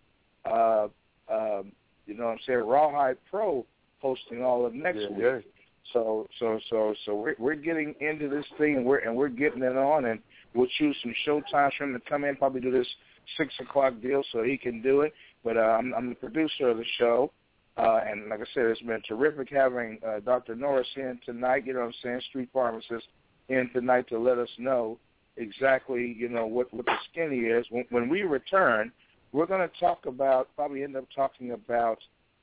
Uh, 0.44 0.88
um, 1.30 1.72
you 2.06 2.14
know, 2.14 2.26
what 2.26 2.32
I'm 2.32 2.38
saying 2.46 2.58
Rawhide 2.66 3.16
Pro 3.30 3.64
hosting 4.00 4.42
all 4.42 4.66
of 4.66 4.74
next 4.74 4.98
Yeah, 5.00 5.08
week. 5.36 5.46
So 5.92 6.26
so 6.38 6.58
so 6.70 6.94
so 7.04 7.14
we're 7.14 7.34
we're 7.38 7.54
getting 7.54 7.94
into 8.00 8.28
this 8.28 8.46
thing 8.58 8.76
and 8.76 8.84
we're 8.84 8.98
and 8.98 9.14
we're 9.14 9.28
getting 9.28 9.62
it 9.62 9.76
on 9.76 10.06
and 10.06 10.20
we'll 10.54 10.68
choose 10.78 10.96
some 11.02 11.14
show 11.24 11.42
times 11.50 11.74
for 11.76 11.84
him 11.84 11.92
to 11.92 12.00
come 12.08 12.24
in, 12.24 12.36
probably 12.36 12.60
do 12.60 12.70
this 12.70 12.88
six 13.36 13.52
o'clock 13.60 14.00
deal 14.00 14.22
so 14.32 14.42
he 14.42 14.56
can 14.56 14.82
do 14.82 15.02
it. 15.02 15.12
But 15.44 15.56
uh, 15.56 15.60
I'm 15.60 15.94
I'm 15.94 16.08
the 16.08 16.14
producer 16.14 16.68
of 16.68 16.78
the 16.78 16.84
show. 16.98 17.30
Uh, 17.76 18.00
and 18.06 18.28
like 18.28 18.40
I 18.40 18.44
said, 18.54 18.66
it's 18.66 18.80
been 18.82 19.02
terrific 19.06 19.48
having 19.50 19.98
uh, 20.06 20.20
Dr. 20.20 20.54
Norris 20.54 20.86
in 20.96 21.18
tonight, 21.26 21.66
you 21.66 21.72
know 21.74 21.80
what 21.80 21.86
I'm 21.86 21.94
saying, 22.04 22.20
street 22.28 22.48
pharmacist 22.52 23.06
in 23.48 23.68
tonight 23.72 24.08
to 24.10 24.18
let 24.18 24.38
us 24.38 24.48
know 24.58 24.98
exactly, 25.36 26.14
you 26.16 26.28
know, 26.28 26.46
what, 26.46 26.72
what 26.72 26.86
the 26.86 26.94
skinny 27.10 27.40
is. 27.40 27.66
When, 27.70 27.84
when 27.90 28.08
we 28.08 28.22
return, 28.22 28.92
we're 29.32 29.46
going 29.46 29.68
to 29.68 29.80
talk 29.80 30.06
about, 30.06 30.48
probably 30.54 30.84
end 30.84 30.96
up 30.96 31.06
talking 31.14 31.50
about, 31.50 31.98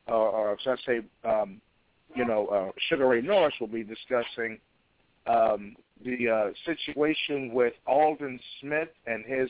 uh, 0.09 0.15
or 0.15 0.57
should 0.61 0.73
I 0.73 0.76
say, 0.85 0.99
um, 1.23 1.61
you 2.15 2.25
know, 2.25 2.47
uh, 2.47 2.71
Sugar 2.89 3.07
Ray 3.07 3.21
Norris 3.21 3.53
will 3.59 3.67
be 3.67 3.83
discussing 3.83 4.59
um, 5.27 5.75
the 6.03 6.29
uh, 6.29 6.49
situation 6.65 7.53
with 7.53 7.73
Aldon 7.88 8.39
Smith 8.59 8.89
and 9.05 9.25
his 9.25 9.49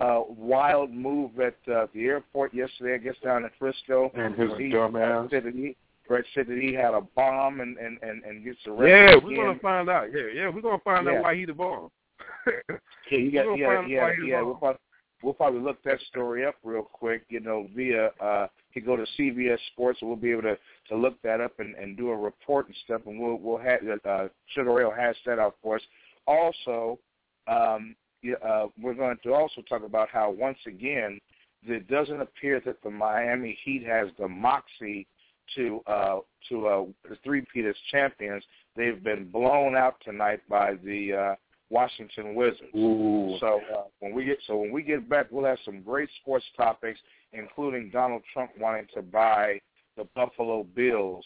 uh, 0.00 0.22
wild 0.28 0.92
move 0.92 1.38
at 1.40 1.56
uh, 1.72 1.86
the 1.94 2.04
airport 2.04 2.54
yesterday, 2.54 2.94
I 2.94 2.98
guess 2.98 3.16
down 3.24 3.44
in 3.44 3.50
Frisco. 3.58 4.10
And 4.14 4.34
his 4.34 4.50
he, 4.58 4.70
dumbass. 4.70 5.30
Said 5.30 5.44
that 5.44 5.54
he, 5.54 5.76
Brett 6.06 6.24
said 6.34 6.46
that 6.46 6.58
he 6.58 6.72
had 6.72 6.94
a 6.94 7.00
bomb 7.00 7.60
and 7.60 7.76
and 7.78 7.98
and, 8.02 8.22
and 8.24 8.44
gets 8.44 8.58
arrested. 8.66 8.88
Yeah, 8.88 9.16
we're 9.22 9.32
again. 9.32 9.46
gonna 9.46 9.58
find 9.58 9.88
out. 9.88 10.08
Yeah, 10.12 10.22
yeah, 10.34 10.48
we're 10.48 10.60
gonna 10.62 10.78
find 10.84 11.06
Yeah. 11.06 11.14
out 11.14 11.22
why 11.22 11.34
he 11.34 11.44
the 11.44 11.54
bomb. 11.54 11.90
Yeah, 13.10 13.18
you 13.18 13.32
got 13.32 13.58
yeah 13.58 13.86
yeah 13.86 14.12
yeah. 14.22 14.72
We'll 15.22 15.34
probably, 15.34 15.60
look 15.60 15.82
that 15.82 16.00
story 16.08 16.46
up 16.46 16.54
real 16.62 16.82
quick. 16.82 17.24
You 17.28 17.40
know, 17.40 17.68
via 17.74 18.10
uh, 18.20 18.46
he 18.70 18.80
go 18.80 18.96
to 18.96 19.04
CBS 19.18 19.58
Sports, 19.72 19.98
and 20.00 20.08
we'll 20.08 20.16
be 20.16 20.30
able 20.30 20.42
to 20.42 20.58
to 20.88 20.96
look 20.96 21.20
that 21.22 21.40
up 21.40 21.58
and, 21.58 21.74
and 21.74 21.96
do 21.96 22.10
a 22.10 22.16
report 22.16 22.66
and 22.66 22.76
stuff. 22.84 23.02
And 23.06 23.18
we'll 23.18 23.36
we'll 23.36 23.58
have 23.58 23.80
uh, 24.06 24.28
Ray 24.56 24.84
will 24.84 24.92
hash 24.92 25.16
that 25.26 25.38
out 25.38 25.56
for 25.62 25.76
us. 25.76 25.82
Also, 26.26 26.98
um, 27.48 27.96
uh, 28.44 28.66
we're 28.80 28.94
going 28.94 29.16
to 29.22 29.32
also 29.32 29.62
talk 29.62 29.84
about 29.84 30.08
how 30.10 30.30
once 30.30 30.58
again 30.66 31.20
it 31.64 31.88
doesn't 31.88 32.20
appear 32.20 32.60
that 32.64 32.82
the 32.82 32.90
Miami 32.90 33.58
Heat 33.64 33.84
has 33.84 34.08
the 34.18 34.28
moxie 34.28 35.06
to 35.56 35.80
uh, 35.86 36.18
to 36.48 36.66
uh, 36.66 36.84
three-peat 37.24 37.64
as 37.64 37.74
champions. 37.90 38.44
They've 38.76 39.02
been 39.02 39.30
blown 39.30 39.76
out 39.76 39.96
tonight 40.04 40.40
by 40.48 40.74
the 40.84 41.12
uh, 41.12 41.34
Washington 41.70 42.34
Wizards. 42.34 42.70
Ooh. 42.76 43.36
So 43.40 43.60
uh, 43.74 43.82
when 44.00 44.14
we 44.14 44.24
get 44.24 44.38
so 44.46 44.56
when 44.56 44.72
we 44.72 44.82
get 44.82 45.08
back, 45.08 45.26
we'll 45.30 45.44
have 45.44 45.58
some 45.64 45.82
great 45.82 46.08
sports 46.20 46.44
topics, 46.56 46.98
including 47.32 47.90
Donald 47.90 48.22
Trump 48.32 48.52
wanting 48.58 48.86
to 48.94 49.02
buy 49.02 49.60
the 49.96 50.04
Buffalo 50.14 50.64
Bills, 50.74 51.24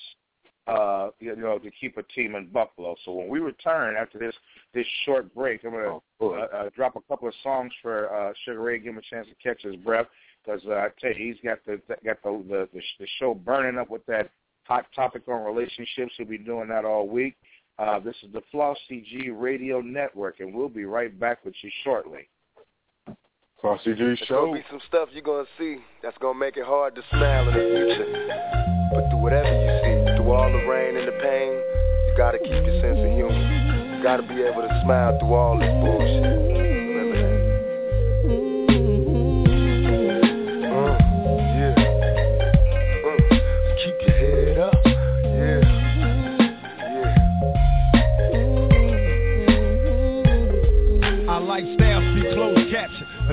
uh, 0.67 1.11
you 1.21 1.37
know, 1.37 1.59
to 1.59 1.71
keep 1.81 1.97
a 1.97 2.03
team 2.03 2.35
in 2.35 2.49
Buffalo. 2.49 2.97
So 3.05 3.13
when 3.13 3.29
we 3.29 3.39
return 3.39 3.97
after 3.97 4.19
this 4.19 4.35
this 4.75 4.87
short 5.05 5.33
break, 5.35 5.65
I'm 5.65 5.73
gonna 5.73 5.99
uh, 6.21 6.27
uh, 6.27 6.71
drop 6.75 6.97
a 6.97 7.01
couple 7.03 7.29
of 7.29 7.35
songs 7.43 7.73
for 7.81 8.13
uh, 8.15 8.33
Sugar 8.45 8.61
Ray, 8.61 8.79
give 8.79 8.95
him 8.95 8.99
a 8.99 9.15
chance 9.15 9.29
to 9.29 9.35
catch 9.43 9.63
his 9.63 9.77
breath, 9.77 10.07
because 10.45 10.63
uh, 10.67 10.73
I 10.73 10.89
tell 11.01 11.13
you, 11.13 11.35
he's 11.35 11.43
got 11.45 11.59
the 11.67 11.81
got 12.05 12.23
the, 12.23 12.45
the 12.49 12.69
the 12.73 12.81
the 12.99 13.07
show 13.19 13.35
burning 13.35 13.79
up 13.79 13.91
with 13.91 14.05
that 14.07 14.31
hot 14.65 14.87
topic 14.95 15.23
on 15.29 15.45
relationships. 15.45 16.13
He'll 16.17 16.27
be 16.27 16.39
doing 16.39 16.69
that 16.69 16.85
all 16.85 17.07
week. 17.07 17.37
Uh, 17.79 17.99
this 17.99 18.15
is 18.23 18.33
the 18.33 18.43
Flossy 18.53 19.05
G 19.11 19.31
Radio 19.31 19.81
Network, 19.81 20.41
and 20.41 20.55
we'll 20.55 20.69
be 20.69 20.85
right 20.85 21.19
back 21.19 21.45
with 21.45 21.55
you 21.63 21.71
shortly. 21.85 22.29
Flossy 23.61 23.95
G 23.95 23.99
There's 23.99 24.19
Show. 24.27 24.47
gonna 24.47 24.59
be 24.59 24.65
some 24.71 24.81
stuff 24.89 25.09
you're 25.13 25.23
gonna 25.23 25.47
see 25.59 25.79
that's 26.03 26.19
gonna 26.19 26.39
make 26.39 26.57
it 26.57 26.65
hard 26.65 26.95
to 26.97 27.03
smile 27.11 27.49
in 27.49 27.55
the 27.55 27.61
future. 27.61 28.91
But 28.93 29.09
through 29.09 29.19
whatever 29.19 29.49
you 29.49 29.71
see, 29.83 30.17
through 30.17 30.33
all 30.33 30.51
the 30.53 30.67
rain 30.67 30.97
and 30.97 31.09
the 31.09 31.19
pain, 31.23 31.53
you 31.53 32.15
gotta 32.17 32.39
keep 32.39 32.51
your 32.51 32.81
sense 32.83 32.99
of 32.99 33.13
humor. 33.15 33.97
You 33.97 34.03
gotta 34.03 34.23
be 34.23 34.43
able 34.43 34.63
to 34.63 34.81
smile 34.85 35.19
through 35.19 35.35
all 35.35 35.59
this 35.59 35.71
bullshit. 35.81 36.62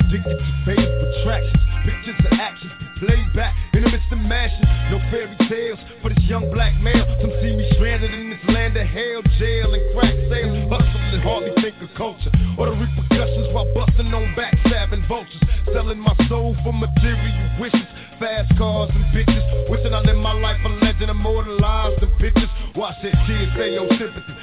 Addicted 0.10 0.38
to 0.38 0.53
faded 0.65 0.90
attractions. 0.90 1.61
Pictures 1.86 2.19
of 2.26 2.34
actions 2.34 2.73
be 2.80 3.06
played 3.06 3.30
back 3.36 3.53
in 3.73 3.84
the 3.84 3.90
midst 3.90 4.11
of 4.11 4.18
mashing. 4.19 4.65
No 4.90 4.98
fairy 5.14 5.38
tales 5.48 5.80
for 6.02 6.10
this 6.10 6.23
young 6.26 6.52
black 6.52 6.73
male. 6.81 7.06
Some 7.22 7.31
see 7.41 7.53
me 7.56 7.69
stranded 7.77 8.14
in 8.14 8.30
this 8.31 8.41
land 8.49 8.76
of 8.76 8.88
hell, 8.88 9.22
jail 9.38 9.73
and 9.73 9.84
crack 9.94 10.14
sales. 10.30 10.57
Hustle 10.69 11.14
and 11.14 11.22
hardly 11.22 11.53
think 11.61 11.77
of 11.81 11.90
culture 11.95 12.31
or 12.57 12.73
the 12.73 12.76
repercussions 12.76 13.53
while 13.53 13.69
busting 13.73 14.10
on 14.14 14.34
backstabbing 14.34 15.07
vultures. 15.07 15.41
Selling 15.73 15.99
my 15.99 16.15
soul 16.27 16.57
for 16.64 16.73
material 16.73 17.61
wishes. 17.61 17.86
Fast 18.19 18.49
cars 18.57 18.90
and 18.94 19.06
bitches. 19.14 19.45
Wishing 19.69 19.94
I 19.94 20.02
lived 20.02 20.19
my 20.19 20.34
life 20.34 20.57
a 20.65 20.69
legend 20.84 21.11
immortalized 21.11 22.02
in 22.02 22.10
pictures. 22.18 22.49
Watch 22.76 22.95
that 23.03 23.14
tears 23.27 23.53
say 23.56 23.73
your 23.73 23.88
sympathy. 23.90 24.34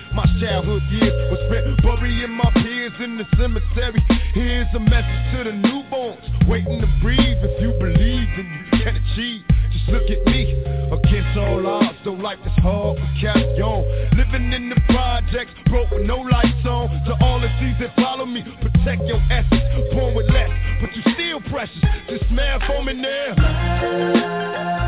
Childhood 0.40 0.82
years 0.90 1.30
was 1.32 1.40
spent 1.48 1.82
burying 1.82 2.30
my 2.30 2.50
peers 2.60 2.92
in 3.00 3.16
the 3.16 3.24
cemetery. 3.38 4.04
Here's 4.34 4.66
a 4.74 4.80
message 4.80 5.32
to 5.32 5.44
the 5.44 5.50
newborns 5.50 6.48
waiting 6.48 6.80
to 6.80 6.86
breathe. 7.00 7.38
If 7.40 7.62
you 7.62 7.72
believe, 7.80 8.28
then 8.36 8.44
you 8.44 8.84
can 8.84 8.96
achieve. 8.96 9.42
Just 9.72 9.88
look 9.88 10.10
at 10.10 10.26
me, 10.26 10.52
against 10.92 11.38
all 11.38 11.66
odds, 11.66 11.96
though 12.04 12.12
life 12.12 12.38
is 12.44 12.52
hard, 12.62 12.98
we 12.98 13.20
carry 13.20 13.60
on. 13.62 13.84
Living 14.16 14.52
in 14.52 14.68
the 14.68 14.80
projects, 14.92 15.52
broke 15.66 15.90
with 15.90 16.04
no 16.06 16.18
lights 16.18 16.66
on. 16.68 16.90
To 17.06 17.16
all 17.24 17.40
the 17.40 17.48
seas 17.58 17.76
that 17.80 17.96
follow 17.96 18.26
me, 18.26 18.44
protect 18.60 19.02
your 19.08 19.20
essence, 19.30 19.64
born 19.94 20.14
with 20.14 20.28
less, 20.28 20.50
but 20.82 20.94
you 20.94 21.02
still 21.14 21.40
precious. 21.50 21.80
Just 22.10 22.28
smile 22.28 22.60
for 22.66 22.84
me 22.84 22.92
now. 22.92 24.85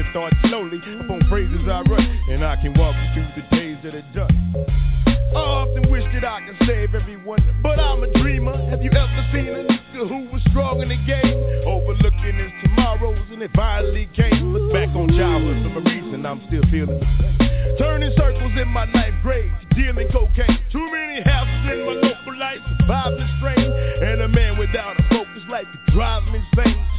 Picture 0.00 0.12
thoughts 0.12 0.36
slowly 0.48 0.78
upon 1.00 1.20
phrases 1.28 1.60
I 1.68 1.82
write, 1.82 2.08
and 2.28 2.44
I 2.44 2.56
can 2.56 2.74
walk 2.74 2.94
you 2.96 3.22
through 3.22 3.42
the 3.42 3.56
days 3.56 3.76
of 3.84 3.92
the 3.92 4.02
dust. 4.14 4.32
I 5.06 5.38
often 5.38 5.90
wish 5.90 6.04
that 6.14 6.24
I 6.24 6.40
could 6.46 6.56
save 6.66 6.94
everyone, 6.94 7.38
but 7.62 7.78
I'm 7.78 8.02
a 8.02 8.12
dreamer. 8.20 8.56
Have 8.70 8.82
you 8.82 8.90
ever 8.90 9.26
seen 9.32 9.48
a 9.48 9.64
nigga 9.68 10.08
who 10.08 10.28
was 10.32 10.42
strong 10.50 10.80
in 10.82 10.88
the 10.88 10.96
game? 11.06 11.38
Overlooking 11.66 12.36
his 12.38 12.52
tomorrows 12.64 13.26
and 13.30 13.42
it 13.42 13.50
finally 13.54 14.08
came. 14.14 14.52
Look 14.52 14.72
back 14.72 14.88
on 14.96 15.08
childhood 15.08 15.72
for 15.72 15.80
a 15.80 15.84
reason 15.84 16.26
I'm 16.26 16.42
still 16.48 16.64
feeling 16.70 16.98
the 16.98 17.06
pain. 17.20 17.76
Turning 17.78 18.12
circles 18.16 18.52
in 18.60 18.68
my 18.68 18.86
ninth 18.86 19.22
grade, 19.22 19.52
dealing 19.76 20.08
cocaine. 20.12 20.58
Too 20.72 20.86
many 20.90 21.22
houses 21.22 21.72
in 21.72 21.86
my 21.86 21.94
local 22.08 22.36
life, 22.38 22.58
surviving 22.80 23.20
the 23.20 23.28
strain. 23.38 23.70
And 24.02 24.22
a 24.22 24.28
man 24.28 24.58
without 24.58 24.98
a 24.98 25.02
focus 25.10 25.44
life 25.48 25.66
could 25.70 25.94
drive 25.94 26.24
me 26.32 26.42
insane. 26.56 26.89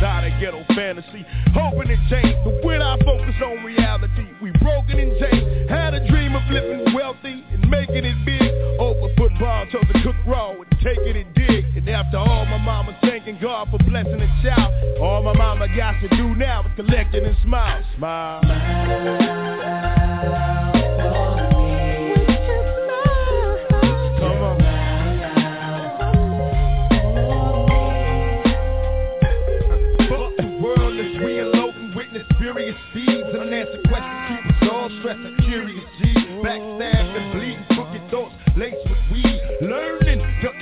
Inside 0.00 0.32
a 0.32 0.40
ghetto 0.40 0.64
fantasy, 0.74 1.26
hoping 1.52 1.90
it 1.90 1.98
change. 2.08 2.34
But 2.42 2.64
when 2.64 2.80
I 2.80 2.96
focus 3.04 3.34
on 3.44 3.62
reality, 3.62 4.28
we 4.40 4.50
broken 4.52 4.98
and 4.98 5.12
changed. 5.20 5.70
Had 5.70 5.92
a 5.92 6.00
dream 6.08 6.34
of 6.34 6.42
living 6.50 6.94
wealthy 6.94 7.44
and 7.52 7.68
making 7.68 8.06
it 8.06 8.16
big. 8.24 8.50
Over 8.80 9.14
football, 9.14 9.66
chose 9.70 9.84
to 9.92 10.02
cook 10.02 10.16
raw 10.26 10.52
and 10.52 10.64
taking 10.82 11.16
it 11.16 11.34
dig. 11.34 11.66
And 11.76 11.86
after 11.90 12.16
all, 12.16 12.46
my 12.46 12.56
mama 12.56 12.96
thanking 13.02 13.36
God 13.42 13.68
for 13.70 13.76
blessing 13.84 14.22
a 14.22 14.42
child. 14.42 14.72
All 15.02 15.22
my 15.22 15.34
mama 15.34 15.68
got 15.76 16.00
to 16.00 16.08
do 16.16 16.34
now 16.34 16.62
is 16.62 16.72
collect 16.76 17.14
and 17.14 17.36
smile. 17.44 17.84
Smile. 17.98 18.40
Come 18.40 18.50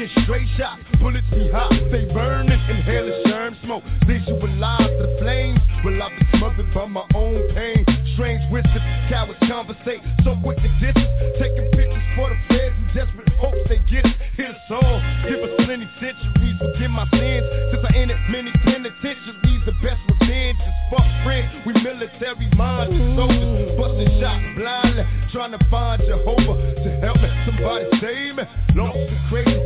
Ducking 0.08 0.24
straight 0.24 0.48
shots, 0.56 0.82
bullets 1.00 1.26
be 1.30 1.48
hot, 1.50 1.70
they 1.70 1.88
stay 1.88 2.12
burning, 2.12 2.60
inhaling 2.68 3.22
germ 3.26 3.56
smoke, 3.64 3.82
visualize 4.06 4.90
the 5.00 5.16
flames. 5.20 5.58
Will 5.84 6.02
I 6.02 6.08
be 6.10 6.38
smothered 6.38 6.72
by 6.74 6.86
my 6.86 7.04
own 7.14 7.54
pain? 7.54 7.84
Strange 8.14 8.40
wisdom, 8.50 8.82
cowards 9.08 9.38
conversate, 9.40 10.00
so 10.24 10.36
quick 10.42 10.58
to 10.58 10.68
distance, 10.80 11.08
taking 11.38 11.68
pictures 11.72 12.02
for 12.16 12.30
the 12.30 12.38
feds 12.48 12.74
in 12.76 12.86
desperate 12.94 13.28
hopes 13.38 13.58
they 13.68 13.78
get 13.90 14.04
it. 14.04 14.16
Hit 14.36 14.50
us 14.50 14.70
all, 14.70 15.02
give 15.28 15.40
us 15.42 15.50
plenty 15.64 15.88
centuries, 16.00 16.56
forgive 16.58 16.90
my 16.90 17.06
sins, 17.10 17.44
since 17.72 17.84
I 17.84 17.96
entered 17.96 18.20
many 18.30 18.52
penitentiaries, 18.64 19.62
the 19.66 19.72
best 19.82 20.00
revenge 20.08 20.58
is 20.58 20.74
fuck 20.90 21.06
friends. 21.24 21.52
We 21.66 21.72
military 21.82 22.48
minded 22.56 23.02
soldiers, 23.16 23.76
busting 23.76 24.20
shot 24.20 24.40
blindly, 24.56 25.04
trying 25.32 25.52
to 25.52 25.60
find 25.70 26.00
Jehovah 26.02 26.56
to 26.82 26.90
help 27.02 27.20
me. 27.20 27.28
Somebody 27.46 27.86
save 28.00 28.34
me. 28.36 28.44
Lost 28.74 28.96
and 28.96 29.18
crazy, 29.28 29.57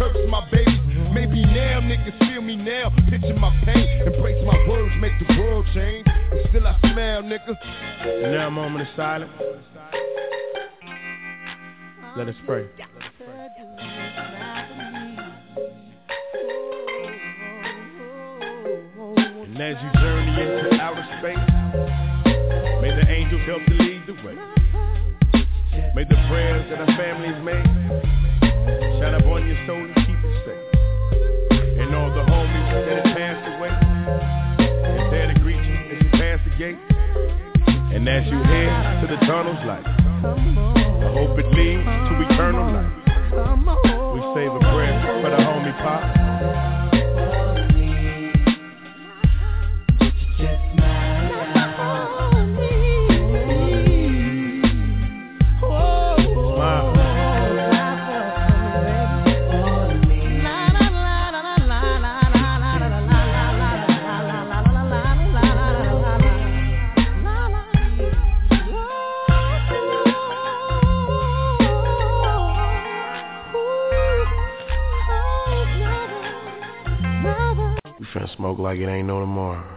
curse 0.00 0.16
my 0.28 0.48
babies. 0.50 0.80
Maybe 1.12 1.44
now 1.44 1.80
niggas 1.80 2.18
feel 2.18 2.40
me 2.40 2.56
now. 2.56 2.88
My 3.36 3.54
pain, 3.64 4.02
embrace 4.06 4.42
my 4.44 4.66
words, 4.68 4.94
make 4.98 5.12
the 5.18 5.38
world 5.38 5.66
change. 5.74 6.06
And 6.06 6.48
still 6.48 6.66
I 6.66 6.78
nigga. 6.82 7.54
Now 8.32 8.48
a 8.48 8.50
moment 8.50 8.88
of 8.88 8.94
silence. 8.96 9.30
Let 12.16 12.28
us 12.28 12.34
pray. 12.46 12.66
And 19.44 19.60
as 19.60 19.76
you 19.82 20.00
journey 20.00 20.40
into 20.40 20.80
outer 20.80 21.06
space, 21.18 21.38
may 22.80 22.90
the 22.96 23.06
angels 23.10 23.42
help 23.46 23.64
to 23.66 23.74
lead 23.74 24.02
the 24.06 24.14
way. 24.26 24.36
May 25.94 26.04
the 26.04 26.16
prayers 26.28 26.70
that 26.70 26.80
our 26.80 26.96
families 26.96 27.44
make 27.44 28.49
shine 29.00 29.14
upon 29.14 29.46
your 29.46 29.58
soul 29.66 29.82
and 29.82 29.94
keep 30.06 30.18
you 30.22 30.32
safe. 30.44 30.64
And 31.80 31.94
all 31.94 32.10
the 32.10 32.24
homies 32.24 32.68
that 32.86 33.04
have 33.04 33.16
passed 33.16 33.44
away, 33.56 33.72
and 34.88 35.12
there 35.12 35.32
to 35.32 35.38
greet 35.40 35.62
you 35.62 35.78
as 35.90 36.02
you 36.02 36.10
pass 36.10 36.38
the 36.44 36.54
gate. 36.56 36.78
And 37.94 38.08
as 38.08 38.26
you 38.30 38.38
head 38.38 39.00
to 39.02 39.06
the 39.06 39.18
tunnel's 39.26 39.64
light, 39.66 39.86
I 39.86 41.08
hope 41.12 41.38
it 41.38 41.48
leads 41.52 41.84
to 41.84 42.12
eternal 42.30 42.66
life. 42.72 42.92
We 44.14 44.20
save 44.34 44.52
a 44.52 44.60
prayer 44.72 44.96
for 45.22 45.30
the 45.30 45.36
homie 45.36 45.76
Pop. 45.82 46.79
Finna 78.14 78.36
smoke 78.36 78.58
like 78.58 78.78
it 78.78 78.88
ain't 78.88 79.06
no 79.06 79.20
tomorrow. 79.20 79.76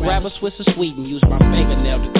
Grab 0.00 0.24
a 0.24 0.30
Swiss 0.38 0.54
of 0.58 0.66
sweet 0.74 0.96
and 0.96 1.06
use 1.06 1.22
my 1.28 1.38
fingernail 1.38 2.12
to. 2.12 2.17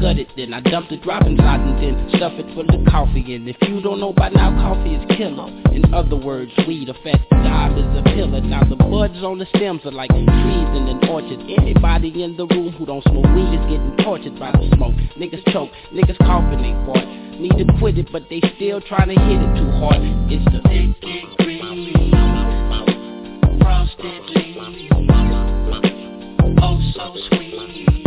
Gut 0.00 0.16
it, 0.16 0.28
then 0.34 0.54
I 0.54 0.60
dump 0.60 0.88
the 0.88 0.96
drop 0.96 1.26
inside 1.26 1.60
and 1.60 1.76
then 1.76 2.08
stuff 2.16 2.32
it 2.40 2.46
full 2.54 2.64
of 2.64 2.86
coffee. 2.88 3.34
And 3.34 3.46
if 3.46 3.56
you 3.68 3.82
don't 3.82 4.00
know 4.00 4.14
by 4.14 4.30
now, 4.30 4.48
coffee 4.56 4.94
is 4.94 5.04
killer. 5.18 5.52
In 5.76 5.92
other 5.92 6.16
words, 6.16 6.50
weed, 6.66 6.88
affects 6.88 7.28
fat 7.28 7.44
dime 7.44 7.76
is 7.76 7.98
a 8.00 8.02
pillar. 8.16 8.40
Now 8.40 8.64
the 8.64 8.76
buds 8.76 9.22
on 9.22 9.36
the 9.36 9.46
stems 9.54 9.84
are 9.84 9.92
like 9.92 10.08
trees 10.08 10.70
in 10.72 10.88
an 10.88 11.06
orchard. 11.06 11.40
Anybody 11.40 12.22
in 12.22 12.34
the 12.34 12.46
room 12.46 12.72
who 12.72 12.86
don't 12.86 13.04
smoke 13.04 13.28
weed 13.36 13.52
is 13.52 13.60
getting 13.68 13.94
tortured 14.02 14.40
by 14.40 14.52
the 14.52 14.72
smoke. 14.74 14.94
Niggas 15.20 15.44
choke, 15.52 15.68
niggas 15.92 16.16
coughing 16.24 16.62
they 16.64 16.72
fart. 16.88 17.04
Need 17.36 17.58
to 17.58 17.66
quit 17.78 17.98
it, 17.98 18.08
but 18.10 18.24
they 18.30 18.40
still 18.56 18.80
trying 18.80 19.08
to 19.08 19.20
hit 19.20 19.36
it 19.36 19.52
too 19.60 19.70
hard. 19.84 20.00
It's 20.32 20.44
the 20.48 20.64
thick 20.64 20.96
green, 21.44 21.92
frosted 23.60 24.24
leaves. 24.32 24.88
Oh, 26.62 26.80
so 26.96 27.16
sweet. 27.28 27.99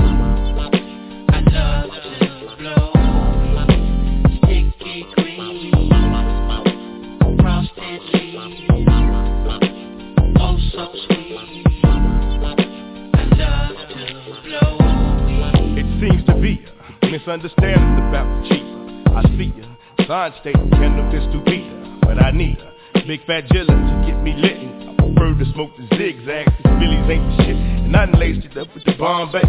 A 17.24 17.38
misunderstanding 17.38 18.08
about 18.10 18.28
the 18.44 18.50
cheaper. 18.50 19.16
I 19.16 19.24
see 19.38 19.54
ya. 19.58 20.06
Sign 20.08 20.34
stating 20.42 20.70
cannabis 20.72 21.26
to 21.34 21.44
be 21.46 21.64
but 22.02 22.24
I 22.24 22.32
need 22.32 22.58
a 22.60 23.06
big 23.08 23.26
fat 23.26 23.46
jilla 23.48 23.68
to 23.68 24.12
get 24.12 24.22
me 24.22 24.34
lit. 24.34 24.58
I 24.60 24.96
prefer 24.96 25.34
to 25.40 25.46
smoke 25.54 25.72
the 25.78 25.88
zigzag, 25.96 26.46
cause 26.46 26.80
Phillies 26.80 27.10
ain't 27.10 27.38
the 27.38 27.44
shit. 27.44 27.56
And 27.56 27.96
I 27.96 28.06
done 28.06 28.20
laced 28.20 28.46
it 28.46 28.58
up 28.58 28.68
with 28.74 28.84
the 28.84 28.94
Bombay, 29.00 29.42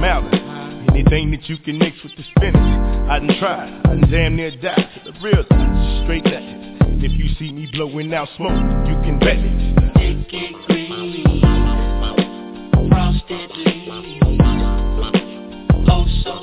Malin. 0.00 0.34
Anything 0.90 1.30
that 1.32 1.48
you 1.48 1.58
can 1.58 1.78
mix 1.78 1.96
with 2.02 2.16
the 2.16 2.24
spinach, 2.36 2.56
I 2.56 3.18
done 3.18 3.36
tried. 3.38 3.80
I 3.84 4.00
done 4.00 4.10
damn 4.10 4.36
near 4.36 4.50
died 4.50 4.88
to 5.04 5.12
the 5.12 5.18
real 5.20 5.44
straight 6.04 6.24
that. 6.24 6.42
And 6.42 7.04
if 7.04 7.12
you 7.12 7.28
see 7.38 7.52
me 7.52 7.68
blowing 7.72 8.12
out 8.14 8.28
smoke, 8.36 8.58
you 8.88 8.96
can 9.04 9.18
bet 9.20 9.38
it. 9.38 9.80
Sticky 9.94 10.56
green. 10.66 11.40
Frosted 12.88 13.50
leaves. 13.56 14.20
Oh, 15.88 16.06
so 16.24 16.39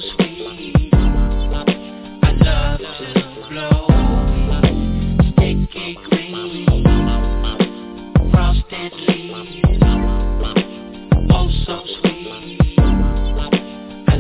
so 11.68 11.84
sweet. 12.00 12.58
I. 12.80 14.18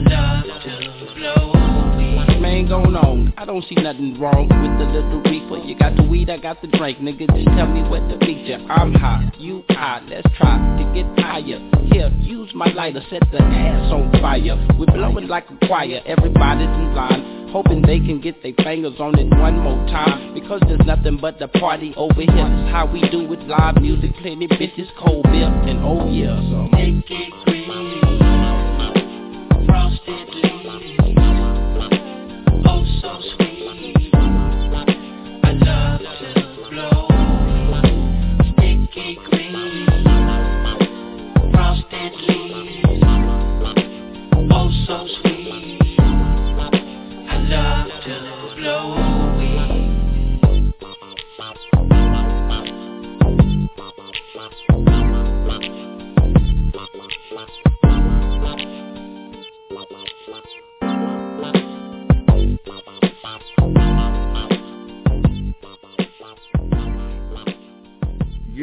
Man, 2.41 2.67
going 2.67 2.95
on. 2.95 3.33
I 3.37 3.45
don't 3.45 3.63
see 3.63 3.75
nothing 3.75 4.19
wrong 4.19 4.49
with 4.49 4.77
the 4.77 4.85
little 4.91 5.21
reefer. 5.21 5.65
You 5.65 5.77
got 5.79 5.95
the 5.95 6.03
weed, 6.03 6.29
I 6.29 6.37
got 6.37 6.61
the 6.61 6.67
drink. 6.67 6.99
Nigga, 6.99 7.25
just 7.33 7.47
tell 7.55 7.67
me 7.67 7.81
what 7.89 8.01
meet 8.19 8.45
ya. 8.47 8.57
I'm 8.69 8.93
hot, 8.93 9.39
you 9.39 9.63
hot. 9.69 10.03
Let's 10.09 10.27
try 10.35 10.57
to 10.77 10.83
get 10.93 11.07
higher. 11.23 11.59
Here, 11.91 12.11
use 12.19 12.51
my 12.53 12.67
lighter, 12.73 13.01
set 13.09 13.21
the 13.31 13.41
ass 13.41 13.93
on 13.93 14.11
fire. 14.19 14.57
We're 14.77 14.85
blowing 14.87 15.27
like 15.27 15.49
a 15.49 15.65
choir. 15.67 16.01
Everybody's 16.05 16.67
in 16.67 16.93
line, 16.93 17.36
hoping 17.51 17.81
they 17.81 17.99
can 17.99 18.21
get 18.21 18.41
their 18.43 18.53
fingers 18.63 18.99
on 18.99 19.17
it 19.17 19.29
one 19.37 19.59
more 19.59 19.85
time. 19.87 20.33
Because 20.33 20.61
there's 20.67 20.85
nothing 20.85 21.17
but 21.19 21.39
the 21.39 21.47
party 21.47 21.93
over 21.95 22.21
here. 22.21 22.47
How 22.71 22.89
we 22.91 23.01
do 23.09 23.31
it. 23.33 23.39
Live 23.47 23.81
music, 23.81 24.11
plenty 24.21 24.47
bitches, 24.47 24.87
cold 24.97 25.23
beer, 25.23 25.47
and 25.47 25.79
oh 25.83 26.09
yeah. 26.11 26.39
So 26.49 26.69
make 26.75 27.09
it 27.09 27.56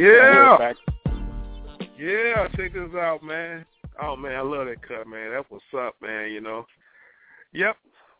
Yeah. 0.04 0.72
Yeah, 1.98 2.48
check 2.56 2.74
this 2.74 2.94
out, 2.94 3.20
man. 3.22 3.64
Oh 4.02 4.16
man, 4.16 4.36
I 4.36 4.42
love 4.42 4.66
that 4.66 4.86
cut, 4.86 5.06
man. 5.06 5.30
That's 5.30 5.46
what's 5.48 5.64
up, 5.74 5.94
man, 6.02 6.30
you 6.30 6.42
know. 6.42 6.66
Yep. 7.54 7.76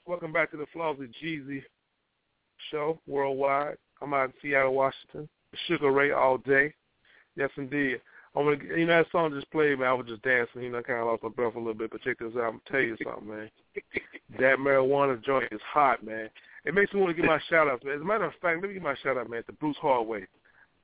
Welcome 0.06 0.32
back 0.32 0.50
to 0.52 0.56
the 0.56 0.64
Flawsy 0.74 1.10
Jeezy 1.22 1.62
show 2.70 2.98
worldwide. 3.06 3.76
I'm 4.00 4.14
out 4.14 4.30
in 4.30 4.32
Seattle, 4.40 4.72
Washington. 4.72 5.28
Sugar 5.66 5.90
Ray 5.90 6.10
all 6.12 6.38
day. 6.38 6.72
Yes 7.36 7.50
indeed. 7.58 8.00
I'm 8.34 8.44
gonna 8.44 8.78
you 8.78 8.86
know 8.86 9.02
that 9.02 9.12
song 9.12 9.34
just 9.34 9.50
played, 9.50 9.78
man, 9.78 9.88
I 9.88 9.92
was 9.92 10.06
just 10.06 10.22
dancing, 10.22 10.62
you 10.62 10.70
know, 10.70 10.78
I 10.78 10.82
kinda 10.82 11.04
lost 11.04 11.22
my 11.22 11.28
breath 11.28 11.54
a 11.54 11.58
little 11.58 11.74
bit, 11.74 11.90
but 11.90 12.00
check 12.00 12.18
this 12.18 12.32
out, 12.34 12.44
I'm 12.44 12.50
gonna 12.50 12.60
tell 12.70 12.80
you 12.80 12.96
something, 13.04 13.28
man. 13.28 13.50
that 14.40 14.56
marijuana 14.56 15.22
joint 15.22 15.52
is 15.52 15.60
hot, 15.70 16.02
man. 16.02 16.30
It 16.64 16.72
makes 16.72 16.94
me 16.94 17.00
want 17.00 17.14
to 17.14 17.20
give 17.20 17.28
my 17.28 17.40
shout 17.50 17.68
out. 17.68 17.86
As 17.86 18.00
a 18.00 18.04
matter 18.04 18.24
of 18.24 18.32
fact, 18.40 18.62
let 18.62 18.68
me 18.68 18.72
give 18.72 18.82
my 18.82 18.96
shout 19.02 19.18
out, 19.18 19.28
man, 19.28 19.42
to 19.44 19.52
Bruce 19.52 19.76
Hardway. 19.82 20.26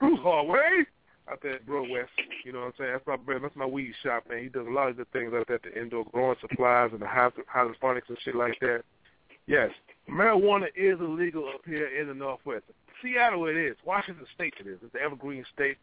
Bruce 0.01 0.19
Hardway 0.21 0.87
out 1.31 1.41
there 1.43 1.55
at 1.55 1.67
Bro 1.67 1.83
West. 1.91 2.11
You 2.45 2.53
know 2.53 2.61
what 2.61 2.67
I'm 2.67 2.73
saying? 2.79 2.91
That's 2.93 3.07
my 3.07 3.17
brother. 3.17 3.41
That's 3.43 3.57
my 3.57 3.67
weed 3.67 3.93
shop, 4.03 4.25
man. 4.29 4.43
He 4.43 4.49
does 4.49 4.67
a 4.67 4.71
lot 4.71 4.89
of 4.89 4.97
good 4.97 5.13
things 5.13 5.33
out 5.35 5.47
there 5.47 5.57
at 5.57 5.63
the 5.63 5.81
indoor 5.81 6.05
growing 6.07 6.37
supplies 6.41 6.91
and 6.93 7.01
the 7.01 7.07
hydroponics 7.07 8.09
and 8.09 8.19
shit 8.25 8.35
like 8.35 8.59
that. 8.61 8.83
Yes, 9.47 9.71
marijuana 10.09 10.67
is 10.75 10.99
illegal 11.01 11.49
up 11.49 11.61
here 11.65 11.87
in 11.87 12.09
the 12.09 12.15
Northwest. 12.15 12.65
Seattle 13.03 13.47
it 13.47 13.57
is. 13.57 13.77
Washington 13.85 14.27
State 14.35 14.55
it 14.61 14.67
is. 14.67 14.79
It's 14.83 14.93
the 14.93 15.01
evergreen 15.01 15.45
state. 15.55 15.77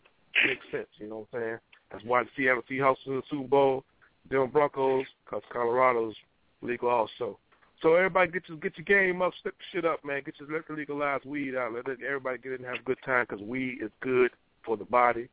Makes 0.46 0.66
sense, 0.72 0.88
you 1.00 1.10
know 1.10 1.28
what 1.30 1.40
I'm 1.40 1.42
saying? 1.42 1.58
That's 1.92 2.04
why 2.04 2.24
the 2.24 2.30
Seattle 2.38 2.62
Seahawks 2.70 2.98
in 3.08 3.16
the 3.16 3.22
Super 3.30 3.48
Bowl, 3.48 3.84
Denver 4.30 4.48
Broncos, 4.48 5.06
because 5.26 5.42
Colorado's 5.52 6.16
legal 6.62 6.90
also. 6.90 7.40
So 7.82 7.94
everybody 7.96 8.32
get 8.32 8.44
your 8.48 8.58
get 8.58 8.74
your 8.78 8.86
game 8.86 9.22
up, 9.22 9.34
step 9.40 9.54
shit 9.72 9.86
up, 9.86 10.04
man. 10.04 10.24
Get 10.26 10.36
your 10.40 10.50
let 10.52 10.68
the 10.68 10.74
legalized 10.74 11.26
weed 11.26 11.56
out. 11.56 11.74
Let 11.74 11.86
everybody 12.02 12.40
get 12.40 12.54
in 12.54 12.58
and 12.60 12.66
have 12.66 12.80
a 12.80 12.84
good 12.84 12.98
time 13.06 13.26
because 13.30 13.44
weed 13.46 13.80
is 13.82 13.92
good 14.02 14.32
for 14.66 14.78
the 14.78 14.86
body. 14.86 15.30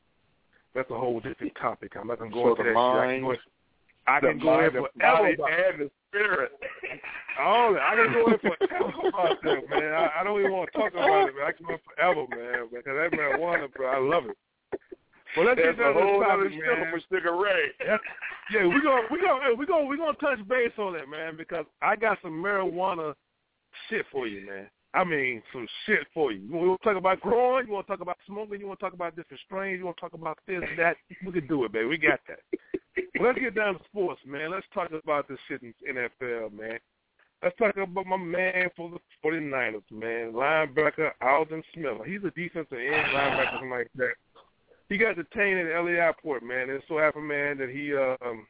That's 0.74 0.90
a 0.90 0.98
whole 0.98 1.20
different 1.20 1.52
topic. 1.60 1.92
I'm 1.98 2.08
not 2.08 2.18
gonna 2.18 2.30
go 2.30 2.42
For 2.42 2.50
into 2.50 2.62
the 2.64 2.70
that 2.70 3.30
shit. 3.30 3.40
I 4.06 4.20
can 4.20 4.38
go, 4.38 4.46
mind, 4.46 4.64
I 4.66 4.68
can 4.68 4.74
the 4.74 4.84
go 4.84 5.26
in 5.26 5.36
forever. 5.36 5.70
and 5.70 5.80
the 5.80 5.90
spirit. 6.10 6.52
Oh, 7.40 7.76
I 7.80 7.94
can 7.96 8.12
go 8.12 8.26
in 8.30 8.38
forever 8.38 9.08
about 9.08 9.42
that, 9.42 9.70
man. 9.70 9.92
I, 9.92 10.20
I 10.20 10.24
don't 10.24 10.38
even 10.40 10.52
want 10.52 10.70
to 10.72 10.78
talk 10.78 10.92
about 10.92 11.28
it, 11.28 11.34
man. 11.34 11.46
I 11.46 11.52
can 11.52 11.66
go 11.66 11.72
in 11.72 11.80
forever, 11.82 12.26
man. 12.30 12.68
Because 12.70 12.84
that 12.84 13.18
marijuana, 13.18 13.72
bro, 13.72 13.88
I 13.88 13.98
love 13.98 14.26
it. 14.26 14.36
Well, 15.36 15.46
let's 15.46 15.60
That's 15.64 15.76
get 15.78 15.82
to 15.84 15.92
whole 15.94 16.20
this 16.20 16.28
other 16.30 16.44
topic, 16.50 16.60
man. 16.60 17.00
for 17.10 17.42
Ray. 17.42 17.72
Yeah, 18.52 18.66
we 18.66 18.80
gonna 18.82 19.02
we 19.10 19.20
gonna 19.20 19.54
we 19.56 19.66
gonna 19.66 19.86
we 19.86 19.96
gonna 19.96 20.14
touch 20.14 20.46
base 20.48 20.72
on 20.78 20.92
that, 20.94 21.08
man, 21.08 21.36
because 21.36 21.64
I 21.80 21.96
got 21.96 22.18
some 22.22 22.32
marijuana 22.32 23.14
shit 23.88 24.04
for 24.12 24.26
you, 24.26 24.46
man. 24.46 24.68
I 24.92 25.02
mean, 25.02 25.42
some 25.52 25.66
shit 25.86 26.06
for 26.14 26.30
you. 26.30 26.40
You 26.40 26.54
want 26.54 26.80
to 26.80 26.88
talk 26.88 26.96
about 26.96 27.20
growing? 27.20 27.66
You 27.66 27.72
want 27.72 27.86
to 27.86 27.92
talk 27.92 28.00
about 28.00 28.16
smoking? 28.26 28.60
You 28.60 28.68
want 28.68 28.78
to 28.78 28.84
talk 28.84 28.92
about 28.92 29.16
different 29.16 29.40
strains? 29.44 29.78
You 29.78 29.86
want 29.86 29.96
to 29.96 30.00
talk 30.00 30.14
about 30.14 30.38
this, 30.46 30.62
that? 30.76 30.96
We 31.26 31.32
can 31.32 31.48
do 31.48 31.64
it, 31.64 31.72
baby. 31.72 31.86
We 31.86 31.98
got 31.98 32.20
that. 32.28 32.38
Well, 33.18 33.28
let's 33.28 33.40
get 33.40 33.56
down 33.56 33.74
to 33.74 33.84
sports, 33.86 34.20
man. 34.24 34.52
Let's 34.52 34.66
talk 34.72 34.90
about 34.92 35.26
this 35.26 35.38
shit 35.48 35.62
in 35.62 35.74
NFL, 35.88 36.52
man. 36.52 36.78
Let's 37.42 37.56
talk 37.58 37.76
about 37.76 38.06
my 38.06 38.16
man 38.16 38.70
for 38.76 38.90
the 38.90 38.98
49ers, 39.24 39.82
man. 39.90 40.32
Linebacker 40.32 41.10
Aldon 41.20 41.62
Smith. 41.74 41.98
He's 42.06 42.22
a 42.24 42.30
defensive 42.30 42.78
end 42.78 43.06
linebacker, 43.12 43.52
something 43.52 43.70
like 43.70 43.90
that. 43.96 44.14
He 44.88 44.98
got 44.98 45.16
detained 45.16 45.58
at 45.58 45.80
LA 45.80 45.92
Airport, 45.92 46.42
man. 46.42 46.70
It 46.70 46.82
so 46.88 46.98
happened, 46.98 47.28
man, 47.28 47.58
that 47.58 47.70
he 47.70 47.94
um 47.94 48.46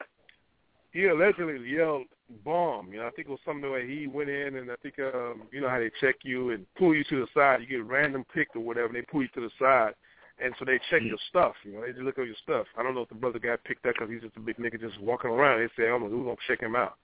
he 0.93 1.06
allegedly 1.06 1.69
yelled 1.69 2.06
bomb. 2.44 2.93
You 2.93 3.01
know, 3.01 3.06
I 3.06 3.11
think 3.11 3.28
it 3.28 3.31
was 3.31 3.40
something 3.44 3.70
way 3.70 3.86
he 3.86 4.06
went 4.06 4.31
in 4.31 4.56
and 4.56 4.70
I 4.70 4.77
think 4.82 4.98
um, 4.98 5.43
you 5.52 5.61
know 5.61 5.69
how 5.69 5.78
they 5.78 5.90
check 6.01 6.16
you 6.23 6.51
and 6.51 6.66
pull 6.77 6.94
you 6.94 7.05
to 7.05 7.20
the 7.20 7.27
side. 7.35 7.61
You 7.61 7.66
get 7.66 7.86
random 7.86 8.24
picked 8.32 8.56
or 8.56 8.61
whatever, 8.61 8.86
and 8.86 8.97
they 8.97 9.02
pull 9.02 9.23
you 9.23 9.28
to 9.35 9.40
the 9.40 9.51
side. 9.59 9.94
And 10.43 10.52
so 10.59 10.65
they 10.65 10.81
check 10.90 11.02
your 11.02 11.19
stuff, 11.28 11.55
you 11.62 11.74
know, 11.74 11.82
they 11.82 11.93
just 11.93 12.02
look 12.02 12.19
at 12.19 12.27
your 12.27 12.35
stuff. 12.43 12.66
I 12.77 12.82
don't 12.82 12.97
know 12.97 13.02
if 13.02 13.09
the 13.09 13.15
brother 13.15 13.39
got 13.39 13.62
picked 13.62 13.86
up 13.86 13.94
because 13.94 14.11
he's 14.11 14.23
just 14.23 14.36
a 14.36 14.40
big 14.40 14.56
nigga 14.56 14.81
just 14.81 15.01
walking 15.01 15.31
around. 15.31 15.61
They 15.61 15.69
say, 15.81 15.89
oh, 15.90 15.98
we're 16.02 16.09
to 16.09 16.36
check 16.48 16.61
him 16.61 16.74
out. 16.74 16.94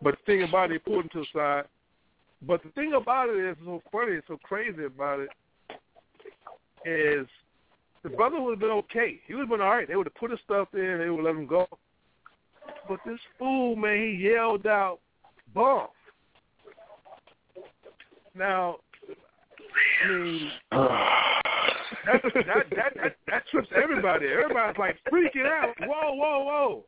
But 0.00 0.16
the 0.18 0.32
thing 0.32 0.42
about 0.44 0.70
it, 0.70 0.74
they 0.74 0.90
pulled 0.90 1.04
him 1.04 1.10
to 1.12 1.20
the 1.20 1.26
side. 1.34 1.64
But 2.46 2.62
the 2.62 2.70
thing 2.70 2.92
about 2.92 3.30
it 3.30 3.38
is 3.38 3.56
so 3.64 3.82
funny, 3.90 4.18
so 4.28 4.38
crazy 4.44 4.84
about 4.84 5.20
it, 5.20 5.30
is 6.84 7.26
the 8.02 8.10
brother 8.10 8.40
would 8.40 8.52
have 8.52 8.60
been 8.60 8.70
okay. 8.70 9.20
He 9.26 9.34
would 9.34 9.42
have 9.42 9.48
been 9.48 9.60
all 9.60 9.70
right. 9.70 9.86
They 9.86 9.96
would 9.96 10.06
have 10.06 10.14
put 10.14 10.30
his 10.30 10.40
stuff 10.44 10.68
in, 10.74 10.98
they 10.98 11.10
would 11.10 11.24
let 11.24 11.34
him 11.34 11.46
go. 11.46 11.66
But 12.88 12.98
this 13.06 13.18
fool, 13.38 13.76
man, 13.76 13.96
he 13.96 14.28
yelled 14.28 14.66
out, 14.66 14.98
"Bomb!" 15.54 15.88
Now, 18.34 18.76
I 20.04 20.08
mean, 20.08 20.50
that, 20.70 22.22
that 22.22 22.70
that 22.70 22.94
that 22.96 23.16
that 23.28 23.48
trips 23.50 23.68
everybody. 23.74 24.26
Everybody's 24.26 24.78
like 24.78 24.96
freaking 25.10 25.46
out. 25.46 25.74
Whoa, 25.80 26.14
whoa, 26.14 26.44
whoa! 26.44 26.84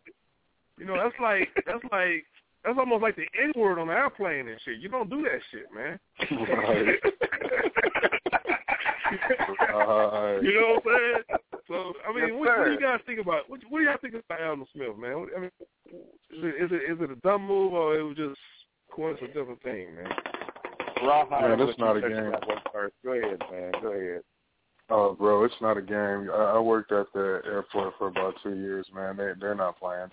You 0.78 0.86
know, 0.86 0.97
that's 0.97 1.15
like 1.20 1.49
that's 1.66 1.85
like 1.93 2.24
that's 2.65 2.78
almost 2.78 3.03
like 3.03 3.16
the 3.16 3.27
N 3.41 3.53
word 3.57 3.78
on 3.78 3.89
the 3.89 3.95
airplane 3.95 4.49
and 4.49 4.59
shit. 4.65 4.81
You 4.81 4.89
don't 4.89 5.11
do 5.11 5.23
that 5.23 5.41
shit, 5.51 5.66
man. 5.74 6.01
Right. 6.59 6.97
Right. 9.10 10.40
You 10.43 10.55
know 10.55 10.81
what 10.82 10.94
I'm 10.94 11.22
saying? 11.28 11.39
So 11.68 11.93
I 12.06 12.12
mean, 12.14 12.28
Yes, 12.28 12.39
what, 12.39 12.59
what 12.59 12.64
do 12.66 12.72
you 12.72 12.81
guys 12.81 13.01
think 13.06 13.20
about? 13.20 13.48
What, 13.48 13.60
what 13.68 13.78
do 13.78 13.85
y'all 13.85 13.97
think 14.01 14.14
about 14.14 14.40
Aldon 14.40 14.66
Smith, 14.74 14.97
man? 14.98 15.26
I 15.36 15.40
mean, 15.40 15.51
is 15.86 16.43
it 16.43 16.64
is 16.64 16.70
it, 16.72 16.93
is 16.93 16.98
it 17.01 17.10
a 17.10 17.16
dumb 17.16 17.47
move 17.47 17.72
or 17.72 17.98
it 17.98 18.02
was 18.02 18.16
just 18.16 18.39
coincidental 18.90 19.56
thing, 19.62 19.94
man? 19.94 20.09
Man, 21.31 21.59
that's 21.59 21.78
not 21.78 21.97
a 21.97 22.01
game. 22.01 22.32
Go 23.05 23.12
ahead, 23.12 23.39
man. 23.51 23.72
Go 23.82 23.93
ahead. 23.93 24.22
Oh, 24.90 25.14
bro, 25.14 25.44
it's 25.44 25.55
not 25.60 25.78
a 25.78 25.82
game. 25.82 26.31
I, 26.32 26.55
I 26.56 26.59
worked 26.59 26.93
at 26.93 27.06
the 27.14 27.40
airport 27.47 27.94
for 27.98 28.09
about 28.09 28.35
two 28.43 28.55
years, 28.55 28.86
man. 28.94 29.16
They 29.16 29.32
they're 29.40 29.55
not 29.55 29.78
playing. 29.78 30.09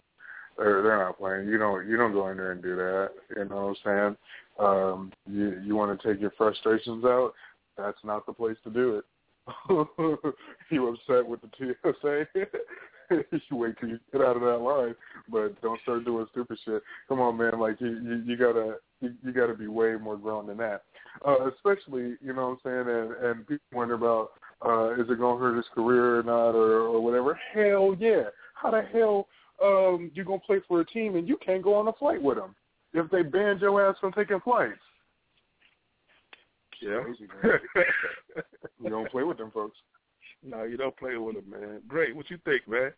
They're 0.58 0.82
they're 0.82 0.98
not 0.98 1.18
playing. 1.18 1.48
You 1.48 1.58
don't 1.58 1.88
you 1.88 1.98
don't 1.98 2.14
go 2.14 2.30
in 2.30 2.38
there 2.38 2.52
and 2.52 2.62
do 2.62 2.76
that. 2.76 3.10
You 3.36 3.46
know 3.46 3.74
what 3.84 3.92
I'm 3.92 4.16
saying? 4.16 4.18
Um, 4.60 5.12
you 5.30 5.62
you 5.66 5.76
want 5.76 6.00
to 6.00 6.08
take 6.08 6.22
your 6.22 6.32
frustrations 6.38 7.04
out? 7.04 7.34
That's 7.82 8.04
not 8.04 8.26
the 8.26 8.34
place 8.34 8.58
to 8.64 8.70
do 8.70 8.98
it. 8.98 9.06
you 10.70 10.88
upset 10.88 11.26
with 11.28 11.42
the 11.42 11.50
TSA? 11.58 12.26
you 13.32 13.58
wait 13.58 13.76
till 13.80 13.90
you 13.90 14.00
get 14.12 14.22
out 14.22 14.36
of 14.36 14.42
that 14.42 14.58
line, 14.58 14.96
but 15.30 15.60
don't 15.62 15.82
start 15.82 16.06
doing 16.06 16.26
stupid 16.32 16.58
shit. 16.64 16.82
Come 17.10 17.20
on, 17.20 17.38
man. 17.38 17.60
Like 17.60 17.82
you 17.82 17.90
you, 17.90 18.24
you 18.26 18.38
gotta 18.38 18.76
you, 19.02 19.14
you 19.24 19.32
gotta 19.34 19.54
be 19.54 19.68
way 19.68 19.96
more 19.96 20.18
grown 20.18 20.48
than 20.48 20.58
that. 20.58 20.84
Uh, 21.28 21.50
especially, 21.50 22.16
you 22.22 22.34
know 22.34 22.58
what 22.64 22.72
I'm 22.72 22.86
saying, 22.86 22.96
and, 22.96 23.26
and 23.26 23.48
people 23.48 23.66
wonder 23.74 23.96
about 23.96 24.32
uh, 24.66 24.94
is 24.94 25.10
it 25.10 25.20
gonna 25.20 25.40
hurt 25.40 25.58
his 25.58 25.66
career 25.74 26.20
or 26.20 26.24
not 26.24 26.52
or, 26.52 26.82
or 26.82 27.02
whatever. 27.02 27.38
Hell 27.54 27.96
yeah. 28.00 28.30
How 28.54 28.72
the 28.72 28.84
hell 28.94 29.28
um 29.64 30.12
you 30.14 30.24
gonna 30.24 30.40
play 30.40 30.60
for 30.68 30.82
a 30.82 30.86
team 30.86 31.16
and 31.16 31.28
you 31.28 31.38
can't 31.44 31.64
go 31.64 31.76
on 31.76 31.88
a 31.88 31.94
flight 31.94 32.22
with 32.22 32.38
them 32.38 32.56
if 32.94 33.10
they 33.12 33.24
banned 33.24 33.62
your 33.62 33.88
ass 33.88 33.98
from 34.00 34.14
taking 34.14 34.40
flights? 34.42 34.80
Yeah. 36.82 37.02
Crazy, 37.04 37.28
man. 37.44 37.60
you 38.84 38.90
don't 38.90 39.10
play 39.12 39.24
with 39.24 39.38
them 39.38 39.52
folks. 39.52 39.78
No, 40.44 40.64
you 40.64 40.78
don't 40.78 40.98
play 40.98 41.18
with 41.18 41.36
them, 41.36 41.50
man. 41.50 41.82
Great. 41.88 42.16
What 42.16 42.30
you 42.30 42.38
think, 42.44 42.68
man? 42.68 42.92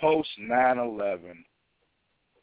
Post 0.00 0.28
nine 0.38 0.78
eleven. 0.78 1.44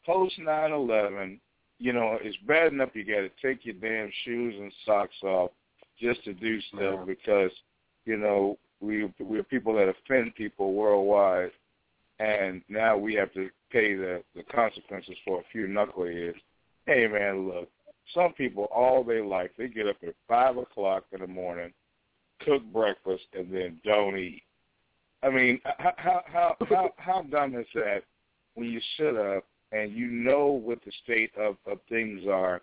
Post 0.06 0.38
nine 0.38 0.72
eleven, 0.72 1.40
you 1.78 1.92
know, 1.92 2.18
it's 2.20 2.36
bad 2.46 2.72
enough 2.72 2.90
you 2.94 3.04
got 3.04 3.20
to 3.20 3.30
take 3.40 3.64
your 3.64 3.74
damn 3.74 4.10
shoes 4.24 4.54
and 4.58 4.72
socks 4.84 5.14
off 5.22 5.50
just 5.98 6.22
to 6.24 6.32
do 6.32 6.60
stuff 6.62 7.06
because, 7.06 7.50
you 8.04 8.16
know, 8.16 8.58
we 8.80 9.12
we're 9.18 9.42
people 9.42 9.74
that 9.74 9.88
offend 9.88 10.34
people 10.34 10.72
worldwide, 10.72 11.50
and 12.20 12.62
now 12.68 12.96
we 12.96 13.14
have 13.14 13.32
to 13.34 13.48
pay 13.70 13.94
the 13.94 14.22
the 14.34 14.42
consequences 14.44 15.16
for 15.24 15.40
a 15.40 15.44
few 15.50 15.66
knuckleheads. 15.66 16.34
Hey, 16.86 17.06
man, 17.06 17.48
look, 17.48 17.68
some 18.14 18.32
people 18.32 18.64
all 18.74 19.04
day 19.04 19.20
life 19.20 19.50
they 19.58 19.68
get 19.68 19.88
up 19.88 19.96
at 20.06 20.14
five 20.26 20.56
o'clock 20.56 21.04
in 21.12 21.20
the 21.20 21.26
morning, 21.26 21.72
cook 22.44 22.62
breakfast, 22.72 23.24
and 23.34 23.52
then 23.52 23.80
don't 23.84 24.16
eat. 24.18 24.42
I 25.22 25.30
mean, 25.30 25.60
how 25.78 25.92
how 25.96 26.22
how 26.26 26.56
how, 26.68 26.90
how 26.96 27.22
dumb 27.22 27.54
is 27.56 27.66
that? 27.74 28.02
When 28.54 28.70
you 28.70 28.80
sit 28.96 29.16
up 29.16 29.44
and 29.72 29.92
you 29.92 30.06
know 30.06 30.46
what 30.46 30.78
the 30.84 30.92
state 31.04 31.32
of 31.36 31.56
of 31.66 31.78
things 31.88 32.22
are, 32.30 32.62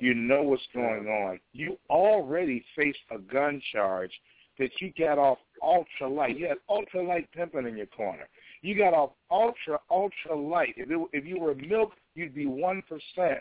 you 0.00 0.14
know 0.14 0.42
what's 0.42 0.62
going 0.74 1.06
on. 1.08 1.40
You 1.52 1.76
already 1.88 2.64
faced 2.76 2.98
a 3.10 3.18
gun 3.18 3.60
charge 3.72 4.12
that 4.58 4.70
you 4.80 4.92
got 4.98 5.18
off 5.18 5.38
ultra 5.62 6.08
light. 6.08 6.38
You 6.38 6.48
had 6.48 6.58
ultra 6.68 7.02
light 7.02 7.28
pimping 7.32 7.66
in 7.66 7.76
your 7.76 7.86
corner. 7.86 8.28
You 8.62 8.76
got 8.76 8.94
off 8.94 9.10
ultra 9.30 9.78
ultra 9.90 10.36
light. 10.36 10.74
If 10.76 10.90
it, 10.90 11.08
if 11.12 11.24
you 11.24 11.38
were 11.38 11.54
milk, 11.54 11.92
you'd 12.14 12.34
be 12.34 12.46
one 12.46 12.82
percent. 12.82 13.40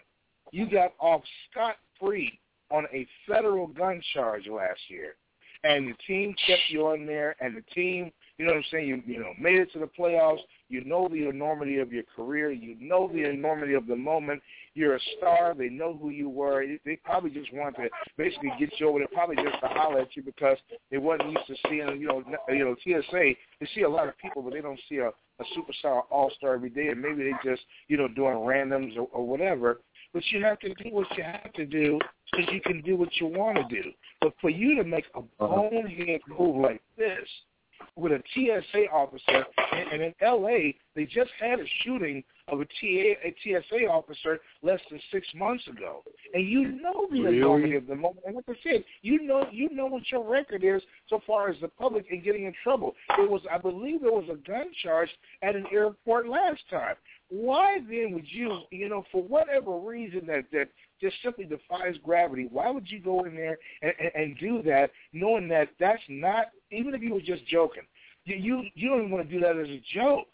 You 0.52 0.70
got 0.70 0.94
off 1.00 1.22
scot 1.50 1.76
free 2.00 2.40
on 2.72 2.86
a 2.94 3.08
federal 3.28 3.68
gun 3.68 4.02
charge 4.14 4.48
last 4.48 4.80
year, 4.88 5.16
and 5.64 5.90
the 5.90 5.96
team 6.08 6.36
kept 6.46 6.62
you 6.70 6.88
on 6.88 7.06
there, 7.06 7.36
and 7.42 7.56
the 7.56 7.64
team, 7.74 8.12
you 8.38 8.46
know 8.46 8.54
what 8.54 8.60
I'm 8.60 8.64
saying, 8.72 8.88
you 8.88 9.02
you 9.06 9.20
know 9.20 9.34
made 9.40 9.60
it 9.60 9.72
to 9.74 9.80
the 9.80 9.90
playoffs. 10.00 10.40
You 10.70 10.86
know 10.86 11.10
the 11.10 11.28
enormity 11.28 11.80
of 11.80 11.92
your 11.92 12.04
career. 12.16 12.52
You 12.52 12.76
know 12.80 13.10
the 13.12 13.28
enormity 13.28 13.74
of 13.74 13.88
the 13.88 13.96
moment. 13.96 14.42
You're 14.76 14.96
a 14.96 15.00
star. 15.18 15.56
They 15.58 15.68
know 15.68 15.98
who 16.00 16.12
you 16.12 16.30
were. 16.30 16.64
They 16.86 16.96
probably 17.04 17.32
just 17.32 17.52
wanted 17.54 17.76
to 17.78 17.90
basically 18.18 18.52
get 18.60 18.70
you 18.80 18.88
over 18.88 19.00
there, 19.00 19.08
probably 19.12 19.36
just 19.38 19.60
to 19.62 19.68
holler 19.68 20.02
at 20.02 20.16
you 20.16 20.24
because 20.24 20.58
they 20.92 20.98
wasn't 20.98 21.32
used 21.32 21.48
to 21.48 21.56
seeing, 21.68 22.00
you 22.00 22.08
know, 22.08 22.24
you 22.50 22.64
know, 22.64 22.76
TSA. 22.84 23.34
They 23.60 23.68
see 23.74 23.82
a 23.82 23.90
lot 23.90 24.08
of 24.08 24.18
people, 24.20 24.44
but 24.44 24.54
they 24.54 24.62
don't 24.62 24.80
see 24.88 24.98
a, 24.98 25.08
a 25.08 25.44
superstar 25.58 26.04
all 26.12 26.32
star 26.38 26.54
every 26.54 26.70
day, 26.70 26.90
and 26.90 27.02
maybe 27.02 27.24
they 27.24 27.50
just, 27.50 27.64
you 27.88 27.98
know, 27.98 28.08
doing 28.08 28.36
randoms 28.36 28.96
or, 28.96 29.08
or 29.12 29.26
whatever. 29.26 29.80
But 30.14 30.24
you 30.32 30.44
have 30.44 30.60
to 30.60 30.74
do 30.74 30.90
what 30.92 31.08
you 31.18 31.24
have 31.24 31.54
to 31.54 31.66
do 31.66 32.00
because 32.32 32.52
you 32.54 32.62
can 32.62 32.82
do 32.82 32.96
what 32.96 33.10
you 33.20 33.28
want 33.28 33.58
to 33.58 33.64
do. 33.82 33.92
But 34.22 34.34
for 34.42 34.50
you 34.50 34.76
to 34.76 34.84
make 34.84 35.06
a 35.16 35.20
uh-huh. 35.20 35.70
bonehead 35.70 36.22
move 36.28 36.56
like 36.58 36.82
this 36.98 37.28
with 37.96 38.12
a 38.12 38.22
TSA 38.34 38.86
officer, 38.92 39.46
and, 39.74 39.92
and 39.92 40.02
in 40.02 40.14
L.A. 40.22 40.76
they 40.96 41.06
just 41.06 41.32
had 41.40 41.60
a 41.60 41.66
shooting 41.84 42.24
of 42.48 42.62
a, 42.62 42.66
TA, 42.66 43.16
a 43.24 43.36
TSA 43.44 43.86
officer 43.88 44.40
less 44.64 44.80
than 44.90 45.00
six 45.12 45.28
months 45.36 45.68
ago, 45.68 46.02
and 46.34 46.48
you 46.48 46.80
know 46.82 47.08
the 47.12 47.22
Really? 47.22 47.38
enormity 47.38 47.76
of 47.76 47.88
the 47.88 47.96
moment. 47.96 48.20
And 48.26 48.36
like 48.36 48.46
I 48.50 48.54
said, 48.64 48.84
you 49.02 49.22
know 49.24 49.48
you 49.52 49.70
know 49.74 49.86
what 49.86 50.04
your 50.12 50.28
record 50.28 50.64
is 50.64 50.82
so 51.10 51.22
far 51.26 51.50
as 51.50 51.58
the 51.62 51.68
public 51.68 52.06
and 52.12 52.24
getting 52.24 52.46
in 52.46 52.54
trouble. 52.64 52.96
It 53.18 53.30
was, 53.30 53.42
I 53.52 53.58
believe, 53.58 54.02
there 54.02 54.12
was 54.12 54.30
a 54.32 54.36
gun 54.48 54.68
charge 54.84 55.10
at 55.42 55.56
an 55.56 55.66
airport 55.72 56.28
last 56.28 56.62
time. 56.70 56.96
Why 57.30 57.78
then 57.88 58.14
would 58.14 58.26
you, 58.28 58.62
you 58.72 58.90
know, 58.90 59.04
for 59.12 59.22
whatever 59.22 59.78
reason 59.78 60.26
that 60.28 60.46
that 60.52 60.70
just 61.00 61.16
simply 61.24 61.46
defies 61.46 61.96
gravity, 62.04 62.48
why 62.52 62.72
would 62.72 62.90
you 62.90 63.00
go 63.00 63.24
in 63.26 63.36
there 63.36 63.58
and, 63.84 63.94
and, 64.00 64.12
and 64.16 64.38
do 64.40 64.64
that, 64.64 64.90
knowing 65.14 65.48
that 65.50 65.70
that's 65.80 66.02
not, 66.10 66.48
even 66.72 66.96
if 66.96 67.02
you 67.02 67.14
were 67.14 67.22
just 67.22 67.46
joking, 67.46 67.84
you 68.26 68.36
you, 68.36 68.64
you 68.74 68.90
don't 68.90 69.00
even 69.00 69.12
want 69.12 69.30
to 69.30 69.34
do 69.34 69.40
that 69.42 69.58
as 69.58 69.68
a 69.70 69.82
joke. 69.94 70.28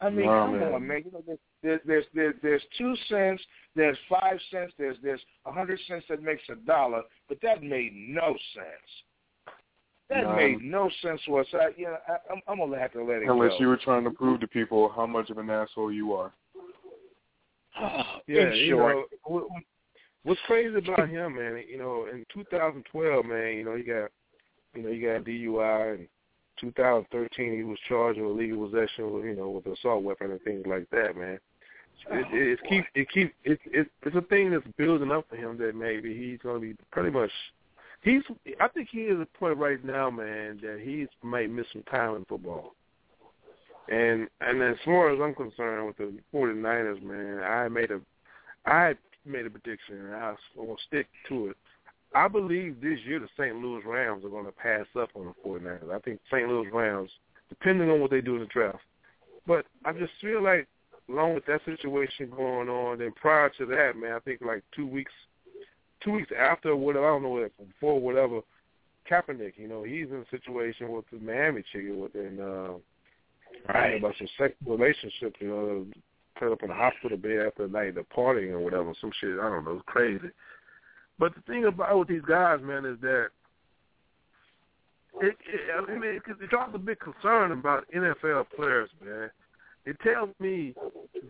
I 0.00 0.10
mean, 0.10 0.26
Nah, 0.26 0.46
come 0.46 0.58
man. 0.58 0.72
on, 0.72 0.86
man. 0.86 1.02
You 1.04 1.12
know, 1.12 1.22
there's 1.26 1.38
there's 1.62 1.80
there's 1.86 2.04
there's, 2.14 2.34
there's 2.42 2.62
two 2.76 2.94
cents, 3.08 3.42
there's 3.76 3.98
five 4.08 4.38
cents, 4.50 4.72
there's 4.78 4.96
there's 5.02 5.20
a 5.46 5.52
hundred 5.52 5.78
cents 5.86 6.04
that 6.08 6.22
makes 6.22 6.42
a 6.50 6.56
dollar, 6.66 7.02
but 7.28 7.38
that 7.42 7.62
made 7.62 7.92
no 7.94 8.34
sense. 8.54 8.90
That 10.10 10.24
Nah. 10.24 10.36
made 10.36 10.60
no 10.60 10.90
sense 11.02 11.20
whatsoever. 11.28 11.72
Yeah, 11.78 11.96
I, 12.08 12.16
I'm, 12.32 12.42
I'm 12.48 12.58
gonna 12.58 12.78
have 12.78 12.92
to 12.92 13.04
let 13.04 13.22
it 13.22 13.28
Unless 13.28 13.52
go. 13.52 13.58
you 13.60 13.68
were 13.68 13.76
trying 13.76 14.02
to 14.04 14.10
prove 14.10 14.40
to 14.40 14.48
people 14.48 14.88
how 14.88 15.06
much 15.06 15.30
of 15.30 15.38
an 15.38 15.48
asshole 15.48 15.92
you 15.92 16.12
are. 16.14 16.32
Yeah, 18.26 18.52
In 18.52 18.56
you 18.56 18.76
know, 18.76 19.04
what, 19.24 19.44
what's 20.24 20.40
crazy 20.46 20.76
about 20.76 21.08
him, 21.08 21.36
man? 21.36 21.62
You 21.68 21.78
know, 21.78 22.06
in 22.12 22.24
2012, 22.32 23.24
man, 23.24 23.54
you 23.54 23.64
know, 23.64 23.76
he 23.76 23.82
got, 23.82 24.10
you 24.74 24.82
know, 24.82 24.90
he 24.90 25.00
got 25.00 25.24
DUI. 25.24 25.98
In 26.00 26.08
2013, 26.60 27.56
he 27.56 27.62
was 27.64 27.78
charged 27.88 28.20
with 28.20 28.30
illegal 28.30 28.68
possession, 28.68 29.12
with, 29.12 29.24
you 29.24 29.34
know, 29.34 29.50
with 29.50 29.66
assault 29.66 30.02
weapon 30.02 30.30
and 30.30 30.42
things 30.42 30.64
like 30.66 30.88
that, 30.90 31.16
man. 31.16 31.38
It, 32.10 32.26
it, 32.32 32.48
it 32.48 32.58
oh, 32.64 32.68
keeps, 32.68 32.88
it 32.94 33.10
keep 33.10 33.34
it, 33.44 33.60
it 33.66 33.88
it's 34.02 34.16
a 34.16 34.22
thing 34.22 34.50
that's 34.50 34.66
building 34.76 35.10
up 35.10 35.26
for 35.28 35.36
him 35.36 35.58
that 35.58 35.74
maybe 35.74 36.16
he's 36.16 36.38
going 36.40 36.60
to 36.60 36.66
be 36.66 36.76
pretty 36.90 37.10
much. 37.10 37.30
He's 38.02 38.22
I 38.60 38.68
think 38.68 38.88
he 38.90 39.02
is 39.02 39.20
a 39.20 39.38
point 39.38 39.58
right 39.58 39.84
now, 39.84 40.10
man, 40.10 40.58
that 40.62 40.80
he's 40.82 41.08
might 41.22 41.50
miss 41.50 41.66
some 41.72 41.82
time 41.84 42.16
in 42.16 42.24
football. 42.24 42.74
And 43.90 44.28
and 44.40 44.62
as 44.62 44.76
far 44.84 45.10
as 45.10 45.20
I'm 45.20 45.34
concerned 45.34 45.86
with 45.86 45.96
the 45.98 46.14
49ers, 46.32 47.02
man, 47.02 47.42
I 47.42 47.68
made 47.68 47.90
a 47.90 48.00
I 48.66 48.94
made 49.26 49.46
a 49.46 49.50
prediction 49.50 50.06
and 50.06 50.14
I 50.14 50.34
will 50.56 50.78
stick 50.86 51.08
to 51.28 51.48
it. 51.48 51.56
I 52.14 52.26
believe 52.26 52.80
this 52.80 52.98
year 53.04 53.20
the 53.20 53.28
St. 53.36 53.56
Louis 53.56 53.82
Rams 53.86 54.24
are 54.24 54.30
going 54.30 54.46
to 54.46 54.52
pass 54.52 54.86
up 54.98 55.10
on 55.14 55.26
the 55.26 55.48
49ers. 55.48 55.94
I 55.94 55.98
think 56.00 56.20
St. 56.30 56.48
Louis 56.48 56.68
Rams, 56.72 57.10
depending 57.48 57.90
on 57.90 58.00
what 58.00 58.10
they 58.10 58.20
do 58.20 58.34
in 58.34 58.40
the 58.40 58.46
draft. 58.46 58.78
But 59.46 59.66
I 59.84 59.92
just 59.92 60.12
feel 60.20 60.42
like 60.42 60.66
along 61.08 61.34
with 61.34 61.46
that 61.46 61.60
situation 61.64 62.30
going 62.34 62.68
on, 62.68 62.98
then 62.98 63.12
prior 63.12 63.50
to 63.58 63.66
that, 63.66 63.92
man, 63.96 64.12
I 64.12 64.20
think 64.20 64.40
like 64.40 64.62
two 64.74 64.86
weeks 64.86 65.12
two 66.02 66.12
weeks 66.12 66.30
after 66.38 66.74
whatever 66.76 67.06
I 67.06 67.12
don't 67.12 67.22
know 67.22 67.28
what 67.30 67.68
before 67.68 68.00
whatever, 68.00 68.40
Kaepernick, 69.10 69.54
you 69.56 69.68
know, 69.68 69.82
he's 69.82 70.08
in 70.08 70.24
a 70.26 70.30
situation 70.30 70.90
with 70.90 71.04
the 71.12 71.18
Miami 71.18 71.64
chick 71.72 71.84
with 71.88 72.14
and 72.14 72.40
uh 72.40 72.72
Right. 73.68 73.98
about 73.98 74.14
some 74.16 74.28
sexual 74.38 74.76
relationship, 74.76 75.34
you 75.40 75.48
know, 75.48 75.86
put 76.38 76.52
up 76.52 76.62
in 76.62 76.70
a 76.70 76.74
hospital 76.74 77.18
bed 77.18 77.46
after 77.46 77.64
a 77.64 77.68
night 77.68 77.96
of 77.96 78.08
partying 78.08 78.52
or 78.52 78.60
whatever, 78.60 78.92
some 79.00 79.12
shit, 79.20 79.38
I 79.38 79.48
don't 79.48 79.64
know, 79.64 79.72
it's 79.72 79.82
crazy. 79.86 80.30
But 81.18 81.34
the 81.34 81.42
thing 81.42 81.64
about 81.66 81.98
with 81.98 82.08
these 82.08 82.22
guys, 82.26 82.60
man, 82.62 82.86
is 82.86 82.98
that 83.02 83.28
it, 85.20 85.36
it 85.46 85.60
I 85.76 85.98
mean, 85.98 86.16
it, 86.16 86.22
it 86.26 86.50
draws 86.50 86.70
a 86.74 86.78
big 86.78 86.98
concern 87.00 87.52
about 87.52 87.86
NFL 87.94 88.46
players, 88.56 88.88
man. 89.04 89.30
It 89.86 89.96
tells 90.00 90.30
me 90.38 90.74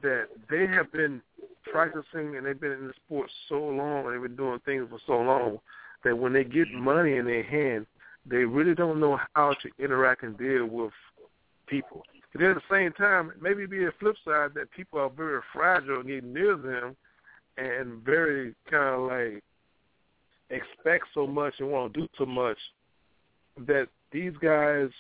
that 0.03 0.27
they 0.51 0.67
have 0.67 0.91
been 0.93 1.23
practicing 1.65 2.37
and 2.37 2.45
they've 2.45 2.61
been 2.61 2.73
in 2.73 2.89
the 2.89 2.95
sport 3.07 3.31
so 3.49 3.59
long 3.59 4.07
and 4.07 4.15
they've 4.15 4.23
been 4.23 4.37
doing 4.37 4.61
things 4.65 4.89
for 4.91 4.99
so 5.07 5.21
long 5.21 5.59
that 6.05 6.17
when 6.17 6.33
they 6.33 6.45
get 6.45 6.71
money 6.73 7.17
in 7.17 7.27
their 7.27 7.43
hand, 7.43 7.87
they 8.27 8.45
really 8.45 8.75
don't 8.75 9.01
know 9.01 9.19
how 9.35 9.55
to 9.55 9.71
interact 9.83 10.23
and 10.23 10.37
deal 10.37 10.67
with 10.67 10.93
people. 11.67 12.03
But 12.33 12.43
at 12.43 12.55
the 12.55 12.63
same 12.71 12.93
time, 12.93 13.33
maybe 13.41 13.67
be 13.67 13.85
a 13.85 13.93
flip 13.99 14.17
side 14.25 14.51
that 14.55 14.71
people 14.73 15.01
are 15.01 15.11
very 15.11 15.41
fragile 15.53 16.03
getting 16.03 16.33
near 16.33 16.57
them 16.57 16.97
and 17.57 18.03
very 18.03 18.55
kind 18.71 18.95
of 18.95 19.01
like 19.09 19.43
expect 20.51 21.07
so 21.15 21.27
much 21.27 21.55
and 21.59 21.71
want 21.71 21.95
to 21.95 22.01
do 22.01 22.09
so 22.19 22.27
much 22.27 22.59
that 23.67 23.89
these 24.13 24.33
guys 24.43 24.91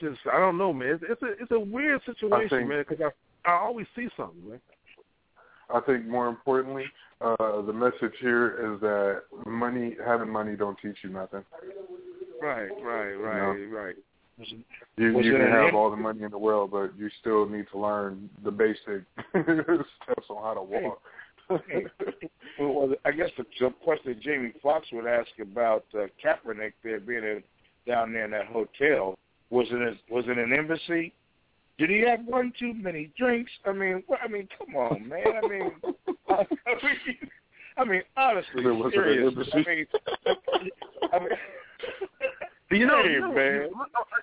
just 0.00 0.18
I 0.32 0.38
don't 0.38 0.58
know, 0.58 0.72
man. 0.72 0.98
It's, 1.00 1.04
it's 1.08 1.22
a 1.22 1.42
it's 1.42 1.52
a 1.52 1.60
weird 1.60 2.00
situation, 2.04 2.58
think- 2.58 2.68
man, 2.68 2.84
because 2.88 3.12
I 3.46 3.50
I 3.50 3.54
always 3.54 3.86
see 3.96 4.08
something, 4.16 4.48
man. 4.48 4.60
I 5.70 5.80
think 5.80 6.06
more 6.06 6.28
importantly, 6.28 6.84
uh, 7.20 7.62
the 7.62 7.72
message 7.72 8.14
here 8.20 8.74
is 8.74 8.80
that 8.80 9.22
money, 9.46 9.96
having 10.04 10.30
money, 10.30 10.56
don't 10.56 10.78
teach 10.80 10.96
you 11.02 11.10
nothing. 11.10 11.44
Right, 12.40 12.70
right, 12.82 13.14
right, 13.14 13.64
right. 13.64 13.94
You, 14.96 15.20
you 15.20 15.32
can 15.32 15.50
have 15.50 15.74
all 15.74 15.90
the 15.90 15.96
money 15.96 16.22
in 16.22 16.30
the 16.30 16.38
world, 16.38 16.70
but 16.70 16.96
you 16.96 17.10
still 17.20 17.48
need 17.48 17.66
to 17.72 17.78
learn 17.78 18.30
the 18.44 18.52
basic 18.52 19.02
steps 19.30 20.26
on 20.30 20.42
how 20.42 20.54
to 20.54 20.62
walk. 20.62 21.00
Hey, 21.48 21.86
well, 22.58 22.72
well, 22.72 22.94
I 23.04 23.10
guess 23.10 23.30
the, 23.36 23.44
the 23.58 23.70
question 23.82 24.20
Jamie 24.22 24.52
Foxx 24.62 24.86
would 24.92 25.06
ask 25.06 25.28
about 25.40 25.84
uh, 25.94 26.06
Kaepernick 26.24 26.74
there 26.84 27.00
being 27.00 27.24
in, 27.24 27.42
down 27.86 28.12
there 28.12 28.26
in 28.26 28.30
that 28.30 28.46
hotel 28.46 29.18
was 29.50 29.66
it 29.70 29.80
a, 29.80 30.12
was 30.12 30.24
it 30.28 30.38
an 30.38 30.52
embassy? 30.52 31.12
Did 31.78 31.90
he 31.90 32.00
have 32.00 32.24
one 32.24 32.52
too 32.58 32.74
many 32.74 33.10
drinks? 33.16 33.52
I 33.64 33.72
mean, 33.72 34.02
what, 34.06 34.18
I 34.22 34.28
mean, 34.28 34.48
come 34.58 34.74
on, 34.74 35.08
man. 35.08 35.24
I 35.42 35.46
mean, 35.46 35.70
I 36.28 36.44
mean, 36.82 37.30
I 37.76 37.84
mean, 37.84 38.02
honestly, 38.16 38.62
There 38.62 38.74
wasn't 38.74 39.06
an 39.06 39.32
serious. 39.32 39.34
I 39.52 39.58
mean, 39.58 40.70
I 41.12 41.18
mean, 41.20 41.28
you 42.80 42.86
know, 42.86 43.02
hey, 43.02 43.12
you 43.12 43.20
know, 43.20 43.32
man. 43.32 43.68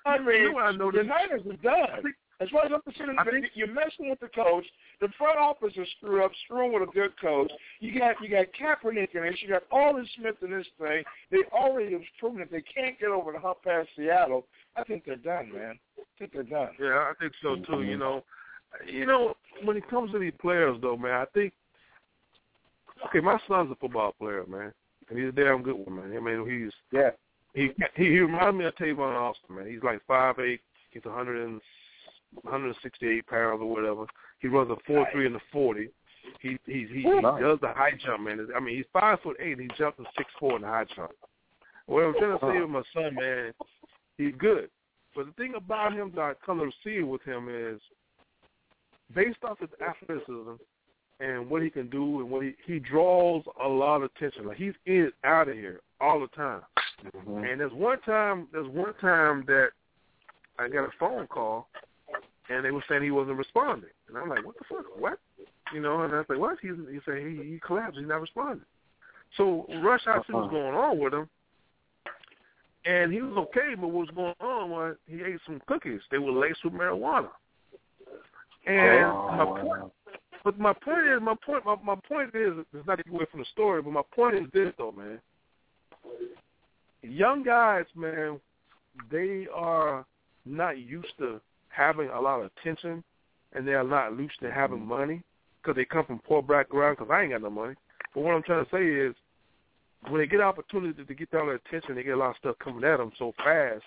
I 0.05 0.19
mean, 0.19 0.41
you 0.41 0.51
know 0.51 0.59
I 0.59 0.71
noticed? 0.73 1.03
the 1.03 1.07
Niners 1.07 1.41
are 1.49 1.63
done. 1.63 2.13
As 2.41 2.49
far 2.49 2.65
as 2.65 2.71
I'm 2.73 2.81
concerned, 2.81 3.17
you're 3.53 3.67
messing 3.67 4.09
with 4.09 4.19
the 4.19 4.27
coach. 4.27 4.65
The 4.99 5.07
front 5.17 5.39
office 5.39 5.73
is 5.77 5.87
screwed 5.97 6.23
up, 6.23 6.31
screwing 6.45 6.73
with 6.73 6.89
a 6.89 6.91
good 6.91 7.11
coach. 7.19 7.51
You 7.79 7.97
got 7.97 8.15
you 8.21 8.29
got 8.29 8.47
Kaepernick 8.59 9.15
in 9.15 9.23
this. 9.23 9.35
You 9.41 9.49
got 9.49 9.63
Aldon 9.71 10.07
Smith 10.17 10.35
in 10.41 10.51
this 10.51 10.67
thing. 10.77 11.03
They 11.31 11.43
already 11.53 11.93
have 11.93 12.01
proven 12.19 12.39
that 12.39 12.51
they 12.51 12.61
can't 12.61 12.99
get 12.99 13.09
over 13.09 13.31
the 13.31 13.39
hump 13.39 13.59
past 13.63 13.87
Seattle. 13.95 14.45
I 14.75 14.83
think 14.83 15.05
they're 15.05 15.15
done, 15.15 15.53
man. 15.53 15.79
I 15.97 16.03
think 16.19 16.33
they're 16.33 16.43
done. 16.43 16.71
Yeah, 16.79 17.09
I 17.09 17.13
think 17.19 17.33
so 17.41 17.55
too. 17.55 17.83
You 17.83 17.91
mm-hmm. 17.91 17.99
know, 17.99 18.23
you 18.85 19.05
know, 19.05 19.35
when 19.63 19.77
it 19.77 19.89
comes 19.89 20.11
to 20.11 20.19
these 20.19 20.33
players, 20.41 20.77
though, 20.81 20.97
man, 20.97 21.13
I 21.13 21.25
think 21.33 21.53
okay, 23.07 23.19
my 23.19 23.39
son's 23.47 23.71
a 23.71 23.75
football 23.75 24.13
player, 24.19 24.43
man, 24.47 24.73
and 25.09 25.19
he's 25.19 25.29
a 25.29 25.31
damn 25.31 25.63
good 25.63 25.75
one, 25.75 25.95
man. 25.95 26.17
I 26.17 26.19
mean, 26.19 26.49
he's 26.49 26.73
yeah, 26.91 27.11
he 27.53 27.69
he, 27.95 28.03
he 28.03 28.19
reminds 28.19 28.57
me 28.57 28.65
of 28.65 28.75
Tavon 28.75 29.15
Austin, 29.15 29.55
man. 29.55 29.67
He's 29.67 29.83
like 29.83 30.01
five 30.07 30.39
eight, 30.39 30.61
he's 30.91 31.05
a 31.05 31.11
hundred 31.11 31.45
and 31.47 31.61
168 32.33 33.25
pounds 33.27 33.61
or 33.61 33.69
whatever. 33.69 34.05
He 34.39 34.47
runs 34.47 34.69
a 34.69 34.75
four 34.85 35.07
three 35.11 35.25
in 35.25 35.33
the 35.33 35.39
forty. 35.51 35.89
He 36.41 36.57
he 36.65 36.87
he, 36.91 37.01
he 37.01 37.03
Nice. 37.03 37.41
does 37.41 37.59
the 37.61 37.73
high 37.73 37.91
jump, 38.03 38.23
man. 38.23 38.47
I 38.55 38.59
mean, 38.59 38.77
he's 38.77 38.85
five 38.91 39.19
foot 39.21 39.37
eight. 39.39 39.59
He 39.59 39.69
jumps 39.77 39.99
a 39.99 40.03
six 40.17 40.29
four 40.39 40.55
in 40.55 40.61
the 40.61 40.67
high 40.67 40.85
jump. 40.95 41.11
What 41.87 42.03
I'm 42.03 42.13
trying 42.13 42.39
to 42.39 42.45
say 42.45 42.47
uh-huh. 42.47 42.59
with 42.61 42.69
my 42.69 42.83
son, 42.93 43.15
man, 43.15 43.53
he's 44.17 44.33
good. 44.37 44.69
But 45.15 45.27
the 45.27 45.31
thing 45.33 45.53
about 45.55 45.93
him 45.93 46.11
that 46.15 46.21
I 46.21 46.33
come 46.45 46.59
to 46.59 46.71
see 46.83 47.01
with 47.03 47.21
him 47.23 47.47
is 47.49 47.79
based 49.13 49.37
off 49.43 49.59
his 49.59 49.69
athleticism 49.81 50.55
and 51.19 51.49
what 51.49 51.61
he 51.61 51.69
can 51.69 51.89
do 51.89 52.19
and 52.19 52.29
what 52.29 52.43
he 52.43 52.55
he 52.65 52.79
draws 52.79 53.43
a 53.63 53.67
lot 53.67 53.97
of 53.97 54.11
attention. 54.15 54.47
Like 54.47 54.57
he's 54.57 54.73
in 54.85 55.11
out 55.23 55.47
of 55.47 55.55
here 55.55 55.79
all 56.01 56.19
the 56.19 56.27
time. 56.27 56.61
Mm-hmm. 57.05 57.43
And 57.45 57.59
there's 57.59 57.73
one 57.73 58.01
time 58.01 58.47
there's 58.51 58.67
one 58.67 58.93
time 58.99 59.43
that 59.47 59.69
I 60.59 60.67
got 60.67 60.85
a 60.85 60.91
phone 60.99 61.27
call 61.27 61.69
and 62.49 62.63
they 62.63 62.71
were 62.71 62.83
saying 62.87 63.03
he 63.03 63.11
wasn't 63.11 63.37
responding. 63.37 63.89
And 64.07 64.17
I'm 64.17 64.29
like, 64.29 64.45
What 64.45 64.55
the 64.57 64.65
fuck? 64.69 64.85
What? 64.97 65.19
You 65.73 65.81
know, 65.81 66.01
and 66.03 66.13
I 66.13 66.17
was 66.17 66.25
like, 66.29 66.39
What? 66.39 66.57
He's 66.61 66.71
he 66.91 66.99
said 67.05 67.17
he 67.17 67.51
he 67.51 67.59
collapsed, 67.65 67.97
he's 67.97 68.07
not 68.07 68.21
responding. 68.21 68.65
So 69.37 69.65
Rush 69.83 70.01
I 70.07 70.17
see 70.19 70.33
what's 70.33 70.51
going 70.51 70.75
on 70.75 70.99
with 70.99 71.13
him. 71.13 71.29
And 72.85 73.11
he 73.11 73.21
was 73.21 73.35
okay, 73.49 73.73
but 73.79 73.87
what 73.87 74.07
was 74.07 74.15
going 74.15 74.35
on 74.39 74.69
was 74.69 74.95
he 75.07 75.15
ate 75.15 75.39
some 75.45 75.59
cookies. 75.67 76.01
They 76.11 76.19
were 76.19 76.31
laced 76.31 76.63
with 76.63 76.73
marijuana. 76.73 77.29
And 78.67 79.05
oh, 79.05 79.31
my 79.35 79.61
point, 79.61 79.91
but 80.43 80.59
my 80.59 80.73
point 80.73 81.07
is, 81.07 81.19
my 81.21 81.33
point, 81.43 81.65
my, 81.65 81.75
my 81.83 81.95
point 82.07 82.29
is, 82.35 82.53
it's 82.73 82.87
not 82.87 82.97
to 82.97 83.03
get 83.03 83.13
away 83.13 83.25
from 83.31 83.39
the 83.39 83.45
story, 83.51 83.81
but 83.81 83.91
my 83.91 84.03
point 84.15 84.35
is 84.35 84.45
this 84.53 84.71
though, 84.77 84.91
man. 84.91 85.19
Young 87.01 87.43
guys, 87.43 87.85
man, 87.95 88.39
they 89.11 89.47
are 89.53 90.05
not 90.45 90.77
used 90.77 91.17
to 91.19 91.41
having 91.75 92.09
a 92.09 92.21
lot 92.21 92.41
of 92.41 92.51
attention, 92.57 93.03
and 93.53 93.67
they 93.67 93.73
are 93.73 93.83
not 93.83 94.17
used 94.17 94.39
to 94.41 94.51
having 94.51 94.79
mm-hmm. 94.79 94.89
money 94.89 95.23
because 95.61 95.75
they 95.75 95.85
come 95.85 96.05
from 96.05 96.19
poor 96.19 96.41
background. 96.41 96.97
Because 96.97 97.11
I 97.11 97.21
ain't 97.21 97.31
got 97.31 97.41
no 97.41 97.49
money. 97.49 97.75
But 98.13 98.23
what 98.23 98.35
I'm 98.35 98.43
trying 98.43 98.65
to 98.65 98.71
say 98.71 98.85
is, 98.85 99.15
when 100.09 100.21
they 100.21 100.27
get 100.27 100.41
opportunity 100.41 101.03
to 101.03 101.13
get 101.13 101.33
all 101.33 101.47
their 101.47 101.55
attention, 101.55 101.95
they 101.95 102.03
get 102.03 102.13
a 102.13 102.17
lot 102.17 102.31
of 102.31 102.37
stuff 102.37 102.55
coming 102.63 102.83
at 102.83 102.97
them 102.97 103.11
so 103.17 103.33
fast 103.43 103.83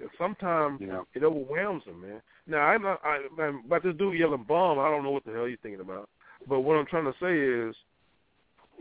that 0.00 0.08
sometimes 0.18 0.80
it 1.14 1.22
overwhelms 1.22 1.84
them, 1.84 2.02
man. 2.02 2.20
Now 2.46 2.58
I'm 2.58 2.82
not 2.82 3.00
I, 3.04 3.20
man, 3.36 3.62
about 3.64 3.82
this 3.82 3.96
dude 3.96 4.18
yelling 4.18 4.44
bomb. 4.46 4.78
I 4.78 4.90
don't 4.90 5.04
know 5.04 5.10
what 5.10 5.24
the 5.24 5.32
hell 5.32 5.48
you're 5.48 5.56
thinking 5.58 5.80
about. 5.80 6.08
But 6.48 6.60
what 6.60 6.76
I'm 6.76 6.86
trying 6.86 7.04
to 7.04 7.14
say 7.20 7.68
is, 7.68 7.74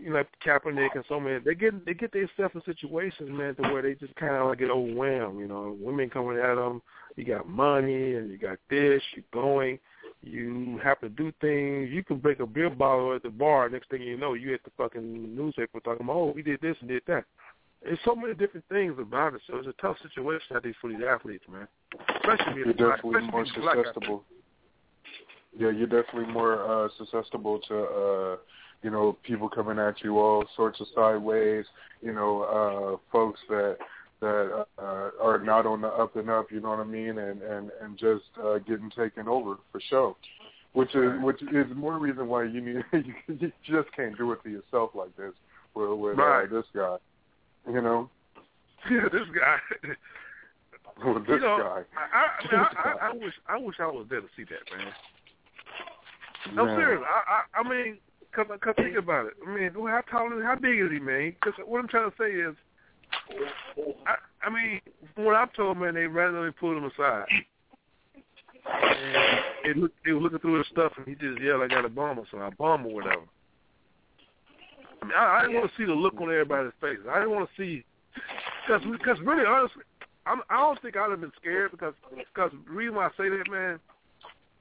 you 0.01 0.09
know, 0.09 0.17
like 0.17 0.27
Kaepernick 0.45 0.95
and 0.95 1.05
so 1.07 1.19
many, 1.19 1.39
they 1.39 1.55
get 1.55 1.85
they 1.85 1.93
get 1.93 2.11
themselves 2.11 2.55
in 2.55 2.61
situations, 2.65 3.29
man, 3.31 3.55
to 3.55 3.61
where 3.63 3.81
they 3.81 3.93
just 3.93 4.15
kind 4.15 4.35
of 4.35 4.47
like 4.47 4.59
get 4.59 4.69
overwhelmed. 4.69 5.39
You 5.39 5.47
know, 5.47 5.75
women 5.79 6.09
coming 6.09 6.37
at 6.37 6.55
them. 6.55 6.81
You 7.15 7.23
got 7.23 7.47
money 7.47 8.15
and 8.15 8.29
you 8.29 8.37
got 8.37 8.57
this. 8.69 9.01
You're 9.15 9.23
going. 9.31 9.79
You 10.21 10.79
have 10.83 10.99
to 11.01 11.09
do 11.09 11.31
things. 11.39 11.89
You 11.91 12.03
can 12.03 12.17
break 12.17 12.39
a 12.39 12.47
beer 12.47 12.69
bottle 12.69 13.13
at 13.15 13.23
the 13.23 13.29
bar. 13.29 13.69
Next 13.69 13.89
thing 13.89 14.01
you 14.01 14.17
know, 14.17 14.33
you 14.33 14.53
at 14.53 14.63
the 14.63 14.71
fucking 14.75 15.35
newspaper 15.35 15.79
talking 15.79 16.03
about, 16.03 16.15
oh, 16.15 16.33
we 16.35 16.41
did 16.41 16.59
this 16.61 16.75
and 16.79 16.89
did 16.89 17.03
that. 17.07 17.25
There's 17.83 17.99
so 18.03 18.15
many 18.15 18.33
different 18.33 18.65
things 18.67 18.95
about 18.99 19.35
it. 19.35 19.41
So 19.45 19.57
it's 19.57 19.67
a 19.67 19.81
tough 19.81 19.97
situation, 20.01 20.57
I 20.57 20.59
think, 20.61 20.75
for 20.81 20.89
these 20.89 21.01
athletes, 21.07 21.43
man. 21.51 21.67
Especially 22.15 22.55
You're 22.55 22.73
black, 22.73 22.95
definitely 22.97 23.29
more 23.29 23.43
black 23.43 23.77
athletes. 23.77 23.89
susceptible. 23.93 24.23
yeah, 25.57 25.69
you're 25.69 25.85
definitely 25.85 26.33
more 26.33 26.85
uh, 26.85 26.89
susceptible 26.97 27.59
to 27.67 27.77
uh, 27.77 28.35
you 28.85 28.91
know 28.91 29.17
people 29.23 29.49
coming 29.49 29.79
at 29.79 30.03
you 30.03 30.19
all 30.19 30.45
sorts 30.55 30.79
of 30.79 30.85
sideways. 30.93 31.65
You 32.03 32.13
know, 32.13 32.43
uh, 32.43 33.11
folks 33.11 33.39
that 33.49 33.77
that 34.21 34.65
uh, 34.77 35.09
are 35.19 35.41
not 35.43 35.65
on 35.65 35.81
the 35.81 35.87
up 35.87 36.15
and 36.15 36.29
up. 36.29 36.51
You 36.51 36.61
know 36.61 36.69
what 36.69 36.81
I 36.81 36.83
mean? 36.83 37.17
And 37.17 37.41
and 37.41 37.71
and 37.81 37.97
just 37.97 38.25
uh, 38.41 38.59
getting 38.59 38.91
taken 38.95 39.27
over 39.27 39.55
for 39.71 39.81
sure. 39.89 40.15
Which 40.73 40.93
is 40.93 41.11
which 41.21 41.41
is 41.41 41.65
more 41.75 41.97
reason 41.97 42.27
why 42.27 42.43
you 42.43 42.61
need 42.61 42.83
you 43.27 43.51
just 43.65 43.91
can't 43.95 44.15
do 44.19 44.31
it 44.33 44.43
to 44.43 44.49
yourself 44.51 44.91
like 44.93 45.17
this 45.17 45.33
with 45.73 45.89
with 45.97 46.17
Right. 46.19 46.45
uh, 46.45 46.53
this 46.55 46.65
guy. 46.75 46.97
You 47.67 47.81
know, 47.81 48.09
Yeah, 48.91 49.09
this 49.11 49.27
guy. 49.33 49.57
with 51.11 51.25
this 51.25 51.33
you 51.33 51.39
know, 51.39 51.57
guy. 51.57 51.81
I, 51.97 52.55
I, 52.55 52.55
I, 52.55 53.07
I, 53.07 53.09
I, 53.09 53.13
wish 53.13 53.33
I 53.49 53.57
wish 53.57 53.77
I 53.79 53.87
was 53.87 54.05
there 54.11 54.21
to 54.21 54.27
see 54.37 54.43
that, 54.43 54.77
man. 54.77 54.93
I'm 56.59 56.67
Yeah. 56.67 56.75
serious. 56.75 57.01
I, 57.03 57.31
I, 57.33 57.61
I 57.61 57.67
mean, 57.67 57.97
cause, 58.35 58.47
cause 58.61 58.73
think 58.77 58.97
about 58.97 59.27
it. 59.27 59.33
I 59.45 59.55
mean, 59.55 59.71
how 59.73 60.01
tall 60.09 60.37
is 60.37 60.43
how 60.43 60.55
big 60.55 60.79
is 60.79 60.91
he, 60.91 60.99
man? 60.99 61.33
Because 61.39 61.53
what 61.65 61.79
I'm 61.79 61.87
trying 61.87 62.11
to 62.11 62.17
say 62.19 62.31
is, 62.31 62.55
I, 64.05 64.15
I 64.45 64.49
mean, 64.49 64.81
from 65.13 65.25
what 65.25 65.35
I've 65.35 65.53
told, 65.53 65.77
man, 65.77 65.95
they 65.95 66.07
randomly 66.07 66.51
pulled 66.51 66.77
him 66.77 66.85
aside. 66.85 67.25
And 68.65 69.75
they, 69.75 69.79
look, 69.79 69.91
they 70.03 70.11
were 70.11 70.21
looking 70.21 70.39
through 70.39 70.57
his 70.57 70.67
stuff, 70.67 70.93
and 70.97 71.07
he 71.07 71.15
just 71.15 71.41
yelled, 71.41 71.61
"I 71.61 71.67
got 71.67 71.85
a 71.85 71.89
bomb 71.89 72.19
or 72.19 72.25
something, 72.31 72.47
a 72.47 72.51
bomb 72.51 72.85
or 72.85 72.93
whatever." 72.93 73.23
I 75.01 75.05
mean, 75.05 75.13
I, 75.15 75.37
I 75.37 75.41
didn't 75.41 75.57
want 75.57 75.71
to 75.71 75.77
see 75.77 75.85
the 75.85 75.93
look 75.93 76.15
on 76.19 76.23
everybody's 76.23 76.73
face. 76.81 76.97
I 77.09 77.19
didn't 77.19 77.35
want 77.35 77.47
to 77.49 77.61
see, 77.61 77.85
because 78.67 78.81
because 78.91 79.19
really, 79.23 79.45
honestly, 79.45 79.83
I'm, 80.25 80.41
I 80.49 80.57
don't 80.57 80.81
think 80.81 80.97
I'd 80.97 81.11
have 81.11 81.21
been 81.21 81.31
scared 81.39 81.71
because 81.71 81.93
because 82.17 82.51
the 82.51 82.73
reason 82.73 82.95
why 82.95 83.07
I 83.07 83.09
say 83.17 83.29
that, 83.29 83.51
man. 83.51 83.79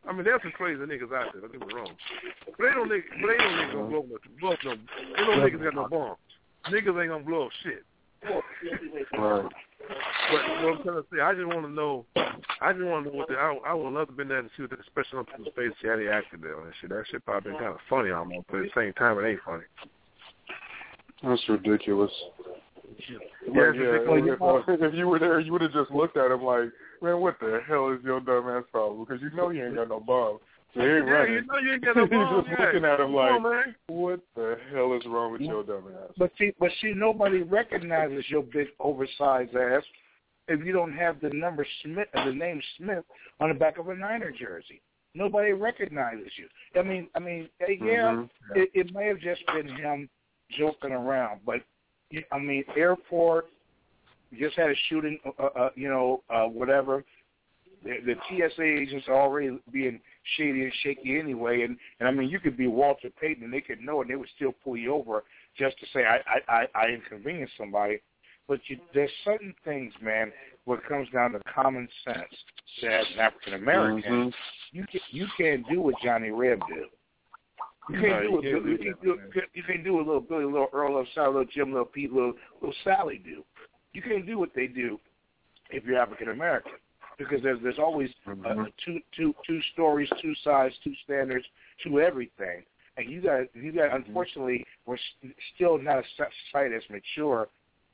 I 0.07 0.13
mean, 0.13 0.25
there's 0.25 0.43
some 0.43 0.53
crazy 0.53 0.81
niggas 0.81 1.15
out 1.15 1.33
there. 1.33 1.41
Don't 1.41 1.53
get 1.53 1.67
me 1.67 1.75
wrong, 1.75 1.91
but 2.47 2.65
they 2.65 2.75
don't 2.75 2.89
niggas, 2.89 3.09
but 3.21 3.29
they 3.29 3.37
don't 3.39 3.53
niggas 3.53 3.73
gonna 3.73 3.89
blow 3.89 4.01
up, 4.01 4.41
blow 4.41 4.53
up 4.53 4.59
no. 4.65 4.75
They 4.75 5.25
don't 5.25 5.39
niggas 5.41 5.65
got 5.65 5.75
no 5.75 5.89
bombs. 5.89 6.19
Niggas 6.69 7.01
ain't 7.01 7.11
gonna 7.11 7.25
blow 7.25 7.47
up 7.47 7.53
shit. 7.63 7.85
Right. 9.19 9.51
But 10.31 10.65
what 10.65 10.79
I'm 10.79 10.83
trying 10.83 10.97
to 10.97 11.05
say, 11.13 11.21
I 11.21 11.35
just 11.35 11.47
want 11.47 11.67
to 11.67 11.71
know. 11.71 12.07
I 12.17 12.73
just 12.73 12.85
want 12.85 13.05
to 13.07 13.11
know 13.11 13.19
what 13.19 13.29
the. 13.29 13.35
I, 13.35 13.55
I 13.67 13.75
would 13.75 13.93
love 13.93 14.09
to 14.09 14.13
been 14.13 14.29
there 14.29 14.43
to 14.43 14.49
see 14.57 14.63
what 14.63 14.71
the 14.71 14.77
expression 14.77 15.19
on 15.19 15.27
people's 15.27 15.55
face, 15.57 15.73
how 15.83 15.97
they 15.97 16.09
acted 16.09 16.43
there 16.43 16.59
and 16.59 16.73
shit. 16.81 16.91
That 16.91 17.05
shit 17.11 17.25
probably 17.25 17.53
been 17.53 17.61
kind 17.61 17.75
of 17.75 17.81
funny 17.89 18.11
almost, 18.11 18.47
but 18.51 18.61
at 18.61 18.63
the 18.65 18.81
same 18.81 18.93
time, 18.95 19.19
it 19.19 19.29
ain't 19.29 19.41
funny. 19.45 19.65
That's 21.23 21.49
ridiculous. 21.49 22.13
Yeah, 23.09 23.19
Like, 23.49 23.75
yeah, 23.77 24.37
if, 24.69 24.83
if 24.83 24.95
you 24.95 25.09
were 25.09 25.19
there, 25.19 25.41
you 25.41 25.53
would 25.53 25.63
have 25.63 25.73
just 25.73 25.91
looked 25.91 26.17
at 26.17 26.31
him 26.31 26.43
like, 26.43 26.69
man, 27.05 27.21
what 27.21 27.39
the 27.41 27.61
hell 27.69 27.91
is 27.93 28.03
your 28.03 28.21
dumb 28.21 28.49
ass 28.49 28.65
problem? 28.73 29.05
Because 29.05 29.23
you 29.23 29.31
know 29.37 29.51
you 29.51 29.65
ain't 29.65 29.77
got 29.77 29.89
no 29.89 30.01
bomb. 30.01 30.39
So 30.75 30.81
he 30.81 30.87
ain't 30.87 31.07
Yeah, 31.07 31.13
running. 31.13 31.35
you 31.35 31.43
know 31.47 31.59
you 31.59 31.73
ain't 31.75 31.85
got 31.85 31.97
no 31.97 32.07
bomb, 32.07 32.43
He's 32.43 32.47
just 32.49 32.61
yeah. 32.61 32.67
looking 32.67 32.85
at 32.85 33.01
him 33.01 33.07
Come 33.07 33.15
like, 33.15 33.31
on, 33.33 33.43
man. 33.43 33.75
what 33.89 34.21
the 34.35 34.57
hell 34.73 34.95
is 34.95 35.03
wrong 35.07 35.33
with 35.33 35.43
your 35.43 35.63
dumb 35.63 35.85
ass? 36.03 36.11
But 36.19 36.33
see, 36.39 36.53
but 36.59 36.71
see, 36.81 36.93
nobody 36.97 37.43
recognizes 37.43 38.25
your 38.29 38.43
big 38.43 38.69
oversized 38.81 39.55
ass 39.55 39.83
if 40.49 40.65
you 40.65 40.73
don't 40.73 40.93
have 40.93 41.21
the 41.21 41.31
number 41.31 41.67
Smith, 41.83 42.09
uh, 42.15 42.25
the 42.27 42.33
name 42.33 42.61
Smith 42.77 43.05
on 43.41 43.49
the 43.49 43.55
back 43.55 43.79
of 43.79 43.89
a 43.89 43.95
Niner 43.95 44.31
jersey. 44.31 44.83
Nobody 45.15 45.53
recognizes 45.53 46.31
you. 46.37 46.49
I 46.79 46.83
mean, 46.83 47.09
I 47.15 47.21
mean, 47.21 47.49
uh, 47.63 47.71
yeah, 47.71 48.13
Mhm. 48.13 48.29
it, 48.57 48.71
it 48.75 48.95
may 48.95 49.07
have 49.07 49.21
just 49.21 49.43
been 49.47 49.69
him 49.69 50.09
joking 50.59 50.93
around, 50.93 51.41
but 51.47 51.61
I 52.33 52.39
mean, 52.39 52.65
airport 52.77 53.47
just 54.39 54.57
had 54.57 54.71
a 54.71 54.75
shooting, 54.89 55.19
uh, 55.39 55.45
uh, 55.45 55.71
you 55.75 55.89
know, 55.89 56.23
uh, 56.31 56.45
whatever. 56.45 57.05
The, 57.83 57.97
the 58.05 58.15
TSA 58.29 58.63
agents 58.63 59.07
are 59.09 59.21
already 59.21 59.59
being 59.71 60.01
shady 60.37 60.63
and 60.63 60.73
shaky 60.83 61.19
anyway, 61.19 61.63
and 61.63 61.77
and 62.01 62.09
I 62.09 62.13
mean, 62.13 62.31
you 62.31 62.41
could 62.41 62.57
be 62.57 62.67
Walter 62.67 63.11
Payton 63.21 63.45
and 63.45 63.53
they 63.53 63.61
could 63.61 63.81
know, 63.81 64.01
and 64.01 64.11
they 64.11 64.17
would 64.17 64.29
still 64.37 64.55
pull 64.65 64.77
you 64.77 64.95
over 64.95 65.25
just 65.57 65.79
to 65.81 65.87
say 65.93 66.05
I 66.05 66.17
I 66.27 66.41
I, 66.49 66.67
I 66.75 66.89
inconvenienced 66.89 67.55
somebody. 67.59 68.01
But 68.47 68.61
you, 68.69 68.79
there's 68.93 69.11
certain 69.25 69.55
things, 69.65 69.93
man, 70.03 70.31
where 70.65 70.79
it 70.79 70.87
comes 70.87 71.09
down 71.11 71.33
to 71.33 71.41
common 71.53 71.89
sense. 72.05 72.35
So 72.81 72.89
as 72.89 73.07
an 73.15 73.21
African 73.21 73.55
American, 73.55 74.31
Mhm. 74.31 74.35
you 74.73 74.87
can 74.87 75.01
you 75.11 75.27
can't 75.37 75.67
do 75.69 75.81
what 75.81 75.95
Johnny 76.03 76.31
Reb 76.31 76.61
did. 76.69 76.89
You 77.89 78.01
can't 78.01 78.25
you 78.25 78.29
do 78.29 78.33
what 78.33 78.43
do 78.43 78.49
you, 78.49 78.79
can 78.79 78.95
do, 79.03 79.19
you 79.53 79.63
can 79.63 79.85
do 79.85 79.95
what 79.95 80.07
little 80.07 80.21
Billy, 80.21 80.45
little 80.45 80.69
Earl, 80.73 80.95
little 80.95 81.07
Sally, 81.15 81.29
little 81.29 81.45
Jim, 81.45 81.71
little 81.71 81.85
Pete, 81.85 82.13
little 82.13 82.33
little 82.61 82.75
Sally 82.83 83.19
do. 83.19 83.45
You 83.95 84.03
can't 84.03 84.27
do 84.27 84.39
what 84.39 84.51
they 84.55 84.67
do 84.67 85.01
if 85.71 85.85
you're 85.85 85.99
African 85.99 86.29
American 86.29 86.73
because 87.17 87.43
there's 87.43 87.61
there's 87.63 87.79
always 87.79 88.11
uh, 88.27 88.65
two 88.85 88.99
two 89.17 89.35
two 89.47 89.61
stories, 89.73 90.09
two 90.21 90.35
sides, 90.43 90.75
two 90.83 90.93
standards, 91.05 91.47
two 91.83 92.01
everything. 92.01 92.63
And 92.97 93.11
you 93.11 93.21
got 93.23 93.47
you 93.55 93.73
got 93.73 93.95
unfortunately 93.95 94.65
we're 94.85 94.99
st- 95.21 95.35
still 95.55 95.79
not 95.79 95.99
a 95.99 96.03
so- 96.17 96.25
society 96.51 96.75
that's 96.75 96.91
mature 96.91 97.49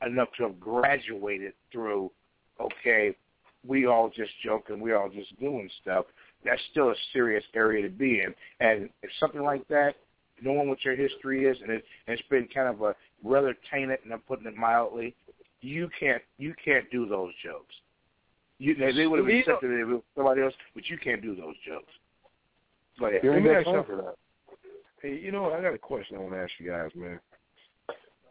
enough 0.04 0.28
to 0.38 0.44
have 0.44 0.58
graduated 0.58 1.52
through. 1.70 2.10
Okay, 2.60 3.14
we 3.66 3.86
all 3.86 4.10
just 4.14 4.32
joking, 4.44 4.80
we 4.80 4.92
all 4.92 5.08
just 5.08 5.38
doing 5.38 5.68
stuff. 5.82 6.06
That's 6.44 6.60
still 6.70 6.90
a 6.90 6.94
serious 7.12 7.44
area 7.54 7.82
to 7.82 7.88
be 7.90 8.20
in. 8.20 8.34
And 8.60 8.88
if 9.02 9.10
something 9.18 9.42
like 9.42 9.66
that, 9.68 9.96
knowing 10.42 10.68
what 10.68 10.82
your 10.84 10.96
history 10.96 11.44
is, 11.44 11.58
and, 11.60 11.70
it, 11.70 11.84
and 12.06 12.18
it's 12.18 12.28
been 12.28 12.48
kind 12.52 12.68
of 12.68 12.80
a 12.80 12.94
rather 13.22 13.54
tainted, 13.70 13.98
and 14.04 14.12
I'm 14.12 14.20
putting 14.20 14.46
it 14.46 14.56
mildly, 14.56 15.14
you 15.60 15.88
can't 15.98 16.22
you 16.38 16.54
can't 16.64 16.90
do 16.90 17.06
those 17.06 17.32
jokes. 17.44 17.74
You 18.58 18.74
they, 18.74 18.92
they 18.92 19.06
would 19.06 19.18
have 19.20 19.28
accepted 19.28 19.70
it 19.70 19.84
with 19.84 20.02
somebody 20.14 20.42
else, 20.42 20.54
but 20.74 20.88
you 20.88 20.98
can't 20.98 21.22
do 21.22 21.34
those 21.34 21.54
jokes. 21.66 21.92
Go 22.98 23.06
ahead. 23.06 23.20
You 23.22 23.32
Let 23.32 23.42
me 23.42 23.50
ask 23.50 23.66
y'all- 23.66 23.84
for 23.84 23.96
that. 23.96 24.14
Hey, 25.02 25.18
you 25.18 25.32
know, 25.32 25.44
what? 25.44 25.54
I 25.54 25.62
got 25.62 25.72
a 25.72 25.78
question 25.78 26.16
I 26.16 26.20
want 26.20 26.34
to 26.34 26.40
ask 26.40 26.52
you 26.58 26.70
guys, 26.70 26.90
man. 26.94 27.18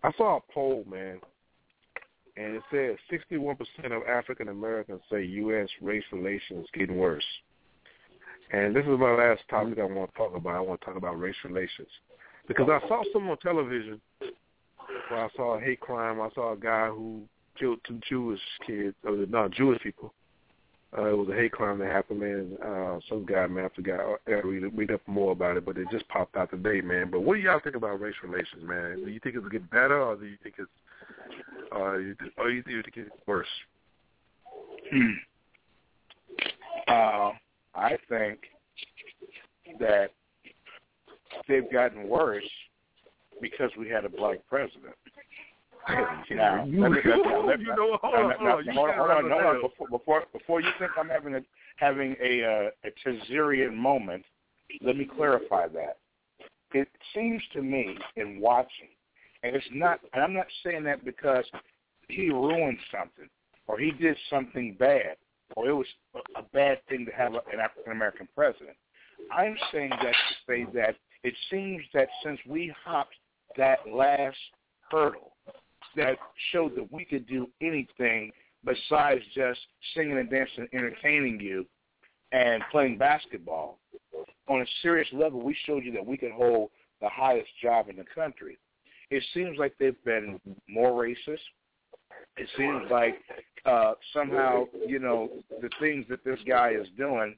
I 0.03 0.11
saw 0.17 0.37
a 0.37 0.53
poll, 0.53 0.85
man, 0.87 1.19
and 2.37 2.55
it 2.55 2.61
said 2.69 2.95
61% 3.11 3.57
of 3.91 4.07
African 4.07 4.49
Americans 4.49 5.01
say 5.11 5.23
U.S. 5.23 5.67
race 5.81 6.03
relations 6.11 6.67
getting 6.75 6.97
worse. 6.97 7.25
And 8.51 8.75
this 8.75 8.83
is 8.83 8.99
my 8.99 9.11
last 9.15 9.41
topic 9.49 9.79
I 9.79 9.83
want 9.83 10.11
to 10.11 10.17
talk 10.17 10.35
about. 10.35 10.55
I 10.55 10.59
want 10.59 10.79
to 10.79 10.85
talk 10.85 10.95
about 10.95 11.19
race 11.19 11.35
relations 11.43 11.89
because 12.47 12.69
I 12.69 12.79
saw 12.87 13.03
something 13.11 13.29
on 13.29 13.37
television 13.37 13.99
where 15.09 15.25
I 15.25 15.29
saw 15.35 15.57
a 15.57 15.59
hate 15.59 15.79
crime. 15.79 16.21
I 16.21 16.29
saw 16.33 16.53
a 16.53 16.57
guy 16.57 16.87
who 16.87 17.23
killed 17.59 17.79
two 17.87 17.99
Jewish 18.07 18.39
kids, 18.65 18.95
or 19.03 19.25
no 19.27 19.49
Jewish 19.49 19.81
people. 19.81 20.13
Uh, 20.97 21.05
it 21.05 21.17
was 21.17 21.29
a 21.29 21.35
hate 21.35 21.51
crime 21.51 21.77
that 21.79 21.91
happened, 21.91 22.19
man. 22.19 22.57
Uh, 22.65 22.99
some 23.07 23.23
guy, 23.25 23.45
man, 23.45 23.65
I 23.65 23.75
forgot. 23.75 23.99
I 24.27 24.31
read, 24.31 24.91
up 24.91 25.01
more 25.05 25.33
about 25.33 25.57
it, 25.57 25.65
but 25.65 25.77
it 25.77 25.87
just 25.91 26.07
popped 26.07 26.35
out 26.35 26.49
today, 26.49 26.81
man. 26.81 27.11
But 27.11 27.21
what 27.21 27.35
do 27.35 27.41
y'all 27.41 27.59
think 27.59 27.75
about 27.75 28.01
race 28.01 28.15
relations, 28.23 28.63
man? 28.63 29.03
Do 29.05 29.11
you 29.11 29.19
think 29.19 29.35
it's 29.35 29.47
getting 29.49 29.67
better, 29.71 30.01
or 30.01 30.15
do 30.15 30.25
you 30.25 30.37
think 30.41 30.55
it's, 30.57 30.69
uh, 31.75 31.97
you, 31.97 32.15
or 32.37 32.49
you 32.49 32.63
think 32.63 32.93
it's 32.95 33.09
worse? 33.27 33.47
Hmm. 34.91 35.11
Uh, 36.87 37.33
I 37.75 37.97
think 38.09 38.39
that 39.79 40.09
they've 41.47 41.71
gotten 41.71 42.07
worse 42.07 42.49
because 43.41 43.71
we 43.77 43.89
had 43.89 44.05
a 44.05 44.09
black 44.09 44.39
president. 44.47 44.95
now, 46.31 46.65
You- 46.65 46.81
let 46.81 46.91
me, 46.91 46.97
let 47.05 47.17
me, 47.17 47.23
let 47.45 47.59
you 47.59 47.67
know, 47.75 47.97
hold 48.01 48.15
on, 48.15 48.31
hold 48.37 48.67
on, 48.67 48.75
hold 48.75 48.89
on, 48.89 48.97
hold 48.97 49.09
on, 49.11 49.25
wrap 49.25 49.31
hold 49.31 49.45
on. 49.45 49.55
it 49.55 49.61
Before, 49.61 49.87
before 49.87 50.23
before 50.33 50.61
you 50.61 50.69
think 50.77 50.91
I'm 50.97 51.09
having 51.09 51.35
a 51.35 51.41
having 51.77 52.15
a 52.21 52.43
uh, 52.43 52.69
a 52.83 53.09
Tazarian 53.09 53.75
moment, 53.75 54.23
let 54.81 54.97
me 54.97 55.05
clarify 55.05 55.67
that. 55.69 55.97
It 56.73 56.87
seems 57.15 57.41
to 57.53 57.61
me 57.61 57.97
in 58.15 58.39
watching, 58.39 58.89
and 59.43 59.55
it's 59.55 59.65
not, 59.73 59.99
and 60.13 60.23
I'm 60.23 60.33
not 60.33 60.45
saying 60.63 60.83
that 60.83 61.03
because 61.03 61.45
he 62.07 62.29
ruined 62.29 62.77
something 62.91 63.27
or 63.67 63.79
he 63.79 63.91
did 63.91 64.15
something 64.29 64.75
bad 64.77 65.15
or 65.55 65.69
it 65.69 65.73
was 65.73 65.87
a- 66.15 66.39
a 66.39 66.43
bad 66.53 66.85
thing 66.87 67.05
to 67.05 67.11
have 67.11 67.33
an 67.33 67.59
African 67.59 67.91
American 67.91 68.27
president. 68.35 68.77
I'm 69.31 69.57
saying 69.71 69.89
that 69.89 70.13
to 70.13 70.35
say 70.47 70.63
that 70.73 70.95
it 71.23 71.35
seems 71.49 71.83
that 71.93 72.09
since 72.23 72.39
we 72.45 72.67
hopped 72.83 73.17
that 73.57 73.79
last 73.91 74.37
hurdle 74.91 75.33
that 75.95 76.17
showed 76.51 76.75
that 76.75 76.91
we 76.91 77.05
could 77.05 77.27
do 77.27 77.47
anything 77.61 78.31
besides 78.65 79.21
just 79.33 79.59
singing 79.95 80.17
and 80.17 80.29
dancing 80.29 80.67
and 80.71 80.73
entertaining 80.73 81.39
you 81.39 81.65
and 82.31 82.61
playing 82.71 82.97
basketball. 82.97 83.79
On 84.47 84.61
a 84.61 84.65
serious 84.81 85.07
level, 85.13 85.41
we 85.41 85.55
showed 85.65 85.83
you 85.83 85.91
that 85.93 86.05
we 86.05 86.17
could 86.17 86.31
hold 86.31 86.69
the 87.01 87.09
highest 87.09 87.49
job 87.61 87.89
in 87.89 87.95
the 87.95 88.05
country. 88.15 88.57
It 89.09 89.23
seems 89.33 89.57
like 89.57 89.73
they've 89.79 90.03
been 90.03 90.39
more 90.67 90.91
racist. 90.91 91.39
It 92.37 92.47
seems 92.57 92.83
like 92.91 93.15
uh, 93.65 93.93
somehow, 94.13 94.65
you 94.85 94.99
know, 94.99 95.29
the 95.61 95.69
things 95.79 96.05
that 96.09 96.23
this 96.23 96.39
guy 96.47 96.71
is 96.71 96.87
doing 96.97 97.35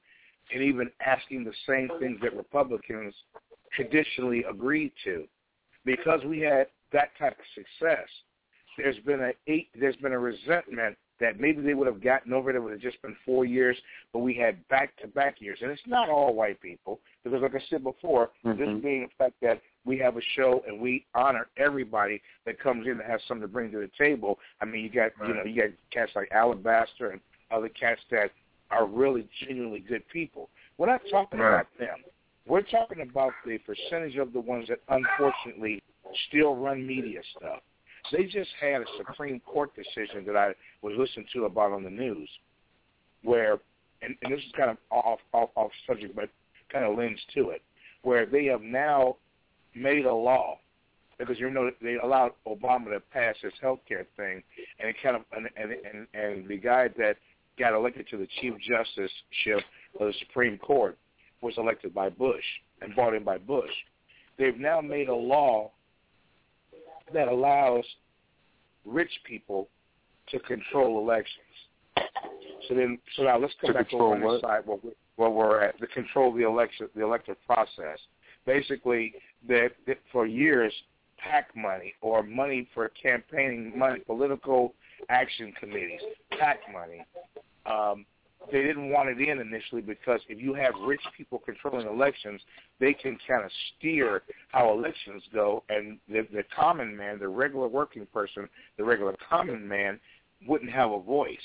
and 0.54 0.64
even 0.64 0.90
asking 1.06 1.44
the 1.44 1.54
same 1.68 1.90
things 2.00 2.20
that 2.22 2.36
Republicans 2.36 3.14
traditionally 3.74 4.44
agreed 4.50 4.92
to. 5.04 5.26
Because 5.86 6.22
we 6.26 6.40
had 6.40 6.68
that 6.94 7.10
type 7.18 7.38
of 7.40 7.46
success, 7.56 8.08
there's 8.78 8.98
been 9.00 9.22
a 9.22 9.32
eight, 9.48 9.70
there's 9.80 9.96
been 9.98 10.14
a 10.14 10.20
resentment 10.20 10.98
that 11.20 11.40
maybe 11.40 11.62
they 11.62 11.76
would 11.76 11.86
have 11.86 12.04
gotten 12.04 12.34
over 12.34 12.50
it 12.50 12.56
it 12.56 12.60
would 12.60 12.72
have 12.72 12.82
just 12.82 13.00
been 13.04 13.16
four 13.26 13.46
years, 13.46 13.78
but 14.12 14.20
we 14.20 14.34
had 14.34 14.68
back-to-back 14.70 15.40
years. 15.40 15.60
And 15.62 15.70
it's 15.70 15.82
not 15.86 16.10
all 16.10 16.34
white 16.34 16.60
people, 16.62 17.00
because 17.24 17.42
like 17.44 17.54
I 17.54 17.62
said 17.70 17.84
before, 17.84 18.32
Mm-hmm. 18.44 18.60
this 18.60 18.84
being 18.84 19.02
the 19.04 19.24
fact 19.24 19.36
that 19.44 19.62
we 19.86 20.00
have 20.00 20.18
a 20.18 20.22
show 20.36 20.64
and 20.68 20.82
we 20.82 21.06
honor 21.14 21.48
everybody 21.58 22.22
that 22.46 22.60
comes 22.60 22.88
in 22.88 22.98
that 22.98 23.06
has 23.08 23.22
something 23.28 23.44
to 23.44 23.48
bring 23.48 23.72
to 23.72 23.78
the 23.80 23.90
table. 23.98 24.40
I 24.62 24.66
mean, 24.66 24.84
you 24.84 24.90
got 24.90 25.12
you 25.28 25.34
know 25.36 25.44
you 25.44 25.62
got 25.62 25.72
cats 25.92 26.12
like 26.16 26.32
Alabaster 26.32 27.12
and 27.12 27.22
other 27.52 27.70
cats 27.70 28.02
that 28.10 28.32
are 28.72 28.86
really 28.88 29.28
genuinely 29.46 29.80
good 29.80 30.08
people. 30.10 30.50
We're 30.78 30.88
not 30.88 31.02
talking 31.12 31.40
Right. 31.40 31.54
about 31.54 31.68
them. 31.80 32.00
We're 32.48 32.62
talking 32.64 33.02
about 33.02 33.34
the 33.46 33.60
percentage 33.60 34.18
of 34.18 34.34
the 34.34 34.40
ones 34.40 34.68
that 34.70 34.80
unfortunately 34.90 35.82
still 36.28 36.56
run 36.56 36.86
media 36.86 37.22
stuff. 37.38 37.60
They 38.12 38.24
just 38.24 38.50
had 38.60 38.82
a 38.82 38.86
Supreme 38.98 39.40
Court 39.42 39.72
decision 39.76 40.26
that 40.26 40.36
I 40.36 40.54
was 40.82 40.94
listening 40.98 41.28
to 41.34 41.46
about 41.46 41.72
on 41.72 41.84
the 41.84 41.90
news, 41.90 42.30
where, 43.24 43.60
and, 44.02 44.16
and 44.24 44.34
this 44.34 44.40
is 44.40 44.52
kind 44.58 44.72
of 44.72 44.78
off 44.90 45.20
off 45.34 45.50
off 45.56 45.72
subject, 45.88 46.16
but 46.16 46.30
kind 46.72 46.84
of 46.84 46.98
lends 46.98 47.22
to 47.36 47.52
it, 47.52 47.62
where 48.02 48.26
they 48.26 48.46
have 48.46 48.62
now 48.62 49.18
made 49.76 50.06
a 50.06 50.14
law 50.14 50.58
because 51.20 51.40
you 51.40 51.52
know 51.52 51.70
they 51.82 51.98
allowed 52.04 52.32
Obama 52.48 52.86
to 52.86 53.00
pass 53.14 53.36
his 53.42 53.54
health 53.62 53.80
care 53.88 54.08
thing, 54.18 54.42
and 54.80 54.90
it 54.90 54.96
kind 55.04 55.16
of 55.16 55.22
and 55.34 55.48
and 55.56 55.72
and, 55.72 56.08
and 56.16 56.48
the 56.48 56.58
guy 56.58 56.88
that 56.98 57.18
got 57.60 57.74
elected 57.74 58.08
to 58.10 58.18
the 58.18 58.28
chief 58.42 58.54
justice 58.68 59.12
ship 59.44 59.60
of 60.00 60.08
the 60.08 60.14
Supreme 60.26 60.58
Court 60.58 60.98
was 61.42 61.54
elected 61.58 61.94
by 61.94 62.10
Bush 62.10 62.44
and 62.82 62.96
brought 62.96 63.14
in 63.14 63.24
by 63.24 63.38
Bush. 63.38 63.72
They've 64.38 64.58
now 64.58 64.82
made 64.82 65.10
a 65.10 65.16
law 65.16 65.72
that 67.14 67.28
allows 67.28 67.84
rich 68.86 69.12
people 69.26 69.68
to 70.30 70.40
control 70.40 71.00
elections. 71.00 71.38
So 72.68 72.76
then, 72.76 73.00
so 73.16 73.24
now 73.24 73.38
let's 73.38 73.54
come 73.60 73.70
To 73.70 73.74
back 73.74 73.94
over 73.94 74.16
on 74.16 74.22
this 74.22 74.28
what? 74.28 74.42
side 74.42 74.62
where, 74.66 74.78
we, 74.84 74.92
where 75.16 75.30
we're 75.30 75.62
at 75.62 75.80
to 75.80 75.88
control 75.88 76.34
the 76.34 76.48
election, 76.48 76.88
the 76.96 77.04
electoral 77.04 77.38
process. 77.46 78.00
Basically, 78.46 79.14
that, 79.48 79.72
that 79.88 79.98
for 80.12 80.26
years, 80.26 80.74
PAC 81.18 81.56
money 81.56 81.94
or 82.02 82.24
money 82.24 82.68
for 82.74 82.90
campaigning 82.90 83.78
money, 83.78 84.00
political 84.00 84.74
action 85.10 85.54
committees, 85.60 86.02
PAC 86.40 86.60
money. 86.74 87.06
Um, 87.66 88.06
they 88.52 88.62
didn't 88.62 88.90
want 88.90 89.10
it 89.10 89.20
in 89.20 89.40
initially 89.40 89.82
because 89.82 90.20
if 90.28 90.40
you 90.40 90.54
have 90.54 90.74
rich 90.86 91.02
people 91.16 91.40
controlling 91.40 91.88
elections, 91.88 92.42
they 92.80 92.94
can 92.94 93.18
kind 93.28 93.44
of 93.44 93.52
steer 93.78 94.24
how 94.50 94.74
elections 94.74 95.24
go, 95.34 95.64
and 95.70 96.00
the, 96.08 96.28
the 96.34 96.44
common 96.56 96.96
man, 96.96 97.20
the 97.20 97.28
regular 97.28 97.68
working 97.68 98.08
person, 98.14 98.48
the 98.78 98.84
regular 98.84 99.16
common 99.30 99.68
man, 99.68 100.00
wouldn't 100.48 100.72
have 100.72 100.92
a 100.92 101.00
voice. 101.00 101.38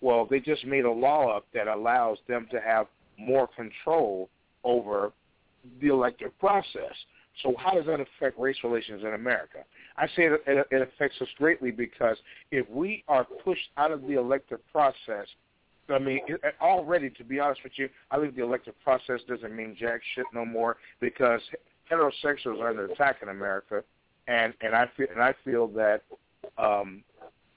Well, 0.00 0.26
they 0.28 0.40
just 0.40 0.64
made 0.66 0.84
a 0.84 0.90
law 0.90 1.36
up 1.36 1.46
that 1.54 1.68
allows 1.68 2.18
them 2.28 2.46
to 2.50 2.60
have 2.60 2.86
more 3.18 3.48
control 3.48 4.28
over 4.64 5.12
the 5.80 5.88
elective 5.88 6.36
process. 6.38 6.94
So 7.42 7.54
how 7.56 7.72
does 7.72 7.86
that 7.86 8.00
affect 8.00 8.38
race 8.38 8.56
relations 8.62 9.02
in 9.02 9.14
America? 9.14 9.58
I 9.96 10.06
say 10.08 10.28
that 10.28 10.40
it, 10.46 10.66
it 10.70 10.82
affects 10.82 11.16
us 11.20 11.28
greatly 11.38 11.70
because 11.70 12.16
if 12.50 12.68
we 12.68 13.04
are 13.08 13.24
pushed 13.24 13.70
out 13.76 13.90
of 13.90 14.02
the 14.02 14.14
elective 14.18 14.58
process, 14.70 15.26
I 15.88 15.98
mean, 15.98 16.20
already, 16.60 17.10
to 17.10 17.24
be 17.24 17.40
honest 17.40 17.62
with 17.64 17.72
you, 17.76 17.88
I 18.10 18.18
think 18.18 18.36
the 18.36 18.42
elective 18.42 18.74
process 18.82 19.20
doesn't 19.28 19.54
mean 19.54 19.76
jack 19.78 20.00
shit 20.14 20.24
no 20.32 20.44
more 20.44 20.76
because 21.00 21.40
heterosexuals 21.90 22.60
are 22.60 22.68
under 22.68 22.86
attack 22.86 23.16
in 23.22 23.28
America, 23.28 23.82
and 24.28 24.54
and 24.60 24.74
I 24.74 24.88
feel 24.96 25.06
and 25.12 25.22
I 25.22 25.34
feel 25.44 25.68
that, 25.68 26.02
um, 26.56 27.02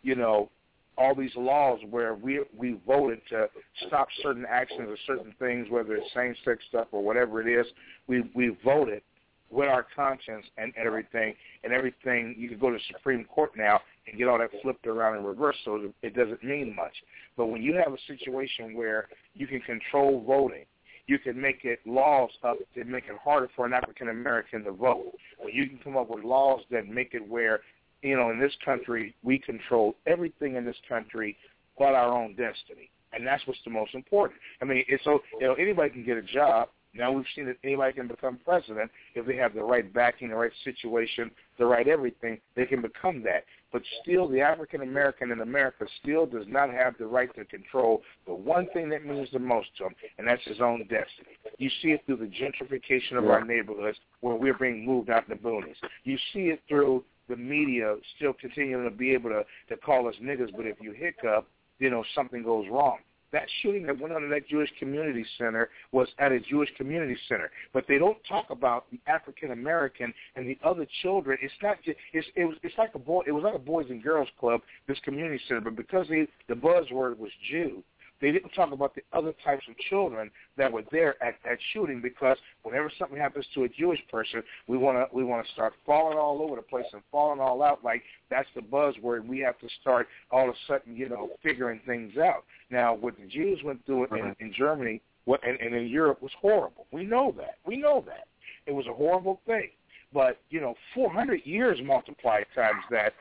you 0.01 0.15
know, 0.15 0.49
all 0.97 1.13
these 1.13 1.35
laws 1.35 1.79
where 1.89 2.15
we 2.15 2.43
we 2.57 2.79
voted 2.87 3.21
to 3.29 3.47
stop 3.87 4.07
certain 4.21 4.45
actions 4.49 4.89
or 4.89 4.97
certain 5.05 5.33
things, 5.39 5.67
whether 5.69 5.95
it's 5.95 6.13
same 6.13 6.35
sex 6.43 6.63
stuff 6.69 6.87
or 6.91 7.03
whatever 7.03 7.41
it 7.41 7.47
is, 7.47 7.65
we 8.07 8.29
we 8.33 8.57
voted 8.63 9.01
with 9.49 9.69
our 9.69 9.85
conscience 9.95 10.45
and 10.57 10.73
everything, 10.75 11.33
and 11.63 11.73
everything. 11.73 12.35
You 12.37 12.49
can 12.49 12.59
go 12.59 12.69
to 12.69 12.77
Supreme 12.91 13.25
Court 13.25 13.51
now 13.55 13.79
and 14.07 14.17
get 14.17 14.27
all 14.27 14.37
that 14.39 14.49
flipped 14.61 14.87
around 14.87 15.17
and 15.17 15.25
reversed, 15.25 15.59
so 15.65 15.91
it 16.01 16.15
doesn't 16.15 16.43
mean 16.43 16.75
much. 16.75 16.93
But 17.37 17.47
when 17.47 17.61
you 17.61 17.75
have 17.75 17.93
a 17.93 17.97
situation 18.07 18.75
where 18.75 19.07
you 19.33 19.47
can 19.47 19.61
control 19.61 20.23
voting, 20.25 20.65
you 21.07 21.19
can 21.19 21.39
make 21.39 21.63
it 21.63 21.79
laws 21.85 22.31
up 22.43 22.57
to 22.73 22.83
make 22.83 23.05
it 23.05 23.17
harder 23.23 23.49
for 23.55 23.65
an 23.65 23.73
African 23.73 24.09
American 24.09 24.63
to 24.63 24.71
vote. 24.71 25.13
When 25.37 25.53
you 25.53 25.67
can 25.67 25.79
come 25.83 25.97
up 25.97 26.09
with 26.09 26.23
laws 26.23 26.61
that 26.71 26.87
make 26.87 27.13
it 27.13 27.27
where, 27.27 27.59
you 28.01 28.15
know, 28.17 28.31
in 28.31 28.39
this 28.39 28.53
country 28.63 29.15
we 29.23 29.37
control 29.37 29.95
everything 30.07 30.55
in 30.55 30.65
this 30.65 30.77
country 30.89 31.37
but 31.77 31.93
our 31.93 32.11
own 32.11 32.29
destiny, 32.31 32.89
and 33.13 33.25
that's 33.25 33.45
what's 33.45 33.59
the 33.65 33.71
most 33.71 33.93
important. 33.93 34.39
I 34.61 34.65
mean, 34.65 34.83
it's 34.87 35.03
so 35.03 35.19
you 35.39 35.47
know 35.47 35.53
anybody 35.53 35.89
can 35.89 36.05
get 36.05 36.17
a 36.17 36.21
job. 36.21 36.69
Now 36.95 37.11
we've 37.11 37.25
seen 37.35 37.45
that 37.47 37.57
anybody 37.63 37.93
can 37.93 38.07
become 38.07 38.39
president 38.43 38.89
if 39.15 39.25
they 39.25 39.35
have 39.35 39.53
the 39.53 39.63
right 39.63 39.91
backing, 39.93 40.29
the 40.29 40.35
right 40.35 40.51
situation, 40.63 41.29
the 41.57 41.65
right 41.65 41.87
everything. 41.87 42.39
They 42.55 42.65
can 42.65 42.81
become 42.81 43.21
that. 43.23 43.43
But 43.71 43.81
still, 44.01 44.27
the 44.29 44.39
African 44.39 44.81
American 44.81 45.31
in 45.31 45.41
America 45.41 45.85
still 46.01 46.25
does 46.25 46.45
not 46.47 46.71
have 46.71 46.97
the 46.97 47.07
right 47.07 47.33
to 47.35 47.43
control 47.45 48.01
the 48.25 48.33
one 48.33 48.67
thing 48.73 48.89
that 48.89 49.05
means 49.05 49.27
the 49.33 49.39
most 49.39 49.67
to 49.77 49.85
him, 49.85 49.95
and 50.17 50.27
that's 50.27 50.43
his 50.45 50.61
own 50.61 50.79
destiny. 50.81 51.35
You 51.57 51.69
see 51.81 51.89
it 51.89 52.01
through 52.05 52.17
the 52.17 52.31
gentrification 52.31 53.17
of 53.17 53.25
our 53.25 53.43
neighborhoods 53.43 53.97
where 54.21 54.35
we're 54.35 54.57
being 54.57 54.85
moved 54.85 55.09
out 55.09 55.27
in 55.27 55.37
the 55.37 55.43
boonies. 55.43 55.75
You 56.03 56.17
see 56.33 56.47
it 56.47 56.61
through 56.69 57.03
the 57.27 57.35
media 57.35 57.95
still 58.15 58.33
continuing 58.33 58.89
to 58.89 58.95
be 58.95 59.11
able 59.13 59.31
to, 59.31 59.43
to 59.69 59.77
call 59.77 60.07
us 60.07 60.15
niggas, 60.21 60.51
but 60.55 60.65
if 60.65 60.77
you 60.79 60.93
hiccup, 60.93 61.47
you 61.79 61.89
know, 61.89 62.03
something 62.13 62.43
goes 62.43 62.65
wrong. 62.71 62.99
That 63.35 63.49
shooting 63.61 63.85
that 63.87 63.99
went 63.99 64.13
on 64.13 64.23
in 64.23 64.29
that 64.29 64.47
Jewish 64.47 64.69
community 64.79 65.25
center 65.37 65.69
was 65.91 66.07
at 66.19 66.31
a 66.31 66.39
Jewish 66.39 66.69
community 66.77 67.17
center, 67.27 67.51
but 67.73 67.83
they 67.85 67.97
don't 67.97 68.17
talk 68.25 68.49
about 68.49 68.85
the 68.91 68.99
African 69.07 69.51
American 69.51 70.13
and 70.37 70.47
the 70.47 70.57
other 70.63 70.87
children. 71.01 71.37
It's 71.41 71.53
not 71.61 71.83
just 71.83 71.97
it's 72.13 72.25
it 72.37 72.45
was 72.45 72.55
it's 72.63 72.77
like 72.77 72.95
a 72.95 72.99
boy. 72.99 73.23
It 73.27 73.33
was 73.33 73.43
like 73.43 73.53
a 73.53 73.59
boys 73.59 73.87
and 73.89 74.01
girls 74.01 74.29
club. 74.39 74.61
This 74.87 74.97
community 75.03 75.41
center, 75.49 75.59
but 75.59 75.75
because 75.75 76.07
they, 76.07 76.29
the 76.47 76.53
buzzword 76.53 77.17
was 77.17 77.29
Jew, 77.51 77.83
they 78.21 78.31
didn't 78.31 78.49
talk 78.51 78.71
about 78.71 78.95
the 78.95 79.01
other 79.13 79.33
types 79.43 79.63
of 79.69 79.77
children 79.89 80.31
that 80.57 80.71
were 80.71 80.83
there 80.91 81.21
at 81.23 81.35
that 81.43 81.57
shooting 81.73 82.01
because 82.01 82.37
whenever 82.63 82.91
something 82.97 83.17
happens 83.17 83.45
to 83.53 83.63
a 83.63 83.69
Jewish 83.69 83.99
person, 84.09 84.41
we 84.67 84.77
want 84.77 84.97
to 84.97 85.15
we 85.15 85.23
want 85.23 85.45
to 85.45 85.51
start 85.53 85.73
falling 85.85 86.17
all 86.17 86.41
over 86.41 86.55
the 86.55 86.61
place 86.61 86.85
and 86.93 87.01
falling 87.11 87.39
all 87.39 87.61
out 87.61 87.83
like 87.83 88.03
that's 88.29 88.49
the 88.55 88.61
buzzword. 88.61 89.27
We 89.27 89.39
have 89.39 89.59
to 89.59 89.67
start 89.81 90.07
all 90.31 90.49
of 90.49 90.55
a 90.55 90.57
sudden, 90.67 90.95
you 90.95 91.09
know, 91.09 91.29
figuring 91.43 91.81
things 91.85 92.17
out. 92.17 92.45
Now, 92.69 92.93
what 92.95 93.15
the 93.17 93.27
Jews 93.27 93.59
went 93.63 93.85
through 93.85 94.05
in, 94.05 94.35
in 94.39 94.53
Germany 94.53 95.01
what, 95.25 95.45
and, 95.45 95.59
and 95.59 95.75
in 95.75 95.87
Europe 95.87 96.21
was 96.21 96.31
horrible. 96.39 96.85
We 96.91 97.03
know 97.03 97.33
that. 97.37 97.55
We 97.65 97.77
know 97.77 98.03
that. 98.07 98.27
It 98.65 98.73
was 98.73 98.85
a 98.87 98.93
horrible 98.93 99.41
thing. 99.45 99.69
But, 100.13 100.37
you 100.49 100.61
know, 100.61 100.75
400 100.93 101.41
years 101.43 101.79
multiplied 101.83 102.45
times 102.55 102.83
that. 102.91 103.13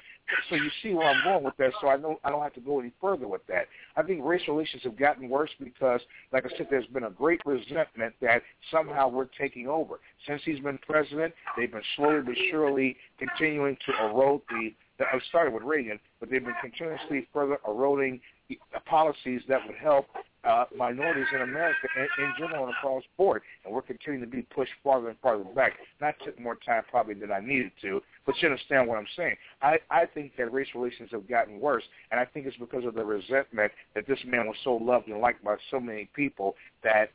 So 0.49 0.57
you 0.57 0.71
see 0.83 0.95
where 0.95 1.07
I'm 1.07 1.23
going 1.23 1.45
with 1.45 1.57
that. 1.59 1.73
So 1.81 1.89
I 1.89 1.97
know 1.97 2.19
I 2.25 2.31
don't 2.31 2.43
have 2.43 2.55
to 2.55 2.61
go 2.61 2.81
any 2.81 2.93
further 3.01 3.29
with 3.29 3.47
that. 3.49 3.67
I 3.97 4.03
think 4.03 4.25
race 4.25 4.43
relations 4.49 4.83
have 4.85 4.99
gotten 4.99 5.29
worse 5.29 5.51
because, 5.63 6.01
like 6.33 6.47
I 6.47 6.57
said, 6.57 6.69
there's 6.71 6.87
been 6.87 7.05
a 7.05 7.11
great 7.11 7.41
resentment 7.45 8.15
that 8.21 8.43
somehow 8.71 9.09
we're 9.09 9.29
taking 9.39 9.69
over. 9.69 10.01
Since 10.27 10.43
he's 10.45 10.61
been 10.61 10.79
president, 10.79 11.35
they've 11.57 11.71
been 11.71 11.83
slowly 11.97 12.23
but 12.25 12.35
surely 12.51 12.97
continuing 13.19 13.77
to 13.87 14.07
erode 14.07 14.43
the. 14.49 14.75
I 15.01 15.19
started 15.29 15.53
with 15.53 15.65
Reagan, 15.65 15.99
but 16.21 16.31
they've 16.31 16.45
been 16.45 16.55
continuously 16.61 17.27
further 17.33 17.59
eroding 17.67 18.21
the 18.49 18.59
policies 18.87 19.41
that 19.49 19.59
would 19.67 19.77
help 19.77 20.07
uh, 20.45 20.65
minorities 20.77 21.27
in 21.35 21.43
America 21.43 21.89
in, 21.97 22.25
in 22.25 22.33
general 22.39 22.67
and 22.67 22.75
across 22.75 23.03
the 23.03 23.17
board. 23.17 23.43
And 23.65 23.75
we're 23.75 23.83
continuing 23.83 24.29
to 24.29 24.37
be 24.37 24.43
pushed 24.43 24.73
farther 24.83 25.09
and 25.09 25.19
farther 25.21 25.45
back. 25.45 25.73
Not 26.01 26.15
took 26.25 26.39
more 26.39 26.57
time 26.57 26.83
probably 26.91 27.15
than 27.15 27.33
I 27.33 27.41
needed 27.41 27.73
to, 27.83 28.03
but 28.27 28.35
you 28.41 28.49
understand 28.49 28.89
what 28.89 28.99
I'm 28.99 29.07
saying. 29.17 29.37
I, 29.63 29.79
I 29.91 30.07
think 30.07 30.33
that 30.39 30.53
race 30.53 30.69
relations 30.75 31.11
have 31.13 31.29
gotten 31.29 31.61
worse, 31.61 31.83
and 32.11 32.19
I 32.19 32.25
think 32.25 32.47
it's 32.47 32.57
because 32.57 32.85
of 32.85 32.95
the 32.95 33.05
resentment 33.05 33.73
that 33.95 34.07
this 34.07 34.19
man 34.27 34.47
was 34.47 34.57
so 34.65 34.75
loved 34.75 35.09
and 35.09 35.21
liked 35.21 35.45
by 35.45 35.57
so 35.71 35.81
many 35.81 36.09
people 36.15 36.57
that 36.83 37.11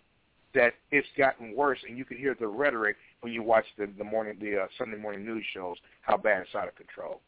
that 0.56 0.74
it's 0.90 1.08
gotten 1.16 1.56
worse, 1.56 1.78
and 1.88 1.96
you 1.96 2.04
can 2.04 2.18
hear 2.18 2.36
the 2.40 2.48
rhetoric 2.48 2.96
when 3.22 3.32
you 3.32 3.44
watch 3.44 3.66
the 3.78 3.88
the 3.98 4.04
morning 4.04 4.36
the 4.40 4.62
uh, 4.62 4.68
Sunday 4.78 4.98
morning 4.98 5.26
news 5.26 5.46
shows 5.54 5.78
how 6.02 6.18
bad 6.18 6.42
it's 6.42 6.56
out 6.56 6.68
of 6.68 6.76
control. 6.76 7.22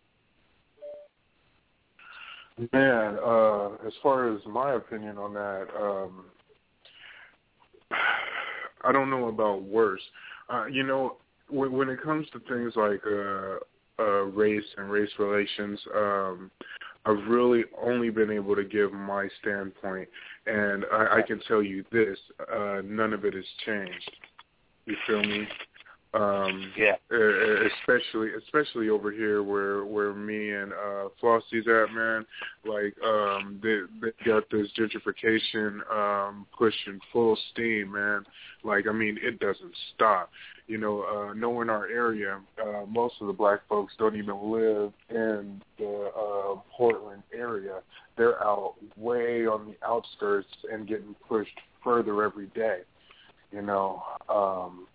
Man, 2.73 3.17
uh, 3.23 3.87
as 3.87 3.93
far 4.03 4.33
as 4.33 4.41
my 4.45 4.73
opinion 4.73 5.17
on 5.17 5.33
that, 5.33 5.67
um, 5.79 6.25
I 8.83 8.91
don't 8.91 9.09
know 9.09 9.27
about 9.29 9.63
worse. 9.63 10.01
Uh, 10.49 10.65
you 10.65 10.83
know, 10.83 11.17
when, 11.49 11.71
when 11.71 11.89
it 11.89 12.01
comes 12.03 12.27
to 12.31 12.39
things 12.49 12.73
like 12.75 13.01
uh, 13.05 13.57
uh, 14.01 14.23
race 14.25 14.63
and 14.77 14.89
race 14.89 15.11
relations, 15.19 15.79
um, 15.95 16.51
I've 17.05 17.27
really 17.27 17.63
only 17.81 18.09
been 18.09 18.31
able 18.31 18.55
to 18.55 18.63
give 18.63 18.91
my 18.93 19.27
standpoint, 19.41 20.07
and 20.45 20.85
I, 20.91 21.17
I 21.17 21.21
can 21.25 21.39
tell 21.47 21.61
you 21.61 21.83
this: 21.91 22.17
uh, 22.51 22.81
none 22.83 23.13
of 23.13 23.25
it 23.25 23.33
has 23.33 23.45
changed. 23.65 24.11
You 24.85 24.95
feel 25.07 25.23
me? 25.23 25.47
Um, 26.13 26.73
yeah. 26.77 26.95
Especially, 27.09 28.31
especially 28.43 28.89
over 28.89 29.11
here 29.11 29.43
where 29.43 29.85
where 29.85 30.13
me 30.13 30.51
and 30.51 30.73
uh, 30.73 31.07
Flossy's 31.21 31.67
at, 31.67 31.93
man. 31.93 32.25
Like, 32.65 32.95
um, 33.03 33.59
they 33.63 33.79
they 34.01 34.11
got 34.25 34.43
this 34.51 34.67
gentrification 34.77 35.79
um, 35.89 36.45
pushing 36.57 36.99
full 37.13 37.37
steam, 37.51 37.93
man. 37.93 38.25
Like, 38.63 38.87
I 38.87 38.91
mean, 38.91 39.17
it 39.21 39.39
doesn't 39.39 39.73
stop. 39.95 40.29
You 40.67 40.77
know, 40.77 41.03
uh, 41.03 41.33
knowing 41.33 41.69
our 41.69 41.87
area, 41.87 42.39
uh, 42.61 42.85
most 42.87 43.15
of 43.21 43.27
the 43.27 43.33
black 43.33 43.61
folks 43.69 43.93
don't 43.97 44.15
even 44.15 44.51
live 44.51 44.91
in 45.09 45.61
the 45.77 46.11
uh, 46.15 46.59
Portland 46.75 47.23
area. 47.33 47.79
They're 48.17 48.41
out 48.43 48.75
way 48.97 49.47
on 49.47 49.65
the 49.65 49.87
outskirts 49.87 50.49
and 50.71 50.87
getting 50.87 51.15
pushed 51.27 51.57
further 51.81 52.21
every 52.21 52.47
day. 52.47 52.79
You 53.53 53.61
know. 53.61 54.03
Um, 54.27 54.87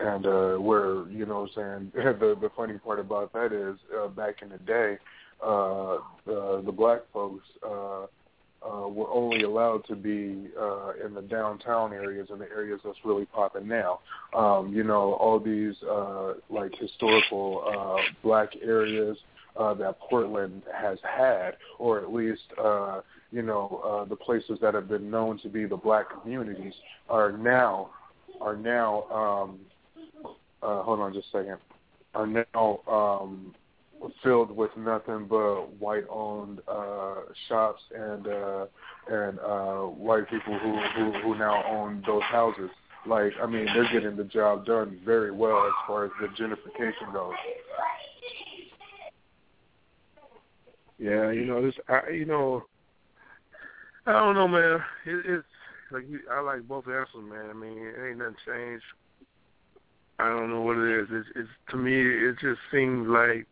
and 0.00 0.26
uh 0.26 0.56
where 0.56 1.08
you 1.10 1.26
know 1.26 1.42
what 1.42 1.62
I'm 1.62 1.90
saying 1.94 2.18
the 2.20 2.36
the 2.40 2.50
funny 2.56 2.78
part 2.78 2.98
about 2.98 3.32
that 3.32 3.52
is 3.52 3.78
uh 3.96 4.08
back 4.08 4.42
in 4.42 4.48
the 4.48 4.58
day 4.58 4.98
uh 5.44 5.98
the 6.26 6.62
the 6.64 6.72
black 6.72 7.00
folks 7.12 7.44
uh 7.66 8.06
uh 8.62 8.88
were 8.88 9.10
only 9.10 9.42
allowed 9.42 9.84
to 9.86 9.96
be 9.96 10.48
uh 10.58 10.92
in 11.04 11.14
the 11.14 11.22
downtown 11.22 11.92
areas 11.92 12.28
and 12.30 12.40
the 12.40 12.48
areas 12.50 12.80
that's 12.84 12.98
really 13.04 13.26
popping 13.26 13.66
now. 13.68 14.00
Um 14.36 14.72
you 14.74 14.84
know 14.84 15.14
all 15.14 15.38
these 15.38 15.74
uh 15.82 16.34
like 16.48 16.74
historical 16.78 17.64
uh 17.66 18.02
black 18.22 18.50
areas 18.62 19.16
uh 19.56 19.74
that 19.74 19.98
Portland 20.00 20.62
has 20.74 20.98
had 21.02 21.52
or 21.78 22.00
at 22.00 22.12
least 22.12 22.42
uh 22.62 23.00
you 23.32 23.42
know 23.42 23.80
uh 23.84 24.08
the 24.08 24.16
places 24.16 24.58
that 24.60 24.74
have 24.74 24.88
been 24.88 25.10
known 25.10 25.38
to 25.40 25.48
be 25.48 25.66
the 25.66 25.76
black 25.76 26.06
communities 26.20 26.74
are 27.08 27.32
now 27.32 27.90
are 28.40 28.56
now 28.56 29.04
um 29.10 29.58
uh, 30.62 30.82
hold 30.82 31.00
on 31.00 31.12
just 31.12 31.28
a 31.34 31.38
second, 31.38 31.58
are 32.14 32.26
now 32.26 32.80
um, 32.88 33.54
filled 34.22 34.54
with 34.54 34.70
nothing 34.76 35.26
but 35.28 35.72
white-owned 35.78 36.60
uh, 36.68 37.14
shops 37.48 37.82
and 37.94 38.26
uh, 38.26 38.66
and 39.10 39.38
uh, 39.40 39.80
white 39.82 40.28
people 40.28 40.58
who, 40.58 40.80
who 40.96 41.12
who 41.20 41.38
now 41.38 41.62
own 41.68 42.02
those 42.06 42.22
houses. 42.24 42.70
Like, 43.06 43.32
I 43.42 43.46
mean, 43.46 43.66
they're 43.74 43.90
getting 43.92 44.16
the 44.16 44.24
job 44.24 44.66
done 44.66 45.00
very 45.04 45.30
well 45.30 45.66
as 45.66 45.72
far 45.86 46.04
as 46.04 46.10
the 46.20 46.26
gentrification 46.28 47.12
goes. 47.14 47.32
Yeah, 50.98 51.30
you 51.30 51.46
know 51.46 51.62
this. 51.62 51.74
I, 51.88 52.10
you 52.10 52.26
know, 52.26 52.64
I 54.04 54.12
don't 54.12 54.34
know, 54.34 54.46
man. 54.46 54.80
It, 55.06 55.24
it's 55.24 55.46
like 55.90 56.04
you, 56.10 56.20
I 56.30 56.40
like 56.40 56.68
both 56.68 56.88
answers, 56.88 57.24
man. 57.26 57.48
I 57.48 57.54
mean, 57.54 57.78
it 57.78 58.10
ain't 58.10 58.18
nothing 58.18 58.36
changed 58.46 58.84
I 60.20 60.28
don't 60.28 60.50
know 60.50 60.60
what 60.60 60.76
it 60.76 61.00
is. 61.00 61.08
It's, 61.10 61.28
it's 61.34 61.48
to 61.70 61.76
me, 61.76 61.94
it 61.94 62.36
just 62.40 62.60
seems 62.70 63.08
like 63.08 63.46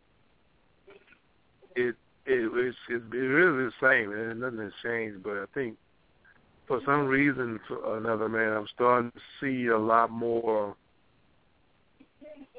it. 1.75 1.95
It 2.25 2.51
it's, 2.53 2.77
it's 2.89 3.03
it 3.11 3.17
really 3.17 3.65
the 3.65 3.71
same, 3.81 4.11
and 4.11 4.39
nothing 4.39 4.59
has 4.59 4.73
changed. 4.83 5.23
But 5.23 5.37
I 5.37 5.45
think 5.53 5.77
for 6.67 6.79
some 6.85 7.07
reason, 7.07 7.59
for 7.67 7.97
another 7.97 8.29
man, 8.29 8.53
I'm 8.53 8.67
starting 8.73 9.11
to 9.11 9.19
see 9.41 9.67
a 9.67 9.77
lot 9.77 10.11
more. 10.11 10.75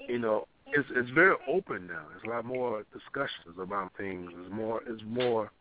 You 0.09 0.19
know, 0.19 0.49
it's 0.67 0.89
it's 0.97 1.11
very 1.11 1.37
open 1.49 1.87
now. 1.87 2.03
There's 2.11 2.25
a 2.27 2.31
lot 2.31 2.45
more 2.45 2.85
discussions 2.93 3.57
about 3.61 3.93
things. 3.97 4.31
It's 4.43 4.53
more. 4.53 4.83
It's 4.89 5.03
more. 5.07 5.53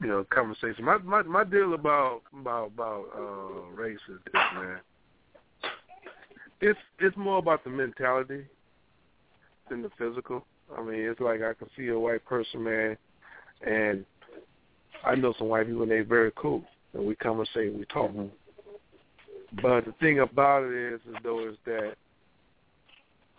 You 0.00 0.08
know, 0.08 0.26
conversation. 0.30 0.84
My 0.84 0.98
my 0.98 1.22
my 1.22 1.44
deal 1.44 1.74
about 1.74 2.22
about 2.32 2.68
about 2.68 3.06
uh 3.14 3.70
race 3.74 3.98
is 4.08 4.20
this, 4.24 4.42
man 4.54 4.80
it's 6.60 6.78
it's 6.98 7.16
more 7.16 7.38
about 7.38 7.64
the 7.64 7.70
mentality 7.70 8.44
than 9.68 9.82
the 9.82 9.90
physical. 9.98 10.44
I 10.76 10.82
mean, 10.82 11.00
it's 11.00 11.20
like 11.20 11.42
I 11.42 11.54
can 11.54 11.68
see 11.76 11.88
a 11.88 11.98
white 11.98 12.24
person, 12.24 12.64
man, 12.64 12.96
and 13.66 14.04
I 15.04 15.14
know 15.14 15.34
some 15.38 15.48
white 15.48 15.66
people 15.66 15.82
and 15.82 15.90
they're 15.90 16.04
very 16.04 16.32
cool, 16.36 16.64
and 16.94 17.06
we 17.06 17.14
conversate, 17.16 17.68
and 17.68 17.74
say 17.74 17.78
we 17.78 17.84
talk. 17.86 18.10
Mm-hmm. 18.10 19.62
But 19.62 19.84
the 19.84 19.92
thing 20.00 20.20
about 20.20 20.64
it 20.64 20.94
is, 20.94 21.00
is 21.08 21.16
though, 21.22 21.48
is 21.48 21.56
that 21.66 21.94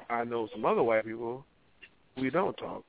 I 0.09 0.23
know 0.23 0.47
some 0.53 0.65
other 0.65 0.83
white 0.83 1.05
people, 1.05 1.45
we 2.15 2.29
don't 2.29 2.55
talk, 2.55 2.83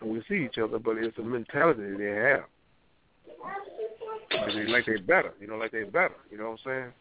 and 0.00 0.10
we 0.10 0.22
see 0.28 0.44
each 0.44 0.58
other, 0.58 0.78
but 0.78 0.96
it's 0.96 1.16
a 1.18 1.22
mentality 1.22 1.96
they 1.96 2.10
have. 2.10 2.44
I 4.32 4.46
mean, 4.48 4.72
like 4.72 4.86
they're 4.86 5.00
better, 5.00 5.32
you 5.40 5.46
know, 5.46 5.56
like 5.56 5.70
they're 5.70 5.86
better. 5.86 6.16
You 6.30 6.38
know 6.38 6.50
what 6.50 6.60
I'm 6.64 6.64
saying? 6.64 6.92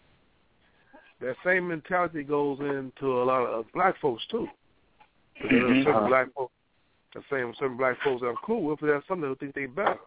That 1.21 1.35
same 1.45 1.67
mentality 1.67 2.23
goes 2.23 2.59
into 2.59 3.21
a 3.21 3.23
lot 3.23 3.45
of 3.45 3.65
black 3.73 3.99
folks 4.01 4.23
too. 4.29 4.47
There 5.49 5.65
are 5.65 5.83
certain 5.83 5.95
uh-huh. 5.95 6.07
black 6.07 6.27
folks, 6.35 6.53
the 7.13 7.21
same 7.31 7.53
certain 7.59 7.77
black 7.77 7.97
folks 8.03 8.21
that 8.21 8.27
I'm 8.27 8.35
cool 8.45 8.63
with, 8.63 8.79
but 8.79 8.87
there's 8.87 9.03
some 9.07 9.21
that 9.21 9.39
think 9.39 9.55
they 9.55 9.67
better. 9.67 9.97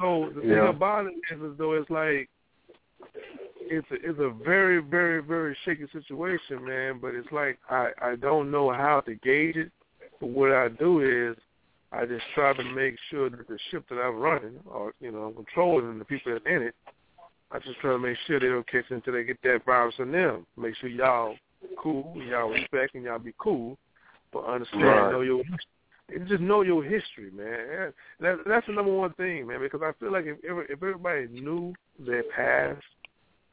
So 0.00 0.30
the 0.34 0.46
yeah. 0.46 0.54
thing 0.54 0.68
about 0.68 1.06
it 1.06 1.14
is, 1.32 1.42
is 1.42 1.58
though 1.58 1.72
it's 1.72 1.90
like 1.90 2.28
it's 3.60 3.86
a, 3.90 3.94
it's 3.94 4.18
a 4.20 4.32
very 4.44 4.80
very 4.80 5.22
very 5.22 5.56
shaky 5.64 5.86
situation, 5.92 6.64
man. 6.64 6.98
But 7.00 7.14
it's 7.14 7.30
like 7.32 7.58
I 7.70 7.90
I 8.00 8.16
don't 8.16 8.50
know 8.50 8.72
how 8.72 9.00
to 9.06 9.14
gauge 9.16 9.56
it. 9.56 9.72
But 10.20 10.28
what 10.28 10.52
I 10.52 10.68
do 10.68 11.00
is 11.00 11.36
I 11.92 12.04
just 12.04 12.24
try 12.34 12.52
to 12.52 12.64
make 12.74 12.96
sure 13.10 13.30
that 13.30 13.48
the 13.48 13.58
ship 13.70 13.84
that 13.88 13.96
I'm 13.96 14.16
running 14.16 14.58
or 14.66 14.92
you 15.00 15.10
know 15.10 15.24
I'm 15.24 15.34
controlling 15.34 15.88
and 15.88 16.00
the 16.00 16.04
people 16.04 16.32
that 16.32 16.46
in 16.46 16.62
it 16.62 16.74
I 17.52 17.58
just 17.60 17.78
try 17.80 17.92
to 17.92 17.98
make 17.98 18.16
sure 18.26 18.40
they 18.40 18.48
don't 18.48 18.68
catch 18.68 18.84
until 18.90 19.12
they 19.12 19.24
get 19.24 19.40
that 19.42 19.64
virus 19.64 19.94
in 19.98 20.10
them. 20.12 20.46
Make 20.56 20.74
sure 20.76 20.88
y'all 20.88 21.36
cool, 21.78 22.12
y'all 22.28 22.50
respect, 22.50 22.94
and 22.94 23.04
y'all 23.04 23.18
be 23.18 23.34
cool, 23.38 23.78
but 24.32 24.44
understand 24.44 24.84
right. 24.84 25.12
know 25.12 25.20
your 25.20 25.42
just 26.28 26.40
know 26.40 26.62
your 26.62 26.84
history, 26.84 27.30
man. 27.32 27.92
That, 28.20 28.38
that's 28.46 28.66
the 28.66 28.72
number 28.72 28.92
one 28.92 29.12
thing, 29.14 29.46
man. 29.46 29.60
Because 29.60 29.80
I 29.82 29.92
feel 29.98 30.12
like 30.12 30.24
if 30.26 30.38
if 30.42 30.82
everybody 30.82 31.28
knew 31.28 31.74
their 31.98 32.24
past, 32.34 32.82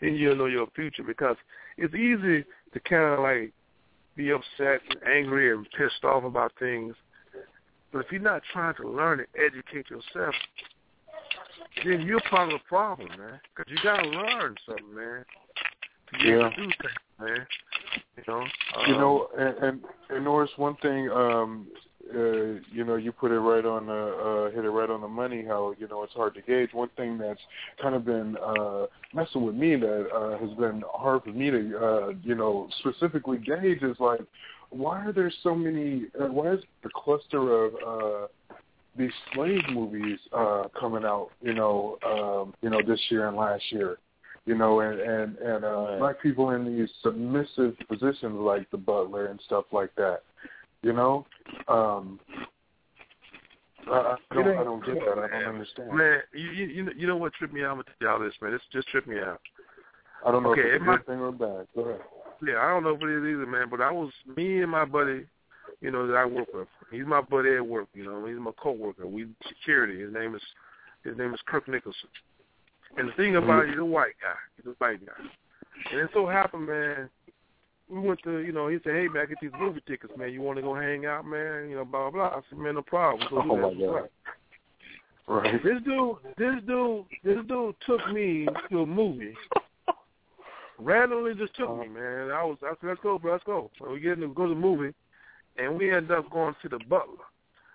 then 0.01 0.15
you'll 0.15 0.35
know 0.35 0.45
your 0.45 0.67
future. 0.75 1.03
Because 1.03 1.35
it's 1.77 1.93
easy 1.95 2.45
to 2.73 2.79
kind 2.87 3.13
of 3.13 3.19
like 3.19 3.53
be 4.15 4.31
upset 4.31 4.81
and 4.89 5.03
angry 5.07 5.51
and 5.51 5.67
pissed 5.77 6.03
off 6.03 6.23
about 6.23 6.51
things, 6.59 6.95
but 7.91 7.99
if 7.99 8.11
you're 8.11 8.21
not 8.21 8.41
trying 8.51 8.75
to 8.75 8.87
learn 8.89 9.19
and 9.19 9.27
educate 9.35 9.89
yourself, 9.89 10.35
then 11.85 12.01
you're 12.01 12.21
part 12.29 12.51
of 12.51 12.59
the 12.59 12.63
problem, 12.67 13.09
man. 13.17 13.39
Because 13.55 13.71
you 13.71 13.77
got 13.83 13.97
to 14.01 14.09
learn 14.09 14.55
something, 14.65 14.95
man. 14.95 15.25
To 16.19 16.27
yeah. 16.27 16.49
do 16.55 16.61
things, 16.61 16.73
man. 17.19 17.47
You 18.17 18.23
know. 18.27 18.41
Um, 18.41 18.87
you 18.87 18.93
know, 18.93 19.27
and, 19.37 19.57
and 19.57 19.81
and 20.09 20.23
Norris, 20.23 20.51
one 20.57 20.75
thing, 20.77 21.09
um, 21.09 21.67
uh, 22.13 22.59
you 22.71 22.83
know, 22.85 22.95
you 22.95 23.11
put 23.11 23.31
it 23.31 23.39
right 23.39 23.65
on 23.65 23.87
the 23.87 23.93
uh, 23.93 24.55
hit 24.55 24.65
it 24.65 24.69
right 24.69 24.89
on 24.89 25.01
the 25.01 25.07
money. 25.07 25.43
How 25.45 25.73
you 25.77 25.87
know 25.87 26.03
it's 26.03 26.13
hard 26.13 26.35
to 26.35 26.41
gauge. 26.41 26.69
One 26.73 26.89
thing 26.97 27.17
that's 27.17 27.39
kind 27.81 27.95
of 27.95 28.05
been 28.05 28.37
uh, 28.37 28.85
messing 29.13 29.45
with 29.45 29.55
me 29.55 29.75
that 29.75 30.09
uh, 30.13 30.37
has 30.37 30.55
been 30.57 30.83
hard 30.93 31.23
for 31.23 31.31
me 31.31 31.49
to 31.49 31.77
uh, 31.77 32.09
you 32.21 32.35
know 32.35 32.69
specifically 32.79 33.37
gauge 33.37 33.81
is 33.81 33.97
like, 33.99 34.21
why 34.69 35.05
are 35.05 35.13
there 35.13 35.31
so 35.43 35.55
many? 35.55 36.05
Uh, 36.19 36.27
why 36.27 36.53
is 36.53 36.59
the 36.83 36.89
cluster 36.93 37.65
of 37.65 37.73
uh, 37.75 38.27
these 38.97 39.11
slave 39.33 39.61
movies 39.71 40.19
uh 40.31 40.63
coming 40.79 41.03
out, 41.03 41.29
you 41.41 41.53
know, 41.53 41.97
um, 42.05 42.53
you 42.61 42.69
know, 42.69 42.79
this 42.85 42.99
year 43.09 43.27
and 43.27 43.37
last 43.37 43.63
year. 43.71 43.97
You 44.45 44.55
know, 44.55 44.81
and 44.81 44.99
and 44.99 45.37
and 45.37 45.63
uh 45.63 45.67
right. 45.67 45.99
black 45.99 46.21
people 46.21 46.49
in 46.49 46.65
these 46.65 46.89
submissive 47.01 47.75
positions 47.87 48.35
like 48.35 48.69
the 48.71 48.77
butler 48.77 49.27
and 49.27 49.39
stuff 49.45 49.65
like 49.71 49.95
that. 49.95 50.19
You 50.81 50.93
know, 50.93 51.25
um 51.69 52.19
I, 53.87 54.15
I 54.31 54.35
don't, 54.35 54.57
I 54.57 54.63
don't 54.63 54.85
get 54.85 54.95
that. 54.95 55.17
I 55.17 55.39
don't 55.39 55.55
understand. 55.55 55.93
Man, 55.93 56.19
you 56.33 56.49
you 56.49 56.91
you 56.95 57.07
know 57.07 57.17
what 57.17 57.33
tripped 57.33 57.53
me 57.53 57.63
out? 57.63 57.71
I'm 57.71 57.75
gonna 57.75 57.83
tell 57.99 58.09
y'all 58.09 58.19
this, 58.19 58.33
man. 58.41 58.51
This 58.51 58.61
just 58.71 58.87
tripped 58.89 59.07
me 59.07 59.19
out. 59.19 59.41
I 60.25 60.31
don't 60.31 60.43
know 60.43 60.51
okay, 60.51 60.61
if 60.61 60.81
it's 60.81 60.83
a 60.83 60.85
good 60.85 61.05
thing 61.05 61.19
or 61.19 61.31
bad. 61.31 61.67
Go 61.75 61.81
ahead. 61.81 62.01
Yeah, 62.45 62.59
I 62.59 62.69
don't 62.69 62.83
know 62.83 62.95
if 62.95 63.01
it 63.01 63.09
is 63.09 63.23
either, 63.23 63.45
man. 63.45 63.67
But 63.69 63.81
I 63.81 63.91
was 63.91 64.11
me 64.35 64.61
and 64.61 64.71
my 64.71 64.85
buddy 64.85 65.25
you 65.83 65.91
know, 65.91 66.07
that 66.07 66.15
I 66.15 66.25
work 66.25 66.47
with. 66.53 66.67
He's 66.89 67.05
my 67.05 67.21
buddy 67.21 67.55
at 67.55 67.67
work, 67.67 67.89
you 67.93 68.05
know, 68.05 68.25
he's 68.25 68.37
my 68.37 68.51
coworker. 68.57 69.05
We 69.05 69.27
security. 69.47 69.99
His 69.99 70.13
name 70.13 70.33
is 70.33 70.41
his 71.03 71.17
name 71.17 71.33
is 71.33 71.41
Kirk 71.45 71.67
Nicholson. 71.67 72.09
And 72.97 73.09
the 73.09 73.13
thing 73.13 73.35
about 73.35 73.65
it, 73.65 73.71
he's 73.71 73.79
a 73.79 73.85
white 73.85 74.13
guy. 74.21 74.37
He's 74.55 74.65
a 74.65 74.75
white 74.77 75.05
guy. 75.05 75.11
And 75.91 75.99
it 75.99 76.09
so 76.13 76.25
happened, 76.25 76.67
man, 76.67 77.09
we 77.89 77.99
went 77.99 78.21
to, 78.23 78.37
you 78.37 78.53
know, 78.53 78.69
he 78.69 78.77
said, 78.83 78.93
hey, 78.93 79.07
man, 79.09 79.27
get 79.27 79.39
these 79.41 79.51
movie 79.59 79.81
tickets, 79.85 80.13
man. 80.17 80.31
You 80.31 80.41
want 80.41 80.57
to 80.57 80.61
go 80.61 80.73
hang 80.73 81.05
out, 81.05 81.25
man? 81.25 81.69
You 81.69 81.75
know, 81.75 81.85
blah, 81.85 82.09
blah, 82.09 82.29
blah. 82.29 82.37
I 82.37 82.41
said, 82.49 82.59
man, 82.59 82.75
no 82.75 82.81
problem. 82.83 83.27
oh, 83.31 83.43
my 83.43 83.73
God. 83.73 84.09
Right. 85.27 85.63
This 85.63 85.81
dude, 85.83 86.15
this 86.37 86.55
dude, 86.65 87.05
this 87.23 87.37
dude 87.47 87.75
took 87.85 88.07
me 88.13 88.47
to 88.69 88.81
a 88.81 88.85
movie. 88.85 89.33
Randomly 90.79 91.33
just 91.33 91.55
took 91.55 91.69
me, 91.69 91.85
uh-huh. 91.85 91.99
man. 91.99 92.31
I 92.31 92.43
was, 92.43 92.57
I 92.63 92.69
said, 92.79 92.89
let's 92.89 93.01
go, 93.01 93.19
bro, 93.19 93.33
let's 93.33 93.43
go. 93.43 93.71
So 93.79 93.91
we 93.91 93.99
get 93.99 94.19
to 94.21 94.27
go 94.29 94.47
to 94.47 94.53
the 94.53 94.59
movie 94.59 94.93
and 95.57 95.77
we 95.77 95.91
end 95.91 96.11
up 96.11 96.29
going 96.31 96.55
to 96.61 96.69
the 96.69 96.79
Butler. 96.89 97.25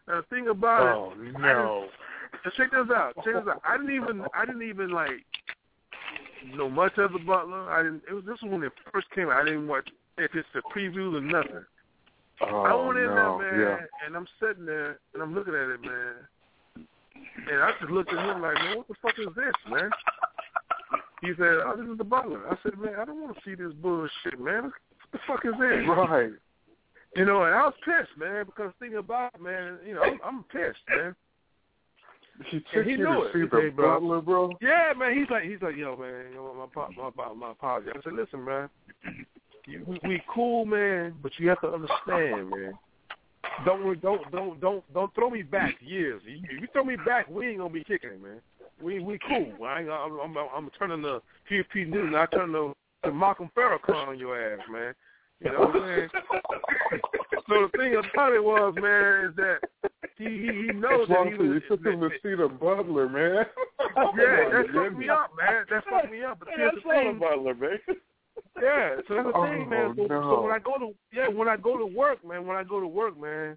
Now 0.07 0.21
the 0.21 0.27
thing 0.35 0.49
about 0.49 0.83
oh, 0.83 1.13
it, 1.21 1.35
Oh 1.37 1.39
no. 1.39 1.87
So 2.45 2.51
check 2.57 2.71
this 2.71 2.95
out. 2.95 3.15
Check 3.25 3.35
this 3.35 3.45
out. 3.49 3.63
I 3.67 3.77
didn't 3.77 3.95
even 3.95 4.25
I 4.35 4.45
didn't 4.45 4.63
even 4.63 4.91
like 4.91 5.25
know 6.55 6.69
much 6.69 6.97
of 6.99 7.13
the 7.13 7.19
Butler. 7.19 7.71
I 7.71 7.83
didn't. 7.83 8.03
It 8.09 8.15
was 8.15 8.25
this 8.25 8.41
was 8.43 8.53
when 8.53 8.63
it 8.63 8.73
first 8.93 9.11
came 9.15 9.29
out. 9.29 9.41
I 9.41 9.45
didn't 9.45 9.69
watch 9.69 9.89
if 10.19 10.35
it's 10.35 10.49
the 10.55 10.63
previews 10.75 11.17
or 11.17 11.21
nothing. 11.21 11.65
Oh, 12.41 12.63
I 12.63 12.87
went 12.87 12.99
in 12.99 13.07
no. 13.07 13.39
there, 13.41 13.53
man, 13.53 13.61
Yeah. 13.61 14.07
and 14.07 14.17
I'm 14.17 14.27
sitting 14.41 14.65
there 14.65 14.99
and 15.15 15.23
I'm 15.23 15.35
looking 15.35 15.55
at 15.55 15.71
it, 15.71 15.81
man. 15.83 16.15
And 17.51 17.63
I 17.63 17.73
just 17.81 17.91
looked 17.91 18.13
at 18.13 18.19
him 18.19 18.43
like, 18.43 18.55
man, 18.55 18.77
what 18.77 18.89
the 18.89 18.95
fuck 19.03 19.19
is 19.19 19.27
this, 19.35 19.55
man? 19.69 19.91
He 21.21 21.33
said, 21.37 21.59
oh, 21.67 21.75
this 21.77 21.89
is 21.89 21.99
the 21.99 22.05
Butler. 22.05 22.47
I 22.49 22.57
said, 22.63 22.79
man, 22.79 22.95
I 22.99 23.05
don't 23.05 23.21
want 23.21 23.37
to 23.37 23.43
see 23.45 23.57
this 23.57 23.73
bullshit, 23.75 24.39
man. 24.39 24.65
What 24.65 24.73
the 25.13 25.19
fuck 25.27 25.45
is 25.45 25.55
this? 25.59 25.85
Right. 25.89 26.31
You 27.17 27.25
know, 27.25 27.45
and 27.45 27.55
I 27.55 27.63
was 27.63 27.75
pissed, 27.85 28.17
man, 28.19 28.45
because 28.47 28.73
thinking 28.79 28.99
about 28.99 29.35
it, 29.35 29.41
man, 29.41 29.79
you 29.87 29.95
know, 29.95 30.03
I'm, 30.03 30.21
I'm 30.25 30.45
pissed, 30.45 30.79
man. 30.89 31.15
He 32.47 32.61
took 32.73 32.85
he 32.85 32.93
you 32.93 32.99
knew 32.99 33.05
to 33.05 33.31
see 33.33 33.39
He 33.41 33.45
the 33.45 33.73
bro. 33.75 33.99
Butler, 33.99 34.21
bro. 34.21 34.53
Yeah, 34.61 34.93
man. 34.97 35.19
He's 35.19 35.29
like, 35.31 35.43
he's 35.43 35.61
like, 35.61 35.77
yo, 35.77 35.97
man, 35.97 36.27
you 36.31 36.37
know, 36.37 36.69
my 36.77 36.87
my 36.97 37.11
my, 37.17 37.33
my 37.35 37.51
apology. 37.51 37.89
I 37.91 38.01
said, 38.05 38.13
listen, 38.13 38.45
man, 38.45 38.69
you, 39.67 39.83
we, 39.87 39.99
we 40.05 40.23
cool, 40.33 40.65
man, 40.65 41.15
but 41.23 41.33
you 41.39 41.49
have 41.49 41.61
to 41.63 41.69
understand, 41.69 42.51
man. 42.51 42.79
Don't 43.65 44.01
don't 44.01 44.31
don't 44.31 44.61
don't 44.61 44.95
don't 44.95 45.15
throw 45.15 45.31
me 45.31 45.43
back 45.43 45.75
years. 45.81 46.23
You, 46.25 46.41
if 46.45 46.61
you 46.61 46.69
throw 46.73 46.85
me 46.85 46.97
back, 46.97 47.29
we 47.29 47.49
ain't 47.49 47.59
gonna 47.59 47.73
be 47.73 47.83
kicking 47.83 48.23
man. 48.23 48.41
We 48.81 49.01
we 49.01 49.19
cool. 49.27 49.67
I 49.67 49.81
ain't, 49.81 49.91
I'm, 49.91 50.19
I'm 50.21 50.37
I'm 50.37 50.71
turning 50.79 51.03
the 51.03 51.21
PFP 51.51 51.89
Newton. 51.89 52.15
I 52.15 52.27
turn 52.27 52.53
the 52.53 52.73
the 53.03 53.11
Malcolm 53.11 53.51
Farrakhan 53.57 54.09
on 54.09 54.19
your 54.19 54.55
ass, 54.55 54.61
man. 54.71 54.95
You 55.41 55.53
know 55.53 55.61
what 55.61 55.77
I'm 55.77 55.89
saying? 55.89 56.09
so 57.49 57.69
the 57.73 57.79
thing 57.79 57.95
about 57.95 58.33
it 58.33 58.43
was, 58.43 58.75
man, 58.81 59.31
is 59.31 59.37
that 59.37 59.59
he 60.17 60.25
he, 60.25 60.47
he 60.67 60.73
knows 60.73 61.07
That's 61.07 61.11
wrong 61.11 61.31
that 61.31 61.33
he 61.33 61.39
too. 61.39 61.45
You 61.45 61.51
was. 61.55 61.63
took 61.69 61.87
him 61.87 62.01
to 62.01 62.11
see 62.23 62.35
the 62.35 62.49
Butler, 62.49 63.09
man. 63.09 63.45
Yeah, 64.17 64.49
that 64.53 64.67
fucked 64.75 64.97
me 64.99 65.09
up, 65.09 65.31
man. 65.39 65.65
That 65.71 65.85
fucked 65.89 66.11
me 66.11 66.23
up. 66.25 66.39
But 66.41 66.49
here's 66.57 66.75
the 66.75 66.81
thing. 66.89 67.19
Butler, 67.19 67.55
man. 67.55 67.79
Yeah, 68.61 68.97
so 69.07 69.15
that's 69.15 69.27
the 69.29 69.33
Oh, 69.35 69.45
thing, 69.47 69.69
man. 69.69 69.95
So, 69.97 70.03
no. 70.07 70.23
so 70.23 70.43
when 70.43 70.53
I 70.53 70.59
go 70.59 70.77
to 70.79 70.93
yeah, 71.13 71.29
when 71.29 71.49
I 71.49 71.57
go 71.57 71.77
to 71.79 71.87
work, 71.87 72.25
man, 72.27 72.47
when 72.47 72.57
I 72.57 72.65
go 72.65 72.81
to 72.81 72.89
work, 72.89 73.19
man, 73.21 73.57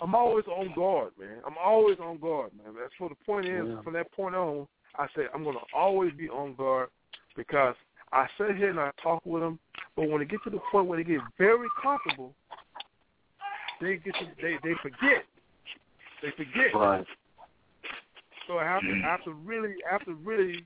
I'm 0.00 0.14
always 0.14 0.46
on 0.46 0.72
guard, 0.74 1.12
man. 1.18 1.38
I'm 1.46 1.56
always 1.62 1.98
on 1.98 2.18
guard, 2.18 2.50
man. 2.56 2.74
That's 2.78 2.92
what 2.98 3.10
the 3.10 3.24
point 3.26 3.46
is. 3.46 3.66
Yeah. 3.68 3.82
From 3.82 3.92
that 3.94 4.10
point 4.12 4.34
on, 4.34 4.66
I 4.96 5.06
say 5.14 5.22
I'm 5.34 5.44
gonna 5.44 5.58
always 5.74 6.12
be 6.16 6.28
on 6.30 6.54
guard 6.54 6.88
because 7.36 7.74
I 8.12 8.26
sit 8.38 8.56
here 8.56 8.70
and 8.70 8.80
I 8.80 8.90
talk 9.02 9.20
with 9.26 9.42
them, 9.42 9.58
but 9.98 10.08
when 10.08 10.22
it 10.22 10.30
gets 10.30 10.44
to 10.44 10.50
the 10.50 10.60
point 10.70 10.86
where 10.86 10.96
they 10.96 11.02
get 11.02 11.20
very 11.38 11.66
comfortable, 11.82 12.32
they 13.80 13.96
get 13.96 14.14
to 14.14 14.26
they 14.40 14.54
they 14.62 14.74
forget. 14.80 15.26
They 16.22 16.30
forget. 16.36 16.72
Right. 16.72 17.04
So 18.46 18.58
I 18.58 18.64
have 18.64 18.82
to, 18.82 19.02
I 19.04 19.10
have 19.10 19.24
to 19.24 19.32
really, 19.32 19.74
I 19.88 19.92
have 19.92 20.04
to 20.04 20.14
really, 20.14 20.64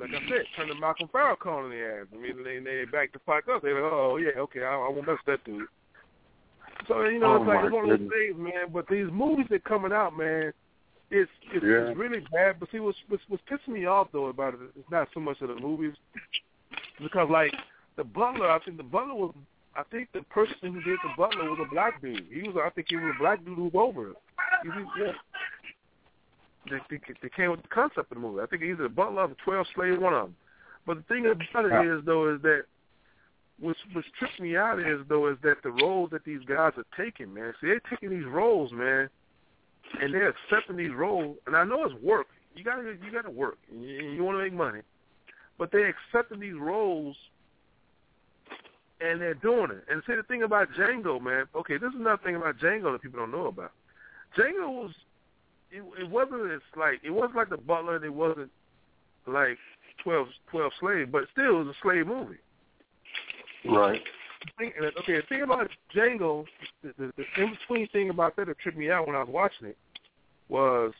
like 0.00 0.08
I 0.08 0.26
said, 0.26 0.46
turn 0.56 0.68
the 0.68 0.74
Malcolm 0.76 1.08
Farrakhan 1.12 1.66
in 1.66 1.70
the 1.70 1.84
ass. 1.84 2.06
I 2.14 2.16
mean, 2.16 2.42
they 2.42 2.60
they 2.60 2.86
back 2.90 3.12
the 3.12 3.18
fuck 3.26 3.44
up. 3.54 3.60
They're 3.60 3.74
like, 3.74 3.92
oh 3.92 4.16
yeah, 4.16 4.40
okay, 4.40 4.62
I, 4.62 4.74
I 4.74 4.88
won't 4.88 5.06
mess 5.06 5.18
with 5.26 5.38
that 5.38 5.44
dude. 5.44 5.66
So 6.88 7.04
you 7.04 7.18
know, 7.20 7.34
Oh, 7.34 7.42
it's 7.42 7.46
like 7.48 7.64
it's 7.66 7.74
one 7.74 7.90
of 7.90 7.98
those 8.00 8.08
things, 8.08 8.38
man. 8.38 8.72
But 8.72 8.88
these 8.88 9.06
movies 9.12 9.46
that 9.50 9.64
coming 9.64 9.92
out, 9.92 10.16
man, 10.16 10.54
it's 11.10 11.30
it's, 11.52 11.62
Yeah. 11.62 11.90
it's 11.90 11.98
really 11.98 12.24
bad. 12.32 12.58
But 12.58 12.70
see, 12.72 12.80
what's, 12.80 12.96
what's 13.08 13.22
what's 13.28 13.42
pissing 13.50 13.74
me 13.74 13.84
off 13.84 14.08
though 14.14 14.28
about 14.28 14.54
it, 14.54 14.60
it's 14.78 14.90
not 14.90 15.08
so 15.12 15.20
much 15.20 15.42
of 15.42 15.48
the 15.48 15.56
movies, 15.56 15.92
because 17.02 17.28
like 17.30 17.52
the 17.96 18.04
Butler, 18.04 18.50
I 18.50 18.58
think 18.60 18.76
the 18.76 18.82
Butler 18.82 19.14
was. 19.14 19.34
I 19.74 19.84
think 19.90 20.08
the 20.12 20.20
person 20.24 20.56
who 20.60 20.82
did 20.82 20.98
the 21.02 21.14
Butler 21.16 21.48
was 21.48 21.58
a 21.66 21.72
black 21.72 22.02
dude. 22.02 22.26
He 22.30 22.42
was, 22.42 22.56
I 22.62 22.68
think, 22.70 22.88
he 22.90 22.96
was 22.96 23.14
a 23.16 23.18
black 23.18 23.42
dude 23.42 23.56
who 23.56 23.64
was 23.64 23.72
over. 23.74 24.12
He 24.62 24.68
was, 24.68 24.86
yeah 25.00 25.12
they, 26.70 26.78
they, 26.90 27.00
they 27.22 27.28
came 27.28 27.50
with 27.50 27.62
the 27.62 27.68
concept 27.68 28.10
of 28.12 28.16
the 28.16 28.20
movie. 28.20 28.42
I 28.42 28.46
think 28.46 28.62
either 28.62 28.84
the 28.84 28.88
Butler 28.88 29.22
or 29.22 29.36
Twelve 29.44 29.66
Slaves, 29.74 30.00
one 30.00 30.14
of 30.14 30.26
them. 30.26 30.36
But 30.86 30.98
the 30.98 31.02
thing 31.04 31.26
about 31.26 31.64
it 31.64 31.86
is, 31.86 32.04
though, 32.04 32.34
is 32.34 32.42
that 32.42 32.62
what's 33.60 33.78
what's 33.92 34.06
tripped 34.18 34.40
me 34.40 34.56
out 34.56 34.80
is 34.80 35.00
though 35.08 35.28
is 35.28 35.36
that 35.42 35.62
the 35.62 35.70
roles 35.70 36.10
that 36.10 36.24
these 36.24 36.40
guys 36.46 36.72
are 36.76 36.86
taking, 36.96 37.32
man. 37.32 37.52
See, 37.60 37.68
they're 37.68 37.82
taking 37.90 38.10
these 38.10 38.26
roles, 38.26 38.72
man, 38.72 39.08
and 40.00 40.12
they're 40.12 40.30
accepting 40.30 40.76
these 40.76 40.92
roles. 40.92 41.36
And 41.46 41.56
I 41.56 41.64
know 41.64 41.84
it's 41.84 42.02
work. 42.02 42.26
You 42.54 42.64
gotta 42.64 42.82
you 42.82 43.12
gotta 43.12 43.30
work. 43.30 43.58
You, 43.72 43.86
you 43.86 44.24
want 44.24 44.38
to 44.38 44.44
make 44.44 44.52
money, 44.52 44.80
but 45.58 45.70
they're 45.70 45.94
accepting 45.94 46.40
these 46.40 46.58
roles. 46.58 47.16
And 49.04 49.20
they're 49.20 49.34
doing 49.34 49.70
it. 49.70 49.84
And 49.90 50.02
see 50.06 50.14
the 50.14 50.22
thing 50.22 50.44
about 50.44 50.68
Django, 50.78 51.20
man. 51.20 51.46
Okay, 51.56 51.76
this 51.76 51.88
is 51.88 51.98
another 51.98 52.22
thing 52.22 52.36
about 52.36 52.58
Django 52.58 52.92
that 52.92 53.02
people 53.02 53.20
don't 53.20 53.32
know 53.32 53.46
about. 53.46 53.72
Django 54.38 54.68
was 54.68 54.92
it, 55.70 55.82
it 56.00 56.08
wasn't 56.08 56.52
as 56.52 56.60
like 56.76 57.00
it 57.02 57.10
wasn't 57.10 57.36
like 57.36 57.48
the 57.48 57.56
Butler. 57.56 57.96
and 57.96 58.04
It 58.04 58.14
wasn't 58.14 58.50
like 59.26 59.58
12, 60.04 60.28
12 60.50 60.72
slaves, 60.80 61.10
but 61.10 61.24
still 61.32 61.60
it 61.60 61.64
was 61.64 61.68
a 61.68 61.82
slave 61.82 62.06
movie. 62.06 62.38
Right. 63.64 64.00
Okay, 64.60 65.16
the 65.16 65.22
thing 65.28 65.42
about 65.42 65.68
Django, 65.94 66.44
the, 66.82 66.92
the, 66.98 67.12
the 67.16 67.42
in 67.42 67.50
between 67.50 67.88
thing 67.88 68.10
about 68.10 68.36
that 68.36 68.46
that 68.46 68.58
tripped 68.58 68.78
me 68.78 68.90
out 68.90 69.06
when 69.06 69.14
I 69.14 69.20
was 69.20 69.28
watching 69.30 69.68
it 69.68 69.76
was 70.48 70.92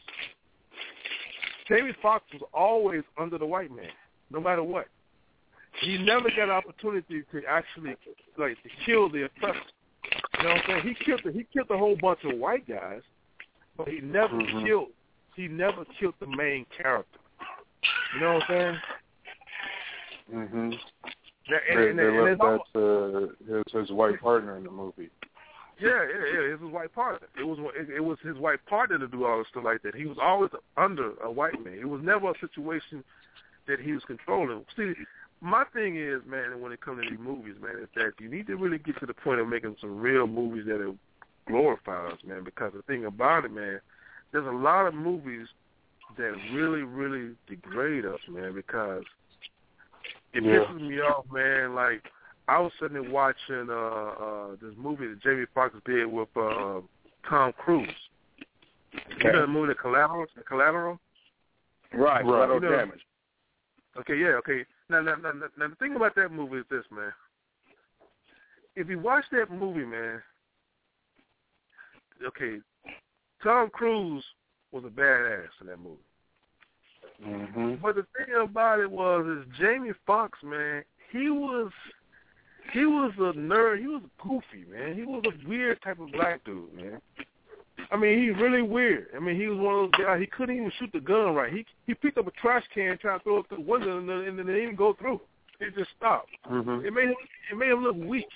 Jamie 1.69 1.93
Foxx 2.01 2.25
was 2.33 2.43
always 2.55 3.03
under 3.19 3.39
the 3.39 3.47
white 3.47 3.71
man, 3.71 3.91
no 4.31 4.41
matter 4.41 4.63
what. 4.63 4.87
He 5.81 5.99
never 5.99 6.29
got 6.31 6.45
an 6.45 6.51
opportunity 6.51 7.23
to 7.33 7.43
actually 7.49 7.97
like 8.37 8.63
to 8.63 8.69
kill 8.85 9.09
the 9.09 9.25
oppressor. 9.25 9.59
You 10.39 10.45
know 10.45 10.51
what 10.51 10.59
I'm 10.59 10.83
saying? 10.83 10.97
He 10.99 11.05
killed 11.05 11.21
the, 11.25 11.33
he 11.33 11.47
killed 11.53 11.71
a 11.71 11.79
whole 11.79 11.97
bunch 12.01 12.21
of 12.25 12.39
white 12.39 12.69
guys, 12.69 13.03
but 13.77 13.89
he 13.89 14.01
never 14.01 14.35
Mhm. 14.35 14.67
killed 14.67 14.89
he 15.35 15.49
never 15.49 15.87
killed 15.99 16.15
the 16.21 16.27
main 16.27 16.67
character. 16.67 17.19
You 18.15 18.21
know 18.21 18.35
what 18.35 18.51
I'm 18.51 18.81
saying? 20.31 20.49
Mhm. 20.49 20.81
Yeah, 21.49 21.59
and, 21.71 21.99
They, 21.99 22.03
they 22.03 22.09
and 22.09 22.39
left 22.39 22.41
that 22.41 22.61
to 22.75 23.37
his 23.47 23.73
his 23.73 23.91
white 23.91 24.21
partner 24.21 24.57
in 24.57 24.65
the 24.65 24.71
movie. 24.71 25.11
Yeah, 25.81 25.89
yeah, 25.89 26.25
yeah. 26.33 26.41
It 26.41 26.53
was 26.53 26.61
his 26.61 26.71
white 26.71 26.95
partner. 26.95 27.27
It 27.39 27.45
was 27.45 27.59
it, 27.75 27.91
it 27.91 28.01
was 28.01 28.19
his 28.21 28.37
white 28.37 28.65
partner 28.67 28.99
to 28.99 29.09
do 29.09 29.25
all 29.25 29.39
this 29.39 29.49
stuff 29.49 29.65
like 29.65 29.83
that. 29.83 29.95
He 29.95 30.07
was 30.07 30.19
always 30.21 30.51
under 30.77 31.15
a 31.23 31.31
white 31.31 31.63
man. 31.65 31.75
It 31.75 31.89
was 31.89 32.03
never 32.03 32.31
a 32.31 32.39
situation 32.39 33.03
that 33.67 33.81
he 33.81 33.93
was 33.93 34.05
controlling. 34.05 34.65
See, 34.77 34.93
my 35.43 35.65
thing 35.75 35.97
is, 35.97 36.21
man, 36.27 36.61
when 36.61 36.71
it 36.73 36.81
comes 36.81 37.03
to 37.05 37.11
these 37.11 37.19
movies, 37.19 37.57
man, 37.61 37.77
is 37.83 37.89
that 37.97 38.13
you 38.21 38.29
need 38.31 38.47
to 38.47 38.55
really 38.57 38.79
get 38.79 38.99
to 39.01 39.07
the 39.07 39.13
point 39.15 39.41
of 39.41 39.49
making 39.49 39.77
some 39.81 40.01
real 40.01 40.27
movies 40.27 40.65
that 40.69 40.79
will 40.79 40.97
glorify 41.49 42.07
us, 42.07 42.19
man. 42.25 42.45
Because 42.45 42.73
the 42.75 42.83
thing 42.83 43.05
about 43.07 43.45
it, 43.45 43.53
man, 43.53 43.81
there's 44.31 44.47
a 44.47 44.51
lot 44.51 44.87
of 44.87 44.95
movies 44.95 45.49
that 46.17 46.33
really, 46.53 46.83
really 46.83 47.35
degrade 47.49 48.07
us, 48.07 48.21
man. 48.29 48.55
Because 48.55 49.03
it 50.33 50.45
Yeah. 50.45 50.61
pisses 50.65 50.81
me 50.81 51.01
off, 51.01 51.27
man. 51.33 51.75
Like 51.75 52.09
I 52.49 52.59
was 52.61 52.73
sitting 52.81 53.03
there 53.03 53.11
watching 53.11 53.69
uh 53.69 53.75
uh 53.75 54.57
this 54.63 54.75
movie 54.77 55.09
that 55.09 55.21
Jamie 55.23 55.47
Foxx 55.55 55.75
did 55.85 56.07
with 56.07 56.29
uh 56.37 56.81
Tom 57.29 57.53
Cruise. 57.59 57.89
You 59.19 59.33
know 59.33 59.41
the 59.43 59.47
movie 59.47 59.69
The 59.69 59.75
Collateral? 59.75 60.27
The 60.37 60.43
Collateral? 60.43 61.01
Right, 61.93 62.01
Right. 62.01 62.23
collateral 62.23 62.63
You 62.63 62.71
know- 62.71 62.77
damage. 62.77 63.07
Okay, 63.99 64.17
yeah, 64.17 64.39
okay. 64.41 64.65
Now, 64.93 65.01
now, 65.01 65.15
now, 65.17 65.33
now, 65.57 65.69
the 65.69 65.75
thing 65.77 65.97
about 65.97 66.15
that 66.17 66.31
movie 66.31 66.59
is 66.59 66.67
this, 66.69 66.85
man. 66.95 67.15
If 68.77 68.91
you 68.91 68.99
watch 68.99 69.25
that 69.33 69.51
movie, 69.51 69.87
man, 69.87 70.23
okay, 72.27 72.59
Tom 73.43 73.71
Cruise 73.71 74.23
was 74.71 74.85
a 74.85 74.89
badass 74.89 75.49
in 75.63 75.69
that 75.69 75.79
movie. 75.79 75.97
Mhm. 77.23 77.81
But 77.81 77.95
the 77.95 78.07
thing 78.15 78.35
about 78.35 78.81
it 78.81 78.91
was, 78.91 79.25
is 79.27 79.57
Jamie 79.59 79.95
Foxx, 80.07 80.39
man, 80.43 80.85
he 81.11 81.31
was, 81.31 81.73
he 82.75 82.85
was 82.85 83.13
a 83.17 83.33
nerd. 83.39 83.81
He 83.81 83.87
was 83.87 84.03
goofy, 84.19 84.67
man. 84.71 84.95
He 84.95 85.05
was 85.05 85.25
a 85.25 85.49
weird 85.49 85.81
type 85.81 86.01
of 86.01 86.13
black 86.13 86.45
dude, 86.45 86.71
man. 86.75 87.01
I 87.91 87.97
mean, 87.97 88.23
he's 88.23 88.41
really 88.41 88.63
weird. 88.63 89.09
I 89.15 89.19
mean, 89.19 89.37
he 89.37 89.47
was 89.47 89.59
one 89.59 89.75
of 89.75 89.91
those 89.93 90.05
guys. 90.05 90.21
He 90.21 90.27
couldn't 90.27 90.57
even 90.57 90.73
shoot 90.79 90.91
the 90.93 91.01
gun 91.01 91.35
right. 91.35 91.53
He 91.53 91.65
he 91.87 91.95
picked 91.95 92.19
up 92.19 92.27
a 92.27 92.31
trash 92.33 92.65
can, 92.75 92.97
tried 92.99 93.19
to 93.19 93.25
throw 93.25 93.39
it 93.39 93.49
through 93.49 93.59
the 93.59 93.63
window, 93.71 93.99
and 93.99 94.09
then, 94.09 94.19
and 94.19 94.39
then 94.39 94.49
it 94.49 94.55
didn't 94.55 94.77
go 94.77 94.95
through. 94.95 95.21
It 95.61 95.75
just 95.77 95.91
stopped. 95.97 96.31
Mhm. 96.51 96.85
It 96.85 96.93
made 96.93 97.09
him 97.09 97.15
it 97.51 97.57
made 97.57 97.71
him 97.71 97.85
look 97.85 97.97
weak. 97.97 98.27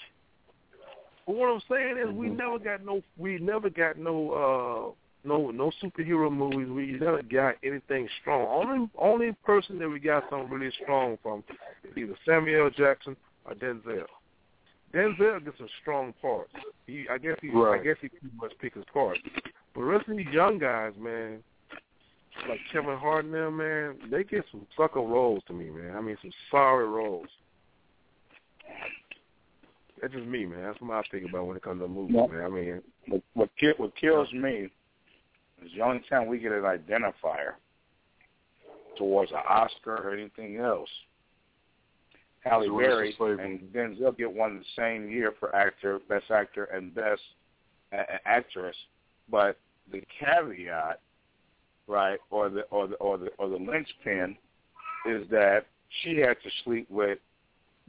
But 1.27 1.35
what 1.35 1.49
I'm 1.49 1.63
saying 1.69 1.99
is, 1.99 2.15
we 2.15 2.29
never 2.29 2.59
got 2.59 2.85
no 2.85 3.03
we 3.17 3.39
never 3.39 3.69
got 3.69 3.99
no 3.99 4.31
uh 4.31 5.27
no 5.27 5.51
no 5.51 5.73
superhero 5.83 6.33
movies. 6.33 6.69
We 6.69 6.93
never 6.93 7.23
got 7.23 7.57
anything 7.65 8.09
strong. 8.21 8.47
Only 8.47 8.89
only 8.97 9.33
person 9.45 9.79
that 9.81 9.89
we 9.89 9.99
got 9.99 10.25
something 10.31 10.51
really 10.51 10.73
strong 10.83 11.19
from 11.23 11.43
is 11.85 11.97
either 11.97 12.15
Samuel 12.25 12.71
Jackson 12.71 13.17
or 13.45 13.55
Denzel. 13.55 14.07
Denzel 14.97 15.45
gets 15.45 15.59
some 15.59 15.69
strong 15.83 16.15
parts. 16.23 16.53
He 16.87 17.07
I 17.11 17.19
guess 17.19 17.37
he 17.43 17.51
right. 17.51 17.81
I 17.81 17.85
guess 17.85 17.97
he 18.01 18.09
pretty 18.09 18.35
much 18.41 18.53
pick 18.61 18.75
his 18.75 18.85
part. 18.93 19.19
But 19.75 19.81
the 19.81 19.87
rest 19.87 20.09
of 20.09 20.17
these 20.17 20.27
young 20.33 20.59
guys, 20.59 20.95
man, 20.99 21.41
like 22.49 22.61
Kevin 22.73 22.97
Hart 22.97 23.27
and 23.27 23.35
them, 23.35 23.59
man, 23.59 23.97
they 24.11 24.25
get 24.25 24.45
some 24.51 24.67
sucker 24.77 25.01
roles 25.01 25.43
to 25.49 25.53
me, 25.53 25.69
man. 25.71 25.95
I 25.97 26.01
mean 26.01 26.17
some 26.23 26.33
sorry 26.51 26.87
roles. 26.89 27.29
That's 30.01 30.15
just 30.15 30.27
me, 30.27 30.47
man. 30.47 30.63
That's 30.63 30.81
what 30.81 30.97
I 30.97 31.03
think 31.11 31.29
about 31.29 31.47
when 31.47 31.57
it 31.57 31.63
comes 31.63 31.83
to 31.83 31.89
movies, 31.89 32.17
Yeah. 32.17 32.27
man. 32.27 32.45
I 32.45 32.49
mean, 32.49 32.83
What 33.35 33.51
what 33.75 33.97
kills 33.97 34.33
me 34.33 34.71
is 35.63 35.73
the 35.75 35.83
only 35.83 36.03
time 36.09 36.27
we 36.27 36.39
get 36.39 36.53
an 36.53 36.63
identifier 36.63 37.55
towards 38.97 39.31
an 39.33 39.43
Oscar 39.47 39.97
or 40.09 40.15
anything 40.15 40.57
else 40.57 40.89
Halle 42.47 42.69
Berry, 42.69 43.09
it's 43.09 43.17
a 43.17 43.19
slavery. 43.19 43.45
and 43.45 43.73
Denzel 43.73 44.17
get 44.17 44.33
one 44.33 44.59
the 44.59 44.65
same 44.77 45.11
year 45.11 45.33
for 45.39 45.55
actor, 45.55 46.01
best 46.09 46.31
actor, 46.31 46.65
and 46.65 46.95
best 46.95 47.23
uh, 47.93 48.03
actress. 48.25 48.77
But 49.31 49.59
the 49.91 50.03
caveat, 50.21 51.01
right, 51.87 52.19
or 52.31 52.49
the 52.49 52.63
or 52.63 52.87
the 52.87 52.95
or 52.97 53.19
the 53.19 53.29
or 53.39 53.49
the 53.49 53.57
linchpin, 53.57 54.37
is 55.07 55.29
that 55.31 55.67
she 56.03 56.19
had 56.19 56.37
to 56.43 56.51
sleep 56.65 56.89
with 56.91 57.19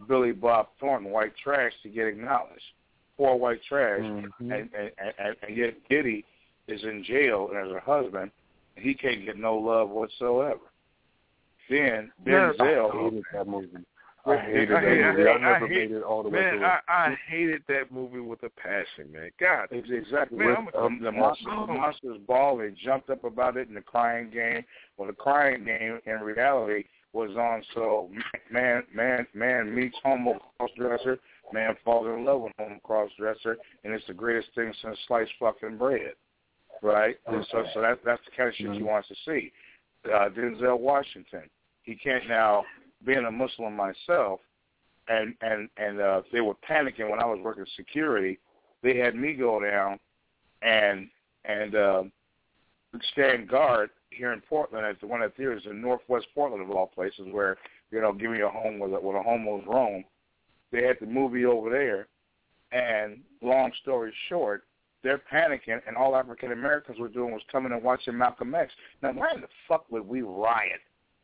Billy 0.07 0.31
Bob 0.31 0.67
Thornton, 0.79 1.11
white 1.11 1.33
trash, 1.43 1.73
to 1.83 1.89
get 1.89 2.07
acknowledged. 2.07 2.61
Poor 3.17 3.35
white 3.35 3.61
trash, 3.67 4.01
Mhm. 4.01 4.31
and, 4.39 4.51
and 4.51 4.91
and 4.97 5.35
and 5.41 5.57
yet 5.57 5.75
Diddy 5.89 6.25
is 6.67 6.83
in 6.83 7.03
jail 7.03 7.49
and 7.49 7.57
as 7.57 7.71
her 7.71 7.79
husband, 7.79 8.31
and 8.75 8.85
he 8.85 8.93
can't 8.93 9.25
get 9.25 9.37
no 9.37 9.57
love 9.57 9.89
whatsoever. 9.89 10.59
Then 11.69 12.11
Denzel, 12.25 13.23
I 14.27 14.37
hated 14.37 14.69
that 14.69 14.83
movie. 14.83 15.03
I 15.03 15.09
I 15.09 15.13
hated 15.13 15.17
that 15.17 15.17
hate- 15.17 15.17
movie. 15.17 15.29
I 15.29 15.33
I 15.33 15.37
never 15.53 15.67
hate- 15.67 15.77
made 15.89 15.97
it 15.97 16.03
all 16.03 16.23
the 16.23 16.29
way 16.29 16.39
Man, 16.39 16.53
through. 16.57 16.65
I, 16.65 16.79
I 16.89 17.17
hated 17.27 17.63
that 17.67 17.91
movie 17.91 18.19
with 18.19 18.43
a 18.43 18.49
passion, 18.49 19.11
man. 19.11 19.29
God, 19.39 19.67
Ex- 19.71 19.87
Exactly. 19.89 20.37
Man, 20.37 20.65
With, 20.65 20.75
um, 20.75 20.99
the, 21.01 21.11
monster, 21.11 21.45
the 21.49 21.73
monsters 21.73 22.17
ball. 22.27 22.57
They 22.57 22.71
jumped 22.71 23.09
up 23.09 23.23
about 23.23 23.57
it 23.57 23.67
in 23.69 23.75
the 23.75 23.81
crying 23.81 24.29
game. 24.29 24.63
Well, 24.97 25.07
the 25.07 25.13
crying 25.13 25.63
game 25.65 25.99
in 26.05 26.19
reality 26.21 26.83
was 27.13 27.31
on. 27.37 27.63
So 27.73 28.09
man, 28.51 28.83
man, 28.93 29.25
man 29.33 29.73
meets 29.73 29.95
homo 30.03 30.39
cross 30.57 30.69
dresser. 30.77 31.19
Man 31.53 31.75
falls 31.85 32.07
in 32.07 32.25
love 32.25 32.41
with 32.41 32.51
homo 32.59 32.79
cross 32.83 33.09
dresser, 33.17 33.57
and 33.83 33.93
it's 33.93 34.05
the 34.07 34.13
greatest 34.13 34.49
thing 34.55 34.73
since 34.81 34.97
sliced 35.07 35.31
fucking 35.39 35.77
bread, 35.77 36.13
right? 36.83 37.15
And 37.27 37.45
so, 37.51 37.63
so 37.73 37.81
that's 37.81 37.99
that's 38.05 38.21
the 38.25 38.31
kind 38.35 38.49
of 38.49 38.55
shit 38.55 38.75
you 38.75 38.85
wants 38.85 39.07
to 39.07 39.15
see. 39.25 39.51
Uh, 40.05 40.29
Denzel 40.29 40.79
Washington. 40.79 41.43
He 41.83 41.95
can't 41.95 42.27
now. 42.27 42.65
Being 43.05 43.25
a 43.25 43.31
Muslim 43.31 43.75
myself, 43.75 44.39
and 45.07 45.35
and 45.41 45.69
and 45.77 45.99
uh, 45.99 46.21
they 46.31 46.41
were 46.41 46.55
panicking 46.67 47.09
when 47.09 47.19
I 47.19 47.25
was 47.25 47.39
working 47.43 47.65
security. 47.75 48.39
They 48.83 48.97
had 48.97 49.15
me 49.15 49.33
go 49.33 49.59
down 49.59 49.99
and 50.61 51.09
and 51.45 51.75
uh, 51.75 52.03
stand 53.11 53.49
guard 53.49 53.89
here 54.09 54.33
in 54.33 54.41
Portland 54.41 54.85
at 54.85 54.99
the 54.99 55.07
one 55.07 55.21
of 55.21 55.31
the 55.31 55.37
theaters 55.37 55.63
in 55.69 55.81
Northwest 55.81 56.27
Portland 56.33 56.63
of 56.63 56.71
all 56.71 56.87
places, 56.87 57.27
where 57.31 57.57
you 57.91 58.01
know, 58.01 58.13
give 58.13 58.31
me 58.31 58.41
a 58.41 58.49
home 58.49 58.79
where 58.79 58.89
the, 58.89 58.97
where 58.97 59.17
the 59.17 59.23
homos 59.23 59.63
roam. 59.67 60.03
They 60.71 60.83
had 60.83 60.97
the 60.99 61.05
movie 61.05 61.45
over 61.45 61.69
there, 61.69 62.07
and 62.71 63.19
long 63.41 63.71
story 63.81 64.13
short, 64.27 64.63
they're 65.03 65.21
panicking, 65.31 65.79
and 65.87 65.95
all 65.95 66.15
African 66.15 66.51
Americans 66.51 66.99
were 66.99 67.07
doing 67.07 67.31
was 67.31 67.41
coming 67.51 67.71
and 67.71 67.81
watching 67.81 68.17
Malcolm 68.17 68.53
X. 68.53 68.73
Now, 69.01 69.13
why 69.13 69.31
in 69.33 69.41
the 69.41 69.47
fuck 69.67 69.85
would 69.89 70.05
we 70.05 70.21
riot 70.21 70.81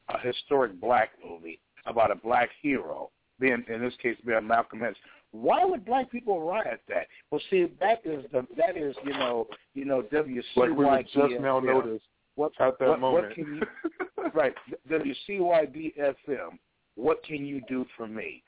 a 0.09 0.19
historic 0.19 0.79
black 0.79 1.11
movie 1.25 1.59
about 1.85 2.11
a 2.11 2.15
black 2.15 2.49
hero, 2.61 3.09
being 3.39 3.63
in 3.67 3.81
this 3.81 3.93
case 4.01 4.17
being 4.25 4.47
Malcolm 4.47 4.83
X? 4.83 4.97
Why 5.31 5.65
would 5.65 5.85
black 5.85 6.11
people 6.11 6.41
riot 6.41 6.81
that? 6.89 7.07
Well, 7.31 7.41
see, 7.49 7.67
that 7.79 8.01
is 8.05 8.23
the 8.31 8.45
that 8.57 8.77
is 8.77 8.95
you 9.03 9.13
know 9.13 9.47
you 9.73 9.85
know 9.85 10.03
WCYD. 10.03 10.77
Like 10.77 10.77
we 10.77 11.03
just 11.03 11.41
now 11.41 11.59
you 11.59 11.67
know, 11.67 11.79
noticed 11.79 12.05
what, 12.35 12.51
at 12.59 12.77
that 12.79 12.89
what, 12.89 12.99
moment. 12.99 13.27
What 13.27 13.35
can 13.35 13.55
you, 13.55 14.31
right, 14.33 14.53
WCYD 14.89 15.97
FM. 15.97 16.57
What 16.95 17.23
can 17.23 17.45
you 17.45 17.61
do 17.67 17.85
for 17.97 18.07
me? 18.07 18.43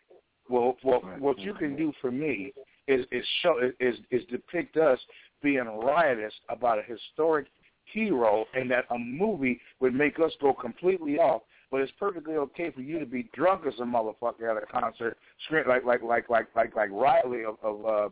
Well, 0.47 0.77
well, 0.83 1.01
what 1.17 1.39
you 1.39 1.55
can 1.55 1.75
do 1.75 1.91
for 1.99 2.11
me 2.11 2.53
is 2.87 3.05
is 3.11 3.25
show 3.41 3.59
is 3.79 3.95
is 4.11 4.21
depict 4.29 4.77
us 4.77 4.99
being 5.41 5.65
riotous 5.65 6.33
about 6.49 6.79
a 6.79 6.83
historic 6.83 7.47
hero, 7.93 8.45
and 8.53 8.69
that 8.71 8.85
a 8.89 8.97
movie 8.97 9.59
would 9.79 9.93
make 9.93 10.19
us 10.19 10.31
go 10.41 10.53
completely 10.53 11.17
off. 11.17 11.43
But 11.71 11.81
it's 11.81 11.91
perfectly 11.99 12.35
okay 12.35 12.71
for 12.71 12.81
you 12.81 12.99
to 12.99 13.05
be 13.05 13.29
drunk 13.33 13.63
as 13.67 13.73
a 13.79 13.83
motherfucker 13.83 14.49
at 14.49 14.61
a 14.61 14.65
concert, 14.65 15.17
scream 15.45 15.65
like 15.67 15.83
like 15.83 16.03
like 16.03 16.29
like 16.29 16.47
like 16.55 16.75
like 16.75 16.89
Riley 16.91 17.43
of, 17.43 17.57
of 17.63 17.85
uh, 17.85 18.09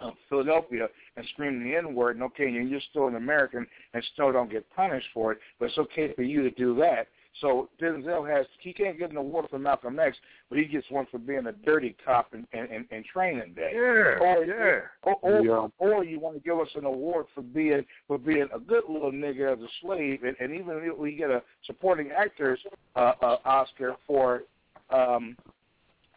of 0.00 0.14
Philadelphia 0.28 0.88
and 1.16 1.26
screaming 1.32 1.68
the 1.68 1.76
N 1.76 1.94
word, 1.94 2.16
and 2.16 2.24
okay, 2.24 2.46
and 2.46 2.70
you're 2.70 2.80
still 2.90 3.08
an 3.08 3.16
American 3.16 3.66
and 3.94 4.02
still 4.14 4.32
don't 4.32 4.50
get 4.50 4.68
punished 4.74 5.08
for 5.12 5.32
it, 5.32 5.38
but 5.58 5.66
it's 5.66 5.78
okay 5.78 6.12
for 6.14 6.22
you 6.22 6.42
to 6.42 6.50
do 6.52 6.74
that. 6.76 7.08
So 7.40 7.68
Denzel 7.80 8.28
has 8.28 8.46
he 8.60 8.72
can't 8.72 8.98
get 8.98 9.10
an 9.10 9.16
award 9.16 9.46
for 9.48 9.58
Malcolm 9.58 9.98
X, 10.00 10.16
but 10.48 10.58
he 10.58 10.64
gets 10.64 10.90
one 10.90 11.06
for 11.10 11.18
being 11.18 11.46
a 11.46 11.52
dirty 11.52 11.94
cop 12.04 12.32
and 12.32 12.46
and, 12.52 12.68
and, 12.70 12.84
and 12.90 13.04
training 13.04 13.52
day. 13.54 13.70
Yeah, 13.74 13.80
or, 13.80 14.44
yeah. 14.44 14.80
Or, 15.02 15.16
or, 15.22 15.40
Yeah. 15.40 15.68
or 15.78 16.04
you 16.04 16.18
want 16.18 16.36
to 16.36 16.40
give 16.42 16.58
us 16.58 16.68
an 16.74 16.84
award 16.84 17.26
for 17.34 17.42
being 17.42 17.84
for 18.08 18.18
being 18.18 18.48
a 18.52 18.58
good 18.58 18.84
little 18.88 19.12
nigga 19.12 19.52
as 19.52 19.58
a 19.60 19.68
slave, 19.82 20.24
and, 20.24 20.36
and 20.40 20.52
even 20.52 20.80
if 20.82 20.98
we 20.98 21.12
get 21.12 21.30
a 21.30 21.42
supporting 21.64 22.10
actors 22.10 22.58
uh, 22.96 23.12
uh, 23.22 23.36
Oscar 23.44 23.94
for 24.06 24.42
um, 24.90 25.36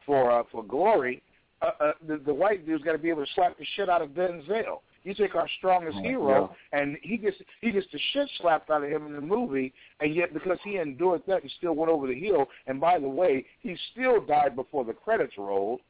for 0.05 0.31
uh, 0.31 0.43
for 0.51 0.63
glory, 0.63 1.21
uh, 1.61 1.71
uh, 1.79 1.91
the, 2.07 2.17
the 2.25 2.33
white 2.33 2.65
dude's 2.65 2.83
got 2.83 2.93
to 2.93 2.97
be 2.97 3.09
able 3.09 3.23
to 3.25 3.31
slap 3.35 3.57
the 3.59 3.65
shit 3.75 3.89
out 3.89 4.01
of 4.01 4.09
Denzel. 4.09 4.79
You 5.03 5.13
take 5.15 5.35
our 5.35 5.47
strongest 5.57 5.97
hero, 5.99 6.55
and 6.73 6.97
he 7.01 7.17
gets 7.17 7.37
he 7.61 7.71
gets 7.71 7.87
the 7.91 7.99
shit 8.13 8.29
slapped 8.39 8.69
out 8.69 8.83
of 8.83 8.89
him 8.89 9.07
in 9.07 9.13
the 9.13 9.21
movie, 9.21 9.73
and 9.99 10.13
yet 10.13 10.33
because 10.33 10.59
he 10.63 10.77
endured 10.77 11.23
that, 11.27 11.41
he 11.43 11.49
still 11.57 11.73
went 11.73 11.91
over 11.91 12.07
the 12.07 12.19
hill. 12.19 12.45
And 12.67 12.79
by 12.79 12.99
the 12.99 13.09
way, 13.09 13.45
he 13.61 13.75
still 13.91 14.21
died 14.23 14.55
before 14.55 14.85
the 14.85 14.93
credits 14.93 15.33
rolled. 15.37 15.81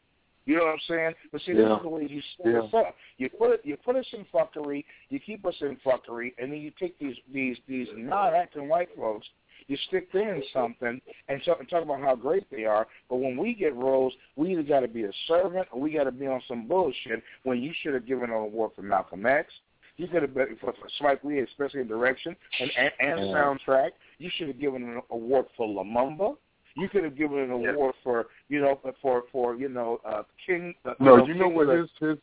You 0.45 0.57
know 0.57 0.63
what 0.63 0.73
I'm 0.73 0.79
saying? 0.87 1.13
But 1.31 1.41
see, 1.41 1.53
this 1.53 1.67
Yeah. 1.67 1.75
is 1.77 1.81
the 1.83 1.89
way 1.89 2.07
you 2.07 2.21
set 2.37 2.47
Yeah. 2.47 2.61
us 2.61 2.73
up. 2.73 2.95
You 3.17 3.29
put 3.29 3.51
it, 3.51 3.65
you 3.65 3.77
put 3.77 3.95
us 3.95 4.11
in 4.13 4.25
fuckery, 4.25 4.85
you 5.09 5.19
keep 5.19 5.45
us 5.45 5.61
in 5.61 5.75
fuckery, 5.77 6.33
and 6.39 6.51
then 6.51 6.59
you 6.61 6.71
take 6.71 6.97
these 6.97 7.17
these 7.31 7.57
these 7.67 7.89
non-acting 7.93 8.67
white 8.67 8.89
folks, 8.95 9.29
you 9.71 9.77
stick 9.87 10.11
them 10.11 10.27
in 10.27 10.43
something, 10.51 10.99
and 11.29 11.41
talk, 11.45 11.59
and 11.61 11.69
talk 11.69 11.81
about 11.81 12.01
how 12.01 12.13
great 12.13 12.43
they 12.51 12.65
are. 12.65 12.85
But 13.09 13.17
when 13.17 13.37
we 13.37 13.53
get 13.53 13.73
roles, 13.73 14.11
we 14.35 14.51
either 14.51 14.63
got 14.63 14.81
to 14.81 14.87
be 14.89 15.03
a 15.05 15.11
servant 15.27 15.67
or 15.71 15.79
we 15.79 15.93
got 15.93 16.03
to 16.03 16.11
be 16.11 16.27
on 16.27 16.41
some 16.45 16.67
bullshit. 16.67 17.23
When 17.43 17.61
you 17.61 17.71
should 17.81 17.93
have 17.93 18.05
given 18.05 18.25
an 18.31 18.35
award 18.35 18.71
for 18.75 18.81
Malcolm 18.81 19.25
X, 19.25 19.51
you 19.95 20.07
could 20.09 20.23
have 20.23 20.33
been 20.33 20.57
for, 20.59 20.73
for 20.73 20.89
Spike 20.97 21.23
Lee, 21.23 21.39
especially 21.39 21.79
in 21.81 21.87
direction 21.87 22.35
and 22.59 22.71
and, 22.77 22.91
and 22.99 23.29
Yeah. 23.29 23.33
soundtrack. 23.35 23.91
You 24.17 24.29
should 24.35 24.49
have 24.49 24.59
given 24.59 24.83
an 24.83 25.01
award 25.09 25.45
for 25.55 25.65
Lumumba. 25.67 26.35
You 26.75 26.89
could 26.89 27.03
have 27.05 27.17
given 27.17 27.39
an 27.39 27.51
award 27.51 27.95
for 28.03 28.27
you 28.49 28.59
know 28.59 28.79
for 29.01 29.23
for 29.31 29.55
you 29.55 29.69
know 29.69 30.01
uh, 30.05 30.23
King. 30.45 30.73
Uh, 30.83 30.95
No, 30.99 31.25
you 31.25 31.33
know 31.33 31.45
King 31.47 31.55
what 31.55 31.69
of- 31.69 31.79
his 31.79 31.89
his 31.99 32.17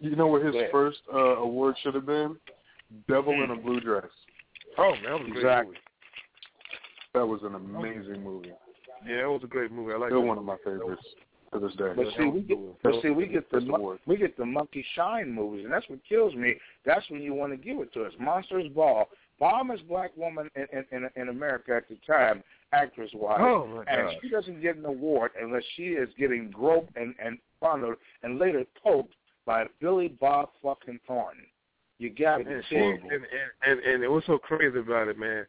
you 0.00 0.16
know 0.16 0.26
what 0.26 0.44
his 0.44 0.52
Go 0.54 0.66
first 0.72 0.98
uh, 1.14 1.36
award 1.38 1.76
should 1.82 1.94
have 1.94 2.06
been? 2.06 2.36
Devil 3.08 3.42
in 3.44 3.50
a 3.50 3.56
Blue 3.56 3.80
Dress. 3.80 4.04
Oh, 4.78 4.92
that 5.04 5.12
was 5.12 5.22
a 5.26 5.30
great 5.30 5.36
Exactly. 5.38 5.76
Movie. 7.16 7.20
That 7.20 7.26
was 7.26 7.40
an 7.42 7.54
amazing 7.54 8.22
movie. 8.22 8.52
Yeah, 9.06 9.22
it 9.24 9.30
was 9.30 9.42
a 9.44 9.46
great 9.46 9.70
movie. 9.72 9.92
I 9.92 9.96
like 9.96 10.10
Still 10.10 10.22
that 10.22 10.26
one 10.26 10.38
of 10.38 10.44
my 10.44 10.56
favorites 10.64 11.02
to 11.52 11.58
this 11.60 11.72
day. 11.76 11.92
But 11.94 12.06
see, 12.16 12.24
we 12.26 12.40
get, 12.40 12.58
but 12.82 13.02
see, 13.02 13.10
we 13.10 13.26
get 13.26 13.50
the 13.50 13.60
mon- 13.60 13.98
we 14.06 14.16
get 14.16 14.36
the 14.36 14.46
monkey 14.46 14.84
shine 14.94 15.30
movies, 15.30 15.64
and 15.64 15.72
that's 15.72 15.88
what 15.88 16.00
kills 16.08 16.34
me. 16.34 16.54
That's 16.84 17.08
when 17.10 17.22
you 17.22 17.34
want 17.34 17.52
to 17.52 17.56
give 17.56 17.78
it 17.80 17.92
to 17.94 18.04
us. 18.04 18.12
Monsters 18.18 18.68
Ball, 18.74 19.08
bombest 19.38 19.86
black 19.88 20.16
woman 20.16 20.50
in 20.56 20.66
in, 20.72 20.84
in, 21.04 21.10
in 21.20 21.28
America 21.28 21.76
at 21.76 21.88
the 21.88 21.96
time, 22.06 22.42
actress 22.72 23.10
wise, 23.14 23.38
Oh, 23.40 23.84
and 23.86 24.08
gosh. 24.08 24.14
she 24.22 24.28
doesn't 24.28 24.60
get 24.62 24.76
an 24.76 24.84
award 24.86 25.32
unless 25.40 25.62
she 25.76 25.88
is 25.88 26.08
getting 26.18 26.50
groped 26.50 26.96
and 26.96 27.14
and 27.22 27.38
fondled 27.60 27.96
and 28.22 28.38
later 28.38 28.64
poked 28.82 29.14
by 29.44 29.64
Billy 29.80 30.08
Bob 30.08 30.50
fucking 30.62 30.98
Thornton. 31.06 31.44
You 31.98 32.10
got 32.10 32.38
to 32.38 32.44
be 32.44 32.50
And 32.50 32.64
and, 32.72 33.10
and 33.12 33.80
and 33.86 34.02
and 34.04 34.12
what's 34.12 34.26
so 34.26 34.38
crazy 34.38 34.78
about 34.78 35.08
it, 35.08 35.18
man? 35.18 35.46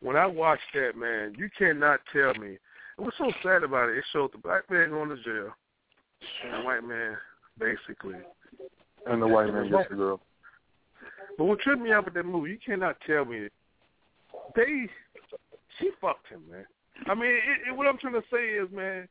When 0.00 0.16
I 0.16 0.26
watched 0.26 0.62
that, 0.74 0.96
man, 0.96 1.34
you 1.38 1.48
cannot 1.56 2.00
tell 2.12 2.34
me. 2.34 2.58
What's 2.96 3.18
so 3.18 3.30
sad 3.42 3.62
about 3.62 3.90
it? 3.90 3.98
It 3.98 4.04
showed 4.12 4.32
the 4.32 4.38
black 4.38 4.70
man 4.70 4.90
going 4.90 5.10
to 5.10 5.16
jail, 5.16 5.52
and 6.44 6.54
the 6.54 6.64
white 6.64 6.84
man 6.84 7.16
basically. 7.58 8.16
And 9.06 9.22
the 9.22 9.26
white 9.26 9.52
man 9.52 9.70
gets 9.70 9.88
the 9.90 9.96
girl. 9.96 10.20
But 11.38 11.44
what 11.44 11.60
tripped 11.60 11.82
me 11.82 11.92
out 11.92 12.06
with 12.06 12.14
that 12.14 12.24
movie, 12.24 12.50
you 12.50 12.58
cannot 12.64 12.96
tell 13.06 13.24
me 13.24 13.48
they 14.54 14.88
she 15.78 15.90
fucked 16.00 16.28
him, 16.28 16.42
man. 16.50 16.64
I 17.06 17.14
mean, 17.14 17.30
it, 17.30 17.68
it, 17.68 17.76
what 17.76 17.86
I'm 17.86 17.98
trying 17.98 18.14
to 18.14 18.22
say 18.32 18.46
is, 18.46 18.68
man, 18.72 19.08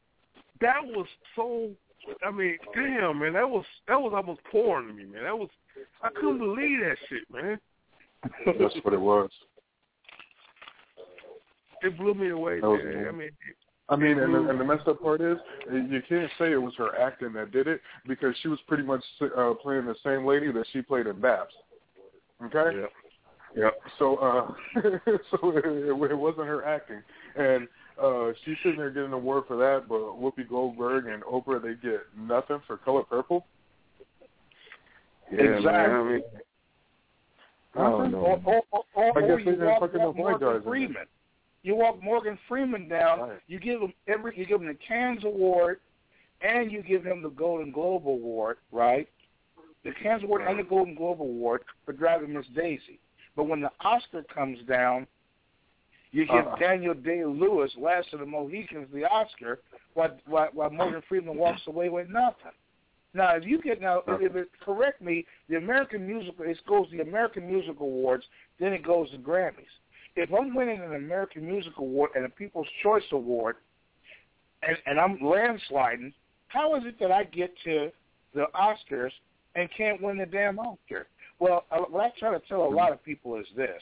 that 0.61 0.83
was 0.83 1.07
so. 1.35 1.69
I 2.25 2.31
mean, 2.31 2.57
damn, 2.73 3.19
man, 3.19 3.33
that 3.33 3.49
was 3.49 3.65
that 3.87 3.99
was 3.99 4.13
almost 4.15 4.41
porn 4.51 4.87
to 4.87 4.93
me, 4.93 5.05
man. 5.05 5.23
That 5.23 5.37
was 5.37 5.49
I 6.01 6.09
couldn't 6.09 6.39
believe 6.39 6.79
that 6.81 6.97
shit, 7.09 7.23
man. 7.31 7.59
That's 8.45 8.75
what 8.83 8.93
it 8.93 8.99
was. 8.99 9.29
It 11.81 11.97
blew 11.97 12.13
me 12.13 12.29
away, 12.29 12.59
I 13.07 13.11
mean, 13.11 13.29
I 13.87 13.95
mean, 13.95 14.17
and 14.17 14.33
the, 14.33 14.49
and 14.49 14.59
the 14.59 14.63
messed 14.63 14.87
up 14.87 14.99
part 15.01 15.21
is, 15.21 15.37
you 15.71 16.01
can't 16.09 16.31
say 16.39 16.51
it 16.51 16.61
was 16.61 16.73
her 16.77 16.99
acting 16.99 17.33
that 17.33 17.51
did 17.51 17.67
it 17.67 17.81
because 18.07 18.35
she 18.41 18.47
was 18.47 18.59
pretty 18.67 18.83
much 18.83 19.03
uh, 19.21 19.53
playing 19.61 19.85
the 19.85 19.95
same 20.03 20.25
lady 20.25 20.51
that 20.51 20.65
she 20.73 20.81
played 20.81 21.05
in 21.05 21.21
Babs. 21.21 21.53
Okay. 22.43 22.77
Yeah. 22.77 22.85
Yeah. 23.55 23.69
So, 23.99 24.15
uh, 24.17 24.81
so 25.31 25.55
it, 25.55 25.65
it 25.65 26.17
wasn't 26.17 26.47
her 26.47 26.65
acting, 26.65 27.01
and 27.37 27.67
uh, 28.01 28.31
she's 28.43 28.55
sitting 28.63 28.79
there 28.79 28.89
getting 28.89 29.09
an 29.09 29.13
award 29.13 29.45
for 29.47 29.55
that, 29.57 29.87
but 29.87 29.99
Whoopi 29.99 30.49
Goldberg 30.49 31.05
and 31.05 31.23
Oprah 31.23 31.61
they 31.61 31.75
get 31.75 32.01
nothing 32.17 32.61
for 32.67 32.77
Color 32.77 33.03
Purple. 33.03 33.45
Yeah, 35.31 35.41
exactly. 35.41 35.71
man. 35.71 35.91
I 35.91 36.03
mean, 36.03 36.21
I 37.75 37.89
don't 37.89 38.11
know. 38.11 38.41
I 39.15 39.21
guess 39.21 39.37
they 39.37 39.51
didn't 39.51 39.79
fucking 39.79 40.13
Morgan 40.15 40.63
Freeman. 40.63 41.05
You 41.65 41.75
walk 41.75 42.01
Morgan 42.03 42.37
Freeman 42.47 42.87
down. 42.87 43.21
Right. 43.21 43.39
You 43.47 43.59
give 43.59 43.81
him 43.81 43.91
every. 44.07 44.37
You 44.37 44.45
give 44.45 44.61
him 44.61 44.67
the 44.67 44.77
Cannes 44.87 45.23
Award, 45.23 45.79
and 46.41 46.71
you 46.71 46.83
give 46.83 47.03
him 47.03 47.23
the 47.23 47.29
Golden 47.29 47.71
Globe 47.71 48.07
Award, 48.07 48.57
right? 48.71 49.09
The 49.83 49.91
Cannes 50.01 50.23
Award 50.23 50.43
and 50.47 50.59
the 50.59 50.63
Golden 50.63 50.93
Globe 50.93 51.21
Award 51.21 51.63
for 51.83 51.93
driving 51.93 52.33
Miss 52.33 52.45
Daisy. 52.55 52.99
But 53.35 53.45
when 53.45 53.61
the 53.61 53.71
Oscar 53.81 54.21
comes 54.31 54.59
down, 54.67 55.07
you 56.11 56.27
give 56.27 56.45
Uh-uh. 56.45 56.59
Daniel 56.59 56.93
Day 56.93 57.25
Lewis, 57.25 57.71
Last 57.79 58.13
of 58.13 58.19
the 58.19 58.27
Mohicans, 58.27 58.87
the 58.93 59.03
Oscar, 59.05 59.59
while, 59.95 60.15
while, 60.27 60.49
while 60.53 60.69
Morgan 60.69 61.01
Freeman 61.09 61.35
walks 61.35 61.63
away 61.65 61.89
with 61.89 62.09
nothing. 62.09 62.51
Now, 63.15 63.35
if 63.35 63.43
you 63.43 63.59
get 63.59 63.81
now, 63.81 64.03
if 64.07 64.35
it 64.35 64.49
correct 64.63 65.01
me, 65.01 65.25
the 65.49 65.55
American 65.55 66.05
Musical 66.05 66.45
it 66.45 66.59
goes 66.67 66.85
the 66.91 67.01
American 67.01 67.47
Music 67.47 67.79
Awards, 67.79 68.25
then 68.59 68.71
it 68.71 68.83
goes 68.83 69.09
to 69.11 69.17
Grammys. 69.17 69.65
If 70.15 70.29
I'm 70.33 70.55
winning 70.55 70.81
an 70.81 70.95
American 70.95 71.45
Music 71.45 71.73
Award 71.77 72.11
and 72.15 72.25
a 72.25 72.29
People's 72.29 72.67
Choice 72.81 73.03
Award, 73.11 73.57
and, 74.63 74.77
and 74.85 74.99
I'm 74.99 75.17
landsliding, 75.19 76.13
how 76.47 76.75
is 76.75 76.83
it 76.85 76.99
that 76.99 77.11
I 77.11 77.25
get 77.25 77.53
to 77.65 77.91
the 78.33 78.45
Oscars 78.55 79.11
and 79.55 79.69
can't 79.77 80.01
win 80.01 80.17
the 80.17 80.25
damn 80.25 80.57
Oscar? 80.59 81.07
Well, 81.39 81.65
uh, 81.71 81.79
what 81.89 82.03
I 82.03 82.13
try 82.17 82.31
to 82.31 82.41
tell 82.47 82.63
a 82.63 82.69
lot 82.69 82.93
of 82.93 83.03
people 83.03 83.35
is 83.37 83.45
this: 83.57 83.81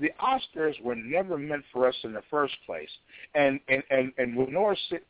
the 0.00 0.10
Oscars 0.20 0.80
were 0.82 0.96
never 0.96 1.38
meant 1.38 1.64
for 1.72 1.86
us 1.86 1.94
in 2.02 2.12
the 2.12 2.22
first 2.30 2.54
place, 2.66 2.90
and 3.34 3.60
and 3.68 3.82
and 3.90 4.12
and 4.18 4.36
Lenore 4.36 4.76
says 4.90 5.00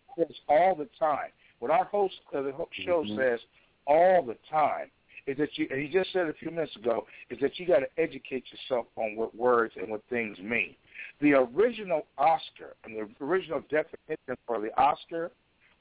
all 0.48 0.74
the 0.74 0.88
time. 0.98 1.30
What 1.60 1.70
our 1.70 1.84
host 1.86 2.14
of 2.32 2.44
the 2.44 2.52
ho- 2.52 2.68
show 2.84 3.02
Mhm. 3.02 3.16
says 3.16 3.40
all 3.86 4.22
the 4.22 4.36
time 4.50 4.90
is 5.28 5.36
that 5.38 5.50
you. 5.56 5.68
And 5.70 5.80
he 5.80 5.88
just 5.88 6.12
said 6.12 6.26
a 6.26 6.32
few 6.32 6.50
minutes 6.50 6.74
ago 6.76 7.06
is 7.30 7.38
that 7.40 7.58
you 7.58 7.66
got 7.66 7.80
to 7.80 7.88
educate 7.98 8.44
yourself 8.50 8.86
on 8.96 9.14
what 9.14 9.36
words 9.36 9.74
and 9.76 9.90
what 9.90 10.02
things 10.08 10.38
mean. 10.38 10.74
The 11.20 11.34
original 11.34 12.06
Oscar 12.16 12.74
and 12.84 12.96
the 12.96 13.24
original 13.24 13.60
definition 13.70 14.36
for 14.46 14.60
the 14.60 14.76
Oscar 14.80 15.30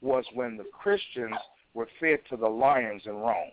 was 0.02 0.24
when 0.34 0.56
the 0.56 0.64
Christians 0.64 1.36
were 1.74 1.88
fed 1.98 2.18
to 2.30 2.36
the 2.36 2.48
lions 2.48 3.02
in 3.06 3.12
Rome. 3.12 3.52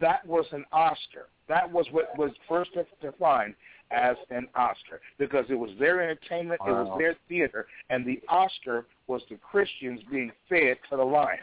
That 0.00 0.26
was 0.26 0.46
an 0.52 0.64
Oscar. 0.72 1.28
That 1.48 1.70
was 1.70 1.86
what 1.90 2.16
was 2.16 2.30
first 2.48 2.70
defined 3.00 3.54
as 3.90 4.16
an 4.30 4.48
Oscar 4.54 5.00
because 5.18 5.44
it 5.48 5.54
was 5.54 5.70
their 5.78 6.00
entertainment, 6.00 6.60
it 6.66 6.70
was 6.70 6.98
their 6.98 7.16
theater, 7.28 7.66
and 7.90 8.04
the 8.04 8.20
Oscar 8.28 8.86
was 9.06 9.22
the 9.30 9.36
Christians 9.36 10.00
being 10.10 10.32
fed 10.48 10.78
to 10.90 10.96
the 10.96 11.04
lions. 11.04 11.40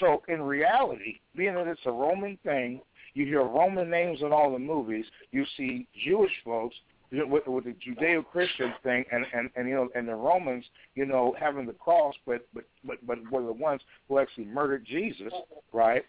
So 0.00 0.22
in 0.28 0.42
reality, 0.42 1.20
being 1.36 1.54
that 1.54 1.66
it's 1.66 1.80
a 1.86 1.92
Roman 1.92 2.38
thing, 2.44 2.80
you 3.14 3.26
hear 3.26 3.42
Roman 3.42 3.90
names 3.90 4.20
in 4.22 4.32
all 4.32 4.52
the 4.52 4.58
movies. 4.58 5.04
You 5.30 5.44
see 5.56 5.86
Jewish 6.04 6.32
folks 6.44 6.74
with, 7.12 7.46
with 7.46 7.64
the 7.64 7.74
Judeo-Christian 7.74 8.72
thing, 8.82 9.04
and 9.12 9.26
and 9.34 9.50
and 9.56 9.68
you 9.68 9.74
know, 9.74 9.88
and 9.94 10.08
the 10.08 10.14
Romans, 10.14 10.64
you 10.94 11.04
know, 11.04 11.34
having 11.38 11.66
the 11.66 11.72
cross, 11.72 12.14
but 12.26 12.46
but 12.54 12.64
but 12.84 13.06
but 13.06 13.18
were 13.30 13.44
the 13.44 13.52
ones 13.52 13.82
who 14.08 14.18
actually 14.18 14.46
murdered 14.46 14.84
Jesus, 14.84 15.32
right? 15.72 16.04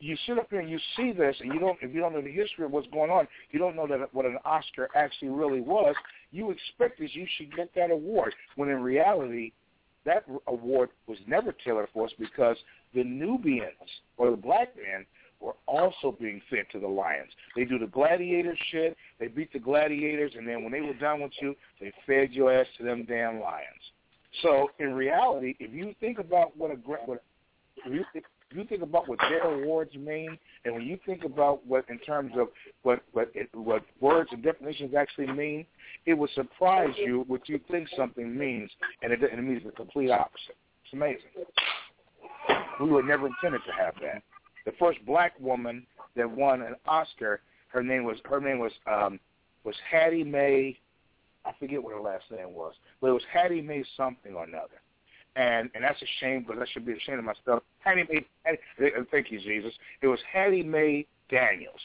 You 0.00 0.16
sit 0.26 0.38
up 0.38 0.48
here 0.50 0.60
and 0.60 0.70
you 0.70 0.78
see 0.96 1.12
this, 1.12 1.36
and 1.40 1.52
you 1.52 1.58
don't. 1.58 1.78
If 1.82 1.94
you 1.94 2.00
don't 2.00 2.12
know 2.12 2.22
the 2.22 2.32
history 2.32 2.64
of 2.64 2.70
what's 2.70 2.86
going 2.88 3.10
on, 3.10 3.26
you 3.50 3.58
don't 3.58 3.76
know 3.76 3.86
that 3.86 4.12
what 4.14 4.26
an 4.26 4.38
Oscar 4.44 4.88
actually 4.94 5.28
really 5.30 5.60
was. 5.60 5.94
You 6.30 6.50
expect 6.50 6.98
that 7.00 7.14
you 7.14 7.26
should 7.36 7.54
get 7.56 7.74
that 7.74 7.90
award, 7.90 8.34
when 8.56 8.68
in 8.68 8.82
reality, 8.82 9.52
that 10.04 10.24
award 10.46 10.90
was 11.06 11.18
never 11.26 11.52
tailored 11.52 11.88
for 11.92 12.06
us 12.06 12.12
because 12.18 12.56
the 12.94 13.04
Nubians 13.04 13.72
or 14.16 14.30
the 14.30 14.36
black 14.36 14.74
men 14.76 15.04
were 15.40 15.54
also 15.66 16.16
being 16.18 16.40
fed 16.50 16.66
to 16.72 16.80
the 16.80 16.88
lions. 16.88 17.30
They 17.54 17.64
do 17.64 17.78
the 17.78 17.86
gladiator 17.86 18.56
shit. 18.70 18.96
They 19.20 19.28
beat 19.28 19.52
the 19.52 19.58
gladiators, 19.58 20.32
and 20.36 20.46
then 20.46 20.62
when 20.62 20.72
they 20.72 20.80
were 20.80 20.94
done 20.94 21.20
with 21.20 21.32
you, 21.40 21.54
they 21.80 21.92
fed 22.06 22.32
your 22.32 22.52
ass 22.52 22.66
to 22.78 22.84
them 22.84 23.04
damn 23.08 23.40
lions. 23.40 23.92
So 24.42 24.70
in 24.78 24.94
reality, 24.94 25.54
if 25.58 25.72
you 25.72 25.94
think 26.00 26.18
about 26.18 26.56
what 26.56 26.70
a 26.70 26.74
what 26.74 27.22
if 27.84 27.92
you 27.92 28.04
think, 28.12 28.24
if 28.50 28.56
you 28.56 28.64
think 28.64 28.82
about 28.82 29.08
what 29.08 29.18
their 29.28 29.42
awards 29.42 29.94
mean, 29.94 30.38
and 30.64 30.74
when 30.74 30.82
you 30.84 30.98
think 31.06 31.24
about 31.24 31.66
what 31.66 31.84
in 31.88 31.98
terms 31.98 32.32
of 32.36 32.48
what 32.82 33.00
what 33.12 33.30
it, 33.34 33.48
what 33.54 33.82
words 34.00 34.30
and 34.32 34.42
definitions 34.42 34.94
actually 34.94 35.26
mean, 35.26 35.66
it 36.06 36.14
would 36.14 36.30
surprise 36.34 36.94
you 36.96 37.24
what 37.26 37.48
you 37.48 37.60
think 37.70 37.88
something 37.96 38.36
means, 38.36 38.70
and 39.02 39.12
it, 39.12 39.20
and 39.22 39.38
it 39.38 39.42
means 39.42 39.62
the 39.64 39.72
complete 39.72 40.10
opposite. 40.10 40.56
It's 40.84 40.92
amazing. 40.92 41.30
We 42.80 42.90
were 42.90 43.02
never 43.02 43.26
intended 43.26 43.60
to 43.66 43.72
have 43.72 43.94
that. 44.02 44.22
The 44.68 44.74
first 44.78 44.98
black 45.06 45.32
woman 45.40 45.86
that 46.14 46.30
won 46.30 46.60
an 46.60 46.74
Oscar, 46.86 47.40
her 47.68 47.82
name 47.82 48.04
was 48.04 48.18
her 48.26 48.38
name 48.38 48.58
was 48.58 48.72
um 48.86 49.18
was 49.64 49.74
Hattie 49.90 50.24
Mae. 50.24 50.78
I 51.46 51.52
forget 51.58 51.82
what 51.82 51.94
her 51.94 52.02
last 52.02 52.24
name 52.30 52.52
was, 52.52 52.74
but 53.00 53.06
it 53.06 53.12
was 53.12 53.22
Hattie 53.32 53.62
Mae 53.62 53.82
something 53.96 54.34
or 54.34 54.44
another. 54.44 54.82
And 55.36 55.70
and 55.74 55.82
that's 55.82 56.02
a 56.02 56.06
shame 56.20 56.44
because 56.46 56.60
I 56.60 56.70
should 56.70 56.84
be 56.84 56.92
ashamed 56.92 57.18
of 57.18 57.24
myself. 57.24 57.62
Hattie 57.78 58.04
Mae, 58.12 58.26
Hattie, 58.44 58.58
uh, 58.94 59.04
thank 59.10 59.30
you, 59.30 59.40
Jesus. 59.40 59.72
It 60.02 60.06
was 60.06 60.20
Hattie 60.30 60.62
Mae 60.62 61.06
Daniels. 61.30 61.80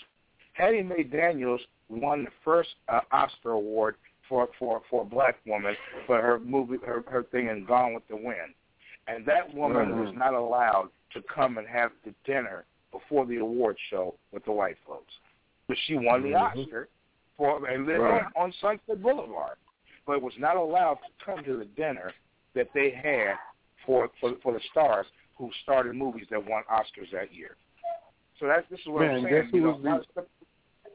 Hattie 0.52 0.84
Mae 0.84 1.04
Daniels 1.04 1.62
won 1.88 2.26
the 2.26 2.32
first 2.44 2.72
uh, 2.90 3.00
Oscar 3.14 3.52
award 3.52 3.96
for 4.28 4.50
for 4.60 4.82
for 4.90 5.04
a 5.04 5.06
black 5.06 5.38
woman 5.46 5.74
for 6.06 6.22
her 6.22 6.38
movie 6.38 6.80
her 6.86 7.06
her 7.08 7.24
thing 7.24 7.48
in 7.48 7.64
Gone 7.64 7.94
with 7.94 8.06
the 8.10 8.18
Wind, 8.18 8.54
and 9.08 9.26
that 9.26 9.54
woman 9.54 9.94
Mhm. 9.94 10.06
was 10.06 10.14
not 10.18 10.34
allowed 10.34 10.90
to 11.12 11.22
come 11.34 11.58
and 11.58 11.68
have 11.68 11.94
the 12.04 12.14
dinner 12.26 12.66
before 12.94 13.26
the 13.26 13.38
award 13.38 13.76
show 13.90 14.16
with 14.32 14.46
the 14.46 14.52
white 14.52 14.78
folks, 14.88 15.12
but 15.68 15.76
she 15.86 15.96
won 15.96 16.22
the 16.24 16.30
Mhm. 16.30 16.42
Oscar 16.58 16.88
for 17.36 17.68
and 17.68 17.86
lived 17.86 18.00
Right. 18.00 18.24
on, 18.38 18.54
Sunset 18.54 19.02
Boulevard, 19.02 19.58
but 20.06 20.22
was 20.22 20.38
not 20.38 20.56
allowed 20.56 20.96
to 21.02 21.26
come 21.26 21.44
to 21.44 21.58
the 21.58 21.66
dinner 21.66 22.14
that 22.54 22.72
they 22.74 22.92
had 22.92 23.38
for 23.86 24.10
for, 24.22 24.36
for 24.36 24.54
the 24.54 24.60
stars 24.72 25.08
who 25.36 25.52
started 25.64 25.96
movies 25.96 26.28
that 26.30 26.46
won 26.46 26.64
Oscars 26.66 27.10
that 27.12 27.34
year. 27.34 27.58
So 28.40 28.48
that 28.48 28.70
this 28.70 28.80
is 28.80 28.86
what 28.88 29.02
Man, 29.02 29.16
I'm 29.18 29.24
saying. 29.24 29.42
guess 29.44 29.52
who 29.52 29.58
you 29.58 29.64
know, 29.64 29.72
was 29.72 29.82
the- 29.82 29.90
a 29.90 29.92
lot 29.92 30.00
of 30.00 30.06
stuff- 30.12 30.26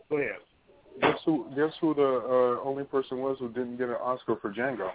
Go 0.09 0.17
ahead. 0.17 0.41
Guess 1.01 1.23
who? 1.25 1.51
Guess 1.55 1.77
who 1.81 1.95
the 1.95 2.03
uh, 2.03 2.61
only 2.63 2.85
person 2.85 3.19
was 3.21 3.39
who 3.39 3.49
didn't 3.49 3.77
get 3.77 3.89
an 3.89 3.97
Oscar 3.97 4.37
for 4.37 4.53
Django? 4.53 4.93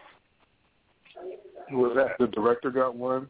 Who 1.69 1.77
was 1.77 1.95
that? 1.95 2.17
The 2.19 2.27
director 2.27 2.71
got 2.71 2.95
one. 2.95 3.29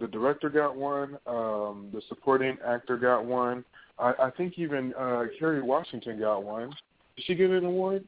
The 0.00 0.06
director 0.06 0.48
got 0.50 0.76
one. 0.76 1.18
Um, 1.26 1.88
the 1.92 2.02
supporting 2.08 2.56
actor 2.66 2.96
got 2.96 3.24
one. 3.24 3.64
I, 3.98 4.12
I 4.24 4.30
think 4.36 4.58
even 4.58 4.92
uh, 4.94 5.24
Kerry 5.38 5.62
Washington 5.62 6.18
got 6.18 6.44
one. 6.44 6.70
Did 7.16 7.24
she 7.26 7.34
get 7.34 7.50
an 7.50 7.64
award? 7.64 8.04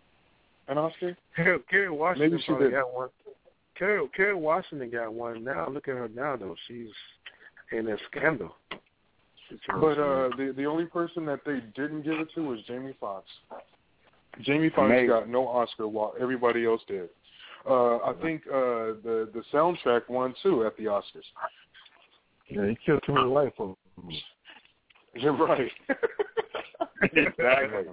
An 0.69 0.77
Oscar? 0.77 1.16
Kerry, 1.35 1.59
Kerry 1.70 1.90
Washington 1.90 2.31
Maybe 2.31 2.43
she 2.43 2.48
probably 2.48 2.66
did. 2.66 2.74
got 2.74 2.93
one. 2.93 3.09
Kerry, 3.78 4.06
Kerry 4.15 4.35
Washington 4.35 4.90
got 4.90 5.12
one. 5.15 5.44
Now 5.44 5.69
look 5.70 5.89
at 5.89 5.94
her 5.94 6.09
now 6.15 6.36
though. 6.36 6.56
She's 6.66 6.89
in 7.73 7.89
a 7.89 7.97
scandal. 8.10 8.55
But 9.81 9.98
uh, 9.98 10.28
the 10.36 10.52
the 10.55 10.66
only 10.66 10.85
person 10.85 11.24
that 11.27 11.40
they 11.47 11.60
didn't 11.74 12.02
give 12.02 12.20
it 12.20 12.28
to 12.35 12.43
was 12.43 12.59
Jamie 12.66 12.94
Foxx. 13.01 13.27
Jamie 14.43 14.69
Foxx 14.69 14.90
Amazing. 14.90 15.09
got 15.09 15.28
no 15.28 15.48
Oscar 15.48 15.89
while 15.89 16.12
everybody 16.20 16.66
else 16.66 16.82
did. 16.86 17.09
Uh, 17.69 17.97
I 17.98 18.12
think 18.20 18.43
uh, 18.48 19.01
the 19.02 19.31
the 19.32 19.43
soundtrack 19.52 20.09
won 20.10 20.35
too 20.43 20.66
at 20.66 20.77
the 20.77 20.85
Oscars. 20.85 21.24
Yeah, 22.48 22.66
he 22.66 22.78
killed 22.84 23.02
too 23.06 23.14
many 23.14 23.28
white 23.28 23.54
folks. 23.56 23.80
You're 25.14 25.32
right. 25.32 25.70
exactly. 27.02 27.84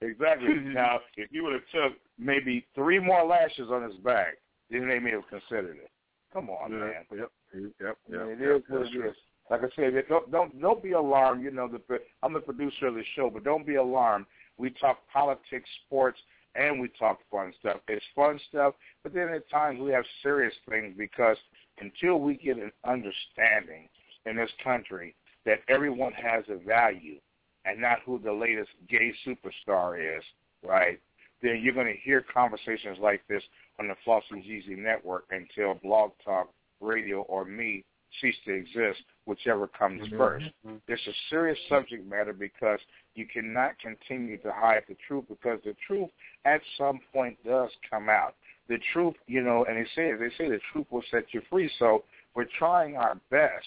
Exactly. 0.00 0.54
Now, 0.74 1.00
if 1.16 1.30
you 1.32 1.44
would 1.44 1.54
have 1.54 1.62
took 1.72 1.98
maybe 2.18 2.66
three 2.74 2.98
more 2.98 3.24
lashes 3.24 3.70
on 3.70 3.82
his 3.82 3.96
back, 3.98 4.34
then 4.70 4.88
they 4.88 4.98
may 4.98 5.12
have 5.12 5.28
considered 5.28 5.76
it. 5.76 5.90
Come 6.32 6.50
on, 6.50 6.72
Yeah, 6.72 6.78
man. 6.78 6.92
Yep. 7.16 7.30
Yep. 7.54 7.70
Yep. 7.80 7.98
It 8.08 8.38
yep, 8.40 8.56
is 8.56 8.62
what 8.68 8.82
it 8.82 8.92
true. 8.92 9.10
is. 9.10 9.16
Like 9.50 9.60
I 9.60 9.68
said, 9.76 9.92
don't 10.08 10.30
don't 10.32 10.60
don't 10.60 10.82
be 10.82 10.92
alarmed. 10.92 11.44
You 11.44 11.50
know, 11.50 11.68
the 11.68 12.00
I'm 12.22 12.32
the 12.32 12.40
producer 12.40 12.86
of 12.86 12.94
the 12.94 13.04
show, 13.14 13.30
but 13.30 13.44
don't 13.44 13.66
be 13.66 13.74
alarmed. 13.76 14.26
We 14.56 14.70
talk 14.70 14.98
politics, 15.12 15.68
sports, 15.86 16.18
and 16.54 16.80
we 16.80 16.88
talk 16.98 17.18
fun 17.30 17.52
stuff. 17.60 17.78
It's 17.88 18.04
fun 18.16 18.40
stuff, 18.48 18.74
but 19.02 19.12
then 19.12 19.28
at 19.28 19.48
times 19.50 19.80
we 19.80 19.90
have 19.92 20.04
serious 20.22 20.54
things 20.68 20.94
because 20.96 21.36
until 21.78 22.20
we 22.20 22.36
get 22.36 22.56
an 22.56 22.72
understanding 22.84 23.88
in 24.26 24.36
this 24.36 24.50
country 24.62 25.14
that 25.44 25.60
everyone 25.68 26.12
has 26.12 26.44
a 26.48 26.56
value 26.56 27.18
and 27.64 27.80
not 27.80 27.98
who 28.04 28.18
the 28.18 28.32
latest 28.32 28.70
gay 28.88 29.12
superstar 29.26 29.98
is, 30.18 30.22
right? 30.62 31.00
Then 31.42 31.60
you're 31.62 31.74
going 31.74 31.86
to 31.86 32.00
hear 32.02 32.22
conversations 32.32 32.98
like 33.00 33.26
this 33.28 33.42
on 33.78 33.88
the 33.88 33.94
Flossy 34.04 34.36
Jeezy 34.36 34.78
Network 34.78 35.24
until 35.30 35.74
Blog 35.74 36.12
Talk 36.24 36.50
Radio 36.80 37.22
or 37.22 37.44
me 37.44 37.84
cease 38.20 38.36
to 38.44 38.52
exist, 38.52 39.02
whichever 39.26 39.66
comes 39.66 40.00
Mhm. 40.08 40.16
first. 40.16 40.50
It's 40.86 41.06
a 41.06 41.12
serious 41.28 41.58
subject 41.68 42.04
matter 42.06 42.32
because 42.32 42.80
you 43.14 43.26
cannot 43.26 43.78
continue 43.78 44.36
to 44.38 44.52
hide 44.52 44.84
the 44.86 44.94
truth 44.94 45.26
because 45.28 45.60
the 45.62 45.74
truth 45.74 46.10
at 46.44 46.62
some 46.76 47.00
point 47.12 47.42
does 47.44 47.74
come 47.90 48.08
out. 48.08 48.36
The 48.68 48.78
truth, 48.92 49.16
you 49.26 49.42
know, 49.42 49.64
and 49.64 49.76
they 49.76 49.88
say 49.90 50.12
they 50.12 50.30
say 50.30 50.48
the 50.48 50.60
truth 50.72 50.86
will 50.90 51.02
set 51.10 51.34
you 51.34 51.40
free. 51.50 51.68
So 51.78 52.04
we're 52.34 52.44
trying 52.44 52.96
our 52.96 53.16
best 53.30 53.66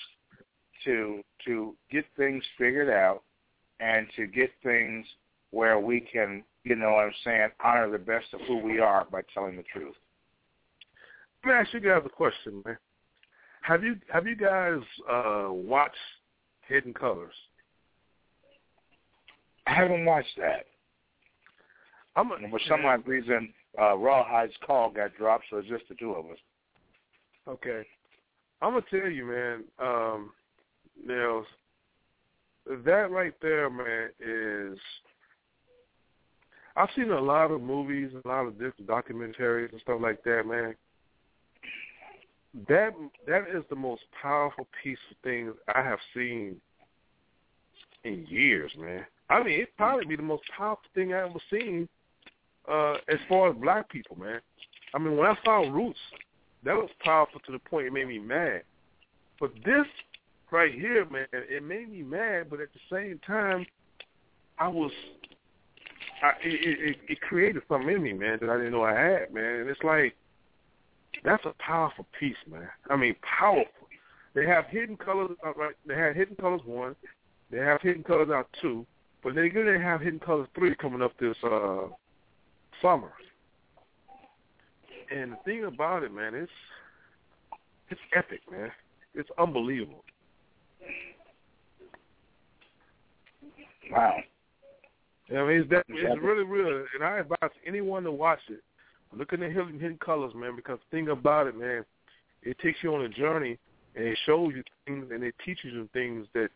to 0.86 1.22
to 1.46 1.76
get 1.92 2.06
things 2.16 2.44
figured 2.58 2.90
out 2.90 3.24
and 3.80 4.08
to 4.16 4.28
get 4.28 4.52
things 4.64 5.06
where 5.52 5.80
we 5.80 6.02
can, 6.02 6.44
you 6.64 6.76
know 6.76 6.92
what 6.94 7.06
I'm 7.06 7.14
saying, 7.24 7.50
honor 7.64 7.90
the 7.90 7.98
best 7.98 8.26
of 8.34 8.42
who 8.48 8.58
we 8.58 8.80
are 8.80 9.06
by 9.12 9.22
telling 9.34 9.56
the 9.56 9.64
truth. 9.64 9.96
Let 11.46 11.52
me 11.52 11.60
ask 11.60 11.74
you 11.74 11.80
guys 11.80 12.02
a 12.06 12.10
question, 12.10 12.62
man. 12.66 12.78
Have 13.62 13.84
you 13.84 13.96
have 14.12 14.26
you 14.28 14.36
guys 14.36 14.80
uh 15.10 15.48
watched 15.50 15.96
Hidden 16.68 16.94
Colors? 16.94 17.34
I 19.66 19.74
haven't 19.74 20.06
watched 20.06 20.38
that. 20.38 20.66
I'm 22.16 22.32
a, 22.32 22.38
for 22.50 22.60
some 22.68 22.86
odd 22.86 23.08
reason, 23.08 23.54
uh, 23.80 23.96
Rawhide's 23.96 24.54
call 24.66 24.90
got 24.90 25.16
dropped, 25.16 25.46
so 25.50 25.58
it's 25.58 25.68
just 25.68 25.84
the 25.88 25.96
two 25.96 26.14
of 26.14 26.26
us. 26.26 26.38
Okay. 27.48 27.86
I'm 28.62 28.74
gonna 28.74 28.86
tell 28.90 29.10
you, 29.10 29.26
man. 29.26 29.64
Um, 29.80 30.32
Nels, 31.06 31.46
that 32.86 33.12
right 33.12 33.34
there, 33.42 33.70
man, 33.70 34.10
is. 34.20 34.78
I've 36.76 36.90
seen 36.96 37.10
a 37.10 37.20
lot 37.20 37.50
of 37.50 37.62
movies, 37.62 38.12
a 38.24 38.28
lot 38.28 38.46
of 38.46 38.54
different 38.54 38.88
documentaries 38.88 39.72
and 39.72 39.82
stuff 39.82 40.00
like 40.00 40.24
that, 40.24 40.44
man. 40.46 40.76
That 42.68 42.94
that 43.28 43.48
is 43.54 43.64
the 43.70 43.76
most 43.76 44.02
powerful 44.22 44.68
piece 44.84 44.98
of 45.10 45.18
things 45.24 45.54
I 45.74 45.82
have 45.82 46.00
seen 46.14 46.58
in 48.04 48.26
years, 48.30 48.72
man. 48.78 49.06
I 49.30 49.44
mean, 49.44 49.62
it 49.62 49.70
probably 49.78 50.06
be 50.06 50.16
the 50.16 50.22
most 50.22 50.44
powerful 50.56 50.90
thing 50.94 51.14
I 51.14 51.24
ever 51.24 51.40
seen 51.52 51.90
uh, 52.72 52.94
as 53.10 53.20
far 53.28 53.50
as 53.50 53.56
black 53.58 53.90
people, 53.90 54.18
man. 54.18 54.40
I 54.94 55.00
mean, 55.00 55.18
when 55.18 55.28
I 55.28 55.36
saw 55.44 55.70
Roots, 55.70 56.00
that 56.64 56.76
was 56.76 56.90
powerful 57.04 57.40
to 57.46 57.52
the 57.52 57.60
point 57.60 57.88
it 57.88 57.94
made 57.94 58.08
me 58.08 58.20
mad. 58.20 58.64
But 59.40 59.52
this 59.66 59.86
right 60.52 60.74
here, 60.74 61.06
man, 61.10 61.28
it 61.32 61.64
made 61.64 61.92
me 61.92 62.04
mad, 62.04 62.50
but 62.50 62.60
at 62.60 62.70
the 62.74 62.96
same 62.96 63.20
time, 63.26 63.66
I 64.60 64.68
was, 64.68 64.92
I, 66.24 66.30
it, 66.44 66.80
it, 66.90 66.98
it 67.10 67.22
created 67.22 67.62
something 67.68 67.90
in 67.90 68.02
me, 68.02 68.14
man, 68.14 68.40
that 68.42 68.50
I 68.50 68.58
didn't 68.58 68.72
know 68.72 68.84
I 68.84 68.94
had, 68.94 69.34
man. 69.34 69.62
And 69.62 69.70
it's 69.70 69.84
like, 69.84 70.16
that's 71.24 71.46
a 71.46 71.54
powerful 71.60 72.06
piece, 72.20 72.36
man. 72.50 72.70
I 72.90 72.96
mean, 72.96 73.16
powerful. 73.22 73.72
They 74.34 74.46
have 74.46 74.66
hidden 74.66 74.98
colors, 74.98 75.32
uh, 75.46 75.54
right? 75.54 75.76
They 75.88 75.96
had 75.96 76.16
hidden 76.16 76.36
colors 76.36 76.62
one. 76.66 76.96
They 77.50 77.58
have 77.58 77.82
hidden 77.82 78.04
colors 78.04 78.30
out 78.30 78.48
two, 78.62 78.86
but 79.24 79.34
they're 79.34 79.50
going 79.50 79.66
to 79.66 79.80
have 79.80 80.02
hidden 80.02 80.20
colors 80.20 80.48
three 80.54 80.76
coming 80.76 81.02
up 81.02 81.14
this 81.18 81.36
uh 81.44 81.88
summer. 82.82 83.12
And 85.10 85.32
the 85.32 85.38
thing 85.46 85.64
about 85.64 86.04
it, 86.04 86.14
man, 86.14 86.36
it's 86.36 86.52
it's 87.90 88.02
epic, 88.16 88.42
man. 88.52 88.72
It's 89.16 89.30
unbelievable. 89.40 90.04
Wow. 93.92 94.18
Yeah, 95.30 95.42
I 95.42 95.48
mean, 95.48 95.62
it's, 95.62 95.70
that, 95.72 95.86
it's 95.90 96.22
really, 96.22 96.44
really, 96.44 96.86
and 96.96 97.04
I 97.04 97.20
advise 97.20 97.52
anyone 97.66 98.04
to 98.04 98.12
watch 98.12 98.40
it. 98.50 98.62
Look 99.16 99.34
at 99.34 99.40
the 99.40 99.48
hidden, 99.48 99.80
hidden 99.80 99.98
colors, 99.98 100.34
man, 100.36 100.56
because 100.56 100.80
the 100.80 100.98
thing 100.98 101.10
about 101.10 101.48
it, 101.48 101.58
man, 101.58 101.86
it 102.44 102.58
takes 102.60 102.80
you 102.82 102.94
on 102.94 103.02
a 103.02 103.10
journey 103.10 103.58
and 103.96 104.06
it 104.06 104.18
shows 104.26 104.54
you 104.56 104.64
things 104.86 105.08
and 105.12 105.24
it 105.24 105.36
teaches 105.44 105.74
you 105.74 105.90
things 105.94 106.28
that 106.34 106.50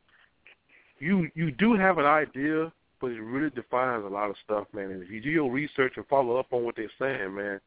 you 0.99 1.29
you 1.33 1.51
do 1.51 1.73
have 1.75 1.97
an 1.97 2.05
idea, 2.05 2.71
but 2.99 3.11
it 3.11 3.19
really 3.21 3.49
defines 3.49 4.05
a 4.05 4.07
lot 4.07 4.29
of 4.29 4.35
stuff, 4.43 4.67
man. 4.73 4.91
And 4.91 5.01
if 5.03 5.09
you 5.09 5.21
do 5.21 5.29
your 5.29 5.51
research 5.51 5.93
and 5.95 6.05
follow 6.07 6.37
up 6.37 6.47
on 6.51 6.63
what 6.63 6.75
they're 6.75 6.91
saying, 6.99 7.35
man, 7.35 7.59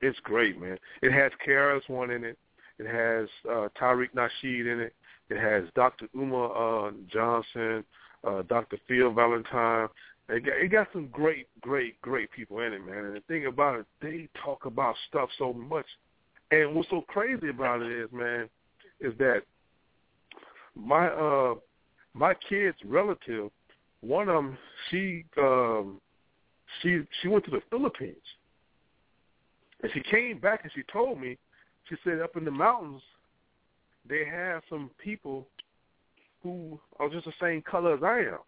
it's 0.00 0.18
great, 0.20 0.60
man. 0.60 0.76
It 1.02 1.12
has 1.12 1.30
KRS 1.46 1.88
One 1.88 2.10
in 2.10 2.24
it. 2.24 2.36
It 2.78 2.86
has 2.86 3.28
uh, 3.48 3.68
Tariq 3.80 4.08
Nasheed 4.14 4.70
in 4.70 4.80
it. 4.80 4.94
It 5.28 5.38
has 5.38 5.64
Dr. 5.74 6.06
Umar 6.16 6.88
uh, 6.88 6.92
Johnson, 7.12 7.84
uh, 8.24 8.42
Dr. 8.42 8.78
Phil 8.86 9.12
Valentine. 9.12 9.88
It 10.28 10.44
got, 10.44 10.56
it 10.56 10.68
got 10.68 10.88
some 10.92 11.08
great, 11.08 11.48
great, 11.60 12.00
great 12.00 12.30
people 12.32 12.60
in 12.60 12.72
it, 12.72 12.84
man. 12.84 13.04
And 13.06 13.16
the 13.16 13.20
thing 13.28 13.46
about 13.46 13.78
it, 13.80 13.86
they 14.00 14.28
talk 14.44 14.66
about 14.66 14.94
stuff 15.08 15.28
so 15.38 15.52
much. 15.52 15.86
And 16.50 16.74
what's 16.74 16.90
so 16.90 17.02
crazy 17.08 17.48
about 17.48 17.82
it 17.82 17.92
is, 17.92 18.08
man, 18.12 18.48
is 19.00 19.12
that 19.18 19.42
my 20.74 21.08
uh 21.08 21.54
my 22.14 22.34
kid's 22.48 22.76
relative, 22.84 23.50
one 24.00 24.28
of 24.28 24.34
them, 24.36 24.58
she 24.90 25.24
um 25.38 26.00
she 26.80 27.02
she 27.20 27.28
went 27.28 27.44
to 27.46 27.50
the 27.50 27.62
Philippines, 27.70 28.16
and 29.82 29.90
she 29.92 30.00
came 30.10 30.38
back 30.38 30.60
and 30.62 30.72
she 30.74 30.82
told 30.92 31.20
me, 31.20 31.36
she 31.88 31.96
said 32.04 32.20
up 32.20 32.36
in 32.36 32.44
the 32.44 32.50
mountains, 32.50 33.02
they 34.08 34.24
have 34.24 34.62
some 34.68 34.90
people 35.02 35.46
who 36.42 36.78
are 36.98 37.08
just 37.08 37.24
the 37.24 37.32
same 37.40 37.62
color 37.62 37.94
as 37.94 38.02
I 38.02 38.18
am. 38.18 38.38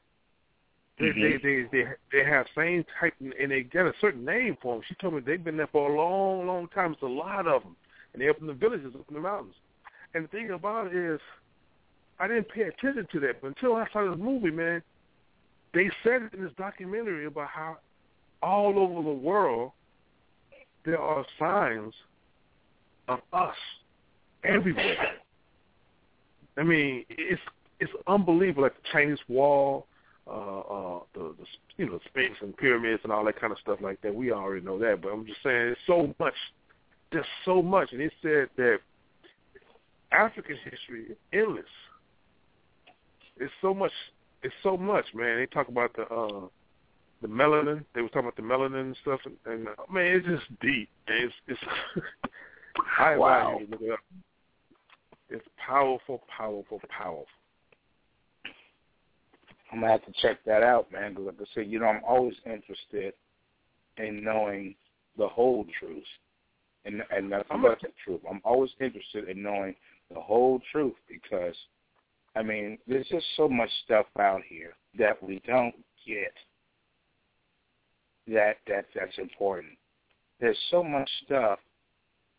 They 0.98 1.06
Mm-hmm. 1.06 1.20
they 1.20 1.36
they 1.36 1.68
they 1.70 1.85
they 2.12 2.24
have 2.24 2.47
same 2.56 2.85
type 2.98 3.14
and 3.20 3.51
they 3.51 3.62
get 3.62 3.86
a 3.86 3.93
certain 4.01 4.24
name 4.24 4.56
for 4.60 4.74
them. 4.74 4.85
She 4.89 4.94
told 4.97 5.14
me 5.14 5.20
they've 5.20 5.43
been 5.43 5.56
there 5.56 5.68
for 5.68 5.90
a 5.90 5.97
long, 5.97 6.47
long 6.47 6.68
time. 6.68 6.93
It's 6.93 7.02
a 7.02 7.06
lot 7.06 7.47
of 7.47 7.62
them, 7.62 7.76
and 8.12 8.20
they're 8.20 8.30
up 8.30 8.40
in 8.40 8.48
the 8.48 8.52
villages, 8.52 8.94
up 8.94 9.05
in 9.09 9.14
the 9.14 9.20
mountains. 9.20 9.55
And 10.14 10.24
the 10.24 10.28
thing 10.28 10.51
about 10.51 10.89
it 10.89 10.97
is, 10.97 11.20
I 12.18 12.26
didn't 12.26 12.48
pay 12.48 12.62
attention 12.62 13.06
to 13.12 13.20
that, 13.20 13.40
but 13.40 13.48
until 13.48 13.76
I 13.76 13.86
saw 13.93 14.10
this 14.10 14.18
movie, 14.18 14.51
man, 14.51 14.82
they 15.72 15.89
said 16.02 16.22
it 16.22 16.35
in 16.35 16.43
this 16.43 16.52
documentary 16.56 17.26
about 17.26 17.48
how 17.48 17.78
all 18.43 18.78
over 18.78 19.02
the 19.02 19.14
world 19.14 19.72
there 20.85 21.01
are 21.01 21.24
signs 21.39 21.94
of 23.06 23.20
us 23.32 23.56
everywhere. 24.44 24.97
I 26.59 26.62
mean, 26.62 27.05
it's 27.09 27.40
it's 27.80 27.93
unbelievable, 28.06 28.64
like 28.64 28.74
the 28.74 28.89
Chinese 28.93 29.18
Wall, 29.28 29.86
uh, 30.26 30.30
uh, 30.60 31.01
the, 31.14 31.35
the 31.39 31.47
you 31.76 31.86
know 31.86 32.01
Sphinx 32.09 32.36
and 32.40 32.56
pyramids 32.56 33.01
and 33.05 33.12
all 33.12 33.24
that 33.24 33.40
kind 33.40 33.52
of 33.52 33.59
stuff 33.59 33.78
like 33.80 34.01
that. 34.02 34.14
We 34.14 34.32
already 34.32 34.64
know 34.64 34.78
that, 34.78 35.01
but 35.02 35.10
I'm 35.10 35.24
just 35.26 35.43
saying, 35.43 35.68
it's 35.68 35.80
so 35.86 36.14
much. 36.18 36.35
There's 37.12 37.24
so 37.44 37.62
much, 37.62 37.93
and 37.93 38.02
it 38.02 38.12
said 38.20 38.48
that 38.56 38.78
African 40.12 40.56
history 40.64 41.06
is 41.10 41.16
endless. 41.32 41.64
It's 43.39 43.52
so 43.62 43.72
much. 43.72 43.93
It's 44.43 44.55
so 44.62 44.76
much, 44.76 45.06
man. 45.14 45.39
They 45.39 45.47
talk 45.47 45.68
about 45.68 45.94
the 45.94 46.02
uh 46.02 46.47
the 47.22 47.28
melanin. 47.28 47.85
They 47.94 48.02
were 48.02 48.09
talking 48.09 48.28
about 48.28 48.36
the 48.36 48.43
melanin 48.43 48.80
and 48.80 48.97
stuff, 49.02 49.20
and, 49.24 49.36
and 49.47 49.68
uh, 49.68 49.93
man, 49.93 50.06
it's 50.06 50.26
just 50.26 50.60
deep. 50.60 50.89
And 51.06 51.24
it's 51.24 51.35
it's. 51.47 51.60
I 52.98 53.16
Wow. 53.16 53.59
you 53.60 53.66
to 53.66 53.72
look 53.72 53.82
it 53.82 53.93
up. 53.93 53.98
It's 55.30 55.46
powerful, 55.64 56.22
powerful, 56.34 56.80
powerful. 56.88 57.26
I'm 59.70 59.80
gonna 59.80 59.92
have 59.92 60.05
to 60.06 60.12
check 60.22 60.38
that 60.46 60.62
out, 60.62 60.90
man. 60.90 61.12
Because 61.12 61.26
like 61.26 61.34
I 61.40 61.55
said, 61.55 61.66
you 61.66 61.78
know, 61.78 61.86
I'm 61.86 62.02
always 62.06 62.34
interested 62.46 63.12
in 63.98 64.24
knowing 64.24 64.74
the 65.18 65.28
whole 65.28 65.66
truth, 65.78 66.05
and 66.84 67.02
and 67.10 67.30
that's 67.30 67.46
I'm 67.50 67.64
about 67.64 67.80
the 67.82 67.88
truth. 68.05 68.20
I'm 68.28 68.40
always 68.44 68.70
interested 68.80 69.28
in 69.28 69.42
knowing 69.42 69.74
the 70.12 70.20
whole 70.20 70.60
truth 70.72 70.94
because, 71.06 71.55
I 72.34 72.42
mean, 72.42 72.78
there's 72.86 73.09
just 73.09 73.26
so 73.36 73.48
much 73.48 73.70
stuff 73.84 74.06
out 74.18 74.40
here 74.48 74.72
that 74.98 75.22
we 75.22 75.42
don't 75.46 75.74
get. 76.06 76.32
That 78.28 78.56
that 78.66 78.86
that's 78.94 79.18
important. 79.18 79.72
There's 80.40 80.59
so 80.70 80.82
much 80.82 81.10
stuff 81.26 81.59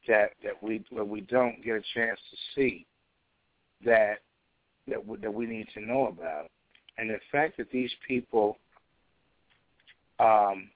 that 0.10 0.32
that 0.44 0.62
we 0.62 0.84
that 0.94 1.08
we 1.08 1.22
don't 1.22 1.64
get 1.64 1.76
a 1.76 1.84
chance 1.94 2.20
to 2.32 2.38
see 2.56 2.86
that 3.86 4.18
that 4.90 5.06
we, 5.06 5.18
that 5.18 5.34
we 5.34 5.46
need 5.46 5.68
to 5.76 5.80
know 5.80 6.08
about. 6.08 6.50
And 6.98 7.10
the 7.10 7.20
fact 7.32 7.56
that 7.58 7.72
these 7.72 7.92
people, 8.06 8.58
um, 10.20 10.70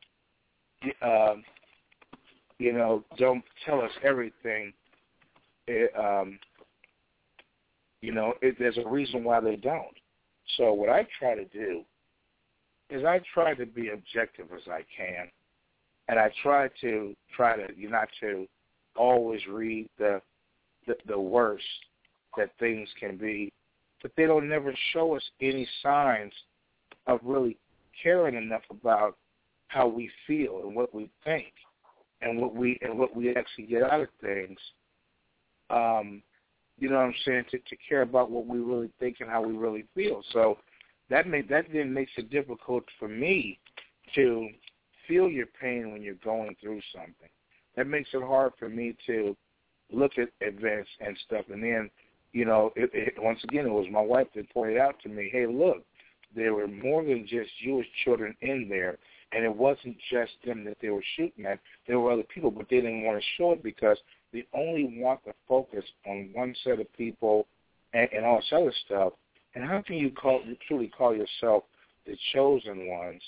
um, 1.01 1.43
you 2.59 2.71
know, 2.71 3.03
don't 3.17 3.43
tell 3.65 3.81
us 3.81 3.91
everything, 4.03 4.71
it, 5.67 5.91
um, 5.97 6.39
you 8.01 8.13
know, 8.13 8.35
it, 8.41 8.55
there's 8.57 8.77
a 8.77 8.87
reason 8.87 9.23
why 9.23 9.41
they 9.41 9.57
don't. 9.57 9.97
So 10.57 10.71
what 10.71 10.89
I 10.89 11.05
try 11.19 11.35
to 11.35 11.45
do 11.45 11.81
is 12.89 13.03
I 13.03 13.19
try 13.33 13.53
to 13.55 13.65
be 13.65 13.89
objective 13.89 14.47
as 14.55 14.61
I 14.67 14.81
can, 14.95 15.27
and 16.07 16.19
I 16.19 16.31
try 16.41 16.69
to 16.81 17.15
try 17.35 17.57
to 17.57 17.67
you 17.75 17.89
not 17.89 18.07
to 18.21 18.47
always 18.95 19.41
read 19.49 19.87
the 19.97 20.21
the, 20.87 20.95
the 21.07 21.19
worst 21.19 21.63
that 22.37 22.49
things 22.59 22.89
can 22.99 23.17
be 23.17 23.51
but 24.03 24.11
they 24.15 24.25
don't 24.27 24.47
never 24.47 24.75
show 24.91 25.15
us 25.15 25.23
any 25.41 25.67
signs 25.81 26.33
of 27.07 27.19
really 27.23 27.57
caring 28.03 28.35
enough 28.35 28.61
about 28.69 29.17
how 29.69 29.87
we 29.87 30.11
feel 30.27 30.61
and 30.63 30.75
what 30.75 30.93
we 30.93 31.09
think 31.23 31.53
and 32.21 32.39
what 32.39 32.53
we 32.53 32.77
and 32.81 32.99
what 32.99 33.15
we 33.15 33.33
actually 33.35 33.65
get 33.65 33.81
out 33.81 34.01
of 34.01 34.09
things. 34.21 34.59
Um, 35.69 36.21
you 36.77 36.89
know 36.89 36.97
what 36.97 37.05
I'm 37.05 37.15
saying? 37.25 37.45
To 37.51 37.57
to 37.57 37.75
care 37.87 38.01
about 38.01 38.29
what 38.29 38.45
we 38.45 38.59
really 38.59 38.91
think 38.99 39.17
and 39.21 39.29
how 39.29 39.41
we 39.41 39.53
really 39.53 39.85
feel. 39.95 40.21
So 40.31 40.57
that 41.09 41.27
made 41.27 41.49
that 41.49 41.65
then 41.73 41.93
makes 41.93 42.11
it 42.17 42.29
difficult 42.29 42.83
for 42.99 43.07
me 43.07 43.57
to 44.15 44.49
feel 45.07 45.29
your 45.29 45.47
pain 45.59 45.91
when 45.91 46.01
you're 46.01 46.15
going 46.15 46.55
through 46.61 46.81
something. 46.93 47.29
That 47.75 47.87
makes 47.87 48.09
it 48.13 48.21
hard 48.21 48.53
for 48.57 48.69
me 48.69 48.95
to 49.07 49.35
look 49.91 50.13
at 50.17 50.29
events 50.41 50.89
and 50.99 51.17
stuff 51.25 51.45
and 51.49 51.63
then 51.63 51.89
you 52.33 52.45
know, 52.45 52.73
it, 52.75 52.89
it, 52.93 53.13
once 53.19 53.39
again, 53.43 53.67
it 53.67 53.71
was 53.71 53.85
my 53.91 54.01
wife 54.01 54.27
that 54.35 54.51
pointed 54.51 54.77
out 54.77 54.95
to 55.03 55.09
me, 55.09 55.29
hey, 55.31 55.45
look, 55.45 55.85
there 56.35 56.53
were 56.53 56.67
more 56.67 57.03
than 57.03 57.27
just 57.27 57.49
Jewish 57.63 57.85
children 58.03 58.35
in 58.41 58.67
there, 58.67 58.97
and 59.31 59.45
it 59.45 59.55
wasn't 59.55 59.95
just 60.11 60.31
them 60.43 60.65
that 60.65 60.77
they 60.81 60.89
were 60.89 61.03
shooting 61.15 61.45
at. 61.45 61.59
There 61.87 61.99
were 61.99 62.11
other 62.11 62.23
people, 62.23 62.49
but 62.49 62.67
they 62.69 62.77
didn't 62.77 63.03
want 63.03 63.19
to 63.19 63.25
show 63.37 63.51
it 63.51 63.63
because 63.63 63.97
they 64.33 64.45
only 64.53 64.99
want 64.99 65.23
to 65.25 65.33
focus 65.47 65.85
on 66.07 66.31
one 66.33 66.55
set 66.63 66.79
of 66.79 66.91
people 66.93 67.45
and, 67.93 68.09
and 68.11 68.25
all 68.25 68.37
this 68.37 68.51
other 68.51 68.73
stuff. 68.85 69.13
And 69.53 69.63
how 69.63 69.83
can 69.83 69.97
you 69.97 70.09
call 70.09 70.41
truly 70.67 70.87
call 70.87 71.15
yourself 71.15 71.63
the 72.07 72.17
chosen 72.33 72.87
ones? 72.87 73.21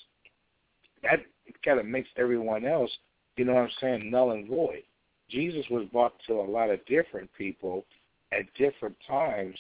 That 1.03 1.19
kind 1.63 1.79
of 1.79 1.85
makes 1.85 2.09
everyone 2.17 2.65
else, 2.65 2.89
you 3.37 3.45
know 3.45 3.53
what 3.53 3.63
I'm 3.63 3.69
saying, 3.81 4.11
null 4.11 4.31
and 4.31 4.47
void. 4.47 4.83
Jesus 5.29 5.65
was 5.69 5.87
brought 5.91 6.13
to 6.27 6.33
a 6.33 6.41
lot 6.49 6.69
of 6.69 6.85
different 6.85 7.29
people 7.37 7.85
at 8.31 8.45
different 8.57 8.95
times 9.07 9.55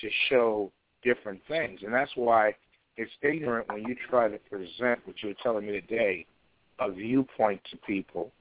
to 0.00 0.08
show 0.28 0.70
different 1.02 1.40
things. 1.48 1.80
And 1.82 1.92
that's 1.92 2.10
why 2.14 2.54
it's 2.96 3.10
ignorant 3.22 3.68
when 3.68 3.84
you 3.84 3.96
try 4.08 4.28
to 4.28 4.38
present 4.50 5.00
what 5.04 5.22
you 5.22 5.28
were 5.28 5.34
telling 5.42 5.66
me 5.66 5.80
today, 5.80 6.26
a 6.80 6.90
viewpoint 6.90 7.60
to 7.70 7.76
people 7.78 8.32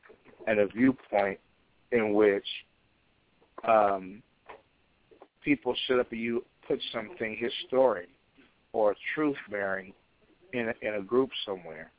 and 0.47 0.59
a 0.59 0.67
viewpoint 0.67 1.39
in 1.91 2.13
which 2.13 2.45
um, 3.67 4.21
people 5.43 5.75
sit 5.87 5.99
up 5.99 6.11
and 6.11 6.21
you 6.21 6.43
put 6.67 6.79
something 6.93 7.37
historic 7.39 8.09
or 8.73 8.95
truth 9.15 9.37
bearing 9.49 9.93
in 10.53 10.69
a, 10.69 10.87
in 10.87 10.95
a 10.95 11.01
group 11.01 11.29
somewhere, 11.45 11.91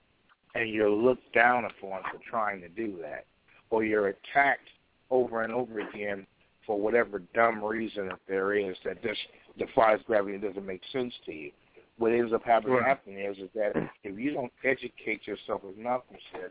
and 0.54 0.70
you're 0.70 0.90
looked 0.90 1.32
down 1.34 1.64
upon 1.64 2.02
for 2.10 2.20
trying 2.28 2.60
to 2.60 2.68
do 2.68 2.98
that, 3.02 3.26
or 3.70 3.84
you're 3.84 4.08
attacked 4.08 4.68
over 5.10 5.42
and 5.42 5.52
over 5.52 5.80
again 5.80 6.26
for 6.66 6.78
whatever 6.78 7.20
dumb 7.34 7.62
reason 7.64 8.08
that 8.08 8.18
there 8.28 8.54
is 8.54 8.76
that 8.84 9.02
just 9.02 9.20
defies 9.58 9.98
gravity 10.06 10.34
and 10.34 10.42
doesn't 10.42 10.66
make 10.66 10.82
sense 10.92 11.14
to 11.26 11.32
you. 11.32 11.50
What 11.96 12.12
ends 12.12 12.32
up 12.32 12.44
happening, 12.44 12.74
Right. 12.76 12.86
happening 12.86 13.18
is, 13.18 13.38
is 13.38 13.50
that 13.54 13.72
if 14.04 14.18
you 14.18 14.32
don't 14.32 14.52
educate 14.64 15.26
yourself, 15.26 15.62
as 15.68 15.74
Malcolm 15.76 16.16
said, 16.32 16.50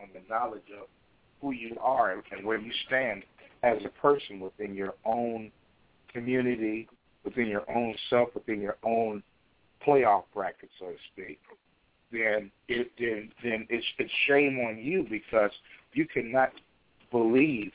on 0.00 0.08
the 0.12 0.20
knowledge 0.28 0.70
of 0.80 0.88
who 1.40 1.52
you 1.52 1.76
are 1.80 2.12
and, 2.12 2.22
and 2.32 2.46
where 2.46 2.58
you 2.58 2.72
stand 2.86 3.22
as 3.62 3.78
a 3.84 3.88
person 4.00 4.40
within 4.40 4.74
your 4.74 4.94
own 5.04 5.52
community, 6.12 6.88
within 7.24 7.46
your 7.46 7.70
own 7.70 7.94
self, 8.10 8.30
within 8.34 8.60
your 8.60 8.76
own 8.82 9.22
playoff 9.86 10.24
bracket, 10.34 10.70
so 10.78 10.86
to 10.86 10.96
speak, 11.12 11.38
then 12.12 12.50
it 12.68 12.90
then 12.98 13.30
then 13.42 13.66
it's 13.68 13.86
it's 13.98 14.12
shame 14.26 14.58
on 14.60 14.78
you 14.78 15.06
because 15.08 15.50
you 15.92 16.06
cannot 16.06 16.50
believe 17.10 17.72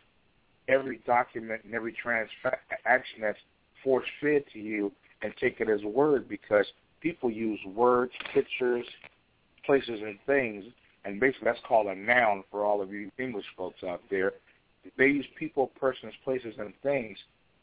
every 0.68 1.00
document 1.06 1.62
and 1.64 1.74
every 1.74 1.94
transaction 1.94 3.22
that's 3.22 3.38
force 3.84 4.06
fed 4.22 4.44
to 4.54 4.60
you 4.60 4.92
and 5.22 5.34
take 5.40 5.60
it 5.60 5.70
as 5.70 5.84
word 5.84 6.28
because 6.28 6.66
people 7.02 7.30
use 7.30 7.60
words, 7.76 8.14
pictures, 8.34 8.86
places, 9.66 10.00
and 10.02 10.18
things, 10.26 10.64
and 11.06 11.20
basically 11.20 11.46
that's 11.46 11.60
called 11.68 11.88
a 11.88 11.96
noun 11.96 12.44
for 12.50 12.64
all 12.64 12.82
of 12.82 12.92
you 12.92 13.12
English 13.20 13.46
folks 13.58 13.84
out 13.84 14.02
there. 14.10 14.34
They 14.98 15.08
use 15.08 15.26
people, 15.38 15.68
persons, 15.80 16.14
places, 16.24 16.56
and 16.58 16.74
things 16.82 17.18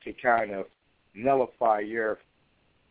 to 0.04 0.12
kind 0.12 0.52
of 0.52 0.66
nullify 1.14 1.80
your 1.80 2.18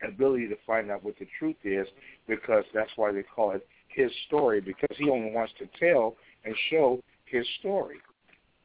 ability 0.06 0.48
to 0.48 0.56
find 0.66 0.90
out 0.90 1.04
what 1.04 1.18
the 1.18 1.26
truth 1.38 1.56
is 1.64 1.86
because 2.28 2.64
that's 2.74 2.90
why 2.96 3.12
they 3.12 3.22
call 3.22 3.52
it 3.52 3.66
his 3.88 4.10
story 4.26 4.60
because 4.60 4.96
he 4.96 5.10
only 5.10 5.30
wants 5.32 5.52
to 5.58 5.68
tell 5.78 6.16
and 6.44 6.54
show 6.70 7.02
his 7.24 7.46
story. 7.58 7.96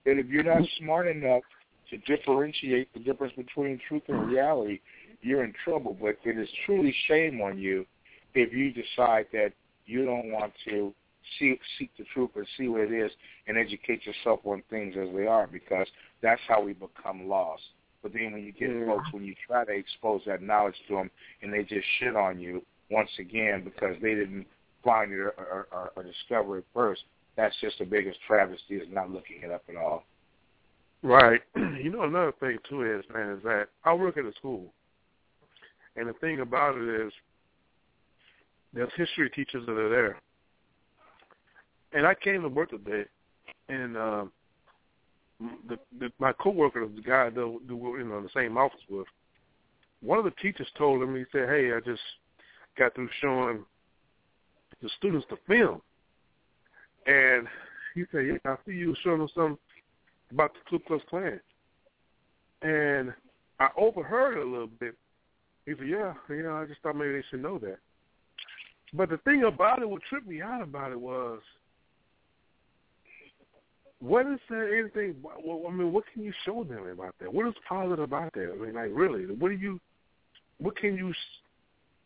And 0.05 0.19
if 0.19 0.27
you're 0.27 0.43
not 0.43 0.61
smart 0.79 1.07
enough 1.07 1.41
to 1.89 1.97
differentiate 1.97 2.93
the 2.93 2.99
difference 2.99 3.33
between 3.35 3.79
truth 3.87 4.03
and 4.07 4.27
reality, 4.27 4.79
you're 5.21 5.43
in 5.43 5.53
trouble. 5.63 5.97
But 5.99 6.17
it 6.23 6.37
is 6.37 6.49
truly 6.65 6.93
shame 7.07 7.41
on 7.41 7.57
you 7.57 7.85
if 8.33 8.53
you 8.53 8.71
decide 8.71 9.27
that 9.33 9.53
you 9.85 10.05
don't 10.05 10.31
want 10.31 10.53
to 10.67 10.93
see, 11.39 11.59
seek 11.79 11.91
the 11.97 12.05
truth 12.13 12.31
and 12.35 12.45
see 12.57 12.67
what 12.67 12.81
it 12.81 12.91
is 12.91 13.11
and 13.47 13.57
educate 13.57 14.05
yourself 14.05 14.41
on 14.43 14.61
things 14.69 14.95
as 14.99 15.07
they 15.15 15.25
are 15.25 15.47
because 15.47 15.87
that's 16.21 16.41
how 16.47 16.61
we 16.61 16.73
become 16.73 17.27
lost. 17.27 17.63
But 18.05 18.13
then 18.13 18.33
when 18.33 18.43
you 18.43 18.51
get 18.51 18.69
Yeah. 18.69 18.85
folks, 18.85 19.11
when 19.13 19.23
you 19.23 19.33
try 19.47 19.65
to 19.65 19.71
expose 19.71 20.23
that 20.25 20.43
knowledge 20.43 20.79
to 20.87 20.93
them 20.93 21.09
and 21.41 21.51
they 21.51 21.63
just 21.63 21.87
shit 21.97 22.15
on 22.15 22.39
you 22.39 22.63
once 22.91 23.09
again 23.17 23.63
because 23.63 23.99
they 23.99 24.13
didn't 24.13 24.45
find 24.83 25.11
it 25.11 25.19
or, 25.19 25.33
or, 25.71 25.91
or, 25.95 26.03
discover 26.03 26.59
it 26.59 26.65
first, 26.71 27.05
that's 27.35 27.59
just 27.61 27.79
the 27.79 27.83
biggest 27.83 28.19
travesty 28.27 28.75
is 28.75 28.87
not 28.91 29.09
looking 29.09 29.41
it 29.41 29.49
up 29.49 29.63
at 29.67 29.75
all. 29.75 30.03
Right. 31.01 31.41
You 31.55 31.89
know, 31.89 32.03
another 32.03 32.31
thing 32.33 32.59
too 32.69 32.83
is, 32.83 33.03
man, 33.11 33.31
is 33.31 33.43
that 33.43 33.69
I 33.83 33.93
work 33.93 34.17
at 34.17 34.25
a 34.25 34.33
school, 34.33 34.71
and 35.95 36.07
the 36.07 36.13
thing 36.13 36.41
about 36.41 36.77
it 36.77 37.07
is, 37.07 37.11
there's 38.71 38.93
history 38.95 39.31
teachers 39.31 39.65
that 39.65 39.75
are 39.75 39.89
there, 39.89 40.19
and 41.91 42.05
I 42.05 42.13
came 42.13 42.43
to 42.43 42.49
work 42.49 42.69
today, 42.69 43.05
and 43.67 43.97
um, 43.97 44.31
the, 45.67 45.77
the 45.99 46.11
my 46.19 46.33
coworker, 46.33 46.87
the 46.87 47.01
guy 47.01 47.29
that 47.29 47.59
we 47.67 47.75
were 47.75 47.99
in 47.99 48.09
the 48.09 48.29
same 48.35 48.57
office 48.57 48.79
with, 48.89 49.07
one 50.01 50.17
of 50.19 50.25
the 50.25 50.31
teachers 50.41 50.67
told 50.77 51.01
him, 51.01 51.15
he 51.15 51.23
said, 51.31 51.49
"Hey, 51.49 51.71
I 51.73 51.79
just 51.79 52.01
got 52.77 52.95
through 52.95 53.09
showing 53.21 53.65
the 54.81 54.89
students 54.97 55.25
the 55.29 55.37
film," 55.47 55.81
and 57.05 57.47
he 57.93 58.03
said, 58.11 58.25
"Yeah, 58.27 58.51
I 58.51 58.55
see 58.65 58.73
you 58.73 58.95
showing 59.03 59.19
them 59.19 59.29
some." 59.35 59.57
about 60.31 60.53
the 60.53 60.59
Ku 60.69 60.79
Klux 60.85 61.03
Klan. 61.09 61.39
And 62.61 63.13
I 63.59 63.69
overheard 63.77 64.37
it 64.37 64.45
a 64.45 64.49
little 64.49 64.67
bit. 64.67 64.95
He 65.65 65.73
said, 65.77 65.87
yeah, 65.87 66.13
know, 66.29 66.61
I 66.61 66.65
just 66.65 66.81
thought 66.81 66.95
maybe 66.95 67.13
they 67.13 67.23
should 67.29 67.41
know 67.41 67.57
that. 67.59 67.77
But 68.93 69.09
the 69.09 69.17
thing 69.19 69.43
about 69.43 69.81
it, 69.81 69.89
what 69.89 70.01
tripped 70.09 70.27
me 70.27 70.41
out 70.41 70.61
about 70.61 70.91
it 70.91 70.99
was, 70.99 71.39
what 74.05 74.27
is 74.27 74.39
there 74.49 74.77
anything, 74.77 75.15
I 75.25 75.71
mean, 75.71 75.91
what 75.91 76.03
can 76.13 76.23
you 76.23 76.33
show 76.45 76.63
them 76.63 76.87
about 76.87 77.15
that? 77.19 77.33
What 77.33 77.47
is 77.47 77.53
positive 77.67 77.99
about 77.99 78.33
that? 78.33 78.53
I 78.53 78.63
mean, 78.63 78.75
like, 78.75 78.91
really, 78.93 79.25
what 79.25 79.49
do 79.49 79.55
you, 79.55 79.79
what 80.59 80.77
can 80.77 80.95
you, 80.95 81.13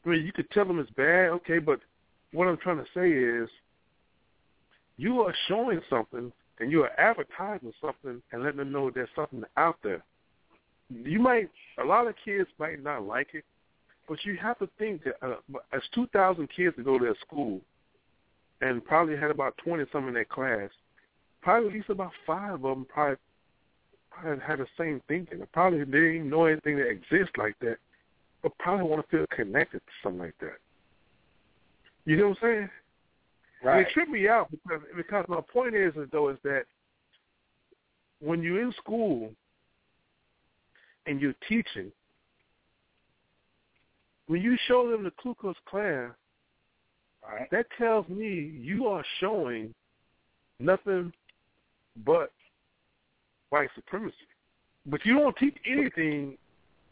I 0.06 0.10
mean, 0.10 0.26
you 0.26 0.32
could 0.32 0.50
tell 0.52 0.66
them 0.66 0.80
it's 0.80 0.90
bad, 0.92 1.30
okay, 1.32 1.60
but 1.60 1.80
what 2.32 2.48
I'm 2.48 2.58
trying 2.58 2.78
to 2.78 2.86
say 2.94 3.12
is, 3.12 3.50
you 4.98 5.22
are 5.22 5.34
showing 5.48 5.82
something 5.90 6.32
and 6.60 6.72
you 6.72 6.84
are 6.84 7.00
advertising 7.00 7.74
something 7.82 8.22
and 8.32 8.44
letting 8.44 8.58
them 8.58 8.72
know 8.72 8.90
there's 8.90 9.10
something 9.16 9.44
out 9.58 9.78
there. 9.84 10.04
You 10.90 11.20
might, 11.20 11.50
a 11.82 11.86
lot 11.86 12.08
of 12.08 12.16
kids 12.24 12.50
might 12.60 12.84
not 12.84 13.04
like 13.04 13.30
it, 13.34 13.46
but 14.08 14.18
you 14.26 14.38
have 14.42 14.58
to 14.60 14.70
think 14.78 15.04
that 15.04 15.16
uh, 15.22 15.36
as 15.72 15.82
2,000 15.96 16.50
kids 16.56 16.76
to 16.76 16.84
go 16.84 16.98
to 16.98 17.12
a 17.12 17.14
school, 17.26 17.62
and 18.62 18.84
probably 18.84 19.16
had 19.16 19.32
about 19.32 19.56
20 19.64 19.86
some 19.92 20.08
in 20.08 20.14
their 20.14 20.26
class, 20.26 20.70
probably 21.42 21.70
at 21.70 21.76
least 21.76 21.90
about 21.90 22.12
five 22.26 22.54
of 22.54 22.62
them 22.62 22.86
probably, 22.90 23.18
probably 24.12 24.44
had 24.46 24.60
the 24.60 24.68
same 24.78 25.02
thinking. 25.08 25.46
Probably 25.54 25.80
they 25.80 25.86
didn't 25.86 26.30
know 26.30 26.46
anything 26.46 26.78
that 26.78 26.88
exists 26.88 27.34
like 27.38 27.56
that, 27.62 27.78
but 28.44 28.58
probably 28.60 28.86
want 28.86 29.04
to 29.04 29.18
feel 29.18 29.26
connected 29.36 29.80
to 29.80 29.92
something 30.04 30.22
like 30.22 30.36
that. 30.42 30.58
You 32.06 32.18
know 32.18 32.30
what 32.30 32.38
I'm 32.42 32.50
saying? 32.50 32.70
Right. 33.64 33.78
And 33.78 33.88
it 33.88 33.94
tripped 33.94 34.12
me 34.12 34.28
out 34.28 34.50
because 34.52 34.82
because 34.96 35.26
my 35.28 35.42
point 35.52 35.76
is 35.76 35.94
though 36.12 36.30
is 36.30 36.38
that 36.44 36.64
when 38.22 38.42
you're 38.42 38.62
in 38.62 38.74
school 38.74 39.32
and 41.06 41.20
you're 41.20 41.36
teaching, 41.48 41.92
when 44.28 44.42
you 44.42 44.58
show 44.68 44.90
them 44.90 45.04
the 45.04 45.12
Ku 45.22 45.36
Klux 45.36 45.58
Klan, 45.68 46.12
right. 47.28 47.50
that 47.52 47.66
tells 47.78 48.08
me 48.08 48.54
you 48.62 48.88
are 48.88 49.04
showing 49.20 49.74
nothing 50.60 51.12
but 52.06 52.32
white 53.50 53.70
supremacy. 53.76 54.16
But 54.86 55.06
you 55.06 55.18
don't 55.18 55.36
teach 55.38 55.58
anything. 55.66 56.38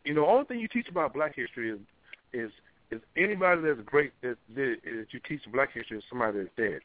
You 0.04 0.14
know, 0.14 0.28
only 0.28 0.46
thing 0.46 0.60
you 0.60 0.68
teach 0.68 0.90
about 0.90 1.14
Black 1.14 1.36
history 1.36 1.72
is 1.72 1.80
is 2.34 2.52
is 2.92 3.02
anybody 3.18 3.62
that's 3.62 3.82
great 3.86 4.12
that, 4.22 4.38
that, 4.56 4.78
that 4.84 5.06
you 5.12 5.20
teach 5.28 5.42
Black 5.52 5.74
history 5.74 5.98
is 5.98 6.04
somebody 6.10 6.40
that's 6.40 6.50
dead. 6.58 6.80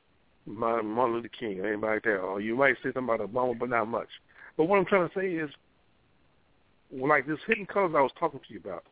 Martin 0.47 0.97
Luther 0.97 1.29
King 1.29 1.61
or 1.61 1.69
anybody 1.69 1.95
like 1.95 2.03
that. 2.05 2.17
Or 2.17 2.41
you 2.41 2.57
might 2.57 2.75
say 2.83 2.93
something 2.93 3.05
about 3.05 3.21
Obama, 3.21 3.57
but 3.59 3.69
not 3.69 3.87
much. 3.87 4.09
But 4.57 4.65
what 4.65 4.79
I'm 4.79 4.87
trying 4.87 5.09
to 5.09 5.15
say 5.19 5.35
is, 5.35 5.51
like 6.91 7.27
this 7.27 7.39
hidden 7.47 7.67
colors 7.67 7.95
I 7.97 8.01
was 8.01 8.11
talking 8.19 8.41
to 8.41 8.53
you 8.53 8.61
about, 8.61 8.85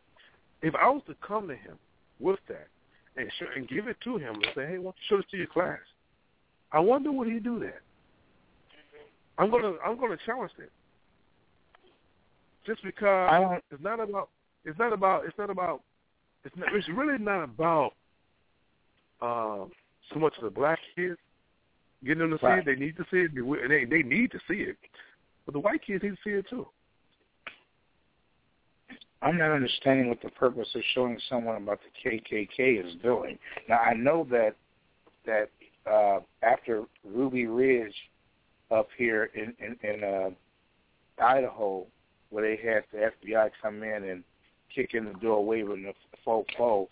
if 0.62 0.74
I 0.74 0.88
was 0.88 1.02
to 1.08 1.14
come 1.26 1.48
to 1.48 1.54
him 1.54 1.78
with 2.18 2.38
that 2.48 2.68
and 3.16 3.30
show, 3.38 3.46
and 3.56 3.68
give 3.68 3.88
it 3.88 3.96
to 4.04 4.16
him 4.16 4.34
and 4.34 4.46
say, 4.54 4.66
hey, 4.66 4.78
why 4.78 4.84
don't 4.84 4.96
you 4.96 5.08
show 5.08 5.16
this 5.16 5.26
to 5.32 5.36
your 5.36 5.46
class? 5.48 5.80
I 6.72 6.80
wonder 6.80 7.10
would 7.10 7.28
he 7.28 7.40
do 7.40 7.58
that. 7.60 7.80
I'm 9.40 9.50
gonna 9.50 9.72
I'm 9.84 9.98
gonna 9.98 10.18
challenge 10.26 10.52
that. 10.58 10.70
Just 12.66 12.82
because 12.82 13.60
it's 13.70 13.82
not 13.82 14.00
about 14.00 14.28
it's 14.64 14.78
not 14.78 14.92
about 14.92 15.24
it's 15.24 15.38
not 15.38 15.48
about 15.50 15.82
it's 16.44 16.54
not 16.56 16.68
it's 16.74 16.88
really 16.90 17.18
not 17.18 17.44
about 17.44 17.92
um 19.22 19.70
so 20.12 20.18
much 20.18 20.34
of 20.36 20.44
the 20.44 20.50
black 20.50 20.78
kids 20.94 21.16
getting 22.04 22.18
them 22.18 22.30
to 22.30 22.38
see 22.38 22.46
Right. 22.46 22.58
it. 22.58 22.64
They 22.66 22.74
need 22.76 22.96
to 22.96 23.04
see 23.10 23.18
it. 23.18 23.68
They 23.68 23.84
they 23.84 24.02
need 24.02 24.30
to 24.32 24.38
see 24.46 24.62
it, 24.62 24.76
but 25.46 25.52
the 25.52 25.60
white 25.60 25.82
kids 25.86 26.02
need 26.02 26.10
to 26.10 26.16
see 26.22 26.30
it 26.30 26.46
too. 26.48 26.66
I'm 29.22 29.36
not 29.36 29.52
understanding 29.52 30.08
what 30.08 30.20
the 30.22 30.30
purpose 30.30 30.68
of 30.74 30.82
showing 30.94 31.18
someone 31.28 31.56
about 31.56 31.80
the 31.80 32.10
KKK 32.10 32.86
is 32.86 32.94
doing. 33.02 33.38
Now 33.68 33.78
I 33.78 33.94
know 33.94 34.26
that 34.30 34.54
that 35.24 35.50
uh, 35.90 36.20
after 36.42 36.84
Ruby 37.04 37.46
Ridge 37.46 37.94
up 38.70 38.88
here 38.96 39.30
in 39.34 39.54
in, 39.58 39.76
in 39.82 40.04
uh, 40.04 40.30
Idaho 41.22 41.86
where 42.30 42.44
they 42.44 42.62
had 42.62 42.84
the 42.92 43.10
FBI 43.26 43.50
come 43.60 43.82
in 43.82 44.04
and 44.04 44.24
kick 44.74 44.94
in 44.94 45.04
the 45.04 45.14
door 45.14 45.44
waving 45.44 45.82
the 45.82 45.92
faux 46.24 46.48
foe, 46.56 46.88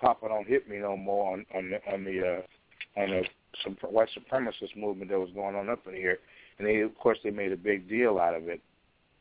Papa 0.00 0.28
don't 0.28 0.46
hit 0.46 0.68
me 0.68 0.78
no 0.78 0.96
more 0.96 1.32
on 1.32 1.46
on 1.54 1.70
the 1.70 1.92
on 1.92 2.04
the 2.04 2.20
uh, 2.20 3.00
on 3.00 3.10
the 3.10 3.24
some 3.62 3.76
white 3.90 4.08
supremacist 4.16 4.76
movement 4.76 5.10
that 5.10 5.18
was 5.18 5.30
going 5.34 5.54
on 5.56 5.68
up 5.68 5.86
in 5.86 5.94
here, 5.94 6.18
and 6.58 6.66
they 6.66 6.80
of 6.80 6.96
course 6.98 7.18
they 7.24 7.30
made 7.30 7.52
a 7.52 7.56
big 7.56 7.88
deal 7.88 8.18
out 8.18 8.34
of 8.34 8.48
it. 8.48 8.60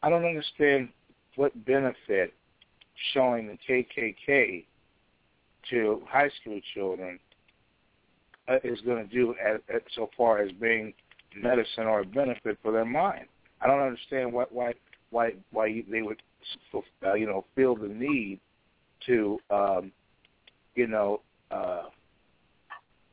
I 0.03 0.09
don't 0.09 0.25
understand 0.25 0.89
what 1.35 1.65
benefit 1.65 2.33
showing 3.13 3.47
the 3.47 3.57
KKK 3.67 4.65
to 5.69 6.01
high 6.07 6.29
school 6.41 6.59
children 6.73 7.19
uh, 8.47 8.57
is 8.63 8.81
going 8.81 9.07
to 9.07 9.13
do 9.13 9.35
at, 9.43 9.61
at 9.73 9.83
so 9.95 10.09
far 10.17 10.39
as 10.39 10.51
being 10.53 10.93
medicine 11.35 11.85
or 11.85 12.01
a 12.01 12.05
benefit 12.05 12.57
for 12.61 12.71
their 12.71 12.85
mind. 12.85 13.25
I 13.61 13.67
don't 13.67 13.81
understand 13.81 14.31
what 14.33 14.51
why 14.51 14.73
why 15.09 15.33
why 15.51 15.83
they 15.89 16.01
would 16.01 16.21
uh, 17.05 17.13
you 17.13 17.25
know 17.25 17.45
feel 17.55 17.75
the 17.75 17.87
need 17.87 18.39
to 19.07 19.39
um, 19.49 19.91
you 20.75 20.87
know 20.87 21.21
uh, 21.51 21.83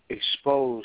expose 0.08 0.84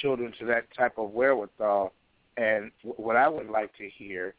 children 0.00 0.32
to 0.40 0.46
that 0.46 0.64
type 0.76 0.98
of 0.98 1.10
wherewithal. 1.10 1.92
And 2.36 2.70
what 2.82 3.16
I 3.16 3.28
would 3.28 3.50
like 3.50 3.76
to 3.76 3.88
hear 3.88 4.34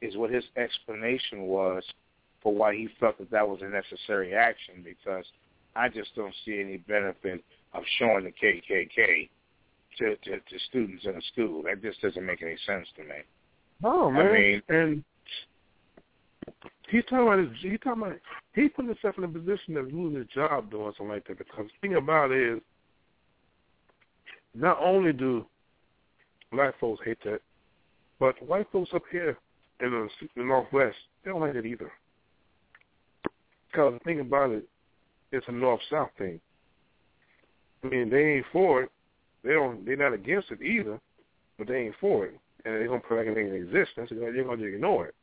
is 0.00 0.16
what 0.16 0.30
his 0.30 0.44
explanation 0.56 1.42
was 1.42 1.84
for 2.42 2.52
why 2.52 2.74
he 2.74 2.88
felt 2.98 3.18
that 3.18 3.30
that 3.30 3.48
was 3.48 3.60
a 3.62 3.68
necessary 3.68 4.34
action 4.34 4.84
because 4.84 5.24
I 5.76 5.88
just 5.88 6.14
don't 6.16 6.34
see 6.44 6.60
any 6.60 6.78
benefit 6.78 7.44
of 7.72 7.84
showing 7.98 8.24
the 8.24 8.32
KKK 8.32 9.28
to, 9.98 10.16
to, 10.16 10.30
to 10.38 10.58
students 10.68 11.04
in 11.04 11.16
a 11.16 11.22
school. 11.32 11.62
That 11.62 11.82
just 11.82 12.00
doesn't 12.00 12.24
make 12.24 12.42
any 12.42 12.56
sense 12.66 12.86
to 12.96 13.04
me. 13.04 13.16
Oh 13.84 14.10
man, 14.10 14.26
I 14.26 14.32
mean, 14.32 14.62
and 14.68 15.04
he's 16.88 17.04
talking 17.04 17.26
about 17.26 17.38
his, 17.38 17.48
he's 17.60 17.78
talking 17.82 18.02
about 18.02 18.18
he 18.54 18.68
put 18.68 18.86
himself 18.86 19.16
in 19.18 19.24
a 19.24 19.28
position 19.28 19.76
of 19.76 19.92
losing 19.92 20.20
his 20.20 20.28
job 20.28 20.70
doing 20.70 20.92
something 20.96 21.08
like 21.08 21.26
that. 21.28 21.38
Because 21.38 21.66
the 21.66 21.88
thing 21.88 21.96
about 21.96 22.30
it 22.30 22.56
is, 22.56 22.60
not 24.54 24.78
only 24.80 25.12
do 25.12 25.46
black 26.52 26.78
folks 26.78 27.02
hate 27.04 27.18
that, 27.24 27.40
but 28.20 28.40
white 28.46 28.66
folks 28.70 28.90
up 28.94 29.02
here 29.10 29.36
in 29.80 29.90
the, 29.90 30.08
the 30.36 30.44
Northwest 30.44 30.96
they 31.24 31.30
don't 31.30 31.40
like 31.40 31.54
it 31.54 31.66
either. 31.66 31.90
Because 33.70 33.94
the 33.94 34.00
thing 34.00 34.20
about 34.20 34.50
it, 34.50 34.68
it's 35.30 35.46
a 35.48 35.52
North-South 35.52 36.10
thing. 36.18 36.40
I 37.82 37.88
mean, 37.88 38.10
they 38.10 38.34
ain't 38.34 38.46
for 38.52 38.82
it. 38.82 38.90
They 39.44 39.52
don't. 39.52 39.84
They're 39.84 39.96
not 39.96 40.12
against 40.12 40.50
it 40.50 40.62
either, 40.62 41.00
but 41.58 41.68
they 41.68 41.76
ain't 41.76 41.94
for 42.00 42.26
it, 42.26 42.38
and 42.64 42.74
they're 42.74 42.88
gonna 42.88 43.00
put 43.00 43.18
like 43.18 43.26
anything 43.26 43.48
in 43.48 43.54
existence. 43.54 44.10
And 44.10 44.20
they're 44.20 44.44
gonna 44.44 44.56
just 44.56 44.74
ignore 44.74 45.06
it. 45.06 45.14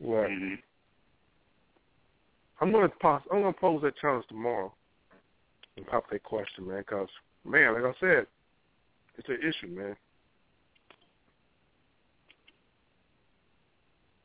Well, 0.00 0.24
mm-hmm. 0.24 0.54
I'm 2.60 2.72
gonna 2.72 2.88
pos- 2.88 3.22
I'm 3.30 3.40
gonna 3.40 3.52
pose 3.52 3.82
that 3.82 3.96
challenge 3.98 4.26
tomorrow 4.28 4.72
and 5.76 5.86
pop 5.86 6.08
that 6.10 6.22
question, 6.22 6.68
man. 6.68 6.78
Because 6.78 7.08
man, 7.44 7.74
like 7.74 7.84
I 7.84 8.00
said, 8.00 8.26
it's 9.18 9.28
an 9.28 9.38
issue, 9.46 9.74
man. 9.74 9.96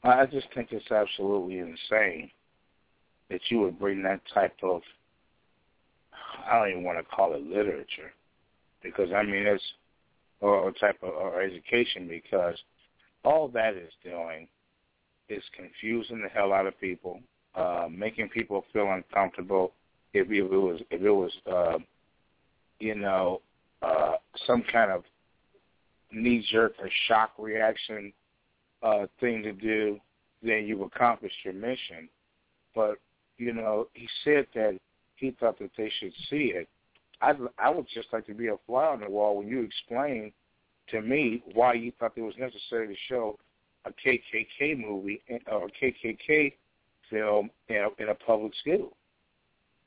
I 0.03 0.26
just 0.26 0.48
think 0.56 0.70
it's 0.72 0.91
absolutely 0.91 1.60
insane 1.60 2.32
that 3.30 3.41
you 3.49 3.60
would 3.60 3.78
bring 3.78 4.02
that 4.03 4.22
type 4.34 4.56
of 4.64 4.82
I 6.49 6.57
don't 6.57 6.70
even 6.70 6.84
want 6.84 6.98
to 6.99 7.16
call 7.16 7.34
it 7.34 7.44
literature 7.44 8.14
because 8.84 9.10
I 9.16 9.24
mean 9.24 9.46
it's 9.46 9.64
or, 10.42 10.56
or 10.56 10.72
type 10.72 10.98
of 11.02 11.10
or 11.10 11.42
education 11.42 12.08
because 12.08 12.58
all 13.24 13.48
that 13.50 13.76
is 13.76 13.92
doing 14.04 14.48
is 15.28 15.44
confusing 15.56 16.22
the 16.22 16.30
hell 16.30 16.54
out 16.54 16.66
of 16.66 16.80
people, 16.80 17.20
uh, 17.56 17.88
making 17.92 18.30
people 18.30 18.64
feel 18.74 18.92
uncomfortable. 18.92 19.74
If, 20.14 20.28
if 20.32 20.52
it 20.52 20.58
was 20.58 20.82
if 20.90 21.02
it 21.02 21.12
was 21.12 21.32
uh, 21.52 21.78
you 22.80 22.96
know 22.96 23.42
uh, 23.82 24.14
some 24.48 24.64
kind 24.72 24.92
of 24.92 25.04
knee 26.12 26.46
jerk 26.52 26.74
or 26.80 26.90
shock 27.08 27.34
reaction 27.38 28.12
uh, 28.82 29.06
thing 29.20 29.44
to 29.44 29.54
do, 29.54 30.00
then 30.42 30.66
you've 30.66 30.82
accomplished 30.82 31.36
your 31.44 31.54
mission. 31.54 32.10
But 32.74 32.96
you 33.38 33.54
know, 33.54 33.88
he 33.94 34.08
said 34.24 34.48
that 34.56 34.78
he 35.16 35.32
thought 35.32 35.60
that 35.60 35.72
they 35.78 35.92
should 36.00 36.14
see 36.30 36.54
it. 36.56 36.68
I 37.22 37.34
I 37.58 37.70
would 37.70 37.88
just 37.94 38.08
like 38.14 38.26
to 38.28 38.34
be 38.34 38.48
a 38.48 38.58
fly 38.66 38.86
on 38.86 39.02
the 39.02 39.10
wall 39.10 39.38
when 39.38 39.48
you 39.48 39.62
explain 39.62 40.32
to 40.90 41.02
me 41.02 41.44
why 41.54 41.74
you 41.74 41.91
thought 42.00 42.14
it 42.16 42.22
was 42.22 42.36
necessary 42.38 42.88
to 42.88 42.96
show 43.08 43.38
a 43.86 43.91
KKK 43.91 44.80
movie 44.80 45.22
or 45.52 45.68
a 45.68 45.72
KKK 45.72 46.54
film 47.10 47.50
in 47.68 47.78
a, 47.78 48.02
in 48.02 48.10
a 48.10 48.16
public 48.16 48.54
school. 48.56 48.96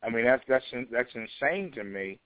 I 0.03 0.11
mean 0.11 0.25
that's 0.25 0.43
that's 0.49 0.65
that's 0.91 1.11
insane 1.15 1.73
to 1.73 1.85
me 1.85 2.19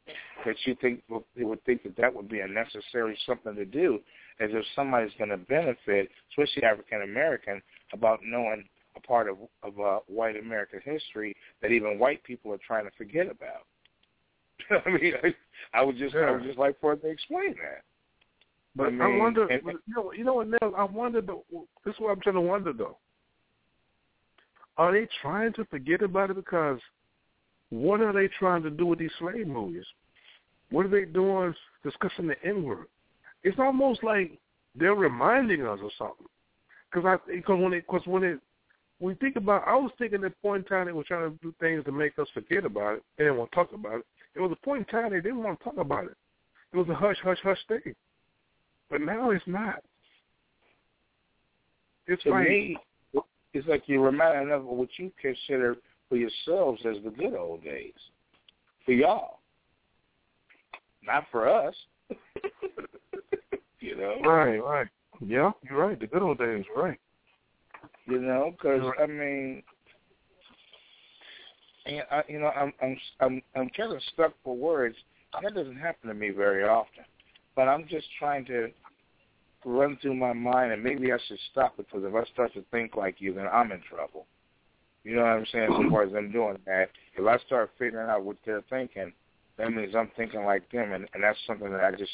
that 0.44 0.56
you 0.64 0.76
think 0.80 1.02
they 1.36 1.44
would 1.44 1.62
think 1.64 1.82
that 1.82 1.96
that 1.96 2.14
would 2.14 2.28
be 2.28 2.40
a 2.40 2.48
necessary 2.48 3.18
something 3.26 3.54
to 3.54 3.66
do, 3.66 4.00
as 4.40 4.50
if 4.52 4.64
somebody's 4.74 5.12
going 5.18 5.30
to 5.30 5.36
benefit, 5.36 6.08
especially 6.30 6.64
African 6.64 7.02
American, 7.02 7.60
about 7.92 8.20
knowing 8.24 8.64
a 8.96 9.00
part 9.00 9.28
of 9.28 9.36
of 9.62 9.78
uh, 9.78 9.98
white 10.06 10.36
American 10.36 10.80
history 10.84 11.36
that 11.60 11.70
even 11.70 11.98
white 11.98 12.24
people 12.24 12.52
are 12.52 12.60
trying 12.66 12.86
to 12.86 12.96
forget 12.96 13.26
about. 13.26 13.66
I 14.86 14.90
mean, 14.90 15.12
I, 15.22 15.34
I 15.78 15.82
would 15.82 15.96
just 15.96 16.14
yeah. 16.14 16.22
I 16.22 16.30
would 16.32 16.44
just 16.44 16.58
like 16.58 16.80
for 16.80 16.92
it 16.94 17.02
to 17.02 17.08
explain 17.08 17.54
that. 17.54 17.82
But 18.74 18.88
I, 18.88 18.90
mean, 18.90 19.00
I 19.00 19.16
wonder, 19.16 19.46
and, 19.46 19.62
you 19.64 19.94
know, 19.94 20.12
you 20.12 20.24
know 20.24 20.34
what, 20.34 20.48
Nels? 20.48 20.74
I 20.76 20.84
wonder. 20.84 21.20
Though, 21.22 21.44
this 21.84 21.94
is 21.94 22.00
what 22.00 22.10
I'm 22.10 22.20
trying 22.20 22.34
to 22.34 22.40
wonder 22.40 22.72
though. 22.72 22.98
Are 24.76 24.92
they 24.92 25.08
trying 25.22 25.54
to 25.54 25.64
forget 25.66 26.02
about 26.02 26.30
it? 26.30 26.36
Because 26.36 26.78
what 27.70 28.00
are 28.00 28.12
they 28.12 28.28
trying 28.38 28.62
to 28.62 28.70
do 28.70 28.86
with 28.86 28.98
these 28.98 29.10
slave 29.18 29.46
movies? 29.46 29.84
What 30.70 30.86
are 30.86 30.90
they 30.90 31.04
doing 31.04 31.54
discussing 31.82 32.26
the 32.26 32.36
N 32.44 32.64
word? 32.64 32.86
It's 33.44 33.58
almost 33.58 34.02
like 34.02 34.38
they're 34.74 34.94
reminding 34.94 35.66
us 35.66 35.78
of 35.82 35.90
something. 35.96 36.26
Because 36.90 37.06
I, 37.06 37.32
because 37.32 37.60
when 37.60 37.72
it, 37.72 37.84
because 37.86 38.06
when 38.06 38.24
it, 38.24 38.40
when 38.98 39.14
you 39.14 39.18
think 39.20 39.36
about, 39.36 39.66
I 39.66 39.74
was 39.74 39.90
thinking 39.98 40.24
at 40.24 40.40
point 40.42 40.64
in 40.64 40.68
time 40.68 40.86
they 40.86 40.92
were 40.92 41.04
trying 41.04 41.30
to 41.30 41.38
do 41.42 41.54
things 41.60 41.84
to 41.84 41.92
make 41.92 42.18
us 42.18 42.28
forget 42.34 42.64
about 42.64 42.96
it. 42.96 43.02
They 43.16 43.24
didn't 43.24 43.38
want 43.38 43.50
to 43.52 43.54
talk 43.54 43.72
about 43.72 44.00
it. 44.00 44.06
It 44.36 44.40
was 44.40 44.52
a 44.52 44.64
point 44.64 44.80
in 44.80 44.84
time 44.86 45.10
they 45.10 45.20
didn't 45.20 45.42
want 45.42 45.58
to 45.58 45.64
talk 45.64 45.78
about 45.78 46.04
it. 46.04 46.16
It 46.72 46.76
was 46.76 46.88
a 46.88 46.94
hush, 46.94 47.16
hush, 47.22 47.38
hush 47.42 47.58
thing. 47.68 47.94
But 48.90 49.00
now 49.00 49.30
it's 49.30 49.46
not. 49.46 49.82
It's 52.06 52.22
to 52.24 52.30
like 52.30 52.48
me, 52.48 52.76
it's 53.52 53.66
like 53.66 53.84
you're 53.86 54.02
reminding 54.02 54.52
of 54.52 54.64
what 54.64 54.88
you 54.98 55.10
consider 55.20 55.76
for 56.08 56.16
yourselves 56.16 56.82
as 56.84 57.02
the 57.02 57.10
good 57.10 57.34
old 57.34 57.64
days. 57.64 57.94
For 58.84 58.92
y'all. 58.92 59.38
Not 61.02 61.24
for 61.32 61.48
us. 61.48 61.74
you 63.80 63.96
know? 63.96 64.20
Right, 64.22 64.58
right. 64.58 64.86
Yeah, 65.20 65.52
you're 65.68 65.86
right. 65.86 65.98
The 65.98 66.06
good 66.06 66.22
old 66.22 66.38
days, 66.38 66.64
right. 66.76 66.98
You 68.06 68.20
know, 68.20 68.52
because, 68.52 68.82
I 69.02 69.06
mean, 69.06 69.62
and 71.86 72.02
I, 72.10 72.22
you 72.28 72.38
know, 72.38 72.48
I'm 72.48 72.72
I'm 72.82 72.96
I'm 73.20 73.42
I'm 73.54 73.68
kind 73.70 73.92
of 73.92 74.02
stuck 74.12 74.32
for 74.44 74.56
words. 74.56 74.96
That 75.42 75.54
doesn't 75.54 75.76
happen 75.76 76.08
to 76.08 76.14
me 76.14 76.30
very 76.30 76.64
often, 76.64 77.04
but 77.54 77.68
I'm 77.68 77.86
just 77.88 78.06
trying 78.18 78.44
to 78.46 78.70
run 79.64 79.98
through 80.00 80.14
my 80.14 80.32
mind, 80.32 80.72
and 80.72 80.82
maybe 80.82 81.12
I 81.12 81.18
should 81.26 81.38
stop 81.50 81.76
because 81.76 82.02
if 82.04 82.14
I 82.14 82.24
start 82.32 82.54
to 82.54 82.64
think 82.70 82.96
like 82.96 83.16
you, 83.18 83.34
then 83.34 83.46
I'm 83.52 83.72
in 83.72 83.82
trouble. 83.88 84.26
You 85.04 85.16
know 85.16 85.22
what 85.22 85.30
I'm 85.30 85.46
saying? 85.52 85.68
As 85.72 85.90
far 85.90 86.02
as 86.02 86.12
them 86.12 86.32
doing 86.32 86.58
that, 86.66 86.88
if 87.16 87.26
I 87.26 87.38
start 87.46 87.70
figuring 87.78 88.08
out 88.08 88.24
what 88.24 88.36
they're 88.44 88.64
thinking, 88.68 89.12
that 89.56 89.72
means 89.72 89.94
I'm 89.94 90.10
thinking 90.16 90.44
like 90.44 90.70
them, 90.70 90.92
and, 90.92 91.06
and 91.14 91.22
that's 91.22 91.38
something 91.46 91.70
that 91.70 91.84
I 91.84 91.92
just 91.92 92.12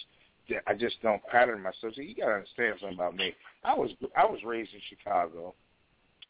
I 0.67 0.75
just 0.75 1.01
don't 1.03 1.23
pattern 1.27 1.63
myself. 1.63 1.95
So 1.95 2.03
you 2.03 2.15
got 2.15 2.27
to 2.27 2.33
understand 2.33 2.75
something 2.81 2.99
about 2.99 3.17
me. 3.17 3.33
I 3.65 3.75
was 3.75 3.91
I 4.17 4.25
was 4.25 4.41
raised 4.45 4.75
in 4.75 4.81
Chicago, 4.89 5.55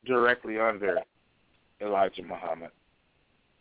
directly 0.07 0.59
under 0.61 1.01
Elijah 1.81 2.23
Muhammad. 2.23 2.71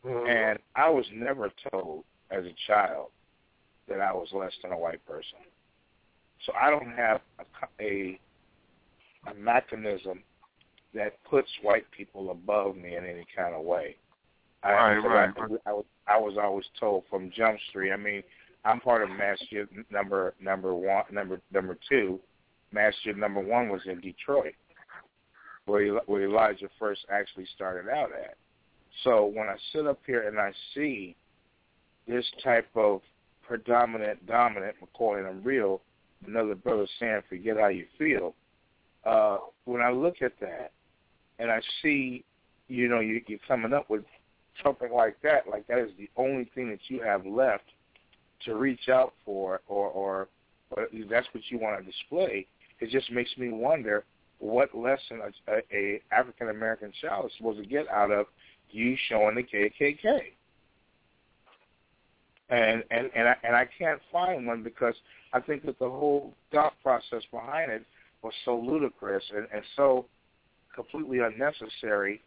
Mm-hmm. 0.06 0.30
And 0.30 0.60
I 0.76 0.90
was 0.90 1.06
never 1.14 1.52
told 1.72 2.04
as 2.32 2.46
a 2.46 2.56
child 2.68 3.08
that 3.88 4.00
I 4.00 4.14
was 4.14 4.30
less 4.34 4.54
than 4.64 4.72
a 4.72 4.78
white 4.78 5.06
person. 5.06 5.40
So 6.46 6.54
I 6.60 6.70
don't 6.70 6.92
have 6.92 7.22
a, 7.40 7.84
a, 7.84 8.20
a 9.30 9.34
mechanism 9.36 10.24
that 10.94 11.24
puts 11.30 11.50
white 11.62 11.86
people 11.92 12.32
above 12.32 12.76
me 12.76 12.96
in 12.96 13.06
any 13.06 13.26
kind 13.36 13.54
of 13.54 13.64
way. 13.64 13.96
Right, 14.64 14.94
I, 14.94 15.08
right. 15.08 15.34
I, 15.38 15.70
I, 15.70 15.74
was, 15.74 15.86
I 16.08 16.18
was 16.18 16.38
always 16.42 16.66
told 16.80 17.04
from 17.10 17.32
Jump 17.36 17.58
Street. 17.70 17.92
I 17.92 17.98
mean, 17.98 18.24
I'm 18.64 18.80
part 18.80 19.04
of 19.04 19.10
Masjid 19.10 19.68
number 19.90 20.34
number 20.40 20.76
one, 20.76 21.04
number 21.12 21.42
number 21.52 21.78
two. 21.90 22.20
Masjid 22.72 23.18
number 23.18 23.42
one 23.42 23.70
was 23.70 23.82
in 23.86 24.00
Detroit, 24.02 24.54
where 25.66 25.96
where 26.06 26.24
Elijah 26.24 26.70
first 26.78 27.02
actually 27.12 27.48
started 27.56 27.90
out 27.90 28.12
at. 28.12 28.36
So 29.04 29.26
when 29.26 29.48
I 29.48 29.56
sit 29.74 29.88
up 29.88 30.00
here 30.06 30.28
and 30.28 30.40
I 30.40 30.52
see 30.74 31.16
this 32.08 32.26
type 32.44 32.68
of 32.76 33.02
predominant, 33.46 34.26
dominant, 34.28 34.76
McCoy 34.82 35.20
and 35.20 35.28
I'm 35.28 35.44
real, 35.44 35.82
another 36.26 36.56
brother 36.56 36.88
saying, 37.00 37.22
forget 37.30 37.58
how 37.58 37.68
you 37.68 37.86
feel, 37.98 38.36
uh, 39.06 39.38
when 39.66 39.82
I 39.82 39.92
look 39.92 40.22
at 40.22 40.34
that 40.40 40.72
and 41.40 41.52
I 41.52 41.62
see, 41.82 42.24
you 42.68 42.88
know, 42.88 43.00
you, 43.00 43.22
you're 43.28 43.40
coming 43.48 43.74
up 43.74 43.90
with 43.90 44.04
something 44.64 44.92
like 44.92 45.18
that, 45.24 45.48
like 45.50 45.68
that 45.68 45.80
is 45.80 45.92
the 45.98 46.10
only 46.18 46.50
thing 46.54 46.70
that 46.70 46.80
you 46.88 47.02
have 47.02 47.26
left 47.26 47.64
to 48.46 48.56
reach 48.56 48.90
out 48.90 49.14
for, 49.26 49.62
or 49.68 49.90
or, 49.90 50.28
or 50.72 50.88
that's 51.10 51.28
what 51.34 51.44
you 51.50 51.60
want 51.60 51.80
to 51.80 51.86
display. 51.86 52.48
It 52.80 52.90
just 52.90 53.12
makes 53.12 53.30
me 53.38 53.50
wonder 53.50 54.04
what 54.40 54.76
lesson 54.76 55.22
a, 55.22 55.52
a, 55.52 55.62
a 55.74 56.02
African 56.12 56.50
American 56.50 56.92
child 57.02 57.26
is 57.28 57.32
supposed 57.38 57.60
to 57.60 57.66
get 57.66 57.88
out 57.90 58.12
of 58.12 58.26
you 58.72 58.96
showing 59.10 59.36
the 59.36 59.44
KKK. 59.44 60.20
And 62.50 62.84
and 62.92 63.10
and 63.16 63.30
I, 63.30 63.36
and 63.44 63.56
I 63.56 63.68
can't 63.78 64.02
find 64.12 64.46
one 64.46 64.62
because 64.62 64.96
I 65.34 65.40
think 65.40 65.66
that 65.66 65.80
the 65.80 65.90
whole 65.90 66.34
thought 66.52 66.74
process 66.84 67.24
behind 67.32 67.72
it 67.72 67.86
was 68.22 68.34
so 68.44 68.58
ludicrous 68.58 69.24
and, 69.36 69.48
and 69.54 69.64
so 69.76 70.06
completely 70.76 71.20
unnecessary 71.20 72.22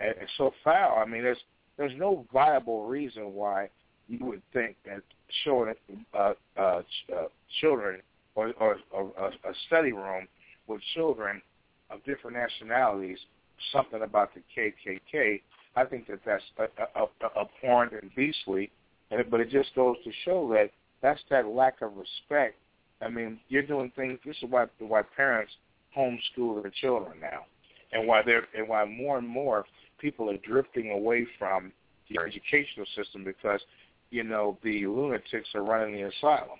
and, 0.00 0.14
and 0.18 0.28
so 0.38 0.52
foul. 0.64 0.98
I 0.98 1.04
mean, 1.04 1.22
there's 1.22 1.42
there's 1.76 1.92
no 1.96 2.24
viable 2.32 2.86
reason 2.86 3.34
why 3.34 3.68
you 4.08 4.24
would 4.24 4.42
think 4.52 4.76
that 4.86 5.02
showing 5.44 5.74
uh, 6.14 6.32
uh, 6.56 6.60
uh, 6.60 6.82
children 7.60 8.00
or, 8.34 8.52
or, 8.60 8.76
or 8.90 9.12
a 9.18 9.54
study 9.66 9.92
room 9.92 10.26
with 10.68 10.80
children 10.94 11.42
of 11.90 12.02
different 12.04 12.36
nationalities 12.36 13.18
something 13.72 14.02
about 14.02 14.30
the 14.34 14.40
KKK. 14.56 15.40
I 15.76 15.84
think 15.84 16.06
that 16.08 16.20
that's 16.24 16.42
abhorrent 17.36 17.92
and 17.92 18.10
beastly, 18.14 18.70
and, 19.10 19.22
but 19.30 19.40
it 19.40 19.50
just 19.50 19.74
goes 19.74 19.96
to 20.04 20.10
show 20.24 20.48
that 20.54 20.70
that's 21.02 21.20
that 21.30 21.46
lack 21.46 21.82
of 21.82 21.92
respect. 21.96 22.56
I 23.02 23.08
mean, 23.10 23.38
you're 23.48 23.62
doing 23.62 23.92
things. 23.94 24.18
This 24.24 24.36
is 24.42 24.50
why 24.50 24.66
why 24.78 25.02
parents 25.02 25.52
homeschool 25.96 26.62
their 26.62 26.72
children 26.80 27.20
now, 27.20 27.44
and 27.92 28.08
why 28.08 28.22
they're 28.22 28.46
and 28.56 28.66
why 28.68 28.86
more 28.86 29.18
and 29.18 29.28
more 29.28 29.66
people 29.98 30.30
are 30.30 30.38
drifting 30.38 30.90
away 30.90 31.26
from 31.38 31.72
the 32.10 32.20
educational 32.20 32.86
system 32.96 33.22
because 33.22 33.60
you 34.10 34.22
know 34.22 34.58
the 34.62 34.86
lunatics 34.86 35.48
are 35.54 35.62
running 35.62 35.94
the 35.94 36.08
asylum. 36.08 36.58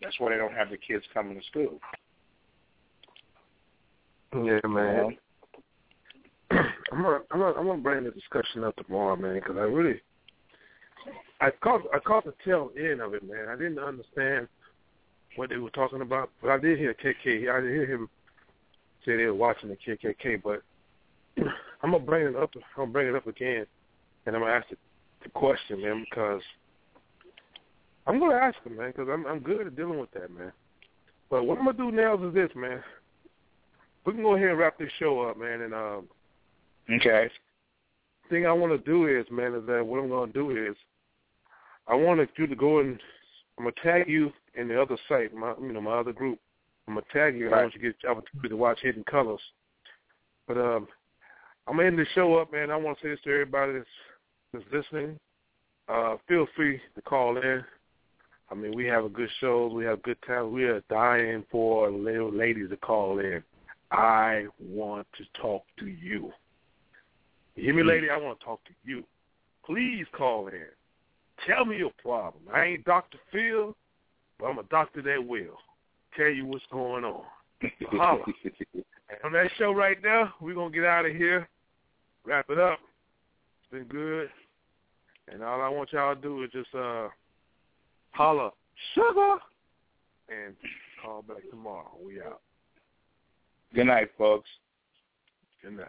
That's 0.00 0.18
why 0.18 0.30
they 0.30 0.38
don't 0.38 0.54
have 0.54 0.70
the 0.70 0.78
kids 0.78 1.04
coming 1.12 1.38
to 1.38 1.46
school. 1.46 1.78
Yeah, 4.32 4.66
man. 4.66 5.18
I'm 6.92 7.02
gonna, 7.02 7.20
I'm 7.30 7.38
gonna, 7.38 7.58
I'm 7.58 7.66
gonna 7.66 7.82
bring 7.82 8.04
the 8.04 8.10
discussion 8.10 8.64
up 8.64 8.76
tomorrow, 8.76 9.16
man, 9.16 9.34
because 9.34 9.56
I 9.56 9.62
really, 9.62 10.00
I 11.40 11.50
caught, 11.62 11.82
I 11.94 11.98
caught 12.00 12.24
the 12.24 12.34
tail 12.44 12.70
end 12.76 13.00
of 13.00 13.14
it, 13.14 13.22
man. 13.22 13.48
I 13.48 13.56
didn't 13.56 13.78
understand 13.78 14.48
what 15.36 15.50
they 15.50 15.56
were 15.56 15.70
talking 15.70 16.00
about, 16.00 16.30
but 16.42 16.50
I 16.50 16.58
did 16.58 16.78
hear 16.78 16.94
KK. 16.94 17.48
I 17.50 17.60
did 17.60 17.70
hear 17.70 17.86
him 17.86 18.08
say 19.04 19.16
they 19.16 19.26
were 19.26 19.34
watching 19.34 19.68
the 19.68 19.76
KKK, 19.76 20.42
but 20.42 20.62
I'm 21.82 21.92
gonna 21.92 22.00
bring 22.00 22.26
it 22.26 22.36
up. 22.36 22.50
I'm 22.54 22.62
gonna 22.76 22.90
bring 22.90 23.08
it 23.08 23.14
up 23.14 23.26
again, 23.26 23.66
and 24.26 24.34
I'm 24.34 24.42
gonna 24.42 24.52
ask 24.52 24.68
the, 24.68 24.76
the 25.22 25.30
question, 25.30 25.82
man, 25.82 26.04
because 26.10 26.42
I'm 28.06 28.18
gonna 28.18 28.34
ask 28.34 28.56
him, 28.64 28.76
man, 28.76 28.90
because 28.90 29.08
I'm 29.10 29.26
I'm 29.26 29.40
good 29.40 29.66
at 29.66 29.76
dealing 29.76 30.00
with 30.00 30.10
that, 30.12 30.36
man. 30.36 30.52
But 31.30 31.44
what 31.44 31.58
I'm 31.58 31.66
gonna 31.66 31.78
do 31.78 31.92
now 31.92 32.14
is 32.26 32.34
this, 32.34 32.50
man. 32.56 32.82
We 34.04 34.14
can 34.14 34.22
go 34.22 34.34
ahead 34.34 34.48
and 34.48 34.58
wrap 34.58 34.78
this 34.78 34.90
show 34.98 35.20
up, 35.20 35.38
man, 35.38 35.60
and 35.60 35.74
um. 35.74 36.08
Okay. 36.92 37.30
Thing 38.28 38.46
I 38.46 38.52
want 38.52 38.72
to 38.72 38.90
do 38.90 39.06
is, 39.06 39.26
man, 39.30 39.54
is 39.54 39.66
that 39.66 39.84
what 39.84 40.00
I'm 40.00 40.08
gonna 40.08 40.32
do 40.32 40.50
is, 40.50 40.76
I 41.88 41.94
want 41.94 42.20
you 42.36 42.46
to 42.46 42.56
go 42.56 42.80
and 42.80 42.98
I'm 43.58 43.64
gonna 43.64 43.74
tag 43.82 44.08
you 44.08 44.32
in 44.54 44.68
the 44.68 44.80
other 44.80 44.96
site, 45.08 45.34
my 45.34 45.54
you 45.60 45.72
know 45.72 45.80
my 45.80 45.98
other 45.98 46.12
group. 46.12 46.38
I'm 46.86 46.94
gonna 46.94 47.06
tag 47.12 47.36
you. 47.36 47.50
Right. 47.50 47.58
I 47.58 47.62
want 47.62 47.74
you 47.74 47.80
to 47.80 47.86
get 47.88 47.96
the 48.02 48.08
opportunity 48.08 48.48
to 48.48 48.56
watch 48.56 48.78
Hidden 48.82 49.04
Colors. 49.04 49.40
But 50.46 50.58
um, 50.58 50.88
I'm 51.66 51.76
gonna 51.76 51.88
end 51.88 51.98
the 51.98 52.06
show 52.14 52.36
up, 52.36 52.52
man. 52.52 52.70
I 52.70 52.76
want 52.76 52.98
to 52.98 53.04
say 53.04 53.10
this 53.10 53.20
to 53.24 53.32
everybody 53.32 53.74
that's 53.74 53.86
that's 54.52 54.64
listening. 54.72 55.18
Uh, 55.88 56.16
feel 56.28 56.46
free 56.56 56.80
to 56.94 57.02
call 57.02 57.36
in. 57.36 57.64
I 58.50 58.54
mean, 58.54 58.74
we 58.74 58.86
have 58.86 59.04
a 59.04 59.08
good 59.08 59.28
show. 59.40 59.68
We 59.68 59.84
have 59.84 59.98
a 59.98 60.02
good 60.02 60.18
time. 60.26 60.52
We 60.52 60.64
are 60.64 60.82
dying 60.88 61.44
for 61.50 61.90
little 61.90 62.32
ladies 62.32 62.70
to 62.70 62.76
call 62.76 63.18
in. 63.20 63.42
I 63.92 64.46
want 64.60 65.06
to 65.18 65.40
talk 65.40 65.62
to 65.78 65.86
you. 65.86 66.32
You 67.60 67.66
hear 67.66 67.74
me, 67.74 67.82
lady? 67.82 68.08
I 68.08 68.16
want 68.16 68.40
to 68.40 68.44
talk 68.46 68.64
to 68.64 68.70
you. 68.84 69.04
Please 69.66 70.06
call 70.16 70.46
in. 70.46 70.64
Tell 71.46 71.66
me 71.66 71.76
your 71.76 71.90
problem. 72.02 72.42
I 72.50 72.64
ain't 72.64 72.86
Dr. 72.86 73.18
Phil, 73.30 73.76
but 74.38 74.46
I'm 74.46 74.58
a 74.58 74.62
doctor 74.64 75.02
that 75.02 75.22
will 75.22 75.58
tell 76.16 76.28
you 76.28 76.46
what's 76.46 76.64
going 76.72 77.04
on. 77.04 77.22
holla. 77.90 78.24
and 78.74 78.84
on 79.24 79.32
that 79.32 79.50
show 79.58 79.72
right 79.72 80.02
now, 80.02 80.32
we're 80.40 80.54
going 80.54 80.72
to 80.72 80.78
get 80.78 80.86
out 80.86 81.04
of 81.04 81.14
here, 81.14 81.46
wrap 82.24 82.46
it 82.48 82.58
up. 82.58 82.78
It's 83.60 83.70
been 83.70 83.84
good. 83.84 84.30
And 85.30 85.42
all 85.42 85.60
I 85.60 85.68
want 85.68 85.92
y'all 85.92 86.14
to 86.14 86.20
do 86.20 86.42
is 86.42 86.50
just 86.52 86.74
uh, 86.74 87.08
holla, 88.12 88.52
sugar, 88.94 89.36
and 90.30 90.54
call 91.04 91.20
back 91.20 91.42
tomorrow. 91.50 91.92
We 92.02 92.22
out. 92.22 92.40
Good 93.74 93.84
night, 93.84 94.08
folks. 94.16 94.48
Good 95.62 95.76
night. 95.76 95.88